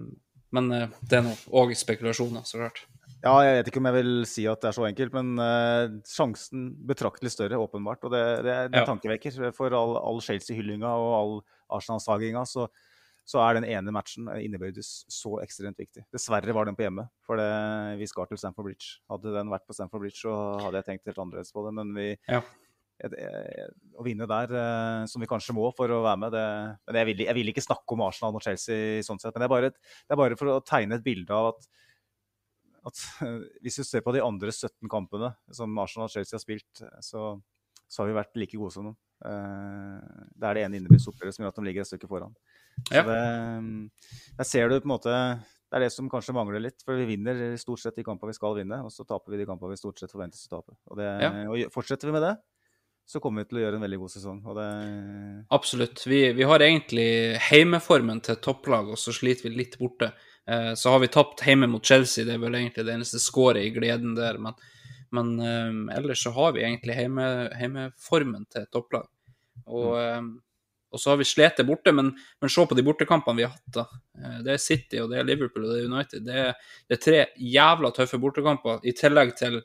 men 0.56 0.70
eh, 0.72 0.88
det 1.08 1.18
er 1.20 1.26
nå 1.26 1.34
òg 1.60 1.74
spekulasjoner, 1.78 2.44
så 2.48 2.60
klart. 2.62 2.84
Ja, 3.18 3.32
jeg 3.42 3.56
vet 3.58 3.68
ikke 3.72 3.80
om 3.82 3.88
jeg 3.90 3.96
vil 3.98 4.12
si 4.30 4.44
at 4.46 4.60
det 4.62 4.68
er 4.70 4.76
så 4.76 4.84
enkelt, 4.86 5.14
men 5.16 5.32
eh, 5.42 5.94
sjansen 6.06 6.68
betraktelig 6.86 7.32
større, 7.34 7.58
åpenbart. 7.58 8.04
Og 8.06 8.12
det, 8.14 8.22
det, 8.46 8.54
det 8.70 8.78
er 8.78 8.84
Ja. 8.84 8.86
tankevekker. 8.86 9.40
For 9.56 9.74
all, 9.74 9.96
all 9.98 10.20
Chelsea-hyllinga 10.22 10.86
og 10.86 11.10
all 11.18 11.34
Arsenal-saginga, 11.78 12.44
så, 12.46 12.68
så 13.28 13.42
er 13.44 13.58
den 13.58 13.66
ene 13.68 13.92
matchen 13.92 14.28
eh, 14.32 14.40
innebyrdes 14.46 15.04
så 15.12 15.34
ekstremt 15.44 15.76
viktig. 15.80 16.06
Dessverre 16.14 16.54
var 16.56 16.64
den 16.68 16.76
på 16.78 16.86
hjemme, 16.86 17.04
for 17.26 17.36
det, 17.36 17.48
vi 18.00 18.06
skal 18.08 18.26
til 18.30 18.40
Stamford 18.40 18.70
Bridge. 18.70 18.94
Hadde 19.12 19.34
den 19.34 19.50
vært 19.52 19.66
på 19.68 19.76
Stamford 19.76 20.00
Bridge, 20.06 20.22
så 20.22 20.32
hadde 20.64 20.80
jeg 20.80 20.88
tenkt 20.88 21.10
helt 21.12 21.20
annerledes 21.26 21.52
på 21.52 21.66
det. 21.66 21.74
Men 21.76 21.92
vi, 21.98 22.06
Ja. 22.28 22.40
jeg- 23.04 23.68
å 23.98 24.02
vinne 24.06 24.26
der, 24.26 24.54
eh, 24.56 25.06
som 25.06 25.20
vi 25.20 25.26
kanskje 25.28 25.54
må 25.54 25.68
for 25.76 25.88
å 25.92 26.02
være 26.02 26.18
med 26.18 26.32
det, 26.32 26.78
Men 26.88 26.94
jeg 26.96 27.06
vil, 27.16 27.26
jeg 27.26 27.34
vil 27.34 27.52
ikke 27.52 27.66
snakke 27.68 27.92
om 27.92 28.00
Arsenal 28.08 28.32
mot 28.32 28.42
Chelsea 28.42 29.02
sånn 29.02 29.20
sett. 29.20 29.34
Men 29.36 29.42
det 29.42 29.50
er, 29.50 29.54
bare 29.54 29.66
et, 29.66 29.74
det 30.08 30.12
er 30.16 30.16
bare 30.16 30.36
for 30.36 30.46
å 30.56 30.64
tegne 30.64 30.94
et 30.96 31.04
bilde 31.04 31.30
av 31.30 31.52
at 31.54 31.68
at 32.88 32.94
hvis 33.62 33.76
du 33.76 33.84
ser 33.84 34.00
på 34.00 34.12
de 34.14 34.22
andre 34.24 34.48
17 34.54 34.88
kampene 34.88 35.34
som 35.52 35.76
Arsenal 35.78 36.06
og 36.08 36.10
Chelsea 36.14 36.36
har 36.38 36.40
spilt, 36.40 36.80
så, 37.04 37.42
så 37.90 38.00
har 38.00 38.06
vi 38.08 38.14
vært 38.16 38.36
like 38.38 38.56
gode 38.56 38.72
som 38.72 38.84
dem. 38.88 38.96
Eh, 39.26 40.24
Det 40.38 40.46
er 40.48 40.54
det 40.54 40.62
ene 40.64 40.78
innebyrdesoppgjøret 40.80 41.34
som 41.34 41.44
gjør 41.44 41.52
at 41.52 41.58
de 41.58 41.66
ligger 41.66 41.84
et 41.84 41.90
stykke 41.90 42.08
foran. 42.08 42.34
Ja. 42.92 43.02
det, 43.04 43.20
der 44.38 44.46
ser 44.48 44.68
du 44.68 44.78
på 44.80 44.86
en 44.86 44.92
måte 44.94 45.14
Det 45.68 45.76
er 45.76 45.82
det 45.84 45.92
som 45.92 46.08
kanskje 46.08 46.32
mangler 46.32 46.62
litt. 46.64 46.80
For 46.84 46.96
vi 46.96 47.04
vinner 47.10 47.56
stort 47.60 47.82
sett 47.82 47.96
de 47.98 48.04
kampene 48.06 48.32
vi 48.32 48.38
skal 48.38 48.54
vinne, 48.56 48.78
og 48.86 48.92
så 48.94 49.04
taper 49.04 49.34
vi 49.34 49.42
de 49.42 49.48
kampene 49.50 49.74
vi 49.74 49.80
stort 49.80 50.00
sett 50.00 50.12
forventes 50.14 50.46
å 50.48 50.54
tape. 50.56 50.76
Og, 50.88 50.96
det, 50.96 51.08
Ja. 51.20 51.32
og 51.50 51.72
fortsetter 51.74 52.08
vi 52.08 52.14
med 52.14 52.24
det, 52.24 52.36
så 53.08 53.20
kommer 53.20 53.44
vi 53.44 53.48
til 53.50 53.58
å 53.58 53.62
gjøre 53.66 53.76
en 53.76 53.84
veldig 53.84 53.98
god 54.00 54.10
sesong. 54.14 54.40
Det 54.56 54.68
Absolutt. 55.50 56.06
Vi, 56.08 56.22
vi 56.32 56.42
har 56.48 56.64
egentlig 56.64 57.36
heimeformen 57.50 58.20
til 58.24 58.36
topplag, 58.36 58.88
og 58.88 58.96
så 59.00 59.12
sliter 59.12 59.48
vi 59.48 59.56
litt 59.58 59.76
borte. 59.80 60.10
Eh, 60.48 60.72
så 60.72 60.90
har 60.94 61.00
vi 61.04 61.12
tapt 61.12 61.44
hjemme 61.44 61.68
mot 61.68 61.84
Chelsea, 61.84 62.24
det 62.24 62.38
er 62.38 62.42
vel 62.42 62.56
egentlig 62.56 62.84
det 62.88 62.94
eneste 62.96 63.20
skåret 63.20 63.64
i 63.68 63.72
gleden 63.76 64.14
der. 64.16 64.40
Men, 64.40 64.56
men 65.12 65.34
eh, 65.40 65.96
ellers 65.98 66.24
så 66.24 66.32
har 66.36 66.52
vi 66.56 66.64
egentlig 66.64 66.96
heime, 66.96 67.28
heimeformen 67.60 68.48
til 68.52 68.64
topplag. 68.72 69.08
Og, 69.66 69.90
eh, 70.00 70.22
og 70.92 71.00
så 71.00 71.12
har 71.12 71.18
vi 71.20 71.26
slitt 71.28 71.60
borte, 71.68 71.92
men, 71.92 72.12
men 72.40 72.52
se 72.52 72.64
på 72.66 72.76
de 72.76 72.84
bortekampene 72.86 73.40
vi 73.40 73.44
har 73.46 73.54
hatt. 73.54 73.72
da. 73.74 73.86
Eh, 74.18 74.38
det 74.46 74.54
er 74.54 74.62
City, 74.62 75.00
og 75.02 75.10
det 75.12 75.20
er 75.20 75.26
Liverpool 75.28 75.66
og 75.66 75.74
det 75.74 75.82
er 75.82 75.90
United. 75.90 76.22
Det 76.26 76.38
er, 76.44 76.70
det 76.88 76.96
er 76.96 77.02
tre 77.04 77.24
jævla 77.56 77.92
tøffe 77.96 78.20
bortekamper, 78.22 78.80
i 78.88 78.94
tillegg 78.96 79.34
til 79.38 79.60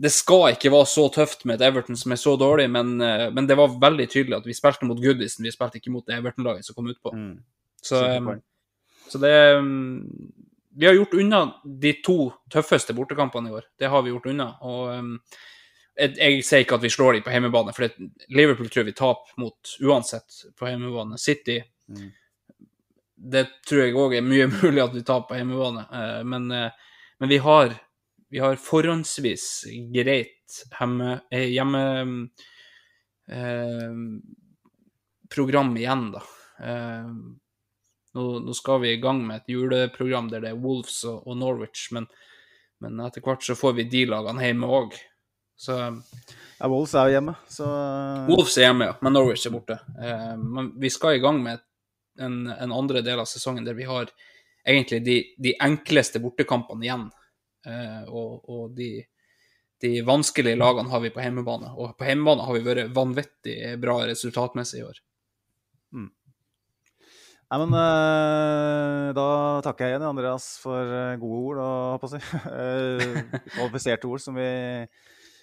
det 0.00 0.12
skal 0.14 0.54
ikke 0.54 0.70
være 0.72 0.88
så 0.88 1.06
tøft 1.12 1.42
med 1.44 1.58
et 1.58 1.66
Everton 1.66 1.98
som 1.98 2.14
er 2.14 2.20
så 2.20 2.32
dårlig, 2.40 2.70
men, 2.72 2.94
eh, 3.04 3.26
men 3.36 3.48
det 3.48 3.56
var 3.58 3.74
veldig 3.82 4.06
tydelig 4.08 4.38
at 4.38 4.46
vi 4.48 4.56
spilte 4.56 4.88
mot 4.88 5.00
Goodison, 5.00 5.44
vi 5.44 5.52
spilte 5.52 5.80
ikke 5.80 5.92
mot 5.92 6.06
det 6.06 6.16
Everton-laget 6.16 6.64
som 6.64 6.76
kom 6.78 6.88
utpå. 6.88 7.12
mm, 7.12 7.34
Så, 7.82 8.00
um, 8.16 8.40
så 9.08 9.18
det 9.18 9.56
um, 9.56 10.06
Vi 10.76 10.86
har 10.86 10.94
gjort 10.94 11.14
unna 11.14 11.54
de 11.64 11.92
to 12.04 12.32
tøffeste 12.52 12.94
bortekampene 12.94 13.50
i 13.50 13.52
år. 13.52 13.64
Det 13.78 13.88
har 13.90 14.02
vi 14.02 14.12
gjort 14.12 14.26
unna. 14.30 14.54
Og 14.62 14.98
um, 14.98 15.18
jeg, 16.00 16.14
jeg 16.16 16.46
sier 16.46 16.64
ikke 16.64 16.80
at 16.80 16.86
vi 16.86 16.92
slår 16.92 17.18
dem 17.18 17.26
på 17.26 17.34
hjemmebane, 17.34 17.74
for 17.76 17.86
det, 17.86 18.08
Liverpool 18.32 18.72
tror 18.72 18.88
vi 18.88 18.96
taper 18.96 19.36
mot 19.42 19.76
uansett 19.84 20.40
på 20.58 20.70
hjemmebane. 20.70 21.20
City 21.20 21.60
Mm. 21.90 22.12
Det 23.32 23.40
tror 23.66 23.80
jeg 23.82 23.96
òg 23.98 24.12
er 24.14 24.22
mye 24.22 24.44
mulig 24.60 24.78
at 24.78 24.92
vi 24.94 25.00
taper 25.02 25.32
på 25.32 25.38
hjemmebane, 25.40 25.80
uh, 25.90 26.20
men, 26.22 26.44
uh, 26.54 26.92
men 27.18 27.32
vi 27.32 27.40
har 27.42 27.72
vi 28.30 28.38
har 28.38 28.56
forhåndsvis 28.56 29.64
greit 29.90 30.58
hjemme, 30.78 31.20
eh, 31.30 31.48
hjemme 31.50 31.80
eh, 33.26 33.96
program 35.34 35.76
igjen, 35.76 36.12
da. 36.14 36.22
Eh, 36.62 37.08
nå, 38.14 38.26
nå, 38.38 38.54
skal 38.54 38.80
vi 38.84 38.92
i 38.92 39.00
gang 39.02 39.24
med 39.26 39.40
et 39.40 39.50
juleprogram 39.50 40.30
der 40.30 40.44
det 40.44 40.52
er 40.52 40.62
Wolves 40.62 41.02
og, 41.10 41.26
og 41.26 41.40
Norwich, 41.42 41.88
men, 41.94 42.06
men, 42.78 43.02
etter 43.02 43.24
hvert 43.26 43.42
så 43.42 43.58
får 43.58 43.74
vi 43.80 43.88
de 43.90 44.04
lagene 44.12 44.46
hjemme 44.46 44.70
òg. 44.78 44.94
Så 45.60 45.76
Ja, 46.60 46.68
Wolves 46.68 46.92
er 46.96 47.08
jo 47.08 47.16
hjemme, 47.18 47.34
så 47.48 47.66
Wolves 48.28 48.54
er 48.56 48.66
hjemme, 48.66 48.86
ja, 48.88 48.94
men 49.04 49.14
Norwich 49.16 49.46
er 49.48 49.52
borte. 49.52 49.76
Eh, 50.00 50.34
men 50.40 50.70
vi 50.80 50.90
skal 50.92 51.16
i 51.16 51.20
gang 51.20 51.40
med 51.44 51.60
en, 52.20 52.46
en, 52.52 52.72
andre 52.72 53.00
del 53.04 53.20
av 53.20 53.28
sesongen 53.28 53.64
der 53.64 53.76
vi 53.76 53.84
har 53.88 54.08
egentlig 54.64 55.02
de, 55.04 55.16
de 55.40 55.54
enkleste 55.60 56.20
bortekampene 56.20 56.86
igjen. 56.86 57.06
Eh, 57.66 58.08
og, 58.08 58.48
og 58.48 58.72
de, 58.76 58.88
de, 59.84 59.92
vanskelige 60.04 60.56
lagene 60.60 60.92
har 60.92 61.04
vi 61.04 61.12
på 61.12 61.24
hjemmebane. 61.24 61.74
Og 61.76 61.92
på 61.96 62.08
hjemmebane 62.08 62.48
har 62.48 62.56
vi 62.56 62.64
vært 62.64 62.96
vanvittig 62.96 63.58
bra 63.80 64.00
resultatmessig 64.08 64.80
i 64.80 64.88
år. 64.88 65.04
Mm. 65.96 66.08
Nei, 67.50 67.62
men 67.64 67.72
uh, 67.74 69.10
Da 69.16 69.28
takker 69.66 69.88
jeg 69.88 69.96
igjen 69.96 70.08
Andreas 70.08 70.52
for 70.62 70.86
uh, 70.86 71.16
gode 71.18 71.40
ord 71.50 71.62
og 71.64 71.78
håper 71.96 72.16
jeg, 72.16 72.44
uh, 72.46 73.40
kvalifiserte 73.56 74.08
ord 74.08 74.22
som 74.22 74.38
vi, 74.38 74.52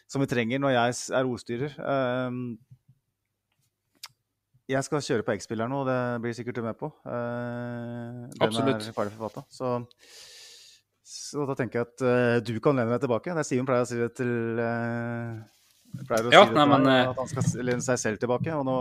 som 0.08 0.24
vi, 0.24 0.30
trenger 0.32 0.62
når 0.64 0.76
jeg 0.76 0.98
er 1.20 1.28
ordstyrer. 1.28 1.78
jeg 4.68 4.84
skal 4.88 5.04
kjøre 5.04 5.28
på 5.28 5.36
X-spilleren 5.38 5.72
nå, 5.72 5.84
det 5.88 6.00
blir 6.24 6.36
sikkert 6.36 6.60
du 6.60 6.64
med 6.66 6.80
på. 6.80 6.92
den 7.04 8.42
Absolutt. 8.42 8.88
er 8.88 8.96
ferdig 8.96 9.16
forfatta. 9.16 9.46
Så, 9.52 9.78
så, 11.04 11.46
da 11.48 11.56
tenker 11.60 11.82
jeg 11.82 11.92
at 11.92 12.44
du 12.48 12.58
kan 12.64 12.76
lene 12.76 12.96
deg 12.96 13.06
tilbake. 13.06 13.36
Det 13.36 13.44
er 13.44 13.48
Simen 13.48 13.68
pleier 13.68 13.88
å 13.88 13.90
si 13.90 14.00
det 14.00 14.12
til 14.20 14.34
pleier 16.08 16.28
å 16.28 16.34
ja, 16.36 16.44
si 16.44 16.52
det 16.52 16.60
nei, 16.60 16.68
men, 16.72 16.86
meg, 16.88 17.10
at 17.14 17.20
han 17.22 17.32
skal 17.32 17.66
lene 17.68 17.84
seg 17.84 18.00
selv 18.02 18.22
tilbake. 18.22 18.54
og 18.56 18.68
nå 18.68 18.78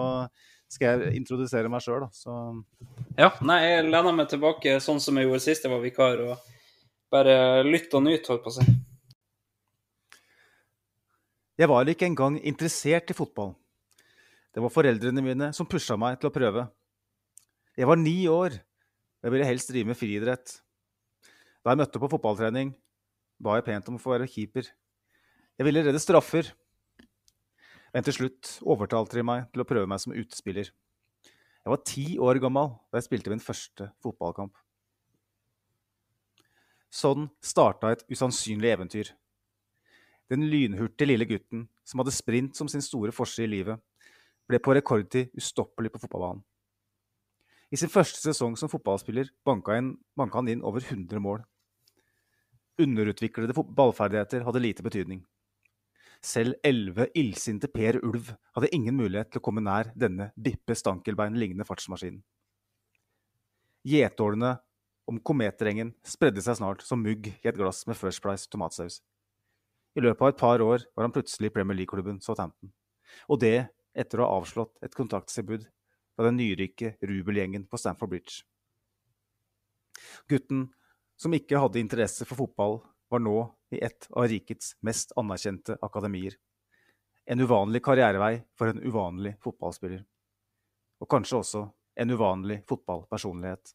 skal 0.72 1.02
jeg 1.04 1.20
introdusere 1.20 1.70
meg 1.70 1.84
sjøl, 1.84 2.06
da. 2.06 2.10
Så 2.14 2.34
Ja, 3.18 3.30
nei, 3.46 3.60
jeg 3.64 3.86
lener 3.88 4.14
meg 4.16 4.30
tilbake 4.32 4.78
sånn 4.82 5.00
som 5.02 5.18
jeg 5.18 5.28
gjorde 5.28 5.44
sist 5.44 5.66
jeg 5.66 5.72
var 5.72 5.82
vikar, 5.84 6.22
og 6.26 6.52
bare 7.12 7.62
lytt 7.66 7.94
og 7.94 8.02
nyt, 8.06 8.26
holdt 8.26 8.44
på 8.44 8.52
å 8.52 8.56
si. 8.58 8.66
Jeg 11.56 11.70
var 11.72 11.88
ikke 11.88 12.04
engang 12.04 12.36
interessert 12.44 13.08
i 13.08 13.16
fotball. 13.16 13.54
Det 14.52 14.60
var 14.60 14.72
foreldrene 14.72 15.22
mine 15.24 15.48
som 15.56 15.68
pusha 15.68 15.96
meg 15.96 16.18
til 16.20 16.28
å 16.28 16.34
prøve. 16.34 16.66
Jeg 17.76 17.88
var 17.88 17.96
ni 18.00 18.26
år, 18.28 18.58
og 18.60 19.28
jeg 19.28 19.32
ville 19.32 19.48
helst 19.48 19.72
drive 19.72 19.88
med 19.88 19.96
friidrett. 19.96 20.58
Da 21.64 21.72
jeg 21.72 21.80
møtte 21.80 22.00
på 22.00 22.10
fotballtrening, 22.12 22.74
ba 23.40 23.56
jeg 23.56 23.66
pent 23.66 23.88
om 23.88 23.96
å 23.96 24.02
få 24.02 24.14
være 24.14 24.28
keeper. 24.28 24.68
Jeg 25.56 25.68
ville 25.68 25.84
redde 25.84 26.00
straffer. 26.00 26.52
Men 27.96 28.04
til 28.04 28.18
slutt 28.18 28.58
overtalte 28.60 29.16
de 29.16 29.24
meg 29.24 29.48
til 29.48 29.64
å 29.64 29.68
prøve 29.68 29.88
meg 29.88 30.02
som 30.02 30.12
utespiller. 30.12 30.68
Jeg 30.68 31.72
var 31.72 31.84
ti 31.88 32.06
år 32.20 32.38
gammel 32.44 32.74
da 32.92 33.00
jeg 33.00 33.08
spilte 33.08 33.32
min 33.32 33.40
første 33.42 33.88
fotballkamp. 34.04 34.52
Sånn 36.92 37.30
starta 37.44 37.96
et 37.96 38.04
usannsynlig 38.12 38.76
eventyr. 38.76 39.16
Den 40.32 40.48
lynhurtige 40.50 41.06
lille 41.06 41.26
gutten 41.28 41.66
som 41.86 42.02
hadde 42.02 42.14
sprint 42.14 42.58
som 42.58 42.68
sin 42.68 42.82
store 42.82 43.14
forse 43.14 43.44
i 43.44 43.50
livet, 43.50 43.78
ble 44.46 44.58
på 44.62 44.74
rekordtid 44.74 45.34
ustoppelig 45.38 45.92
på 45.94 46.00
fotballbanen. 46.02 46.42
I 47.70 47.78
sin 47.78 47.90
første 47.90 48.20
sesong 48.22 48.54
som 48.58 48.70
fotballspiller 48.70 49.32
banka, 49.46 49.74
han 49.74 50.50
inn 50.50 50.62
over 50.62 50.82
100 50.82 51.22
mål. 51.22 51.42
Underutviklede 52.78 53.56
ballferdigheter 53.56 54.44
hadde 54.46 54.62
lite 54.62 54.84
betydning. 54.86 55.24
Selv 56.22 56.56
elleve 56.64 57.08
illsinte 57.14 57.68
Per 57.68 57.98
Ulv 58.04 58.30
hadde 58.56 58.70
ingen 58.74 58.96
mulighet 58.96 59.32
til 59.32 59.42
å 59.42 59.46
komme 59.48 59.62
nær 59.64 59.90
denne 59.98 60.30
Bippe 60.36 60.74
Stankelbein-lignende 60.78 61.66
fartsmaskinen. 61.66 62.22
Gjetålene 63.86 64.56
om 65.06 65.20
kometrengen 65.22 65.92
spredde 66.06 66.42
seg 66.42 66.58
snart 66.58 66.82
som 66.82 67.02
mugg 67.02 67.28
i 67.30 67.46
et 67.46 67.58
glass 67.58 67.84
med 67.86 67.98
First 67.98 68.22
Price 68.24 68.48
tomatsaus. 68.50 68.98
I 69.96 70.02
løpet 70.04 70.22
av 70.22 70.28
et 70.28 70.40
par 70.40 70.60
år 70.60 70.82
var 70.94 71.06
han 71.06 71.14
plutselig 71.14 71.48
i 71.48 71.54
Premier 71.54 71.78
League-klubben 71.78 72.20
Southampton, 72.20 72.68
og 73.32 73.40
det 73.40 73.68
etter 73.96 74.20
å 74.20 74.26
ha 74.26 74.40
avslått 74.42 74.76
et 74.84 74.94
kontakttilbud 74.96 75.64
fra 76.16 76.26
den 76.28 76.36
nyrike 76.36 76.94
Rubel-gjengen 77.00 77.64
på 77.70 77.80
Stamford 77.80 78.12
Bridge. 78.12 78.42
Gutten, 80.28 80.66
som 81.16 81.32
ikke 81.32 81.60
hadde 81.62 81.80
interesse 81.80 82.26
for 82.28 82.44
fotball, 82.44 82.82
var 83.08 83.22
nå 83.22 83.38
i 83.72 83.80
et 83.84 84.08
av 84.12 84.26
rikets 84.28 84.74
mest 84.84 85.14
anerkjente 85.16 85.78
akademier. 85.84 86.36
En 87.26 87.40
uvanlig 87.40 87.80
karrierevei 87.86 88.42
for 88.58 88.70
en 88.70 88.82
uvanlig 88.84 89.34
fotballspiller. 89.42 90.02
Og 91.00 91.08
kanskje 91.10 91.40
også 91.40 91.62
en 91.96 92.12
uvanlig 92.12 92.60
fotballpersonlighet. 92.68 93.72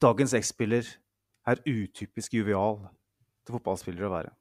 Dagens 0.00 0.34
X-spiller 0.40 0.88
er 1.48 1.60
utypisk 1.68 2.34
juvial 2.40 2.80
til 3.44 3.58
fotballspillere 3.58 4.08
å 4.08 4.14
være. 4.14 4.32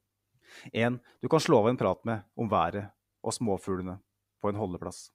En 0.74 1.00
du 1.22 1.30
kan 1.30 1.42
slå 1.44 1.64
av 1.64 1.70
en 1.72 1.80
prat 1.80 2.02
med 2.06 2.24
om 2.36 2.50
været 2.52 2.92
og 3.24 3.36
småfuglene 3.36 3.98
på 4.42 4.52
en 4.52 4.60
holdeplass. 4.60 5.08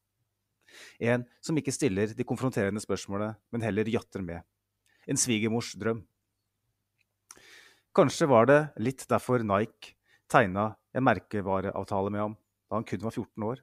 En 1.00 1.24
som 1.44 1.56
ikke 1.58 1.72
stiller 1.72 2.12
de 2.16 2.26
konfronterende 2.26 2.80
spørsmålene, 2.82 3.36
men 3.52 3.64
heller 3.64 3.88
jatter 3.88 4.24
med. 4.24 4.44
En 5.08 5.16
svigermors 5.16 5.72
drøm. 5.80 6.02
Kanskje 7.96 8.28
var 8.30 8.46
det 8.46 8.60
litt 8.78 9.06
derfor 9.08 9.42
Nike 9.42 9.96
tegna 10.30 10.74
en 10.92 11.06
merkevareavtale 11.08 12.12
med 12.12 12.24
ham 12.24 12.36
da 12.68 12.76
han 12.76 12.84
kun 12.84 13.04
var 13.06 13.14
14 13.14 13.46
år. 13.48 13.62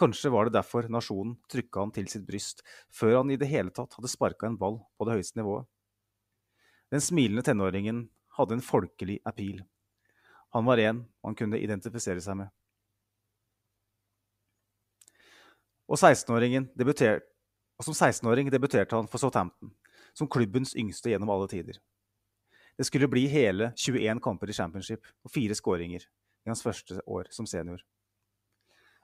Kanskje 0.00 0.32
var 0.32 0.48
det 0.48 0.56
derfor 0.56 0.88
nasjonen 0.88 1.36
trykka 1.52 1.84
han 1.84 1.92
til 1.92 2.08
sitt 2.08 2.24
bryst 2.26 2.62
før 2.88 3.18
han 3.20 3.30
i 3.30 3.36
det 3.36 3.50
hele 3.50 3.70
tatt 3.76 3.92
hadde 3.98 4.10
sparka 4.10 4.48
en 4.48 4.56
ball 4.58 4.80
på 4.96 5.06
det 5.06 5.18
høyeste 5.18 5.38
nivået. 5.40 5.68
Den 6.92 7.04
smilende 7.04 7.44
tenåringen 7.44 8.06
hadde 8.38 8.56
en 8.56 8.64
folkelig 8.64 9.18
appeal. 9.28 9.60
Han 10.52 10.64
var 10.68 10.78
en 10.78 11.04
man 11.24 11.36
kunne 11.38 11.60
identifisere 11.60 12.20
seg 12.20 12.36
med. 12.42 12.50
Og, 15.88 15.98
16 15.98 16.32
og 17.82 17.84
som 17.84 17.94
16-åring 17.96 18.50
debuterte 18.52 18.96
han 18.96 19.08
for 19.10 19.18
Southampton, 19.18 19.72
som 20.14 20.28
klubbens 20.30 20.76
yngste 20.78 21.10
gjennom 21.10 21.32
alle 21.34 21.48
tider. 21.50 21.80
Det 22.76 22.86
skulle 22.86 23.08
bli 23.10 23.26
hele 23.28 23.72
21 23.76 24.20
kamper 24.22 24.50
i 24.50 24.56
championship 24.56 25.08
og 25.24 25.32
fire 25.32 25.56
skåringer 25.56 26.04
i 26.06 26.50
hans 26.50 26.62
første 26.64 27.00
år 27.06 27.28
som 27.34 27.48
senior. 27.48 27.82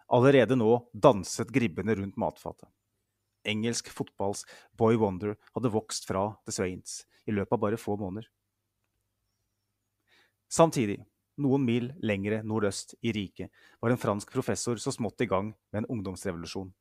Allerede 0.08 0.56
nå 0.56 0.70
danset 0.92 1.50
gribbene 1.52 1.96
rundt 1.98 2.16
matfatet. 2.16 2.68
Engelsk 3.48 3.90
fotballs 3.92 4.44
Boy 4.76 4.96
Wonder 5.00 5.36
hadde 5.54 5.72
vokst 5.72 6.08
fra 6.08 6.30
The 6.46 6.54
Swains 6.54 7.02
i 7.28 7.34
løpet 7.34 7.56
av 7.56 7.62
bare 7.62 7.80
få 7.80 7.96
måneder. 8.00 8.28
Samtidig, 10.48 11.02
noen 11.42 11.64
mil 11.64 11.92
lengre 12.04 12.42
nordøst 12.46 12.94
i 13.02 13.12
riket, 13.14 13.52
var 13.80 13.94
en 13.94 14.00
fransk 14.00 14.32
professor 14.32 14.80
så 14.82 14.92
smått 14.94 15.24
i 15.24 15.28
gang 15.30 15.52
med 15.72 15.82
en 15.82 15.90
ungdomsrevolusjon. 15.96 16.72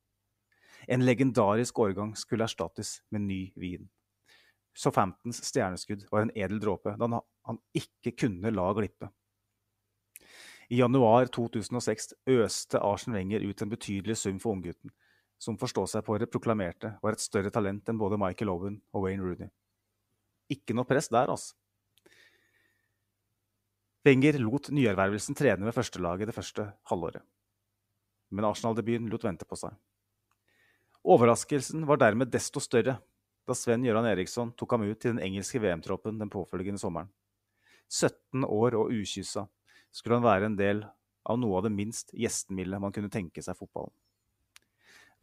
En 0.88 1.06
legendarisk 1.06 1.80
årgang 1.80 2.16
skulle 2.16 2.46
erstattes 2.48 3.02
med 3.12 3.26
ny 3.28 3.40
vin. 3.60 3.88
Southamptons 4.78 5.42
stjerneskudd 5.46 6.06
var 6.12 6.26
en 6.26 6.34
edel 6.38 6.60
dråpe 6.62 6.94
da 7.00 7.10
han 7.50 7.62
ikke 7.76 8.14
kunne 8.14 8.54
la 8.54 8.68
glippe. 8.78 9.10
I 10.70 10.82
januar 10.82 11.30
2006 11.32 12.14
øste 12.28 12.80
Arsen 12.84 13.16
Wenger 13.16 13.46
ut 13.48 13.62
en 13.62 13.72
betydelig 13.72 14.18
sum 14.20 14.40
for 14.44 14.58
unggutten, 14.58 14.92
som 15.40 15.58
forstå 15.58 15.86
seg 15.88 16.04
på 16.06 16.18
det 16.20 16.30
proklamerte 16.34 16.98
var 17.02 17.16
et 17.16 17.24
større 17.24 17.54
talent 17.54 17.88
enn 17.88 18.00
både 18.02 18.20
Michael 18.20 18.52
Owen 18.52 18.82
og 18.92 19.06
Wayne 19.06 19.24
Rooney. 19.24 19.50
Ikke 20.52 20.76
noe 20.76 20.88
press 20.88 21.10
der, 21.14 21.32
altså. 21.32 21.56
Wenger 24.06 24.38
lot 24.40 24.70
nyervervelsen 24.72 25.36
trene 25.36 25.66
ved 25.68 25.76
førstelaget 25.76 26.30
det 26.30 26.36
første 26.36 26.68
halvåret. 26.92 27.24
Men 28.30 28.46
Arsenal-debuten 28.48 29.10
lot 29.12 29.24
vente 29.26 29.48
på 29.48 29.58
seg. 29.60 29.74
Overraskelsen 31.08 31.86
var 31.88 32.00
dermed 32.02 32.32
desto 32.32 32.62
større 32.64 32.98
da 33.48 33.56
Sven 33.56 33.86
Gøran 33.88 34.08
Eriksson 34.10 34.52
tok 34.60 34.76
ham 34.76 34.84
ut 34.84 35.00
til 35.00 35.14
den 35.14 35.24
engelske 35.24 35.62
VM-troppen 35.64 36.20
den 36.20 36.32
påfølgende 36.32 36.82
sommeren. 36.82 37.10
17 37.88 38.44
år 38.44 38.76
og 38.76 38.92
ukyssa 38.92 39.46
skulle 39.96 40.20
han 40.20 40.28
være 40.28 40.50
en 40.50 40.58
del 40.60 40.84
av 41.28 41.40
noe 41.40 41.60
av 41.60 41.68
det 41.68 41.74
minst 41.76 42.12
gjestmilde 42.12 42.80
man 42.84 42.94
kunne 42.96 43.12
tenke 43.12 43.44
seg 43.44 43.56
fotballen. 43.56 43.96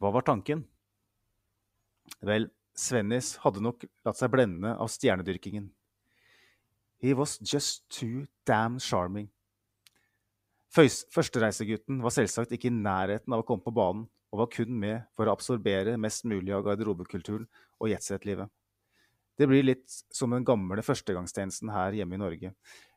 Hva 0.01 0.11
var 0.11 0.25
tanken? 0.27 0.65
Vel, 2.25 2.49
Svennis 2.75 3.35
hadde 3.45 3.63
nok 3.63 3.85
latt 4.05 4.19
seg 4.19 4.33
blende 4.33 4.73
av 4.75 4.89
stjernedyrkingen. 4.91 5.69
He 7.01 7.13
was 7.13 7.37
just 7.41 7.83
too 7.89 8.25
damn 8.47 8.79
charming. 8.79 9.29
Førstereisegutten 10.75 12.01
var 12.03 12.11
selvsagt 12.11 12.51
ikke 12.55 12.67
i 12.67 12.75
nærheten 12.75 13.31
av 13.31 13.43
å 13.43 13.47
komme 13.47 13.63
på 13.63 13.73
banen 13.75 14.07
og 14.33 14.41
var 14.41 14.49
kun 14.51 14.73
med 14.79 15.05
for 15.15 15.27
å 15.27 15.35
absorbere 15.35 15.95
mest 16.01 16.25
mulig 16.27 16.51
av 16.55 16.65
garderobekulturen 16.65 17.45
og 17.79 17.91
jetset-livet. 17.91 18.51
Det 19.35 19.47
blir 19.47 19.63
litt 19.63 19.91
som 20.15 20.31
den 20.31 20.47
gamle 20.47 20.83
førstegangstjenesten 20.83 21.71
her 21.71 21.95
hjemme 21.95 22.17
i 22.17 22.21
Norge, 22.21 22.51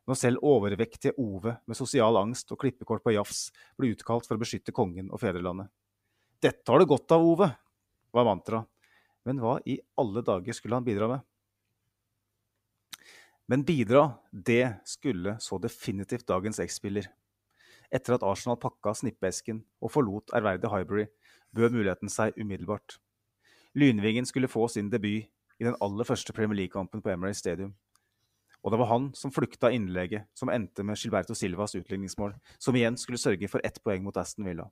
når 0.09 0.19
selv 0.19 0.45
overvektige 0.47 1.15
Ove 1.21 1.59
med 1.67 1.79
sosial 1.79 2.17
angst 2.19 2.51
og 2.55 2.61
klippekort 2.63 3.05
på 3.05 3.15
jafs 3.15 3.49
ble 3.79 3.93
utkalt 3.95 4.27
for 4.27 4.39
å 4.39 4.43
beskytte 4.43 4.75
kongen 4.75 5.11
og 5.13 5.21
fedrelandet. 5.23 5.71
Dette 6.43 6.71
har 6.71 6.81
du 6.81 6.87
godt 6.89 7.15
av, 7.15 7.27
Ove, 7.27 7.51
var 8.15 8.27
mantraet, 8.27 8.67
Men 9.27 9.43
hva 9.43 9.59
i 9.67 9.77
alle 9.99 10.23
dager 10.25 10.55
skulle 10.57 10.79
han 10.79 10.87
bidra 10.87 11.09
med? 11.11 11.21
Men 13.49 13.65
bidra, 13.65 14.19
det 14.33 14.75
skulle 14.85 15.39
så 15.41 15.57
definitivt 15.59 16.27
dagens 16.29 16.59
X-spiller. 16.61 17.07
Etter 17.89 18.19
at 18.19 18.25
Arsenal 18.29 18.59
pakka 18.61 18.93
snippeesken 18.93 19.63
og 19.81 19.93
forlot 19.95 20.35
ærverdige 20.37 20.69
Highbury, 20.69 21.07
bød 21.57 21.73
muligheten 21.73 22.13
seg 22.13 22.37
umiddelbart. 22.37 22.99
Lynvingen 23.73 24.29
skulle 24.29 24.53
få 24.53 24.67
sin 24.69 24.91
debut 24.93 25.25
i 25.59 25.65
den 25.65 25.77
aller 25.81 26.05
første 26.05 26.33
Premier 26.37 26.61
League-kampen 26.61 27.01
på 27.01 27.11
Emirates 27.11 27.41
Stadium. 27.41 27.73
Og 28.61 28.75
det 28.75 28.83
var 28.83 28.91
han 28.93 29.11
som 29.17 29.33
flukta 29.33 29.71
innlegget 29.73 30.29
som 30.37 30.53
endte 30.53 30.85
med 30.85 31.01
Gilberto 31.01 31.33
Silvas 31.35 31.77
utligningsmål, 31.79 32.35
som 32.59 32.77
igjen 32.77 33.01
skulle 33.01 33.21
sørge 33.23 33.49
for 33.49 33.65
ett 33.65 33.81
poeng 33.81 34.05
mot 34.05 34.17
Aston 34.21 34.45
Villa. 34.45 34.69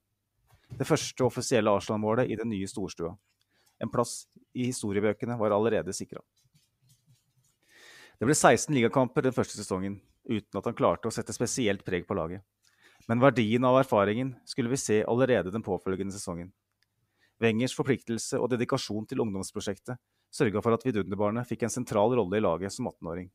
Det 0.68 0.84
første 0.84 1.24
offisielle 1.24 1.72
Arsenal-målet 1.72 2.28
i 2.28 2.36
den 2.36 2.50
nye 2.52 2.68
storstua. 2.68 3.14
En 3.80 3.88
plass 3.92 4.26
i 4.52 4.68
historiebøkene 4.68 5.38
var 5.40 5.54
allerede 5.54 5.94
sikra. 5.96 6.20
Det 8.16 8.24
ble 8.24 8.32
16 8.32 8.72
ligakamper 8.72 9.26
den 9.26 9.34
første 9.36 9.58
sesongen, 9.58 9.98
uten 10.24 10.58
at 10.58 10.68
han 10.68 10.76
klarte 10.76 11.10
å 11.10 11.12
sette 11.12 11.34
spesielt 11.36 11.84
preg 11.84 12.06
på 12.08 12.16
laget. 12.16 12.40
Men 13.06 13.20
verdien 13.20 13.64
av 13.68 13.76
erfaringen 13.82 14.32
skulle 14.48 14.72
vi 14.72 14.78
se 14.80 15.02
allerede 15.04 15.52
den 15.52 15.64
påfølgende 15.64 16.16
sesongen. 16.16 16.48
Wengers 17.44 17.76
forpliktelse 17.76 18.40
og 18.40 18.48
dedikasjon 18.54 19.04
til 19.10 19.20
ungdomsprosjektet 19.20 20.00
sørga 20.32 20.62
for 20.64 20.72
at 20.72 20.86
vidunderbarnet 20.86 21.48
fikk 21.48 21.66
en 21.66 21.74
sentral 21.76 22.16
rolle 22.16 22.40
i 22.40 22.44
laget 22.44 22.72
som 22.72 22.88
18-åring. 22.88 23.28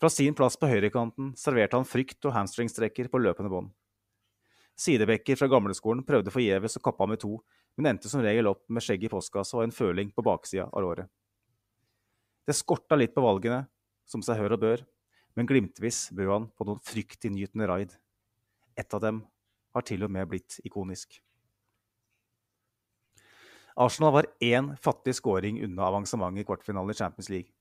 Fra 0.00 0.10
sin 0.10 0.34
plass 0.34 0.56
på 0.58 0.66
høyrekanten 0.72 1.34
serverte 1.38 1.76
han 1.76 1.86
frykt 1.86 2.24
og 2.26 2.34
hamstringstrekker 2.34 3.12
på 3.12 3.20
løpende 3.20 3.52
bånd. 3.52 3.70
Sidebekker 4.80 5.36
fra 5.36 5.50
gamleskolen 5.52 6.02
prøvde 6.08 6.32
forgjeves 6.32 6.80
å 6.80 6.82
kappe 6.82 7.04
ham 7.04 7.12
i 7.14 7.20
to, 7.20 7.36
men 7.76 7.92
endte 7.92 8.08
som 8.08 8.24
regel 8.24 8.48
opp 8.48 8.64
med 8.72 8.82
skjegg 8.82 9.04
i 9.04 9.12
postkassa 9.12 9.60
og 9.60 9.66
en 9.68 9.76
føling 9.76 10.10
på 10.16 10.24
baksida 10.24 10.70
av 10.72 10.82
låret. 10.82 11.12
Det 12.46 12.56
skorta 12.58 12.98
litt 12.98 13.14
på 13.14 13.22
valgene, 13.22 13.64
som 14.08 14.22
seg 14.24 14.40
hør 14.40 14.56
og 14.56 14.62
bør, 14.64 14.84
men 15.38 15.48
glimtvis 15.48 16.08
bød 16.16 16.30
han 16.32 16.48
på 16.56 16.66
noen 16.68 16.82
fryktinngytende 16.84 17.68
raid. 17.70 17.92
Ett 18.76 18.94
av 18.94 19.02
dem 19.04 19.22
har 19.72 19.86
til 19.86 20.04
og 20.04 20.12
med 20.12 20.28
blitt 20.28 20.58
ikonisk. 20.66 21.20
Arsenal 23.80 24.12
var 24.12 24.28
én 24.44 24.74
fattig 24.76 25.14
scoring 25.16 25.62
unna 25.64 25.86
avansement 25.88 26.36
i 26.38 26.44
kvartfinalen 26.44 26.92
i 26.92 26.98
Champions 26.98 27.30
League. 27.32 27.54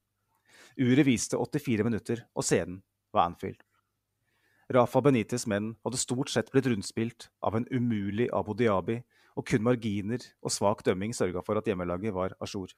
Uret 0.80 1.08
viste 1.08 1.40
84 1.40 1.86
minutter, 1.88 2.26
og 2.36 2.44
scenen 2.44 2.82
var 3.16 3.30
Anfield. 3.30 3.62
Rafa 4.72 5.02
Benites 5.04 5.46
menn 5.52 5.74
hadde 5.84 6.00
stort 6.00 6.32
sett 6.32 6.52
blitt 6.52 6.68
rundspilt 6.68 7.28
av 7.44 7.58
en 7.58 7.68
umulig 7.72 8.30
Abu 8.34 8.54
Diabi, 8.56 9.02
og 9.36 9.48
kun 9.48 9.64
marginer 9.64 10.24
og 10.44 10.52
svak 10.52 10.84
dømming 10.84 11.16
sørga 11.16 11.44
for 11.44 11.60
at 11.60 11.68
hjemmelaget 11.68 12.16
var 12.16 12.36
a 12.40 12.48
jour. 12.48 12.72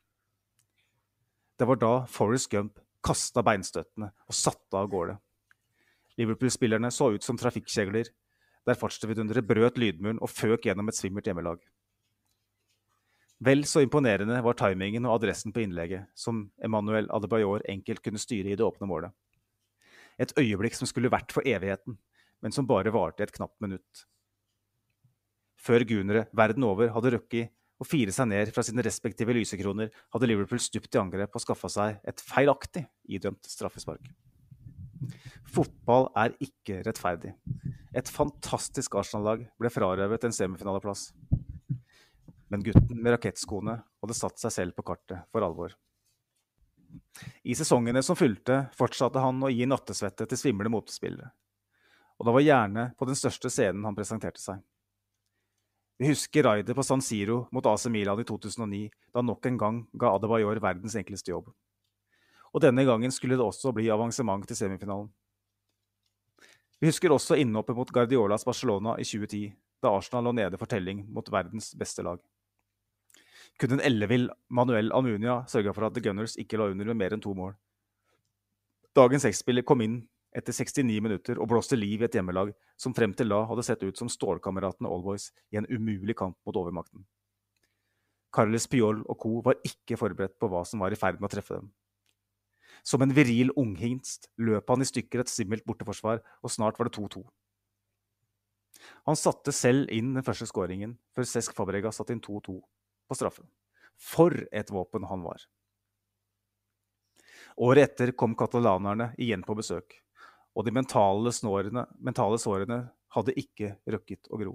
Det 1.64 1.68
var 1.70 1.78
da 1.80 1.92
Forrest 2.12 2.50
Gump 2.52 2.80
kasta 3.08 3.40
beinstøttene 3.40 4.10
og 4.28 4.36
satte 4.36 4.76
av 4.76 4.90
gårde. 4.92 5.14
Liverpool-spillerne 6.20 6.90
så 6.92 7.08
ut 7.14 7.24
som 7.24 7.38
trafikkjegler, 7.40 8.10
der 8.68 8.80
fartsdividundere 8.82 9.46
brøt 9.48 9.80
lydmuren 9.80 10.20
og 10.20 10.28
føk 10.28 10.68
gjennom 10.68 10.92
et 10.92 10.98
svimmelt 10.98 11.30
hjemmelag. 11.30 11.62
Vel 13.48 13.64
så 13.64 13.80
imponerende 13.86 14.42
var 14.44 14.60
timingen 14.60 15.08
og 15.08 15.22
adressen 15.22 15.56
på 15.56 15.64
innlegget, 15.64 16.12
som 16.20 16.50
Emmanuel 16.60 17.08
Adebayor 17.16 17.64
enkelt 17.72 18.04
kunne 18.04 18.20
styre 18.20 18.52
i 18.52 18.60
det 18.60 18.68
åpne 18.68 18.92
målet. 18.92 19.16
Et 20.20 20.36
øyeblikk 20.36 20.76
som 20.76 20.92
skulle 20.92 21.14
vært 21.16 21.32
for 21.32 21.48
evigheten, 21.48 21.96
men 22.44 22.52
som 22.52 22.68
bare 22.68 22.92
varte 22.92 23.24
et 23.24 23.32
knapt 23.40 23.56
minutt. 23.64 24.04
Før 25.56 25.88
gunere 25.88 26.28
verden 26.36 26.68
over 26.68 26.92
hadde 26.92 27.16
rukket 27.16 27.56
å 27.84 27.88
fire 27.88 28.14
seg 28.16 28.30
ned 28.32 28.52
fra 28.56 28.64
sine 28.66 28.84
respektive 28.86 29.36
lysekroner, 29.36 29.92
hadde 30.16 30.30
Liverpool 30.30 30.62
stupt 30.64 30.96
i 30.96 31.02
angrep 31.02 31.36
og 31.36 31.44
skaffa 31.44 31.72
seg 31.72 32.00
et 32.08 32.24
feilaktig 32.24 32.86
idømt 33.12 33.50
straffespark. 33.50 34.08
Fotball 35.54 36.08
er 36.18 36.34
ikke 36.42 36.80
rettferdig. 36.88 37.34
Et 37.94 38.10
fantastisk 38.10 38.96
Arsenal-lag 38.98 39.44
ble 39.60 39.72
frarøvet 39.74 40.26
en 40.26 40.34
semifinaleplass. 40.34 41.12
Men 42.50 42.64
gutten 42.66 43.00
med 43.00 43.16
rakettskoene 43.16 43.78
hadde 43.84 44.18
satt 44.18 44.40
seg 44.42 44.54
selv 44.56 44.78
på 44.78 44.86
kartet 44.88 45.28
for 45.34 45.46
alvor. 45.46 45.76
I 47.44 47.56
sesongene 47.58 48.04
som 48.06 48.18
fulgte, 48.18 48.68
fortsatte 48.78 49.22
han 49.22 49.42
å 49.44 49.52
gi 49.52 49.66
nattesvette 49.70 50.28
til 50.30 50.40
svimle 50.40 50.72
motespillere. 50.72 51.32
Og 52.18 52.28
det 52.28 52.36
var 52.38 52.46
gjerne 52.46 52.84
på 52.98 53.08
den 53.10 53.18
største 53.18 53.50
scenen 53.52 53.86
han 53.88 53.98
presenterte 53.98 54.42
seg. 54.42 54.62
Vi 55.98 56.08
husker 56.10 56.44
raidet 56.44 56.76
på 56.76 56.84
San 56.84 57.02
Siro 57.02 57.48
mot 57.52 57.66
AC 57.66 57.86
Milan 57.86 58.20
i 58.20 58.26
2009, 58.26 58.90
da 59.14 59.22
nok 59.22 59.46
en 59.46 59.58
gang 59.58 59.82
ga 59.94 60.16
Adebayor 60.16 60.62
verdens 60.62 60.96
enkleste 60.98 61.32
jobb. 61.32 61.52
Og 62.54 62.62
denne 62.62 62.86
gangen 62.86 63.14
skulle 63.14 63.38
det 63.38 63.46
også 63.46 63.74
bli 63.74 63.92
avansement 63.94 64.46
til 64.48 64.58
semifinalen. 64.58 65.12
Vi 66.82 66.90
husker 66.90 67.14
også 67.14 67.38
innhoppet 67.40 67.78
mot 67.78 67.92
Guardiolas 67.94 68.46
Barcelona 68.46 68.98
i 69.00 69.06
2010, 69.06 69.54
da 69.84 69.94
Arsenal 69.94 70.26
lå 70.28 70.34
nede 70.36 70.58
for 70.58 70.70
telling 70.70 71.06
mot 71.14 71.30
verdens 71.32 71.72
beste 71.80 72.04
lag. 72.04 72.20
Kun 73.60 73.76
en 73.76 73.84
ellevill 73.86 74.30
Manuel 74.50 74.92
Almunia 74.92 75.44
sørga 75.48 75.74
for 75.76 75.86
at 75.88 75.94
The 75.94 76.02
Gunners 76.02 76.36
ikke 76.42 76.58
lå 76.58 76.72
under 76.74 76.90
med 76.90 77.00
mer 77.00 77.14
enn 77.14 77.22
to 77.22 77.36
mål. 77.38 77.54
Dagens 78.98 79.26
X-spiller 79.30 79.66
kom 79.66 79.82
inn 79.86 80.02
etter 80.38 80.56
69 80.56 81.02
minutter 81.04 81.40
og 81.42 81.50
blåste 81.52 81.78
liv 81.78 82.02
i 82.02 82.08
et 82.08 82.16
hjemmelag 82.18 82.54
som 82.80 82.96
frem 82.96 83.14
til 83.18 83.32
da 83.34 83.44
hadde 83.50 83.66
sett 83.66 83.84
ut 83.86 84.00
som 84.00 84.10
stålkameratene 84.12 84.90
Allboys 84.90 85.30
i 85.54 85.60
en 85.60 85.70
umulig 85.70 86.18
kamp 86.20 86.38
mot 86.46 86.58
overmakten. 86.60 87.06
Carles 88.34 88.66
Piol 88.68 89.04
og 89.06 89.18
co. 89.22 89.38
var 89.46 89.62
ikke 89.68 89.98
forberedt 90.00 90.40
på 90.42 90.50
hva 90.50 90.64
som 90.66 90.82
var 90.82 90.94
i 90.94 90.98
ferd 90.98 91.22
med 91.22 91.30
å 91.30 91.34
treffe 91.36 91.60
dem. 91.60 91.70
Som 92.84 93.06
en 93.06 93.14
viril 93.14 93.54
unghingst 93.60 94.28
løp 94.42 94.70
han 94.74 94.84
i 94.84 94.90
stykker 94.90 95.22
et 95.22 95.32
simmelt 95.32 95.64
borteforsvar, 95.70 96.20
og 96.42 96.52
snart 96.52 96.80
var 96.80 96.90
det 96.90 96.98
2-2. 96.98 97.22
Han 99.08 99.20
satte 99.20 99.54
selv 99.56 99.92
inn 99.94 100.16
den 100.18 100.26
første 100.26 100.50
skåringen, 100.50 100.98
før 101.16 101.30
Cesc 101.30 101.54
Fabrega 101.56 101.94
satte 101.94 102.16
inn 102.16 102.24
2-2 102.24 102.58
på 102.58 103.18
straffe. 103.18 103.46
For 104.02 104.34
et 104.52 104.74
våpen 104.74 105.06
han 105.08 105.24
var! 105.24 105.46
Året 107.62 107.92
etter 107.92 108.16
kom 108.18 108.34
katalanerne 108.34 109.12
igjen 109.22 109.44
på 109.46 109.54
besøk 109.54 110.00
og 110.54 110.66
de 110.66 110.74
mentale, 110.76 111.32
snårene, 111.34 111.86
mentale 112.04 112.38
sårene 112.42 112.84
hadde 113.16 113.36
ikke 113.40 113.76
røkket 113.90 114.30
å 114.30 114.40
gro. 114.42 114.54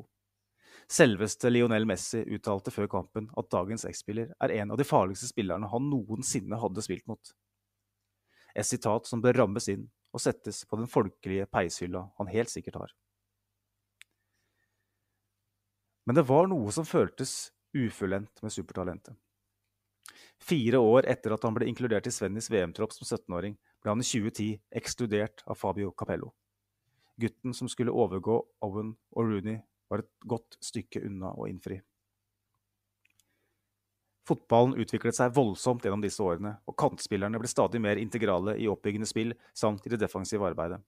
Selveste 0.88 1.50
Lionel 1.50 1.84
Messi 1.88 2.22
uttalte 2.32 2.72
før 2.72 2.88
kampen 2.90 3.28
at 3.36 3.50
dagens 3.52 3.84
X-spiller 3.88 4.30
er 4.40 4.54
en 4.60 4.72
av 4.72 4.80
de 4.80 4.86
farligste 4.88 5.28
spillerne 5.28 5.68
han 5.68 5.90
noensinne 5.90 6.60
hadde 6.60 6.84
spilt 6.84 7.04
mot. 7.10 7.34
Et 8.54 8.66
sitat 8.66 9.06
som 9.06 9.20
bør 9.22 9.42
rammes 9.42 9.68
inn 9.68 9.84
og 10.14 10.22
settes 10.24 10.62
på 10.64 10.78
den 10.80 10.88
folkelige 10.88 11.46
peishylla 11.52 12.06
han 12.16 12.32
helt 12.32 12.52
sikkert 12.52 12.80
har. 12.80 12.94
Men 16.08 16.16
det 16.16 16.24
var 16.24 16.48
noe 16.48 16.72
som 16.72 16.88
føltes 16.88 17.50
ufullendt 17.76 18.40
med 18.40 18.54
supertalentet. 18.54 19.12
Fire 20.38 20.78
år 20.78 21.08
etter 21.10 21.34
at 21.34 21.44
han 21.44 21.56
ble 21.56 21.68
inkludert 21.68 22.06
i 22.06 22.12
Svennys 22.14 22.50
VM-tropp 22.50 22.94
som 22.94 23.06
17-åring, 23.06 23.56
ble 23.82 23.92
han 23.92 24.02
i 24.02 24.06
2010 24.06 24.58
ekskludert 24.80 25.44
av 25.46 25.58
Fabio 25.58 25.90
Capello. 25.90 26.32
Gutten 27.18 27.54
som 27.54 27.68
skulle 27.70 27.94
overgå 27.94 28.38
Owen 28.64 28.94
og 29.16 29.30
Rooney, 29.30 29.60
var 29.88 30.04
et 30.04 30.10
godt 30.28 30.58
stykke 30.62 31.00
unna 31.06 31.32
å 31.32 31.48
innfri. 31.48 31.80
Fotballen 34.28 34.76
utviklet 34.76 35.16
seg 35.16 35.32
voldsomt 35.32 35.86
gjennom 35.86 36.02
disse 36.04 36.20
årene, 36.20 36.58
og 36.68 36.76
kantspillerne 36.76 37.40
ble 37.40 37.48
stadig 37.48 37.80
mer 37.80 37.96
integrale 37.96 38.58
i 38.60 38.68
oppbyggende 38.68 39.08
spill 39.08 39.32
samt 39.56 39.86
i 39.88 39.94
det 39.94 40.00
defensive 40.02 40.44
arbeidet. 40.44 40.82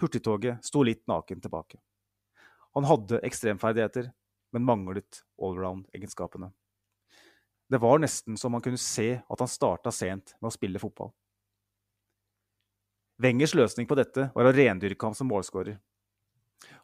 Hurtigtoget 0.00 0.64
sto 0.64 0.82
litt 0.84 1.06
naken 1.08 1.40
tilbake. 1.40 1.80
Han 2.76 2.86
hadde 2.86 3.22
ekstremferdigheter, 3.26 4.10
men 4.52 4.66
manglet 4.66 5.22
allround-egenskapene. 5.40 6.50
Det 7.70 7.78
var 7.78 8.00
nesten 8.02 8.36
så 8.36 8.48
man 8.50 8.62
kunne 8.64 8.80
se 8.82 9.20
at 9.22 9.42
han 9.42 9.48
starta 9.50 9.92
sent 9.94 10.34
med 10.40 10.50
å 10.50 10.54
spille 10.54 10.80
fotball. 10.82 11.12
Wengers 13.20 13.54
løsning 13.54 13.86
på 13.86 13.94
dette 13.98 14.30
var 14.34 14.48
å 14.48 14.52
rendyrke 14.56 15.06
ham 15.06 15.14
som 15.14 15.28
målskårer. 15.30 15.76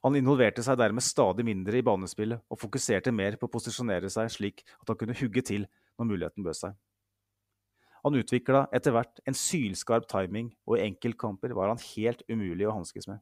Han 0.05 0.17
involverte 0.17 0.63
seg 0.63 0.79
dermed 0.79 1.05
stadig 1.05 1.45
mindre 1.49 1.81
i 1.81 1.85
banespillet 1.85 2.45
og 2.53 2.61
fokuserte 2.61 3.13
mer 3.13 3.39
på 3.41 3.49
å 3.49 3.53
posisjonere 3.53 4.11
seg 4.13 4.31
slik 4.33 4.63
at 4.79 4.93
han 4.93 4.99
kunne 5.01 5.17
hugge 5.19 5.43
til 5.45 5.67
når 5.99 6.11
muligheten 6.13 6.47
bød 6.47 6.59
seg. 6.61 6.77
Han 8.07 8.15
utvikla 8.21 8.67
etter 8.77 8.95
hvert 8.95 9.19
en 9.27 9.35
sylskarp 9.35 10.07
timing, 10.07 10.53
og 10.69 10.77
i 10.77 10.85
enkeltkamper 10.85 11.57
var 11.59 11.73
han 11.73 11.83
helt 11.97 12.23
umulig 12.31 12.69
å 12.69 12.77
hanskes 12.77 13.09
med. 13.11 13.19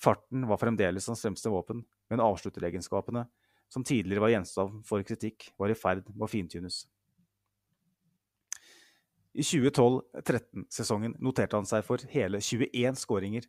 Farten 0.00 0.48
var 0.48 0.58
fremdeles 0.58 1.06
hans 1.06 1.22
fremste 1.22 1.52
våpen, 1.52 1.84
men 2.10 2.24
avslutteregenskapene, 2.24 3.28
som 3.70 3.84
tidligere 3.86 4.24
var 4.24 4.32
gjenstand 4.34 4.82
for 4.86 5.04
kritikk, 5.06 5.50
var 5.58 5.70
i 5.70 5.78
ferd 5.78 6.02
med 6.10 6.26
å 6.26 6.30
fintunes. 6.30 6.82
I 9.30 9.44
2012-13-sesongen 9.46 11.14
noterte 11.22 11.58
han 11.58 11.68
seg 11.68 11.84
for 11.86 12.02
hele 12.10 12.40
21 12.42 12.98
skåringer. 12.98 13.46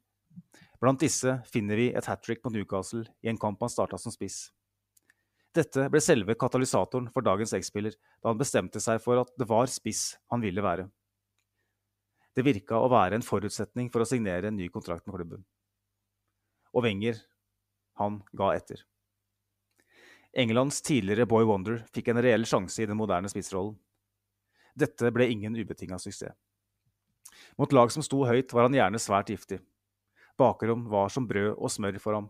Blant 0.82 1.02
disse 1.02 1.40
finner 1.50 1.78
vi 1.78 1.90
et 1.94 2.08
hat 2.10 2.22
trick 2.22 2.44
på 2.44 2.52
Newcastle 2.54 3.08
i 3.26 3.32
en 3.32 3.40
kamp 3.42 3.62
han 3.62 3.74
starta 3.74 3.98
som 4.02 4.14
spiss. 4.14 4.52
Dette 5.52 5.90
ble 5.92 6.00
selve 6.00 6.38
katalysatoren 6.40 7.10
for 7.12 7.26
dagens 7.26 7.52
X-spiller 7.58 7.98
da 7.98 8.32
han 8.32 8.40
bestemte 8.40 8.80
seg 8.80 9.02
for 9.04 9.20
at 9.20 9.34
det 9.42 9.50
var 9.50 9.68
spiss 9.74 10.14
han 10.32 10.44
ville 10.46 10.64
være. 10.64 10.86
Det 12.32 12.46
virka 12.48 12.78
å 12.80 12.92
være 12.92 13.18
en 13.18 13.26
forutsetning 13.26 13.90
for 13.92 14.06
å 14.06 14.08
signere 14.08 14.48
en 14.48 14.56
ny 14.56 14.70
kontrakt 14.72 15.04
med 15.08 15.18
klubben. 15.18 15.44
Og 16.72 16.86
Wenger, 16.86 17.20
han 18.00 18.22
ga 18.32 18.54
etter. 18.56 18.86
Englands 20.34 20.82
tidligere 20.82 21.26
Boy 21.28 21.44
Wonder 21.44 21.82
fikk 21.92 22.08
en 22.12 22.22
reell 22.24 22.46
sjanse 22.48 22.84
i 22.84 22.88
den 22.88 23.00
moderne 23.00 23.30
spissrollen. 23.32 23.76
Dette 24.80 25.12
ble 25.12 25.28
ingen 25.28 25.58
ubetinga 25.60 26.00
suksess. 26.00 26.36
Mot 27.60 27.74
lag 27.76 27.92
som 27.92 28.04
sto 28.04 28.24
høyt, 28.28 28.54
var 28.54 28.68
han 28.68 28.76
gjerne 28.76 29.00
svært 29.02 29.32
giftig. 29.32 29.60
Bakrom 30.40 30.86
var 30.92 31.12
som 31.12 31.28
brød 31.28 31.58
og 31.58 31.72
smør 31.72 32.00
for 32.00 32.16
ham. 32.16 32.30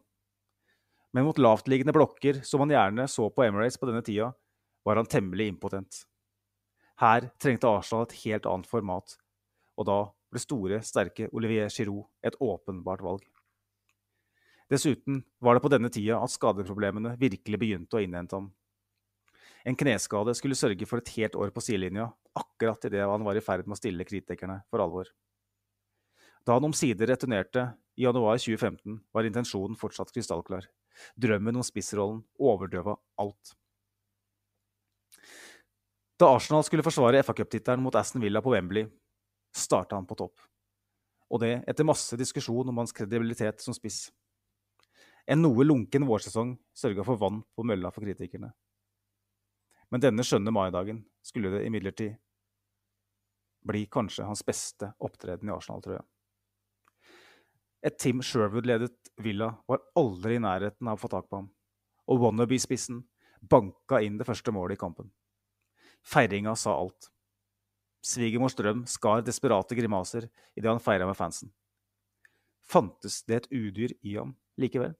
Men 1.13 1.27
mot 1.27 1.37
lavtliggende 1.37 1.93
blokker, 1.93 2.41
som 2.47 2.63
han 2.63 2.73
gjerne 2.73 3.05
så 3.11 3.27
på 3.29 3.43
Emirates 3.45 3.77
på 3.77 3.89
denne 3.89 4.01
tida, 4.05 4.31
var 4.85 4.97
han 4.97 5.09
temmelig 5.09 5.51
impotent. 5.51 6.05
Her 7.01 7.29
trengte 7.41 7.69
Arsenal 7.69 8.07
et 8.07 8.17
helt 8.23 8.47
annet 8.49 8.69
format, 8.69 9.17
og 9.77 9.87
da 9.89 9.99
ble 10.31 10.41
store, 10.41 10.81
sterke 10.85 11.29
Olivier 11.35 11.69
Giroud 11.69 12.07
et 12.25 12.37
åpenbart 12.41 13.03
valg. 13.05 13.25
Dessuten 14.71 15.23
var 15.43 15.57
det 15.57 15.63
på 15.65 15.71
denne 15.73 15.91
tida 15.91 16.21
at 16.23 16.31
skadeproblemene 16.31 17.17
virkelig 17.19 17.59
begynte 17.59 17.97
å 17.99 18.03
innhente 18.03 18.37
ham. 18.37 18.51
En 19.67 19.75
kneskade 19.77 20.33
skulle 20.37 20.57
sørge 20.57 20.87
for 20.89 21.01
et 21.01 21.11
helt 21.17 21.35
år 21.37 21.51
på 21.53 21.61
sidelinja, 21.61 22.07
akkurat 22.33 22.87
idet 22.87 23.03
han 23.05 23.25
var 23.25 23.37
i 23.37 23.43
ferd 23.43 23.67
med 23.67 23.75
å 23.75 23.81
stille 23.81 24.07
kritikerne 24.07 24.61
for 24.71 24.81
alvor. 24.81 25.11
Da 26.47 26.55
han 26.55 26.65
omsider 26.65 27.11
returnerte 27.11 27.67
i 27.99 28.07
januar 28.07 28.39
2015, 28.41 29.01
var 29.13 29.27
intensjonen 29.27 29.77
fortsatt 29.77 30.13
krystallklar. 30.15 30.65
Drømmen 31.19 31.59
om 31.59 31.65
spissrollen 31.65 32.23
overdøva 32.39 32.95
alt. 33.21 33.53
Da 36.17 36.31
Arsenal 36.31 36.63
skulle 36.65 36.85
forsvare 36.85 37.21
FA-cuptittelen 37.25 37.81
mot 37.83 37.95
Aston 37.97 38.21
Villa 38.23 38.41
på 38.41 38.53
Wembley, 38.53 38.87
starta 39.53 39.99
han 39.99 40.07
på 40.09 40.17
topp. 40.17 40.41
Og 41.31 41.43
det 41.43 41.53
etter 41.69 41.87
masse 41.87 42.17
diskusjon 42.17 42.69
om 42.71 42.81
hans 42.81 42.93
kredibilitet 42.95 43.61
som 43.63 43.75
spiss. 43.75 44.09
En 45.27 45.41
noe 45.41 45.65
lunken 45.65 46.07
vårsesong 46.07 46.55
sørga 46.73 47.05
for 47.05 47.19
vann 47.21 47.41
på 47.55 47.65
mølla 47.67 47.91
for 47.93 48.05
kritikerne. 48.05 48.51
Men 49.91 50.03
denne 50.03 50.23
skjønne 50.25 50.53
maidagen 50.55 51.03
skulle 51.25 51.51
det 51.53 51.65
imidlertid 51.67 52.15
bli 53.67 53.85
kanskje 53.91 54.25
hans 54.25 54.41
beste 54.45 54.89
opptreden 55.03 55.49
i 55.49 55.53
Arsenal-trøya. 55.53 56.01
Et 57.85 57.97
Tim 57.97 58.21
Sherwood-ledet 58.21 59.11
Villa 59.21 59.51
var 59.69 59.81
aldri 59.97 60.37
i 60.37 60.41
nærheten 60.41 60.87
av 60.87 60.97
å 60.97 61.01
få 61.01 61.09
tak 61.11 61.27
på 61.29 61.41
ham, 61.41 61.49
og 62.09 62.21
wannabe-spissen 62.21 63.03
banka 63.41 64.01
inn 64.05 64.19
det 64.19 64.27
første 64.27 64.53
målet 64.53 64.77
i 64.77 64.81
kampen. 64.81 65.09
Feiringa 66.05 66.55
sa 66.57 66.75
alt. 66.77 67.09
Svigermors 68.01 68.57
drøm 68.57 68.85
skar 68.89 69.21
desperate 69.25 69.77
grimaser 69.77 70.27
idet 70.57 70.69
han 70.69 70.81
feira 70.81 71.05
med 71.09 71.17
fansen. 71.17 71.51
Fantes 72.61 73.21
det 73.27 73.41
et 73.41 73.51
udyr 73.51 73.93
i 74.01 74.15
ham 74.15 74.35
likevel? 74.61 74.95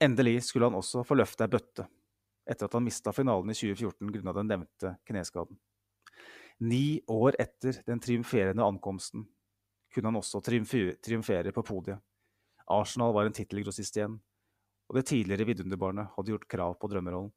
Endelig 0.00 0.44
skulle 0.46 0.68
han 0.68 0.78
også 0.78 1.02
få 1.06 1.16
løfte 1.18 1.46
ei 1.46 1.50
bøtte, 1.50 1.88
etter 2.48 2.68
at 2.68 2.76
han 2.76 2.84
mista 2.86 3.12
finalen 3.14 3.50
i 3.50 3.56
2014 3.56 4.12
grunnet 4.14 4.38
den 4.38 4.52
nevnte 4.52 4.92
kneskaden. 5.08 5.58
Ni 6.58 7.00
år 7.10 7.38
etter 7.38 7.80
den 7.86 8.00
triumferende 8.02 8.66
ankomsten 8.66 9.26
kunne 9.94 10.10
han 10.10 10.20
også 10.20 10.40
triumfere 10.44 11.52
på 11.54 11.64
podiet. 11.66 11.98
Arsenal 12.68 13.14
var 13.16 13.26
en 13.26 13.34
tittelgrossist 13.34 13.96
igjen, 13.96 14.18
og 14.88 14.98
det 14.98 15.06
tidligere 15.10 15.46
vidunderbarnet 15.48 16.10
hadde 16.14 16.34
gjort 16.34 16.48
krav 16.50 16.74
på 16.78 16.90
drømmerollen. 16.92 17.30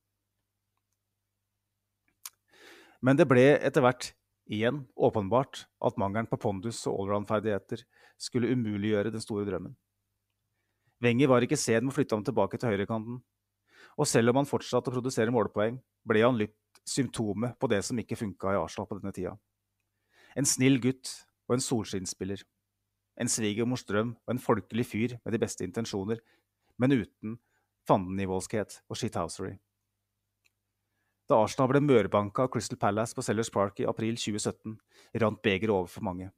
Men 3.02 3.18
det 3.18 3.26
ble 3.30 3.46
etter 3.58 3.82
hvert 3.82 4.12
igjen 4.52 4.84
åpenbart 4.94 5.66
at 5.82 5.98
mangelen 6.02 6.30
på 6.30 6.38
pondus 6.42 6.84
og 6.90 7.00
allround-ferdigheter 7.02 7.86
skulle 8.22 8.52
umuliggjøre 8.54 9.14
den 9.14 9.24
store 9.24 9.48
drømmen. 9.48 9.74
Wenger 11.02 11.32
var 11.32 11.42
ikke 11.46 11.58
sen 11.58 11.86
med 11.86 11.94
å 11.94 11.96
flytte 11.96 12.18
ham 12.18 12.26
tilbake 12.26 12.60
til 12.62 12.70
høyrekanten, 12.70 13.22
og 13.98 14.08
selv 14.08 14.32
om 14.32 14.42
han 14.42 14.50
fortsatte 14.50 14.92
å 14.92 14.96
produsere 14.96 15.34
målpoeng, 15.34 15.80
ble 16.08 16.22
han 16.22 16.38
litt 16.38 16.58
symptomet 16.88 17.58
på 17.60 17.70
det 17.72 17.82
som 17.86 18.00
ikke 18.00 18.18
funka 18.20 18.54
i 18.54 18.60
Arsenal 18.60 18.88
på 18.90 19.00
denne 19.00 19.14
tida. 19.16 19.34
En 20.38 20.48
snill 20.48 20.80
gutt 20.82 21.10
og 21.50 21.58
en 21.58 21.64
solskinnsspiller. 21.66 22.44
En 23.20 23.30
svigermors 23.30 23.84
drøm 23.86 24.14
og 24.16 24.34
en 24.34 24.42
folkelig 24.42 24.86
fyr 24.88 25.18
med 25.20 25.36
de 25.36 25.42
beste 25.42 25.66
intensjoner, 25.66 26.22
men 26.80 26.96
uten 26.96 27.36
fandenivoldskhet 27.90 28.80
og 28.88 28.98
shithousery. 28.98 29.58
Da 31.30 31.40
Arsenal 31.42 31.70
ble 31.72 31.82
mørbanka 31.84 32.46
av 32.46 32.52
Crystal 32.54 32.80
Palace 32.80 33.16
på 33.16 33.24
Sellers 33.26 33.52
Park 33.54 33.80
i 33.82 33.88
april 33.88 34.18
2017, 34.20 34.78
rant 35.24 35.42
begeret 35.44 35.74
over 35.74 35.92
for 35.92 36.06
mange. 36.06 36.30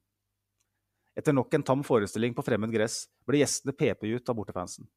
Etter 1.14 1.34
nok 1.34 1.52
en 1.54 1.64
tam 1.66 1.82
forestilling 1.86 2.34
på 2.34 2.42
fremmed 2.46 2.72
gress 2.74 3.04
ble 3.28 3.40
gjestene 3.40 3.74
pepet 3.76 4.08
ut 4.08 4.28
av 4.28 4.38
bortefansen. 4.38 4.88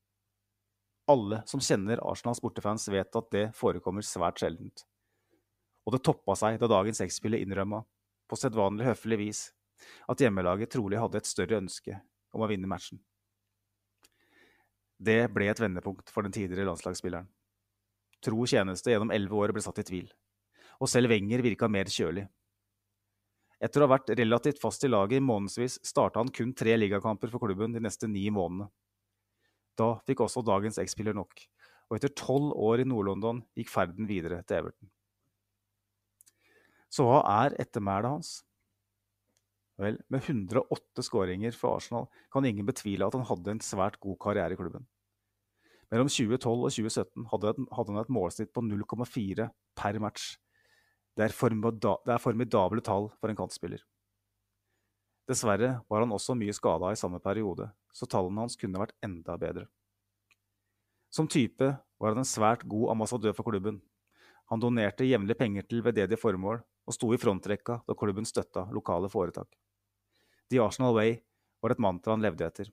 Alle 1.08 1.42
som 1.48 1.64
kjenner 1.64 2.02
Arsenals 2.04 2.42
bortefans, 2.44 2.88
vet 2.92 3.16
at 3.16 3.30
det 3.32 3.46
forekommer 3.56 4.04
svært 4.04 4.42
sjeldent. 4.42 4.84
Og 5.88 5.96
det 5.96 6.04
toppa 6.04 6.36
seg 6.36 6.60
da 6.60 6.68
dagens 6.68 7.00
X-spiller 7.06 7.40
innrømma, 7.40 7.80
på 8.28 8.36
sedvanlig 8.36 8.90
høflig 8.90 9.20
vis, 9.22 9.44
at 10.12 10.20
hjemmelaget 10.20 10.74
trolig 10.74 11.00
hadde 11.00 11.22
et 11.22 11.30
større 11.30 11.62
ønske 11.62 11.96
om 12.36 12.44
å 12.44 12.50
vinne 12.52 12.68
matchen. 12.68 13.00
Det 14.98 15.28
ble 15.32 15.48
et 15.48 15.62
vendepunkt 15.62 16.10
for 16.12 16.26
den 16.26 16.34
tidligere 16.36 16.68
landslagsspilleren. 16.68 17.30
Tro 18.26 18.48
tjeneste 18.50 18.92
gjennom 18.92 19.14
elleve 19.14 19.38
år 19.38 19.54
ble 19.56 19.64
satt 19.64 19.80
i 19.80 19.86
tvil, 19.88 20.08
og 20.82 20.90
selv 20.90 21.14
Wenger 21.14 21.44
virka 21.46 21.70
mer 21.70 21.88
kjølig. 21.88 22.26
Etter 23.64 23.82
å 23.82 23.88
ha 23.88 23.96
vært 23.96 24.12
relativt 24.20 24.60
fast 24.62 24.84
i 24.86 24.90
laget 24.90 25.18
i 25.18 25.26
månedsvis 25.26 25.80
starta 25.86 26.22
han 26.22 26.30
kun 26.34 26.54
tre 26.58 26.76
ligakamper 26.78 27.32
for 27.34 27.42
klubben 27.42 27.74
de 27.74 27.82
neste 27.82 28.10
ni 28.10 28.28
månedene. 28.34 28.70
Da 29.78 29.96
fikk 30.10 30.24
også 30.26 30.44
dagens 30.46 30.78
X-spiller 30.82 31.16
nok, 31.18 31.42
og 31.90 31.98
etter 31.98 32.14
tolv 32.18 32.54
år 32.54 32.82
i 32.82 32.88
Nord-London 32.90 33.44
gikk 33.58 33.70
ferden 33.74 34.10
videre 34.10 34.44
til 34.46 34.62
Everton. 34.62 34.92
Så 36.90 37.06
hva 37.06 37.22
er 37.44 37.58
ettermælet 37.62 38.14
hans? 38.16 38.32
Vel, 39.78 40.00
med 40.10 40.26
108 40.26 41.04
skåringer 41.06 41.54
for 41.54 41.78
Arsenal 41.78 42.08
kan 42.34 42.46
ingen 42.50 42.66
betvile 42.66 43.06
at 43.06 43.14
han 43.14 43.28
hadde 43.30 43.54
en 43.54 43.62
svært 43.62 44.00
god 44.02 44.18
karriere 44.24 44.56
i 44.56 44.60
klubben. 44.60 44.88
Mellom 45.94 46.10
2012 46.10 46.50
og 46.52 46.74
2017 46.74 47.28
hadde 47.32 47.54
han 47.78 48.02
et 48.02 48.12
målsnitt 48.12 48.52
på 48.56 48.64
0,4 48.66 49.48
per 49.78 50.00
match. 50.04 50.36
Det 51.18 51.26
er, 51.26 51.34
det 51.34 52.14
er 52.14 52.22
formidable 52.22 52.82
tall 52.86 53.08
for 53.18 53.32
en 53.32 53.38
kantspiller. 53.40 53.82
Dessverre 55.28 55.80
var 55.90 56.04
han 56.04 56.14
også 56.14 56.36
mye 56.38 56.54
skada 56.54 56.92
i 56.94 57.00
samme 57.00 57.18
periode, 57.20 57.66
så 57.92 58.06
tallene 58.06 58.46
hans 58.46 58.56
kunne 58.60 58.80
vært 58.80 58.94
enda 59.04 59.34
bedre. 59.42 59.66
Som 61.10 61.28
type 61.28 61.72
var 61.98 62.14
han 62.14 62.22
en 62.22 62.28
svært 62.28 62.68
god 62.70 62.94
ambassadør 62.94 63.34
for 63.34 63.50
klubben. 63.50 63.82
Han 64.54 64.62
donerte 64.62 65.08
jevnlig 65.08 65.36
penger 65.40 65.66
til 65.66 65.82
veldedige 65.84 66.22
formål, 66.22 66.62
og 66.88 66.96
sto 66.96 67.10
i 67.12 67.20
frontrekka 67.20 67.82
da 67.84 67.98
klubben 67.98 68.28
støtta 68.30 68.68
lokale 68.72 69.10
foretak. 69.12 69.50
The 70.54 70.62
Arsenal 70.64 70.96
Way 70.96 71.18
var 71.60 71.74
et 71.74 71.82
mantra 71.84 72.14
han 72.14 72.24
levde 72.24 72.46
etter, 72.46 72.70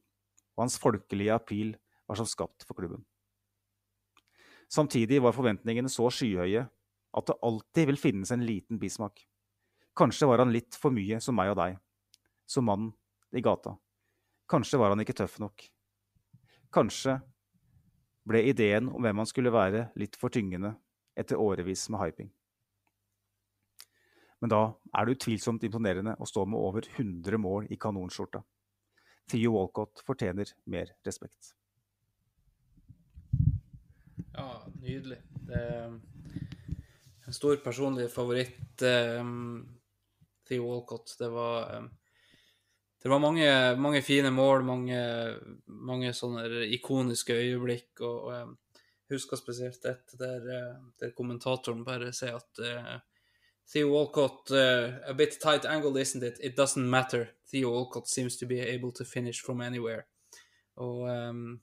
og 0.54 0.66
hans 0.66 0.76
folkelige 0.78 1.34
appeal 1.34 1.72
var 2.06 2.20
som 2.20 2.28
skapt 2.28 2.68
for 2.68 2.76
klubben. 2.76 3.02
Samtidig 4.70 5.18
var 5.24 5.34
forventningene 5.34 5.90
så 5.90 6.06
skyhøye 6.12 6.68
at 7.15 7.31
det 7.31 7.39
alltid 7.47 7.89
vil 7.91 8.01
finnes 8.01 8.32
en 8.35 8.45
liten 8.47 8.81
bismak. 8.82 9.23
Kanskje 9.95 10.27
var 10.27 10.43
han 10.43 10.53
litt 10.55 10.74
for 10.78 10.95
mye 10.95 11.20
som 11.23 11.36
meg 11.39 11.53
og 11.53 11.59
deg, 11.61 11.78
som 12.47 12.66
mannen 12.66 12.91
i 13.35 13.43
gata. 13.45 13.77
Kanskje 14.51 14.81
var 14.81 14.93
han 14.93 15.03
ikke 15.05 15.16
tøff 15.16 15.39
nok. 15.43 15.62
Kanskje 16.74 17.20
ble 18.27 18.41
ideen 18.51 18.89
om 18.91 19.05
hvem 19.05 19.20
han 19.23 19.28
skulle 19.31 19.53
være, 19.55 19.89
litt 20.01 20.16
for 20.19 20.32
tyngende 20.35 20.74
etter 21.15 21.39
årevis 21.39 21.86
med 21.93 22.03
hyping. 22.03 22.32
Men 24.43 24.51
da 24.51 24.62
er 24.93 25.07
det 25.07 25.15
utvilsomt 25.16 25.62
imponerende 25.65 26.16
å 26.20 26.27
stå 26.28 26.43
med 26.45 26.61
over 26.61 26.89
100 26.97 27.39
mål 27.41 27.70
i 27.73 27.78
kanonskjorta. 27.81 28.43
Theo 29.31 29.55
Walcott 29.55 30.03
fortjener 30.05 30.51
mer 30.69 30.91
respekt. 31.07 31.55
Ja, 34.35 34.66
nydelig. 34.82 35.20
Det 35.47 35.62
stor 37.35 37.56
personlig 37.65 38.09
favoritt. 38.12 38.82
Um, 38.82 39.66
Theo 40.48 40.66
Walcott. 40.69 41.16
Det 41.19 41.28
var 41.32 41.77
um, 41.77 41.90
det 43.02 43.11
var 43.12 43.20
mange, 43.20 43.77
mange, 43.77 44.01
fine 44.02 44.31
mål, 44.32 44.62
mange, 44.65 44.98
mange 45.66 46.12
sånne 46.16 46.62
ikoniske 46.73 47.36
øyeblikk. 47.36 48.01
og, 48.01 48.31
og 48.31 48.43
um, 48.43 48.55
husker 49.12 49.36
spesielt 49.36 49.85
et 49.85 50.15
der, 50.19 50.47
der, 51.01 51.11
kommentatoren 51.16 51.85
bare 51.85 52.12
sier 52.16 52.39
at 52.39 52.62
uh, 52.65 52.94
Theo 53.69 53.90
Walcott, 53.93 54.51
uh, 54.51 54.97
a 55.05 55.12
bit 55.12 55.36
tight 55.40 55.69
angle, 55.69 56.01
isn't 56.01 56.24
it? 56.24 56.40
It 56.40 56.56
doesn't 56.59 56.89
matter. 56.89 57.28
Theo 57.51 57.70
Walcott 57.70 58.09
seems 58.09 58.36
to 58.39 58.47
be 58.47 58.61
able 58.61 58.93
to 58.93 59.05
finish 59.05 59.44
from 59.44 59.61
anywhere. 59.61 60.05
Og 60.77 61.05
um, 61.09 61.61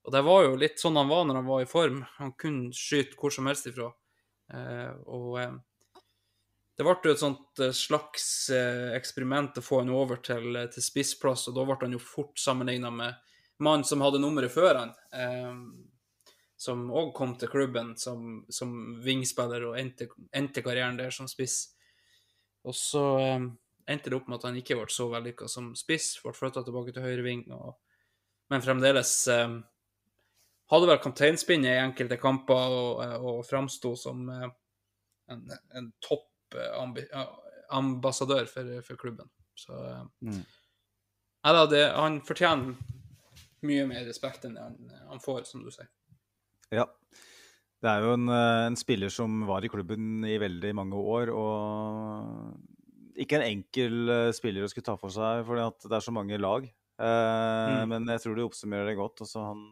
og 0.00 0.12
det 0.14 0.22
var 0.24 0.44
jo 0.46 0.58
litt 0.58 0.80
sånn 0.80 0.96
han 0.96 1.10
var 1.10 1.26
når 1.28 1.36
han 1.38 1.48
var 1.48 1.62
i 1.62 1.68
form. 1.68 2.04
Han 2.18 2.32
kunne 2.40 2.74
skyte 2.76 3.18
hvor 3.20 3.32
som 3.34 3.48
helst 3.50 3.68
ifra. 3.68 3.90
Eh, 4.50 4.92
og 5.06 5.40
eh, 5.40 5.56
det 6.76 6.86
ble 6.86 6.96
jo 7.10 7.14
et 7.14 7.22
sånt 7.22 7.62
eh, 7.62 7.74
slags 7.76 8.28
eksperiment 8.96 9.58
å 9.60 9.64
få 9.64 9.82
han 9.82 9.92
over 9.94 10.22
til, 10.24 10.56
til 10.72 10.84
spissplass, 10.84 11.48
og 11.50 11.58
da 11.58 11.66
ble 11.68 11.80
han 11.84 11.98
jo 11.98 12.02
fort 12.02 12.38
sammenligna 12.40 12.92
med 12.94 13.26
mannen 13.60 13.84
som 13.84 14.00
hadde 14.00 14.20
nummeret 14.20 14.52
før 14.52 14.82
han. 14.82 14.94
Eh, 15.12 15.56
som 16.60 16.82
òg 16.92 17.14
kom 17.16 17.34
til 17.40 17.48
klubben 17.48 17.94
som, 17.96 18.42
som 18.52 18.72
vingspiller 19.04 19.64
og 19.70 19.78
endte, 19.80 20.10
endte 20.36 20.64
karrieren 20.64 20.98
der 20.98 21.12
som 21.14 21.28
spiss. 21.30 21.70
Og 22.68 22.76
så 22.76 23.04
eh, 23.20 23.46
endte 23.90 24.12
det 24.12 24.18
opp 24.18 24.28
med 24.28 24.40
at 24.40 24.48
han 24.50 24.58
ikke 24.60 24.76
ble 24.80 24.88
så 24.92 25.08
vellykka 25.12 25.48
som 25.48 25.72
spiss, 25.78 26.18
ble 26.24 26.34
flytta 26.36 26.64
tilbake 26.66 26.92
til 26.96 27.06
høyre 27.06 27.24
ving, 27.26 27.46
men 28.50 28.64
fremdeles 28.64 29.14
eh, 29.32 29.56
hadde 30.70 30.88
vel 30.90 31.00
kapteinspinnet 31.02 31.72
i 31.74 31.82
enkelte 31.82 32.18
kamper 32.20 32.74
og, 32.76 33.02
eh, 33.04 33.16
og 33.26 33.42
framsto 33.48 33.94
som 33.98 34.22
eh, 34.30 34.48
en, 35.34 35.44
en 35.78 35.90
topp 36.04 36.56
eh, 36.56 37.26
ambassadør 37.76 38.46
for, 38.50 38.72
for 38.86 39.00
klubben. 39.00 39.30
Så 39.58 39.76
Mm. 40.22 40.42
Da, 41.40 41.64
det, 41.64 41.86
han 41.96 42.18
fortjener 42.20 42.74
mye 43.64 43.84
mer 43.88 44.02
respekt 44.04 44.44
enn 44.44 44.58
han, 44.60 44.74
han 45.08 45.20
får, 45.24 45.46
som 45.48 45.62
du 45.64 45.70
sier. 45.72 45.88
Ja. 46.72 46.84
Det 47.80 47.88
er 47.88 48.04
jo 48.04 48.12
en, 48.12 48.28
en 48.28 48.76
spiller 48.76 49.08
som 49.08 49.46
var 49.48 49.64
i 49.64 49.70
klubben 49.72 50.20
i 50.28 50.36
veldig 50.40 50.74
mange 50.76 51.00
år, 51.00 51.32
og 51.32 53.16
ikke 53.20 53.38
en 53.38 53.46
enkel 53.46 54.12
spiller 54.36 54.66
å 54.66 54.68
skulle 54.68 54.84
ta 54.90 54.98
for 55.00 55.12
seg, 55.14 55.46
fordi 55.48 55.64
det 55.88 55.96
er 55.96 56.04
så 56.04 56.12
mange 56.12 56.36
lag. 56.40 56.68
Eh, 57.00 57.76
Mm. 57.80 57.88
Men 57.88 58.08
jeg 58.12 58.20
tror 58.20 58.36
du 58.36 58.42
oppsummerer 58.44 58.90
det 58.90 58.98
godt. 59.00 59.22
Også 59.24 59.40
han, 59.40 59.62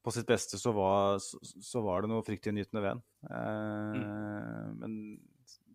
på 0.00 0.12
sitt 0.14 0.28
beste 0.28 0.58
så 0.60 0.72
var, 0.76 1.18
så, 1.20 1.40
så 1.44 1.82
var 1.84 2.02
det 2.02 2.10
noe 2.12 2.24
fryktinngytende 2.24 2.82
ved 2.84 2.94
han. 2.94 3.02
Eh, 3.30 4.70
Men 4.80 4.94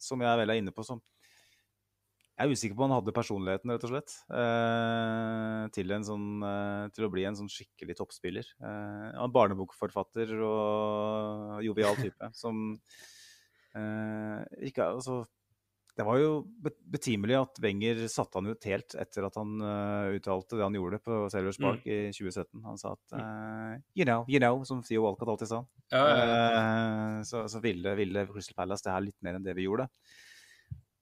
som 0.02 0.22
jeg 0.22 0.40
vel 0.42 0.54
er 0.54 0.62
inne 0.62 0.74
på, 0.76 0.86
så 0.86 0.98
jeg 2.36 2.50
er 2.50 2.52
usikker 2.52 2.76
på 2.76 2.84
om 2.84 2.90
han 2.92 2.98
hadde 2.98 3.14
personligheten, 3.16 3.72
rett 3.72 3.86
og 3.88 3.92
slett, 3.94 4.16
eh, 4.36 5.62
til, 5.78 5.94
en 5.96 6.04
sånn, 6.04 6.26
eh, 6.44 6.88
til 6.92 7.06
å 7.08 7.12
bli 7.14 7.24
en 7.30 7.38
sånn 7.40 7.52
skikkelig 7.52 7.96
toppspiller. 8.02 8.50
Eh, 8.60 9.06
han 9.16 9.22
er 9.24 9.36
barnebokforfatter 9.38 10.34
og 10.44 11.62
jovial 11.64 11.96
type 12.02 12.28
som 12.36 12.66
eh, 13.72 14.42
ikke, 14.68 14.90
altså, 14.98 15.22
Det 15.96 16.04
var 16.04 16.18
jo 16.20 16.32
betimelig 16.92 17.38
at 17.40 17.60
Wenger 17.64 18.02
satte 18.12 18.36
han 18.42 18.50
ut 18.52 18.66
helt 18.68 18.96
etter 19.00 19.24
at 19.30 19.38
han 19.40 19.54
uh, 19.64 20.10
uttalte 20.18 20.58
det 20.60 20.66
han 20.66 20.76
gjorde 20.76 21.00
på 21.00 21.20
Sellers 21.32 21.56
Park 21.62 21.86
i 21.88 22.10
2017. 22.12 22.64
Han 22.66 22.78
sa 22.82 22.92
at 22.98 23.14
uh, 23.16 23.78
You 23.96 24.04
know, 24.04 24.26
you 24.28 24.42
know, 24.44 24.60
som 24.68 24.82
Theo 24.84 25.06
Walcott 25.06 25.30
alltid 25.32 25.48
sa. 25.54 25.62
Ja, 25.94 26.02
ja, 26.04 26.26
ja. 26.26 26.40
Uh, 26.60 27.22
så, 27.24 27.46
så 27.48 27.62
ville, 27.64 27.94
ville 27.96 28.26
Crystal 28.28 28.58
Palace 28.60 28.84
det 28.84 28.92
her 28.92 29.06
litt 29.08 29.16
mer 29.24 29.38
enn 29.40 29.46
det 29.46 29.56
vi 29.56 29.70
gjorde. 29.70 29.88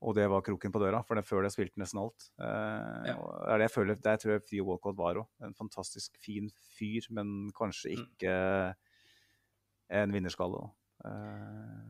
Og 0.03 0.13
det 0.17 0.27
var 0.29 0.43
kroken 0.45 0.71
på 0.75 0.81
døra, 0.83 0.99
for 1.07 1.15
det, 1.15 1.23
før 1.25 1.45
det 1.47 1.53
spilte 1.55 1.79
nesten 1.79 2.01
alt. 2.01 2.25
Det 2.37 3.13
er 3.15 3.61
det 3.61 3.69
jeg 3.69 3.71
føler, 3.71 3.95
Der 4.03 4.17
tror 4.19 4.33
jeg 4.35 4.43
Theo 4.49 4.65
Walcott 4.67 4.97
var 4.99 5.15
òg. 5.21 5.29
En 5.47 5.55
fantastisk 5.55 6.17
fin 6.21 6.49
fyr, 6.75 7.07
men 7.15 7.49
kanskje 7.55 7.93
Mm. 7.95 8.03
ikke 8.03 8.33
en 9.89 10.11
vinnerskalle. 10.11 10.67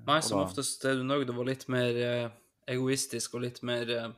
Nei, 0.06 0.20
som 0.22 0.40
da- 0.40 0.46
oftest 0.46 0.86
er 0.86 0.96
du 0.96 1.04
til 1.04 1.34
å 1.42 1.46
litt 1.46 1.68
mer 1.70 2.32
egoistisk 2.70 3.36
og 3.36 3.44
litt 3.46 3.62
mer 3.66 3.90
eh, 3.92 4.10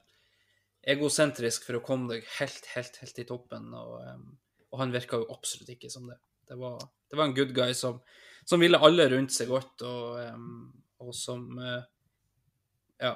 egosentrisk 0.96 1.66
for 1.68 1.80
å 1.80 1.84
komme 1.86 2.14
deg 2.14 2.28
helt, 2.40 2.70
helt, 2.76 3.00
helt 3.02 3.22
i 3.22 3.28
toppen, 3.28 3.72
og, 3.74 3.98
eh, 4.04 4.22
og 4.72 4.82
han 4.84 4.94
virka 4.94 5.22
jo 5.22 5.30
absolutt 5.34 5.74
ikke 5.76 5.92
som 5.92 6.08
det. 6.10 6.20
Det 6.46 6.58
var, 6.60 6.80
det 7.10 7.18
var 7.18 7.30
en 7.30 7.36
good 7.38 7.54
guy 7.58 7.74
som, 7.78 8.00
som 8.46 8.62
ville 8.62 8.80
alle 8.82 9.08
rundt 9.14 9.34
seg 9.34 9.50
godt, 9.50 9.86
og, 9.88 10.20
eh, 10.22 10.42
og 11.06 11.12
som 11.16 11.50
ja, 12.96 13.10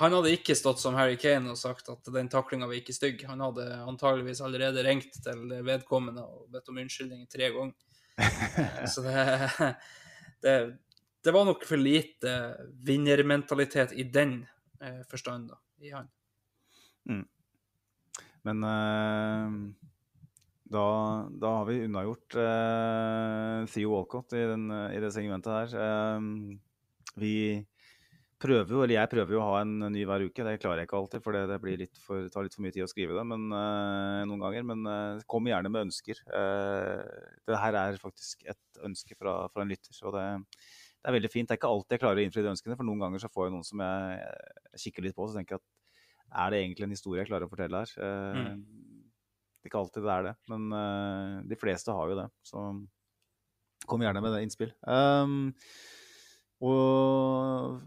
Han 0.00 0.14
hadde 0.16 0.30
ikke 0.32 0.54
stått 0.56 0.80
som 0.80 0.96
Harry 0.96 1.18
Kane 1.20 1.52
og 1.52 1.58
sagt 1.60 1.90
at 1.92 2.08
den 2.14 2.30
taklinga 2.32 2.66
var 2.66 2.78
ikke 2.78 2.94
stygg. 2.96 3.20
Han 3.28 3.42
hadde 3.44 3.66
antageligvis 3.84 4.40
allerede 4.44 4.82
ringt 4.86 5.18
til 5.24 5.52
vedkommende 5.66 6.24
og 6.24 6.46
bedt 6.52 6.70
om 6.72 6.80
unnskyldning 6.80 7.26
tre 7.28 7.50
ganger. 7.52 7.76
Så 8.92 9.04
det, 9.04 9.74
det, 10.42 10.54
det 11.24 11.34
var 11.36 11.44
nok 11.44 11.64
for 11.68 11.80
lite 11.80 12.34
vinnermentalitet 12.88 13.92
i 13.92 14.08
den 14.08 14.40
eh, 14.80 15.02
forstand 15.10 15.52
da, 15.52 15.58
i 15.84 15.92
han. 15.94 16.10
Men 18.46 18.64
eh, 18.64 19.56
da, 20.72 20.84
da 21.32 21.54
har 21.60 21.66
vi 21.68 21.80
unnagjort 21.86 22.38
eh, 22.38 23.66
Theo 23.72 23.94
Walcott 23.94 24.36
i, 24.36 24.44
den, 24.52 24.70
i 24.92 25.02
det 25.02 25.12
segmentet 25.16 25.54
her. 25.54 25.76
Eh, 25.88 27.18
vi 27.18 27.34
prøver 28.38 28.70
jo, 28.70 28.82
eller 28.84 28.94
jeg 28.94 29.10
prøver 29.10 29.34
jo 29.34 29.40
å 29.42 29.46
ha 29.50 29.62
en 29.64 29.88
ny 29.90 30.04
hver 30.06 30.24
uke. 30.28 30.44
Det 30.46 30.58
klarer 30.62 30.82
jeg 30.82 30.88
ikke 30.88 30.98
alltid, 31.00 31.22
for 31.24 31.34
det, 31.34 31.44
det 31.50 31.76
litt 31.80 32.02
for, 32.02 32.28
tar 32.30 32.46
litt 32.46 32.54
for 32.54 32.64
mye 32.66 32.74
tid 32.74 32.86
å 32.86 32.90
skrive 32.90 33.16
det 33.16 33.24
men, 33.26 33.48
eh, 33.54 34.22
noen 34.30 34.44
ganger. 34.44 34.66
Men 34.70 34.90
eh, 34.92 35.24
kom 35.30 35.48
gjerne 35.50 35.72
med 35.72 35.88
ønsker. 35.88 36.20
Uh, 36.30 37.02
det 37.48 37.62
her 37.64 37.78
er 37.80 38.02
faktisk 38.02 38.44
et 38.48 38.82
ønske 38.86 39.18
fra, 39.18 39.40
fra 39.52 39.64
en 39.64 39.72
lytter. 39.72 39.94
så 39.96 40.14
det, 40.14 40.26
det 40.98 41.10
er 41.10 41.14
veldig 41.14 41.30
fint. 41.32 41.48
Det 41.48 41.54
er 41.54 41.60
ikke 41.60 41.70
alltid 41.70 41.94
jeg 41.94 42.02
klarer 42.02 42.20
å 42.20 42.24
innfri 42.26 42.42
de 42.44 42.52
ønskene, 42.52 42.76
for 42.78 42.88
noen 42.88 43.02
ganger 43.04 43.22
så 43.22 43.30
får 43.32 43.48
jeg 43.48 43.54
noen 43.54 43.66
som 43.66 43.82
jeg, 43.84 44.30
kikker 44.84 45.06
litt 45.06 45.16
på, 45.16 45.28
så 45.28 45.38
tenker 45.38 45.60
at 45.60 45.66
er 46.42 46.52
det 46.52 46.62
egentlig 46.62 46.84
en 46.84 46.92
historie 46.92 47.22
jeg 47.22 47.30
klarer 47.30 47.48
å 47.48 47.52
fortelle 47.52 47.82
her? 47.82 47.92
Mm. 48.36 48.62
Det 49.58 49.66
er 49.66 49.70
ikke 49.70 49.80
alltid 49.80 50.04
det 50.06 50.14
er 50.14 50.26
det, 50.26 50.32
men 50.52 50.66
eh, 50.78 51.36
de 51.50 51.58
fleste 51.58 51.94
har 51.94 52.10
jo 52.10 52.18
det. 52.18 52.26
Så 52.46 52.64
kom 53.88 54.02
gjerne 54.04 54.22
med 54.22 54.34
det 54.34 54.42
innspill. 54.44 54.74
Um, 54.84 55.54
og 56.66 57.78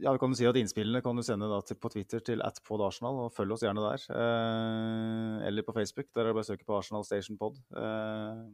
ja, 0.00 0.10
vi 0.10 0.20
kan 0.22 0.32
jo 0.32 0.38
si 0.38 0.48
at 0.48 0.58
innspillene 0.58 1.02
kan 1.04 1.18
du 1.18 1.22
sende 1.26 1.48
til, 1.68 1.78
på 1.78 1.90
Twitter 1.92 2.22
til 2.24 2.42
atpodarsenal, 2.42 3.26
og 3.26 3.34
følg 3.36 3.54
oss 3.54 3.66
gjerne 3.66 3.84
der. 3.84 4.06
Uh, 4.10 5.44
eller 5.46 5.66
på 5.66 5.74
Facebook, 5.76 6.10
der 6.14 6.24
er 6.24 6.32
det 6.32 6.38
bare 6.38 6.46
å 6.46 6.50
søke 6.50 6.66
på 6.66 6.78
Arsenal 6.78 7.06
Station 7.06 7.38
Pod. 7.38 7.60
Uh, 7.74 8.48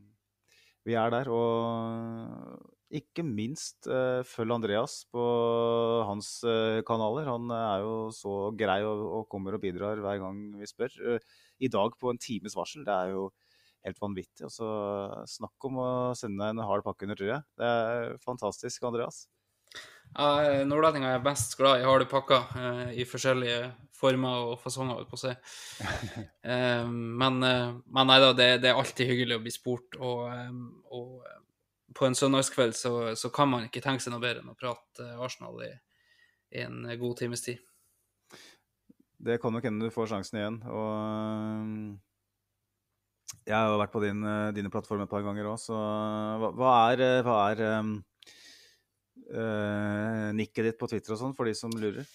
vi 0.85 0.97
er 0.99 1.13
der, 1.13 1.31
og 1.33 2.80
ikke 2.91 3.23
minst 3.27 3.87
eh, 3.91 4.21
følg 4.27 4.57
Andreas 4.57 5.01
på 5.13 5.25
hans 6.09 6.33
eh, 6.49 6.81
kanaler. 6.87 7.29
Han 7.31 7.53
er 7.55 7.85
jo 7.85 7.95
så 8.15 8.35
grei 8.59 8.81
og, 8.87 9.05
og 9.21 9.29
kommer 9.31 9.57
og 9.57 9.63
bidrar 9.63 10.03
hver 10.03 10.21
gang 10.23 10.41
vi 10.59 10.69
spør. 10.69 10.97
Eh, 11.15 11.43
I 11.63 11.71
dag 11.73 11.95
på 12.01 12.11
en 12.11 12.21
times 12.21 12.57
varsel. 12.59 12.87
Det 12.87 12.97
er 12.97 13.15
jo 13.15 13.29
helt 13.87 14.01
vanvittig. 14.03 14.47
Og 14.49 14.55
så 14.55 14.71
snakk 15.31 15.71
om 15.71 15.83
å 15.83 15.91
sende 16.19 16.51
en 16.51 16.65
hard 16.67 16.87
pakke 16.87 17.07
under 17.07 17.21
treet. 17.21 17.47
Det 17.59 17.69
er 17.69 18.17
fantastisk, 18.25 18.83
Andreas. 18.89 19.27
Ja, 20.11 20.65
Nordlendinger 20.67 21.15
er 21.15 21.23
best 21.23 21.55
glad 21.59 21.81
i 21.81 21.87
harde 21.87 22.09
pakker 22.11 22.51
eh, 22.59 22.89
i 22.99 23.07
forskjellige 23.07 23.71
former 23.95 24.49
og 24.49 24.57
fasonger, 24.63 24.99
holdt 24.99 25.13
på 25.13 25.21
å 25.21 25.25
si. 25.27 25.35
Eh, 26.51 26.87
men, 26.89 27.37
eh, 27.45 27.75
men 27.93 28.09
nei 28.09 28.17
da, 28.23 28.33
det, 28.35 28.47
det 28.65 28.71
er 28.71 28.79
alltid 28.81 29.11
hyggelig 29.13 29.37
å 29.37 29.43
bli 29.45 29.53
spurt, 29.55 29.99
og, 30.01 30.23
eh, 30.33 30.55
og 30.97 31.21
eh, 31.29 31.40
på 31.95 32.07
en 32.07 32.15
søndagskveld 32.15 32.77
så, 32.79 32.93
så 33.19 33.31
kan 33.35 33.51
man 33.51 33.67
ikke 33.67 33.83
tenke 33.85 34.05
seg 34.05 34.15
noe 34.15 34.23
bedre 34.23 34.45
enn 34.45 34.53
å 34.53 34.59
prate 34.59 35.05
eh, 35.05 35.23
Arsenal 35.23 35.59
i, 35.67 35.73
i 36.57 36.65
en 36.67 36.85
god 37.01 37.19
times 37.23 37.43
tid. 37.47 37.59
Det 39.21 39.37
kan 39.43 39.53
nok 39.53 39.67
hende 39.67 39.89
du 39.89 39.93
får 39.93 40.09
sjansen 40.15 40.39
igjen. 40.41 40.61
Og 40.71 41.99
jeg 43.47 43.57
har 43.57 43.77
vært 43.79 43.93
på 43.93 44.03
din, 44.05 44.23
øh, 44.25 44.53
dine 44.57 44.71
plattformer 44.73 45.07
et 45.07 45.13
par 45.13 45.25
ganger 45.27 45.51
òg, 45.51 45.59
så 45.61 45.77
hva, 46.41 46.53
hva 46.57 46.73
er, 46.93 47.05
øh, 47.07 47.21
hva 47.27 47.37
er 47.53 47.63
um, 47.81 47.93
uh, 49.31 50.29
nikket 50.37 50.71
ditt 50.71 50.81
på 50.81 50.89
Twitter 50.91 51.15
og 51.15 51.21
sånn, 51.21 51.37
for 51.37 51.49
de 51.49 51.55
som 51.57 51.75
lurer? 51.77 52.07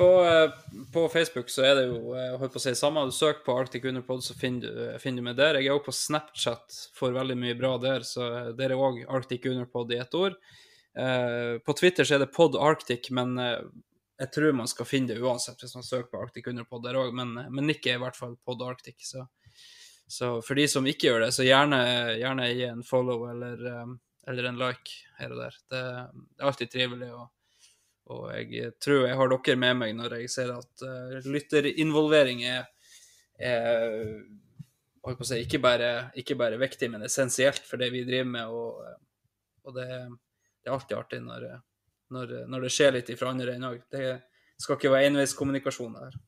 På, 0.00 0.24
eh, 0.24 0.50
på 0.92 1.08
Facebook 1.08 1.50
så 1.52 1.64
er 1.68 1.74
det 1.76 1.82
jo 1.90 2.14
jeg 2.16 2.36
holdt 2.40 2.54
på 2.54 2.56
å 2.56 2.62
si, 2.64 2.72
samme. 2.78 3.02
Du 3.04 3.12
søker 3.12 3.42
på 3.44 3.52
Arctic 3.60 3.84
Underpod, 3.84 4.22
så 4.24 4.32
finner 4.32 4.62
du, 4.64 4.76
finner 5.02 5.20
du 5.20 5.26
meg 5.26 5.34
der. 5.36 5.58
Jeg 5.60 5.68
er 5.68 5.76
òg 5.76 5.82
på 5.84 5.92
Snapchat, 5.92 6.76
får 6.96 7.12
veldig 7.18 7.36
mye 7.36 7.56
bra 7.58 7.74
der, 7.82 8.06
så 8.08 8.30
der 8.56 8.72
er 8.72 8.80
òg 8.80 9.02
Arctic 9.12 9.44
Underpod 9.50 9.92
i 9.92 9.98
ett 10.00 10.16
ord. 10.16 10.38
Eh, 10.96 11.58
på 11.60 11.74
Twitter 11.76 12.08
så 12.08 12.16
er 12.16 12.22
det 12.22 12.30
Pod 12.32 12.56
Arctic, 12.56 13.10
men 13.12 13.36
eh, 13.44 13.58
jeg 14.24 14.32
tror 14.32 14.56
man 14.56 14.70
skal 14.72 14.88
finne 14.88 15.12
det 15.12 15.20
uansett 15.20 15.60
hvis 15.60 15.76
man 15.76 15.84
søker 15.84 16.08
på 16.14 16.22
Arctic 16.24 16.48
Underpod 16.48 16.86
der 16.86 16.96
òg. 16.96 17.12
Men, 17.20 17.34
men 17.36 17.68
nikket 17.68 17.92
er 17.92 18.00
i 18.00 18.02
hvert 18.06 18.16
fall 18.16 18.38
Pod 18.40 18.64
Arctic. 18.64 19.04
Så, 19.04 19.26
så 20.08 20.30
for 20.40 20.56
de 20.56 20.64
som 20.78 20.88
ikke 20.88 21.10
gjør 21.10 21.26
det, 21.26 21.34
så 21.36 21.44
gjerne, 21.44 21.82
gjerne 22.22 22.48
gi 22.54 22.64
en 22.70 22.80
follow 22.88 23.26
eller, 23.34 23.68
eh, 23.68 23.92
eller 24.32 24.48
en 24.48 24.64
like 24.64 24.96
her 25.20 25.36
og 25.36 25.44
der. 25.44 25.60
Det, 25.68 25.84
det 26.24 26.40
er 26.40 26.48
alltid 26.54 26.72
trivelig. 26.72 27.10
å 27.12 27.28
og 28.10 28.30
jeg 28.34 28.74
tror 28.82 29.06
jeg 29.06 29.18
har 29.18 29.32
dere 29.32 29.56
med 29.60 29.78
meg 29.78 29.94
når 29.96 30.16
jeg 30.18 30.30
ser 30.32 30.52
at 30.54 30.84
uh, 30.86 31.16
lytterinvolvering 31.30 32.42
er, 32.48 32.66
er 33.38 33.94
si, 35.22 35.38
ikke, 35.44 35.60
bare, 35.62 35.92
ikke 36.18 36.36
bare 36.38 36.58
viktig, 36.60 36.90
men 36.92 37.06
essensielt 37.06 37.62
for 37.68 37.80
det 37.80 37.90
vi 37.94 38.04
driver 38.08 38.32
med. 38.32 38.50
Og, 38.50 38.82
og 39.66 39.76
det, 39.76 39.86
det 40.60 40.70
er 40.70 40.76
alltid 40.76 40.98
artig 40.98 41.22
når, 41.24 41.46
når, 42.16 42.34
når 42.50 42.66
det 42.66 42.74
skjer 42.74 42.96
litt 42.98 43.14
fra 43.20 43.32
andre 43.34 43.56
enn 43.56 43.70
òg. 43.70 43.86
Det 43.92 44.04
skal 44.60 44.76
ikke 44.76 44.92
være 44.92 45.12
enveiskommunikasjon 45.12 45.96
her. 46.02 46.18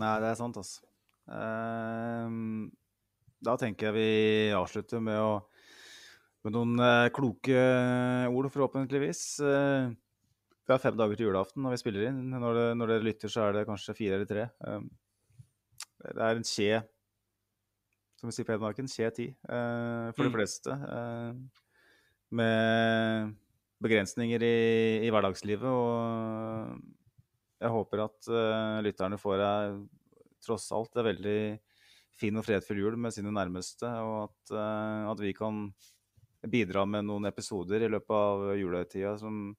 Nei, 0.00 0.14
det 0.22 0.30
er 0.30 0.38
sant, 0.38 0.56
altså. 0.58 0.86
Um, 1.24 2.68
da 3.44 3.54
tenker 3.60 3.90
jeg 3.90 3.96
vi 3.96 4.54
avslutter 4.56 5.02
med 5.04 5.20
å 5.20 5.34
med 6.44 6.52
noen 6.52 6.80
eh, 6.84 7.10
kloke 7.14 7.60
ord, 8.28 8.50
forhåpentligvis. 8.52 9.20
Vi 10.64 10.72
har 10.72 10.80
fem 10.80 10.96
dager 10.96 11.18
til 11.18 11.26
julaften 11.28 11.60
når 11.64 11.74
vi 11.74 11.80
spiller 11.82 12.06
inn. 12.08 12.20
Når, 12.32 12.56
det, 12.56 12.66
når 12.80 12.92
dere 12.94 13.04
lytter, 13.04 13.28
så 13.32 13.44
er 13.44 13.56
det 13.58 13.66
kanskje 13.68 13.96
fire 13.98 14.16
eller 14.16 14.28
tre. 14.28 14.46
Um, 14.64 14.86
det 16.04 16.20
er 16.24 16.38
en 16.40 16.46
skje, 16.48 16.78
som 18.20 18.30
vi 18.30 18.36
sier 18.36 18.46
på 18.48 18.54
Hedmarken, 18.54 18.88
skje 18.88 19.10
ti 19.12 19.26
uh, 19.48 20.08
for 20.16 20.24
de 20.24 20.30
Mm. 20.30 20.36
fleste. 20.38 20.72
Uh, 20.72 21.34
med 22.34 23.34
begrensninger 23.84 24.42
i, 24.42 24.56
i 25.04 25.10
hverdagslivet. 25.12 25.68
Og 25.68 26.80
jeg 27.60 27.74
håper 27.76 28.04
at 28.06 28.30
uh, 28.32 28.80
lytterne 28.84 29.20
får 29.20 29.44
ei 29.44 29.68
tross 30.44 30.70
alt 30.76 30.96
en 31.00 31.06
veldig 31.08 31.38
fin 32.14 32.36
og 32.40 32.44
fredfull 32.46 32.80
jul 32.80 32.96
med 33.00 33.12
sine 33.14 33.32
nærmeste, 33.34 33.88
og 34.00 34.30
at, 34.30 34.54
uh, 34.56 35.12
at 35.12 35.20
vi 35.20 35.32
kan 35.36 35.66
bidra 36.48 36.84
med 36.88 37.06
noen 37.08 37.28
episoder 37.28 37.84
i 37.84 37.92
løpet 37.92 38.16
av 38.16 38.50
julehøytida 38.60 39.14
som 39.20 39.52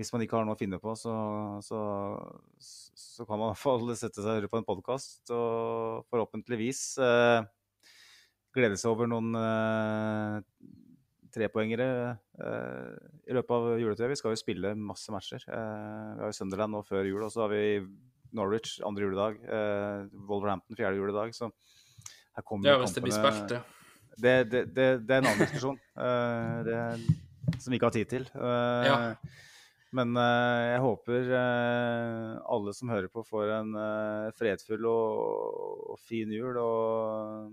hvis 0.00 0.10
man 0.14 0.22
ikke 0.24 0.38
har 0.38 0.46
noe 0.48 0.56
å 0.56 0.60
finne 0.60 0.78
på, 0.80 0.94
så, 0.96 1.12
så, 1.64 1.78
så 2.60 3.26
kan 3.28 3.36
man 3.38 3.50
i 3.50 3.52
hvert 3.52 3.62
fall 3.62 3.90
sette 4.00 4.24
seg 4.24 4.46
på 4.50 4.60
en 4.60 4.66
podkast 4.68 5.32
og 5.36 6.06
forhåpentligvis 6.10 6.82
eh, 7.04 7.40
glede 8.56 8.78
seg 8.80 8.90
over 8.94 9.10
noen 9.10 9.34
eh, 9.38 10.38
trepoengere 11.30 11.88
eh, 12.42 12.94
i 13.30 13.36
løpet 13.36 13.52
av 13.54 13.66
juletida. 13.78 14.08
Vi 14.10 14.18
skal 14.18 14.34
jo 14.34 14.40
spille 14.40 14.72
masse 14.78 15.12
matcher. 15.14 15.44
Eh, 15.46 16.06
vi 16.16 16.24
har 16.24 16.32
jo 16.32 16.38
Sunderland 16.40 16.74
nå 16.74 16.80
før 16.88 17.06
jul, 17.06 17.20
og 17.22 17.30
så 17.34 17.44
har 17.44 17.52
vi 17.52 17.62
Norwich 18.34 18.78
andre 18.86 19.04
juledag. 19.06 19.38
Eh, 19.42 20.08
Wolverhampton 20.30 20.78
fjerde 20.78 20.98
juledag. 20.98 21.34
Så 21.36 21.50
her 21.50 22.46
kommer 22.46 22.72
Ja, 22.72 22.80
hvis 22.82 22.96
det 22.96 23.04
blir 23.04 23.14
kampene- 23.20 23.60
ja. 23.60 23.62
det, 24.20 24.34
det, 24.50 24.64
det, 24.74 24.88
det 25.06 25.14
er 25.16 25.22
en 25.22 25.30
annen 25.30 25.44
diskusjon 25.44 25.78
eh, 25.98 26.58
det, 26.66 26.80
som 27.62 27.70
vi 27.72 27.78
ikke 27.78 27.90
har 27.92 27.96
tid 28.00 28.10
til. 28.16 28.26
Eh, 28.34 28.90
Ja. 28.90 28.98
Men 29.96 30.14
eh, 30.22 30.60
jeg 30.70 30.82
håper 30.84 31.32
eh, 31.34 32.36
alle 32.54 32.74
som 32.76 32.92
hører 32.92 33.10
på, 33.10 33.24
får 33.26 33.50
en 33.56 33.74
eh, 33.74 34.28
fredfull 34.38 34.86
og, 34.86 35.90
og 35.94 35.98
fin 36.02 36.30
jul. 36.30 36.54
Og 36.62 37.50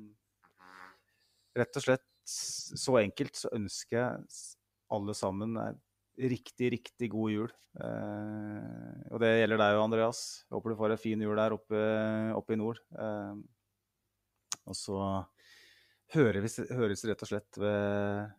rett 1.57 1.79
og 1.79 1.85
slett 1.87 2.05
så 2.27 2.97
enkelt 2.99 3.39
så 3.39 3.49
ønsker 3.55 3.97
jeg 3.97 4.11
alle 4.93 5.13
sammen 5.17 5.57
en 5.61 5.79
riktig, 6.17 6.71
riktig 6.73 7.09
god 7.13 7.33
jul. 7.33 7.51
Eh, 7.77 8.97
og 9.13 9.21
det 9.21 9.31
gjelder 9.39 9.61
deg 9.61 9.77
òg, 9.77 9.83
Andreas. 9.85 10.21
Jeg 10.45 10.57
Håper 10.57 10.73
du 10.73 10.79
får 10.79 10.93
en 10.93 11.01
fin 11.01 11.23
jul 11.25 11.37
der 11.37 11.55
oppe, 11.55 11.81
oppe 12.37 12.53
i 12.53 12.59
nord. 12.59 12.81
Eh, 12.97 13.35
og 14.67 14.75
så 14.77 14.99
høres, 16.13 16.59
høres 16.69 17.05
rett 17.07 17.23
og 17.23 17.29
slett 17.29 17.59
ved 17.61 18.35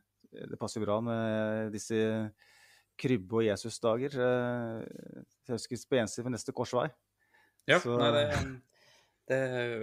Det 0.53 0.59
passer 0.61 0.83
bra 0.85 0.99
med 1.01 1.73
disse 1.73 1.97
krybbe- 2.99 3.41
og 3.41 3.45
Jesusdager. 3.47 4.15
Eh, 4.19 5.23
på 5.49 5.99
gjensyn 5.99 6.27
ved 6.27 6.35
neste 6.35 6.55
korsvei. 6.57 6.89
Ja, 7.69 7.79
Så- 7.81 7.99
nei, 8.01 8.11
det, 8.15 8.61
det 9.29 9.41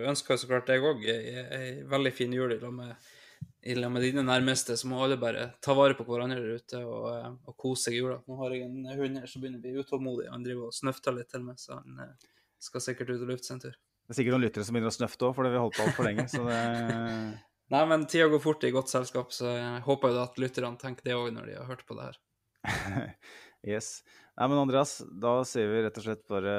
ønsker 0.10 0.34
jeg 0.36 0.44
så 0.44 0.50
klart 0.50 0.72
jeg 0.74 0.82
òg. 0.82 1.06
Ei 1.06 1.84
veldig 1.84 2.14
fin 2.14 2.34
jul 2.34 2.54
i 2.54 2.60
lag 2.60 2.74
med, 2.74 2.96
med 3.92 4.02
dine 4.02 4.24
nærmeste. 4.26 4.78
Så 4.78 4.90
må 4.90 5.02
alle 5.04 5.18
bare 5.22 5.54
ta 5.62 5.74
vare 5.78 5.98
på 5.98 6.06
hverandre 6.08 6.42
der 6.42 6.60
ute 6.62 6.84
og, 6.86 7.10
eh, 7.16 7.32
og 7.48 7.58
kose 7.58 7.88
seg 7.90 7.98
i 7.98 8.04
jula. 8.04 8.22
Nå 8.28 8.38
har 8.42 8.56
jeg 8.56 8.68
en 8.68 8.86
hund 8.86 9.20
her 9.22 9.28
som 9.28 9.42
begynner 9.42 9.60
å 9.60 9.66
bli 9.66 9.84
utålmodig. 9.84 10.30
Han 10.32 10.44
driver 10.46 10.70
og 10.70 10.78
snøfter 10.78 11.16
litt 11.18 11.30
til 11.30 11.44
meg, 11.46 11.58
så 11.62 11.80
han 11.82 12.00
eh, 12.06 12.30
skal 12.60 12.82
sikkert 12.82 13.10
ut 13.16 13.22
og 13.22 13.34
lufte 13.34 13.50
seg 13.50 13.58
en 13.60 13.66
tur. 13.68 13.76
Det 14.06 14.14
er 14.14 14.18
sikkert 14.20 14.36
noen 14.36 14.46
lyttere 14.46 14.66
som 14.66 14.76
begynner 14.78 14.94
å 14.94 15.00
snøfte 15.00 15.26
òg, 15.26 15.34
fordi 15.38 15.50
vi 15.50 15.58
har 15.58 15.64
holdt 15.66 15.78
på 15.80 15.86
altfor 15.88 16.06
lenge. 16.06 16.28
Så 16.30 16.44
det 16.46 16.62
Nei, 17.74 17.80
men 17.90 18.04
tida 18.06 18.28
går 18.30 18.42
fort 18.44 18.64
i 18.68 18.70
godt 18.70 18.92
selskap, 18.92 19.32
så 19.34 19.50
jeg 19.50 19.82
håper 19.88 20.12
jo 20.14 20.20
at 20.22 20.36
lytterne 20.38 20.78
tenker 20.78 21.08
det 21.08 21.16
òg 21.18 21.32
når 21.34 21.48
de 21.50 21.56
har 21.58 21.66
hørt 21.66 21.82
på 21.90 21.96
det 21.98 22.12
her. 22.12 22.20
Yes. 23.66 24.04
Nei, 24.38 24.46
men 24.52 24.60
Andreas, 24.62 25.00
da 25.10 25.40
ser 25.48 25.66
vi 25.72 25.80
rett 25.82 25.96
og 25.98 26.04
slett 26.06 26.22
bare 26.30 26.52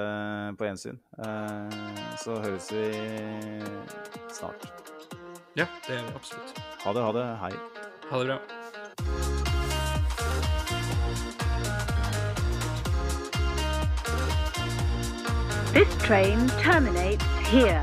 på 0.58 0.66
gjensyn. 0.66 0.98
Eh, 1.22 1.76
Så 2.18 2.34
høres 2.42 2.66
vi 2.74 2.88
snart. 4.34 4.66
Ja, 5.54 5.68
det 5.86 6.00
gjør 6.00 6.08
vi 6.10 6.16
absolutt. 6.18 6.58
Ha 6.82 6.96
det, 6.96 7.04
ha 7.06 7.12
det. 7.14 7.26
Hei. 7.44 7.52
Ha 8.10 8.18
det 8.24 8.26
bra. 8.32 9.46
This 15.72 15.88
train 16.02 16.48
terminates 16.60 17.24
here. 17.48 17.82